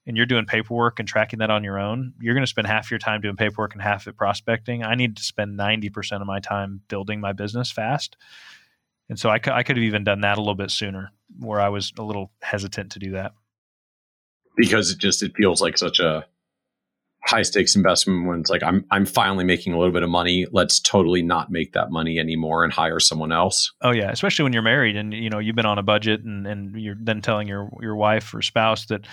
and 0.06 0.18
you're 0.18 0.26
doing 0.26 0.46
paperwork 0.46 1.00
and 1.00 1.08
tracking 1.08 1.40
that 1.40 1.52
on 1.52 1.64
your 1.64 1.80
own, 1.80 2.14
you're 2.20 2.34
going 2.34 2.44
to 2.44 2.50
spend 2.50 2.68
half 2.68 2.90
your 2.90 2.98
time 2.98 3.22
doing 3.22 3.36
paperwork 3.36 3.74
and 3.74 3.82
half 3.82 4.08
it 4.08 4.18
prospecting. 4.18 4.84
I 4.84 4.96
need 4.96 5.18
to 5.18 5.24
spend 5.24 5.58
90% 5.58 6.22
of 6.22 6.28
my 6.28 6.40
time 6.40 6.82
building 6.88 7.20
my 7.20 7.34
business 7.34 7.72
fast. 7.72 8.18
And 9.10 9.20
so 9.20 9.30
I, 9.30 9.40
cu- 9.40 9.52
I 9.52 9.64
could 9.64 9.78
have 9.78 9.84
even 9.84 10.04
done 10.04 10.22
that 10.22 10.38
a 10.38 10.42
little 10.42 10.56
bit 10.56 10.72
sooner 10.72 11.12
where 11.40 11.60
I 11.60 11.70
was 11.70 11.94
a 11.98 12.04
little 12.04 12.32
hesitant 12.42 12.94
to 12.94 13.00
do 13.00 13.12
that. 13.12 13.34
Because 14.58 14.92
it 14.92 14.98
just, 14.98 15.22
it 15.24 15.36
feels 15.36 15.62
like 15.62 15.78
such 15.78 16.00
a, 16.00 16.26
high 17.24 17.44
stakes 17.44 17.76
investment 17.76 18.28
when 18.28 18.40
it's 18.40 18.50
like 18.50 18.64
I'm 18.64 18.86
I'm 18.90 19.06
finally 19.06 19.44
making 19.44 19.74
a 19.74 19.78
little 19.78 19.94
bit 19.94 20.04
of 20.04 20.10
money. 20.10 20.48
Let's 20.52 20.80
totally 20.80 21.22
not 21.22 21.52
make 21.52 21.74
that 21.74 21.92
money 21.92 22.20
anymore 22.20 22.64
and 22.64 22.74
hire 22.74 23.00
someone 23.00 23.32
else. 23.32 23.72
Oh 23.82 23.92
yeah, 23.92 24.12
especially 24.12 24.44
when 24.44 24.54
you're 24.54 24.62
married 24.62 24.96
and 24.96 25.14
you 25.14 25.30
know 25.30 25.40
you've 25.40 25.56
been 25.56 25.66
on 25.66 25.78
a 25.78 25.84
budget 25.84 26.24
and 26.24 26.48
and 26.48 26.76
you're 26.76 26.98
then 27.00 27.22
telling 27.22 27.48
your 27.48 27.70
your 27.80 27.96
wife 27.96 28.34
or 28.34 28.42
spouse 28.42 28.86
that 28.88 29.06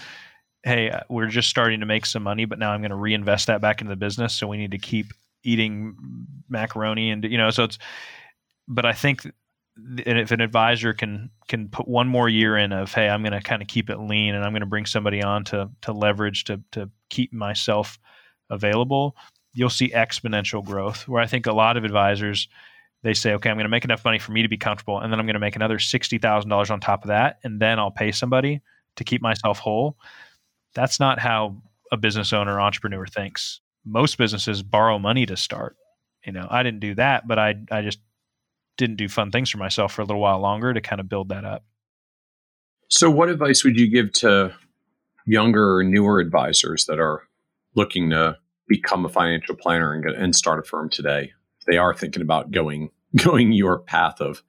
hey, 0.64 0.90
uh, 0.90 1.01
we're 1.09 1.26
just 1.26 1.48
starting 1.48 1.80
to 1.80 1.86
make 1.86 2.05
some 2.06 2.22
money, 2.22 2.44
but 2.44 2.59
now 2.59 2.72
I'm 2.72 2.80
going 2.80 2.90
to 2.90 2.97
reinvest 2.97 3.47
that 3.47 3.60
back 3.60 3.80
into 3.80 3.90
the 3.90 3.97
business, 3.97 4.35
so 4.35 4.47
we 4.47 4.56
need 4.56 4.72
to 4.72 4.78
keep 4.78 5.12
eating 5.44 5.97
macaroni 6.48 7.10
and 7.10 7.22
you 7.24 7.39
know 7.39 7.48
so 7.48 7.62
it's 7.62 7.78
but 8.66 8.85
I 8.85 8.93
think 8.93 9.24
and 10.06 10.18
if 10.18 10.30
an 10.30 10.40
advisor 10.40 10.93
can 10.93 11.30
can 11.47 11.68
put 11.68 11.86
one 11.86 12.09
more 12.09 12.28
year 12.28 12.56
in 12.56 12.72
of 12.72 12.93
hey 12.93 13.09
i'm 13.09 13.22
going 13.22 13.32
to 13.32 13.40
kind 13.40 13.62
of 13.62 13.68
keep 13.68 13.89
it 13.89 13.98
lean 13.98 14.35
and 14.35 14.44
i'm 14.44 14.52
going 14.52 14.60
to 14.60 14.66
bring 14.66 14.86
somebody 14.86 15.22
on 15.22 15.44
to 15.44 15.70
to 15.82 15.93
leverage 15.93 16.44
to 16.44 16.60
to 16.72 16.90
keep 17.10 17.32
myself 17.32 17.98
available 18.51 19.16
you'll 19.55 19.70
see 19.70 19.90
exponential 19.90 20.64
growth. 20.64 21.06
Where 21.06 21.22
i 21.22 21.26
think 21.26 21.47
a 21.47 21.52
lot 21.52 21.76
of 21.76 21.85
advisors 21.85 22.48
they 23.02 23.14
say 23.14 23.35
okay 23.35 23.51
i'm 23.51 23.56
going 23.56 23.64
to 23.64 23.70
make 23.70 23.85
enough 23.85 24.05
money 24.05 24.18
for 24.18 24.32
me 24.32 24.43
to 24.43 24.48
be 24.48 24.56
comfortable 24.56 24.98
and 24.98 25.12
then 25.12 25.20
i'm 25.20 25.26
going 25.26 25.35
to 25.35 25.40
make 25.40 25.56
another 25.56 25.78
$60000 25.78 26.70
on 26.70 26.80
top 26.80 27.05
of 27.05 27.09
that 27.09 27.39
and 27.44 27.60
then 27.60 27.78
i'll 27.78 27.90
pay 27.90 28.10
somebody 28.10 28.60
to 28.97 29.05
keep 29.05 29.22
myself 29.22 29.59
whole 29.59 29.97
that's 30.78 31.00
not 31.00 31.18
how 31.18 31.56
a 31.90 31.96
business 31.96 32.32
owner 32.32 32.60
entrepreneur 32.60 33.06
thinks 33.06 33.60
most 33.84 34.18
businesses 34.18 34.62
borrow 34.62 34.98
money 34.98 35.26
to 35.26 35.36
start 35.36 35.76
you 36.24 36.32
know 36.32 36.46
i 36.50 36.62
didn't 36.62 36.80
do 36.80 36.94
that 36.94 37.26
but 37.26 37.38
i 37.38 37.55
i 37.70 37.82
just 37.82 37.98
didn't 38.78 38.96
do 38.96 39.09
fun 39.09 39.30
things 39.30 39.50
for 39.50 39.59
myself 39.59 39.92
for 39.92 40.00
a 40.00 40.05
little 40.06 40.22
while 40.22 40.38
longer 40.38 40.72
to 40.72 40.80
kind 40.80 41.00
of 41.00 41.09
build 41.09 41.28
that 41.28 41.44
up. 41.44 41.64
So, 42.88 43.10
what 43.10 43.28
advice 43.28 43.62
would 43.64 43.78
you 43.78 43.90
give 43.90 44.12
to 44.14 44.55
younger 45.26 45.76
or 45.76 45.84
newer 45.84 46.20
advisors 46.20 46.86
that 46.86 46.98
are 46.98 47.24
looking 47.74 48.09
to 48.10 48.38
become 48.66 49.05
a 49.05 49.10
financial 49.10 49.55
planner 49.55 49.92
and, 49.92 50.02
get, 50.02 50.14
and 50.14 50.34
start 50.34 50.60
a 50.60 50.62
firm 50.62 50.88
today? 50.88 51.32
They 51.66 51.76
are 51.76 51.92
thinking 51.92 52.22
about 52.22 52.50
going 52.50 52.90
going 53.22 53.52
your 53.52 53.80
path 53.80 54.22
of 54.22 54.42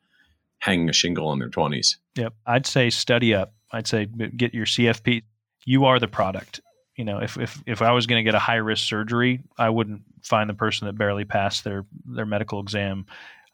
hanging 0.59 0.87
a 0.87 0.93
shingle 0.93 1.33
in 1.33 1.39
their 1.39 1.49
twenties. 1.49 1.97
Yep, 2.15 2.33
I'd 2.45 2.65
say 2.65 2.89
study 2.89 3.33
up. 3.33 3.53
I'd 3.73 3.87
say 3.87 4.07
uh, 4.21 4.27
get 4.37 4.53
your 4.53 4.65
CFP. 4.65 5.23
You 5.69 5.85
are 5.85 5.99
the 5.99 6.07
product. 6.07 6.61
You 6.95 7.05
know, 7.05 7.19
if 7.19 7.37
if 7.37 7.61
if 7.65 7.81
I 7.81 7.91
was 7.91 8.07
going 8.07 8.19
to 8.19 8.27
get 8.27 8.35
a 8.35 8.39
high 8.39 8.55
risk 8.55 8.87
surgery, 8.87 9.41
I 9.57 9.69
wouldn't 9.69 10.01
find 10.23 10.49
the 10.49 10.53
person 10.53 10.87
that 10.87 10.97
barely 10.97 11.25
passed 11.25 11.63
their 11.63 11.85
their 12.05 12.25
medical 12.25 12.59
exam 12.59 13.05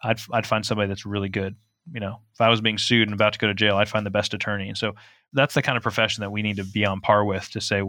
I'd 0.06 0.20
I'd 0.32 0.48
find 0.48 0.66
somebody 0.66 0.88
that's 0.88 1.06
really 1.06 1.30
good. 1.30 1.56
You 1.92 2.00
know, 2.00 2.22
if 2.34 2.42
I 2.42 2.50
was 2.50 2.62
being 2.62 2.78
sued 2.78 3.08
and 3.08 3.14
about 3.14 3.34
to 3.34 3.40
go 3.40 3.48
to 3.48 3.54
jail, 3.54 3.78
I'd 3.78 3.90
find 3.90 4.06
the 4.06 4.12
best 4.12 4.34
attorney. 4.34 4.68
And 4.70 4.78
so 4.78 4.94
that's 5.34 5.54
the 5.54 5.62
kind 5.62 5.78
of 5.78 5.84
profession 5.84 6.22
that 6.22 6.32
we 6.32 6.42
need 6.42 6.58
to 6.58 6.64
be 6.64 6.86
on 6.86 7.02
par 7.02 7.26
with 7.26 7.50
to 7.52 7.62
say 7.62 7.82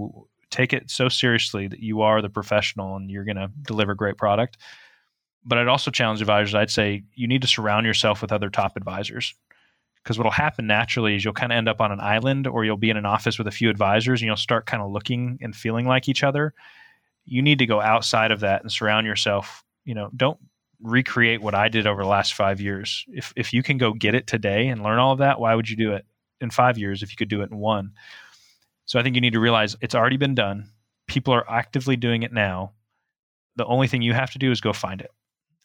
take 0.50 0.72
it 0.72 0.90
so 0.90 1.08
seriously 1.08 1.68
that 1.68 1.80
you 1.80 2.02
are 2.02 2.22
the 2.22 2.28
professional 2.28 2.96
and 2.96 3.10
you're 3.10 3.24
going 3.24 3.36
to 3.36 3.50
deliver 3.62 3.94
great 3.94 4.16
product. 4.16 4.58
But 5.44 5.58
I'd 5.58 5.68
also 5.68 5.90
challenge 5.90 6.20
advisors. 6.20 6.54
I'd 6.54 6.70
say 6.70 7.04
you 7.14 7.26
need 7.26 7.42
to 7.42 7.48
surround 7.48 7.86
yourself 7.86 8.20
with 8.20 8.32
other 8.32 8.50
top 8.50 8.76
advisors 8.76 9.34
because 10.06 10.18
what'll 10.18 10.30
happen 10.30 10.68
naturally 10.68 11.16
is 11.16 11.24
you'll 11.24 11.34
kind 11.34 11.50
of 11.50 11.56
end 11.56 11.68
up 11.68 11.80
on 11.80 11.90
an 11.90 11.98
island 12.00 12.46
or 12.46 12.64
you'll 12.64 12.76
be 12.76 12.90
in 12.90 12.96
an 12.96 13.04
office 13.04 13.38
with 13.38 13.48
a 13.48 13.50
few 13.50 13.68
advisors 13.68 14.22
and 14.22 14.26
you'll 14.26 14.36
start 14.36 14.64
kind 14.64 14.80
of 14.80 14.92
looking 14.92 15.36
and 15.42 15.56
feeling 15.56 15.84
like 15.84 16.08
each 16.08 16.22
other 16.22 16.54
you 17.24 17.42
need 17.42 17.58
to 17.58 17.66
go 17.66 17.80
outside 17.80 18.30
of 18.30 18.40
that 18.40 18.62
and 18.62 18.70
surround 18.70 19.06
yourself 19.06 19.64
you 19.84 19.94
know 19.94 20.08
don't 20.16 20.38
recreate 20.80 21.40
what 21.40 21.54
I 21.54 21.68
did 21.68 21.86
over 21.86 22.02
the 22.02 22.08
last 22.08 22.34
five 22.34 22.60
years. 22.60 23.04
If 23.08 23.32
if 23.36 23.52
you 23.52 23.62
can 23.62 23.78
go 23.78 23.92
get 23.92 24.14
it 24.14 24.26
today 24.26 24.68
and 24.68 24.82
learn 24.82 24.98
all 24.98 25.12
of 25.12 25.18
that, 25.18 25.40
why 25.40 25.54
would 25.54 25.68
you 25.68 25.76
do 25.76 25.92
it 25.92 26.04
in 26.40 26.50
five 26.50 26.78
years 26.78 27.02
if 27.02 27.10
you 27.10 27.16
could 27.16 27.28
do 27.28 27.42
it 27.42 27.50
in 27.50 27.58
one? 27.58 27.92
So 28.84 28.98
I 28.98 29.02
think 29.02 29.14
you 29.14 29.20
need 29.20 29.32
to 29.32 29.40
realize 29.40 29.76
it's 29.80 29.94
already 29.94 30.16
been 30.16 30.34
done. 30.34 30.70
People 31.06 31.34
are 31.34 31.48
actively 31.50 31.96
doing 31.96 32.22
it 32.22 32.32
now. 32.32 32.72
The 33.56 33.66
only 33.66 33.88
thing 33.88 34.02
you 34.02 34.12
have 34.12 34.32
to 34.32 34.38
do 34.38 34.50
is 34.50 34.60
go 34.60 34.72
find 34.72 35.00
it. 35.00 35.10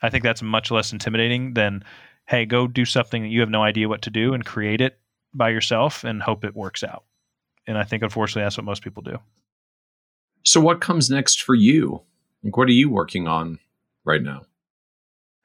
I 0.02 0.10
think 0.10 0.24
that's 0.24 0.42
much 0.42 0.72
less 0.72 0.92
intimidating 0.92 1.54
than, 1.54 1.84
hey, 2.32 2.46
go 2.46 2.66
do 2.66 2.86
something 2.86 3.24
that 3.24 3.28
you 3.28 3.42
have 3.42 3.50
no 3.50 3.62
idea 3.62 3.90
what 3.90 4.04
to 4.04 4.10
do 4.10 4.34
and 4.34 4.46
create 4.46 4.80
it 4.80 4.98
by 5.34 5.50
yourself 5.50 6.06
and 6.06 6.22
hope 6.22 6.46
it 6.46 6.56
works 6.56 6.82
out. 6.82 7.04
And 7.68 7.78
I 7.78 7.84
think 7.84 8.04
unfortunately 8.04 8.44
that's 8.44 8.58
what 8.58 8.64
most 8.64 8.84
people 8.84 9.04
do. 9.04 9.20
So, 10.44 10.62
what 10.62 10.80
comes 10.80 11.10
next 11.10 11.44
for 11.44 11.54
you? 11.54 12.02
Like, 12.42 12.56
what 12.56 12.70
are 12.70 12.72
you 12.72 12.90
working 12.90 13.28
on 13.28 13.60
right 14.06 14.24
now? 14.24 14.44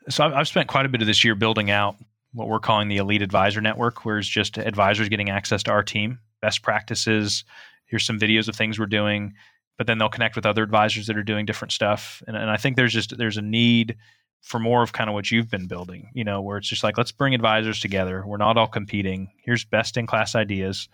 So, 0.09 0.25
I've 0.25 0.47
spent 0.47 0.69
quite 0.69 0.87
a 0.87 0.89
bit 0.89 1.03
of 1.03 1.09
this 1.09 1.25
year 1.25 1.35
building 1.35 1.73
out 1.73 1.97
what 2.33 2.49
we're 2.49 2.61
calling 2.61 2.87
the 2.87 2.99
Elite 2.99 3.21
Advisor 3.21 3.61
Network, 3.61 4.05
where 4.05 4.19
it's 4.19 4.29
just 4.29 4.57
advisors 4.57 5.09
getting 5.09 5.29
access 5.29 5.65
to 5.65 5.73
our 5.73 5.83
team, 5.83 6.21
best 6.41 6.63
practices. 6.63 7.43
Here's 7.87 8.07
some 8.07 8.19
videos 8.19 8.49
of 8.49 8.55
things 8.55 8.79
we're 8.79 8.87
doing, 8.87 9.35
but 9.77 9.89
then 9.89 9.99
they'll 9.99 10.09
connect 10.09 10.37
with 10.37 10.47
other 10.47 10.63
advisors 10.63 11.09
that 11.09 11.17
are 11.17 11.25
doing 11.25 11.47
different 11.47 11.73
stuff. 11.73 12.23
And, 12.29 12.37
and 12.37 12.49
I 12.49 12.57
think 12.57 12.77
there's 12.77 12.93
just 12.93 13.19
there's 13.19 13.37
a 13.37 13.43
need 13.43 13.97
for 14.43 14.59
more 14.61 14.83
of 14.83 14.93
kind 14.93 15.11
of 15.11 15.15
what 15.15 15.31
you've 15.31 15.51
been 15.51 15.67
building, 15.67 16.11
you 16.15 16.25
know, 16.25 16.41
where 16.41 16.59
it's 16.59 16.69
just 16.69 16.85
like 16.85 16.97
let's 16.97 17.13
bring 17.13 17.35
advisors 17.35 17.81
together. 17.81 18.25
We're 18.25 18.37
not 18.37 18.57
all 18.57 18.69
competing. 18.69 19.33
Here's 19.43 19.65
best 19.65 19.97
in 19.97 20.07
class 20.07 20.35
ideas. 20.35 20.89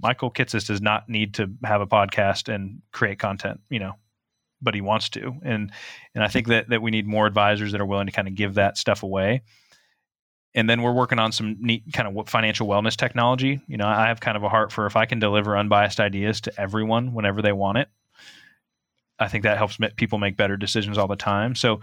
Michael 0.00 0.30
Kitces 0.30 0.66
does 0.66 0.82
not 0.82 1.08
need 1.08 1.34
to 1.34 1.50
have 1.64 1.80
a 1.80 1.86
podcast 1.86 2.52
and 2.52 2.82
create 2.92 3.18
content, 3.18 3.60
you 3.70 3.78
know, 3.78 3.92
but 4.60 4.74
he 4.74 4.80
wants 4.80 5.08
to. 5.10 5.34
And 5.42 5.72
and 6.14 6.24
I 6.24 6.28
think 6.28 6.48
that 6.48 6.68
that 6.68 6.82
we 6.82 6.90
need 6.90 7.06
more 7.06 7.26
advisors 7.26 7.72
that 7.72 7.80
are 7.80 7.86
willing 7.86 8.06
to 8.06 8.12
kind 8.12 8.28
of 8.28 8.34
give 8.34 8.54
that 8.54 8.76
stuff 8.76 9.02
away. 9.02 9.42
And 10.54 10.70
then 10.70 10.82
we're 10.82 10.92
working 10.92 11.18
on 11.18 11.32
some 11.32 11.56
neat 11.60 11.84
kind 11.92 12.06
of 12.06 12.28
financial 12.28 12.68
wellness 12.68 12.96
technology. 12.96 13.60
You 13.66 13.76
know, 13.76 13.88
I 13.88 14.06
have 14.06 14.20
kind 14.20 14.36
of 14.36 14.44
a 14.44 14.48
heart 14.48 14.70
for 14.70 14.86
if 14.86 14.94
I 14.94 15.04
can 15.06 15.18
deliver 15.18 15.56
unbiased 15.56 15.98
ideas 15.98 16.42
to 16.42 16.60
everyone 16.60 17.12
whenever 17.12 17.42
they 17.42 17.52
want 17.52 17.78
it. 17.78 17.88
I 19.18 19.28
think 19.28 19.44
that 19.44 19.58
helps 19.58 19.78
people 19.96 20.18
make 20.18 20.36
better 20.36 20.56
decisions 20.56 20.98
all 20.98 21.08
the 21.08 21.16
time. 21.16 21.54
So 21.54 21.80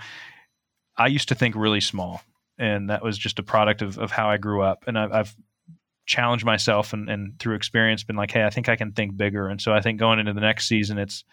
I 0.98 1.08
used 1.08 1.30
to 1.30 1.36
think 1.36 1.56
really 1.56 1.82
small, 1.82 2.22
and 2.58 2.90
that 2.90 3.04
was 3.04 3.18
just 3.18 3.40
a 3.40 3.44
product 3.44 3.82
of, 3.82 3.98
of 3.98 4.12
how 4.12 4.30
I 4.30 4.38
grew 4.38 4.62
up. 4.62 4.84
And 4.88 4.98
I've, 4.98 5.12
I've 5.12 5.36
challenged 6.06 6.46
myself 6.46 6.94
and, 6.94 7.10
and 7.10 7.40
through 7.40 7.56
experience 7.56 8.04
been 8.04 8.16
like, 8.16 8.32
hey, 8.32 8.44
I 8.44 8.50
think 8.50 8.70
I 8.70 8.76
can 8.76 8.92
think 8.92 9.16
bigger. 9.16 9.48
And 9.48 9.62
so 9.62 9.74
I 9.74 9.82
think 9.82 10.00
going 10.00 10.20
into 10.20 10.34
the 10.34 10.42
next 10.42 10.68
season, 10.68 10.98
it's 10.98 11.24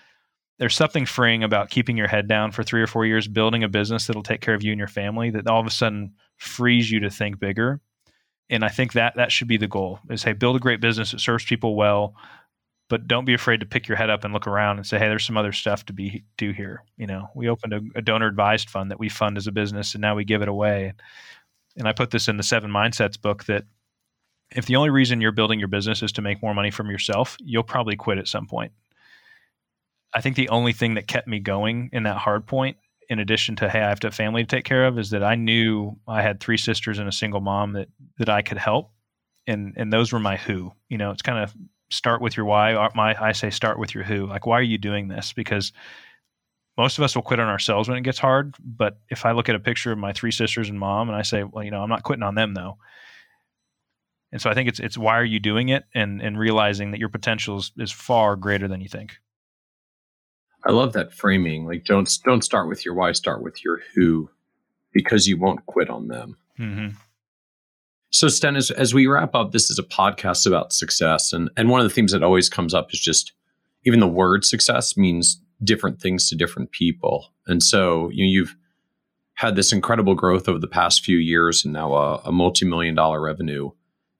there's 0.58 0.74
something 0.74 1.06
freeing 1.06 1.44
about 1.44 1.70
keeping 1.70 1.96
your 1.96 2.08
head 2.08 2.28
down 2.28 2.50
for 2.50 2.62
three 2.62 2.82
or 2.82 2.86
four 2.86 3.06
years, 3.06 3.28
building 3.28 3.62
a 3.62 3.68
business 3.68 4.06
that'll 4.06 4.22
take 4.22 4.40
care 4.40 4.54
of 4.54 4.62
you 4.62 4.72
and 4.72 4.78
your 4.78 4.88
family 4.88 5.30
that 5.30 5.46
all 5.46 5.60
of 5.60 5.66
a 5.66 5.70
sudden 5.70 6.14
frees 6.36 6.90
you 6.90 7.00
to 7.00 7.10
think 7.10 7.38
bigger. 7.38 7.80
And 8.50 8.64
I 8.64 8.68
think 8.68 8.94
that 8.94 9.16
that 9.16 9.30
should 9.30 9.48
be 9.48 9.56
the 9.56 9.68
goal 9.68 10.00
is 10.10 10.22
hey, 10.22 10.32
build 10.32 10.56
a 10.56 10.60
great 10.60 10.80
business 10.80 11.12
that 11.12 11.20
serves 11.20 11.44
people 11.44 11.76
well, 11.76 12.14
but 12.88 13.06
don't 13.06 13.26
be 13.26 13.34
afraid 13.34 13.60
to 13.60 13.66
pick 13.66 13.86
your 13.86 13.96
head 13.96 14.10
up 14.10 14.24
and 14.24 14.32
look 14.32 14.46
around 14.46 14.78
and 14.78 14.86
say, 14.86 14.98
hey, 14.98 15.08
there's 15.08 15.24
some 15.24 15.36
other 15.36 15.52
stuff 15.52 15.84
to 15.86 15.92
be 15.92 16.24
do 16.36 16.52
here. 16.52 16.82
You 16.96 17.06
know, 17.06 17.28
we 17.34 17.48
opened 17.48 17.74
a, 17.74 17.80
a 17.96 18.02
donor 18.02 18.26
advised 18.26 18.70
fund 18.70 18.90
that 18.90 18.98
we 18.98 19.08
fund 19.08 19.36
as 19.36 19.46
a 19.46 19.52
business 19.52 19.94
and 19.94 20.00
now 20.00 20.14
we 20.14 20.24
give 20.24 20.42
it 20.42 20.48
away. 20.48 20.94
And 21.76 21.86
I 21.86 21.92
put 21.92 22.10
this 22.10 22.28
in 22.28 22.38
the 22.38 22.42
seven 22.42 22.70
mindsets 22.70 23.20
book 23.20 23.44
that 23.44 23.64
if 24.50 24.66
the 24.66 24.76
only 24.76 24.90
reason 24.90 25.20
you're 25.20 25.32
building 25.32 25.58
your 25.58 25.68
business 25.68 26.02
is 26.02 26.12
to 26.12 26.22
make 26.22 26.42
more 26.42 26.54
money 26.54 26.70
from 26.70 26.90
yourself, 26.90 27.36
you'll 27.40 27.62
probably 27.62 27.96
quit 27.96 28.18
at 28.18 28.28
some 28.28 28.46
point. 28.46 28.72
I 30.14 30.22
think 30.22 30.36
the 30.36 30.48
only 30.48 30.72
thing 30.72 30.94
that 30.94 31.06
kept 31.06 31.28
me 31.28 31.38
going 31.38 31.90
in 31.92 32.04
that 32.04 32.16
hard 32.16 32.46
point, 32.46 32.78
in 33.10 33.18
addition 33.18 33.56
to 33.56 33.68
hey, 33.68 33.82
I 33.82 33.90
have 33.90 34.02
a 34.02 34.10
family 34.10 34.42
to 34.42 34.46
take 34.46 34.64
care 34.64 34.86
of, 34.86 34.98
is 34.98 35.10
that 35.10 35.22
I 35.22 35.34
knew 35.34 35.98
I 36.08 36.22
had 36.22 36.40
three 36.40 36.56
sisters 36.56 36.98
and 36.98 37.08
a 37.08 37.12
single 37.12 37.40
mom 37.42 37.74
that 37.74 37.88
that 38.16 38.30
I 38.30 38.40
could 38.40 38.56
help, 38.56 38.90
and 39.46 39.74
and 39.76 39.92
those 39.92 40.12
were 40.12 40.18
my 40.18 40.36
who. 40.36 40.72
You 40.88 40.96
know, 40.96 41.10
it's 41.10 41.22
kind 41.22 41.38
of 41.38 41.54
start 41.90 42.20
with 42.20 42.36
your 42.36 42.46
why. 42.46 42.74
Uh, 42.74 42.90
my 42.94 43.20
I 43.20 43.32
say 43.32 43.50
start 43.50 43.78
with 43.78 43.94
your 43.94 44.04
who. 44.04 44.26
Like, 44.26 44.46
why 44.46 44.58
are 44.58 44.62
you 44.62 44.78
doing 44.78 45.08
this? 45.08 45.32
Because 45.32 45.72
most 46.76 46.98
of 46.98 47.04
us 47.04 47.14
will 47.14 47.22
quit 47.22 47.40
on 47.40 47.48
ourselves 47.48 47.88
when 47.88 47.98
it 47.98 48.02
gets 48.02 48.18
hard. 48.18 48.54
But 48.64 48.98
if 49.10 49.26
I 49.26 49.32
look 49.32 49.48
at 49.48 49.54
a 49.54 49.60
picture 49.60 49.92
of 49.92 49.98
my 49.98 50.12
three 50.12 50.30
sisters 50.30 50.68
and 50.68 50.78
mom, 50.78 51.08
and 51.08 51.16
I 51.16 51.22
say, 51.22 51.42
well, 51.42 51.64
you 51.64 51.70
know, 51.70 51.82
I'm 51.82 51.88
not 51.88 52.04
quitting 52.04 52.22
on 52.22 52.34
them 52.34 52.54
though 52.54 52.78
and 54.32 54.40
so 54.40 54.50
I 54.50 54.54
think 54.54 54.68
it's 54.68 54.80
it's 54.80 54.98
why 54.98 55.18
are 55.18 55.24
you 55.24 55.40
doing 55.40 55.68
it 55.68 55.84
and 55.94 56.20
and 56.20 56.38
realizing 56.38 56.90
that 56.90 57.00
your 57.00 57.08
potential 57.08 57.58
is, 57.58 57.72
is 57.78 57.92
far 57.92 58.36
greater 58.36 58.68
than 58.68 58.80
you 58.80 58.88
think. 58.88 59.18
I 60.66 60.72
love 60.72 60.92
that 60.94 61.12
framing. 61.12 61.66
Like 61.66 61.84
don't 61.84 62.10
don't 62.24 62.44
start 62.44 62.68
with 62.68 62.84
your 62.84 62.94
why, 62.94 63.12
start 63.12 63.42
with 63.42 63.64
your 63.64 63.80
who, 63.94 64.28
because 64.92 65.26
you 65.26 65.38
won't 65.38 65.64
quit 65.66 65.88
on 65.88 66.08
them. 66.08 66.36
Mm-hmm. 66.58 66.96
So 68.10 68.28
Sten, 68.28 68.56
as, 68.56 68.70
as 68.70 68.94
we 68.94 69.06
wrap 69.06 69.34
up, 69.34 69.52
this 69.52 69.70
is 69.70 69.78
a 69.78 69.82
podcast 69.82 70.46
about 70.46 70.72
success, 70.72 71.32
and 71.32 71.50
and 71.56 71.68
one 71.68 71.80
of 71.80 71.84
the 71.84 71.94
themes 71.94 72.12
that 72.12 72.22
always 72.22 72.48
comes 72.48 72.72
up 72.72 72.92
is 72.92 73.00
just 73.00 73.32
even 73.84 74.00
the 74.00 74.08
word 74.08 74.44
success 74.44 74.96
means 74.96 75.40
different 75.62 76.00
things 76.00 76.28
to 76.28 76.36
different 76.36 76.72
people, 76.72 77.32
and 77.46 77.62
so 77.62 78.08
you 78.10 78.24
know, 78.24 78.30
you've 78.30 78.56
had 79.34 79.56
this 79.56 79.72
incredible 79.72 80.14
growth 80.14 80.48
over 80.48 80.58
the 80.58 80.66
past 80.66 81.04
few 81.04 81.18
years, 81.18 81.64
and 81.64 81.74
now 81.74 81.92
a, 81.92 82.16
a 82.24 82.32
multi 82.32 82.64
million 82.66 82.94
dollar 82.94 83.20
revenue 83.20 83.70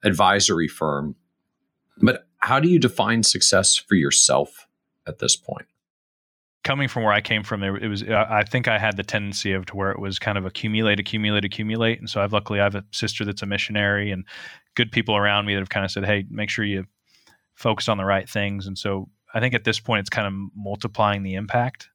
advisory 0.03 0.67
firm. 0.67 1.15
But 1.97 2.27
how 2.37 2.59
do 2.59 2.69
you 2.69 2.79
define 2.79 3.23
success 3.23 3.75
for 3.75 3.95
yourself 3.95 4.67
at 5.07 5.19
this 5.19 5.35
point? 5.35 5.65
Coming 6.63 6.89
from 6.89 7.03
where 7.03 7.13
I 7.13 7.21
came 7.21 7.43
from, 7.43 7.63
it 7.63 7.87
was. 7.87 8.03
I 8.03 8.43
think 8.43 8.67
I 8.67 8.77
had 8.77 8.97
the 8.97 9.03
tendency 9.03 9.53
of 9.53 9.65
to 9.67 9.77
where 9.77 9.91
it 9.91 9.99
was 9.99 10.19
kind 10.19 10.37
of 10.37 10.45
accumulate, 10.45 10.99
accumulate, 10.99 11.45
accumulate. 11.45 11.99
And 11.99 12.09
so 12.09 12.21
I've 12.21 12.33
luckily 12.33 12.59
I 12.59 12.63
have 12.63 12.75
a 12.75 12.83
sister 12.91 13.23
that's 13.23 13.41
a 13.41 13.45
missionary 13.45 14.11
and 14.11 14.25
good 14.75 14.91
people 14.91 15.15
around 15.15 15.45
me 15.45 15.53
that 15.53 15.61
have 15.61 15.69
kind 15.69 15.85
of 15.85 15.91
said, 15.91 16.05
"Hey, 16.05 16.25
make 16.29 16.49
sure 16.49 16.65
you 16.65 16.85
focus 17.55 17.87
on 17.87 17.97
the 17.97 18.03
right 18.03 18.29
things." 18.29 18.67
And 18.67 18.77
so 18.77 19.09
I 19.33 19.39
think 19.39 19.53
at 19.53 19.63
this 19.63 19.79
point, 19.79 20.01
it's 20.01 20.09
kind 20.09 20.27
of 20.27 20.33
multiplying 20.53 21.23
the 21.23 21.35
impact. 21.35 21.87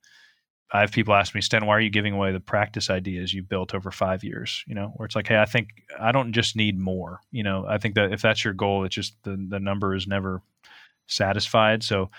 I 0.73 0.81
have 0.81 0.93
people 0.93 1.15
ask 1.15 1.35
me, 1.35 1.41
Sten, 1.41 1.67
why 1.67 1.77
are 1.77 1.81
you 1.81 1.91
giving 1.91 2.15
away 2.15 2.33
the 2.33 2.41
practice 2.41 2.91
ideas 2.91 3.33
you 3.33 3.43
built 3.43 3.75
over 3.75 3.91
five 3.91 4.25
years? 4.25 4.65
You 4.67 4.75
know, 4.75 4.93
where 4.97 5.07
it's 5.07 5.15
like, 5.15 5.29
hey, 5.29 5.39
I 5.39 5.45
think 5.45 5.69
I 6.01 6.11
don't 6.11 6.33
just 6.33 6.57
need 6.57 6.79
more. 6.79 7.21
You 7.31 7.45
know, 7.45 7.67
I 7.69 7.79
think 7.79 7.95
that 7.95 8.13
if 8.13 8.23
that's 8.23 8.45
your 8.45 8.55
goal, 8.55 8.85
it's 8.85 8.95
just 8.95 9.15
the 9.25 9.37
the 9.49 9.61
number 9.61 9.95
is 9.95 10.07
never 10.07 10.43
satisfied. 11.07 11.83
So 11.83 12.11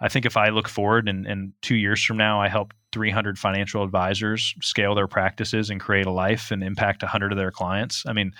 I 0.00 0.08
think 0.08 0.26
if 0.26 0.36
I 0.36 0.50
look 0.50 0.68
forward 0.68 1.08
and, 1.08 1.26
and 1.26 1.52
two 1.62 1.74
years 1.74 2.02
from 2.02 2.18
now, 2.18 2.40
I 2.40 2.48
help 2.48 2.74
300 2.92 3.38
financial 3.38 3.82
advisors 3.82 4.54
scale 4.60 4.94
their 4.94 5.06
practices 5.06 5.70
and 5.70 5.80
create 5.80 6.06
a 6.06 6.10
life 6.10 6.50
and 6.50 6.62
impact 6.62 7.02
100 7.02 7.32
of 7.32 7.38
their 7.38 7.50
clients. 7.50 8.04
I 8.06 8.12
mean, 8.12 8.32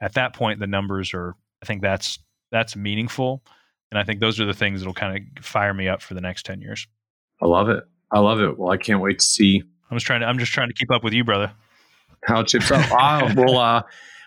at 0.00 0.14
that 0.14 0.34
point, 0.34 0.60
the 0.60 0.66
numbers 0.66 1.14
are. 1.14 1.34
I 1.62 1.66
think 1.66 1.82
that's 1.82 2.18
that's 2.50 2.74
meaningful, 2.74 3.42
and 3.90 3.98
I 3.98 4.04
think 4.04 4.20
those 4.20 4.40
are 4.40 4.46
the 4.46 4.54
things 4.54 4.80
that'll 4.80 4.94
kind 4.94 5.28
of 5.38 5.44
fire 5.44 5.74
me 5.74 5.88
up 5.88 6.00
for 6.00 6.14
the 6.14 6.20
next 6.20 6.46
10 6.46 6.60
years. 6.60 6.86
I 7.42 7.46
love 7.46 7.68
it. 7.68 7.84
I 8.10 8.18
love 8.18 8.40
it. 8.40 8.58
Well, 8.58 8.70
I 8.70 8.76
can't 8.76 9.00
wait 9.00 9.18
to 9.18 9.24
see. 9.24 9.62
I'm 9.90 9.96
just 9.96 10.06
trying 10.06 10.20
to. 10.20 10.26
I'm 10.26 10.38
just 10.38 10.52
trying 10.52 10.68
to 10.68 10.74
keep 10.74 10.90
up 10.90 11.04
with 11.04 11.12
you, 11.12 11.24
brother. 11.24 11.52
How 12.24 12.40
it 12.40 12.48
chips 12.48 12.70
up. 12.70 12.84
ah, 12.92 13.32
we'll 13.36 13.58
uh, 13.58 13.82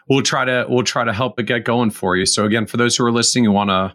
we'll 0.09 0.21
try 0.21 0.45
to 0.45 0.65
we'll 0.69 0.83
try 0.83 1.03
to 1.03 1.13
help 1.13 1.39
it 1.39 1.43
get 1.43 1.65
going 1.65 1.91
for 1.91 2.15
you. 2.15 2.25
So 2.25 2.45
again, 2.45 2.65
for 2.65 2.77
those 2.77 2.95
who 2.95 3.05
are 3.05 3.11
listening, 3.11 3.45
you 3.45 3.51
want 3.51 3.69
to 3.69 3.93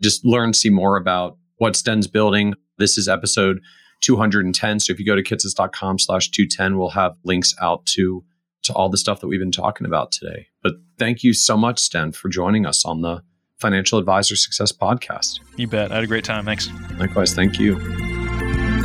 just 0.00 0.24
learn, 0.24 0.52
see 0.52 0.70
more 0.70 0.96
about 0.96 1.36
what 1.60 1.76
Sten's 1.76 2.06
building. 2.06 2.54
This 2.78 2.96
is 2.96 3.06
episode 3.06 3.60
210. 4.00 4.80
So 4.80 4.92
if 4.92 4.98
you 4.98 5.04
go 5.04 5.14
to 5.14 5.22
kitces.com 5.22 5.98
slash 5.98 6.30
210, 6.30 6.78
we'll 6.78 6.90
have 6.90 7.16
links 7.24 7.54
out 7.60 7.86
to 7.86 8.24
to 8.62 8.74
all 8.74 8.90
the 8.90 8.98
stuff 8.98 9.20
that 9.20 9.26
we've 9.26 9.40
been 9.40 9.52
talking 9.52 9.86
about 9.86 10.12
today. 10.12 10.48
But 10.62 10.74
thank 10.98 11.22
you 11.22 11.32
so 11.32 11.56
much, 11.56 11.78
Sten, 11.78 12.12
for 12.12 12.28
joining 12.28 12.66
us 12.66 12.84
on 12.84 13.00
the 13.00 13.22
Financial 13.58 13.98
Advisor 13.98 14.36
Success 14.36 14.70
Podcast. 14.70 15.40
You 15.56 15.66
bet. 15.66 15.92
I 15.92 15.96
had 15.96 16.04
a 16.04 16.06
great 16.06 16.24
time. 16.24 16.44
Thanks. 16.44 16.68
Likewise. 16.98 17.32
Thank 17.32 17.58
you. 17.58 18.09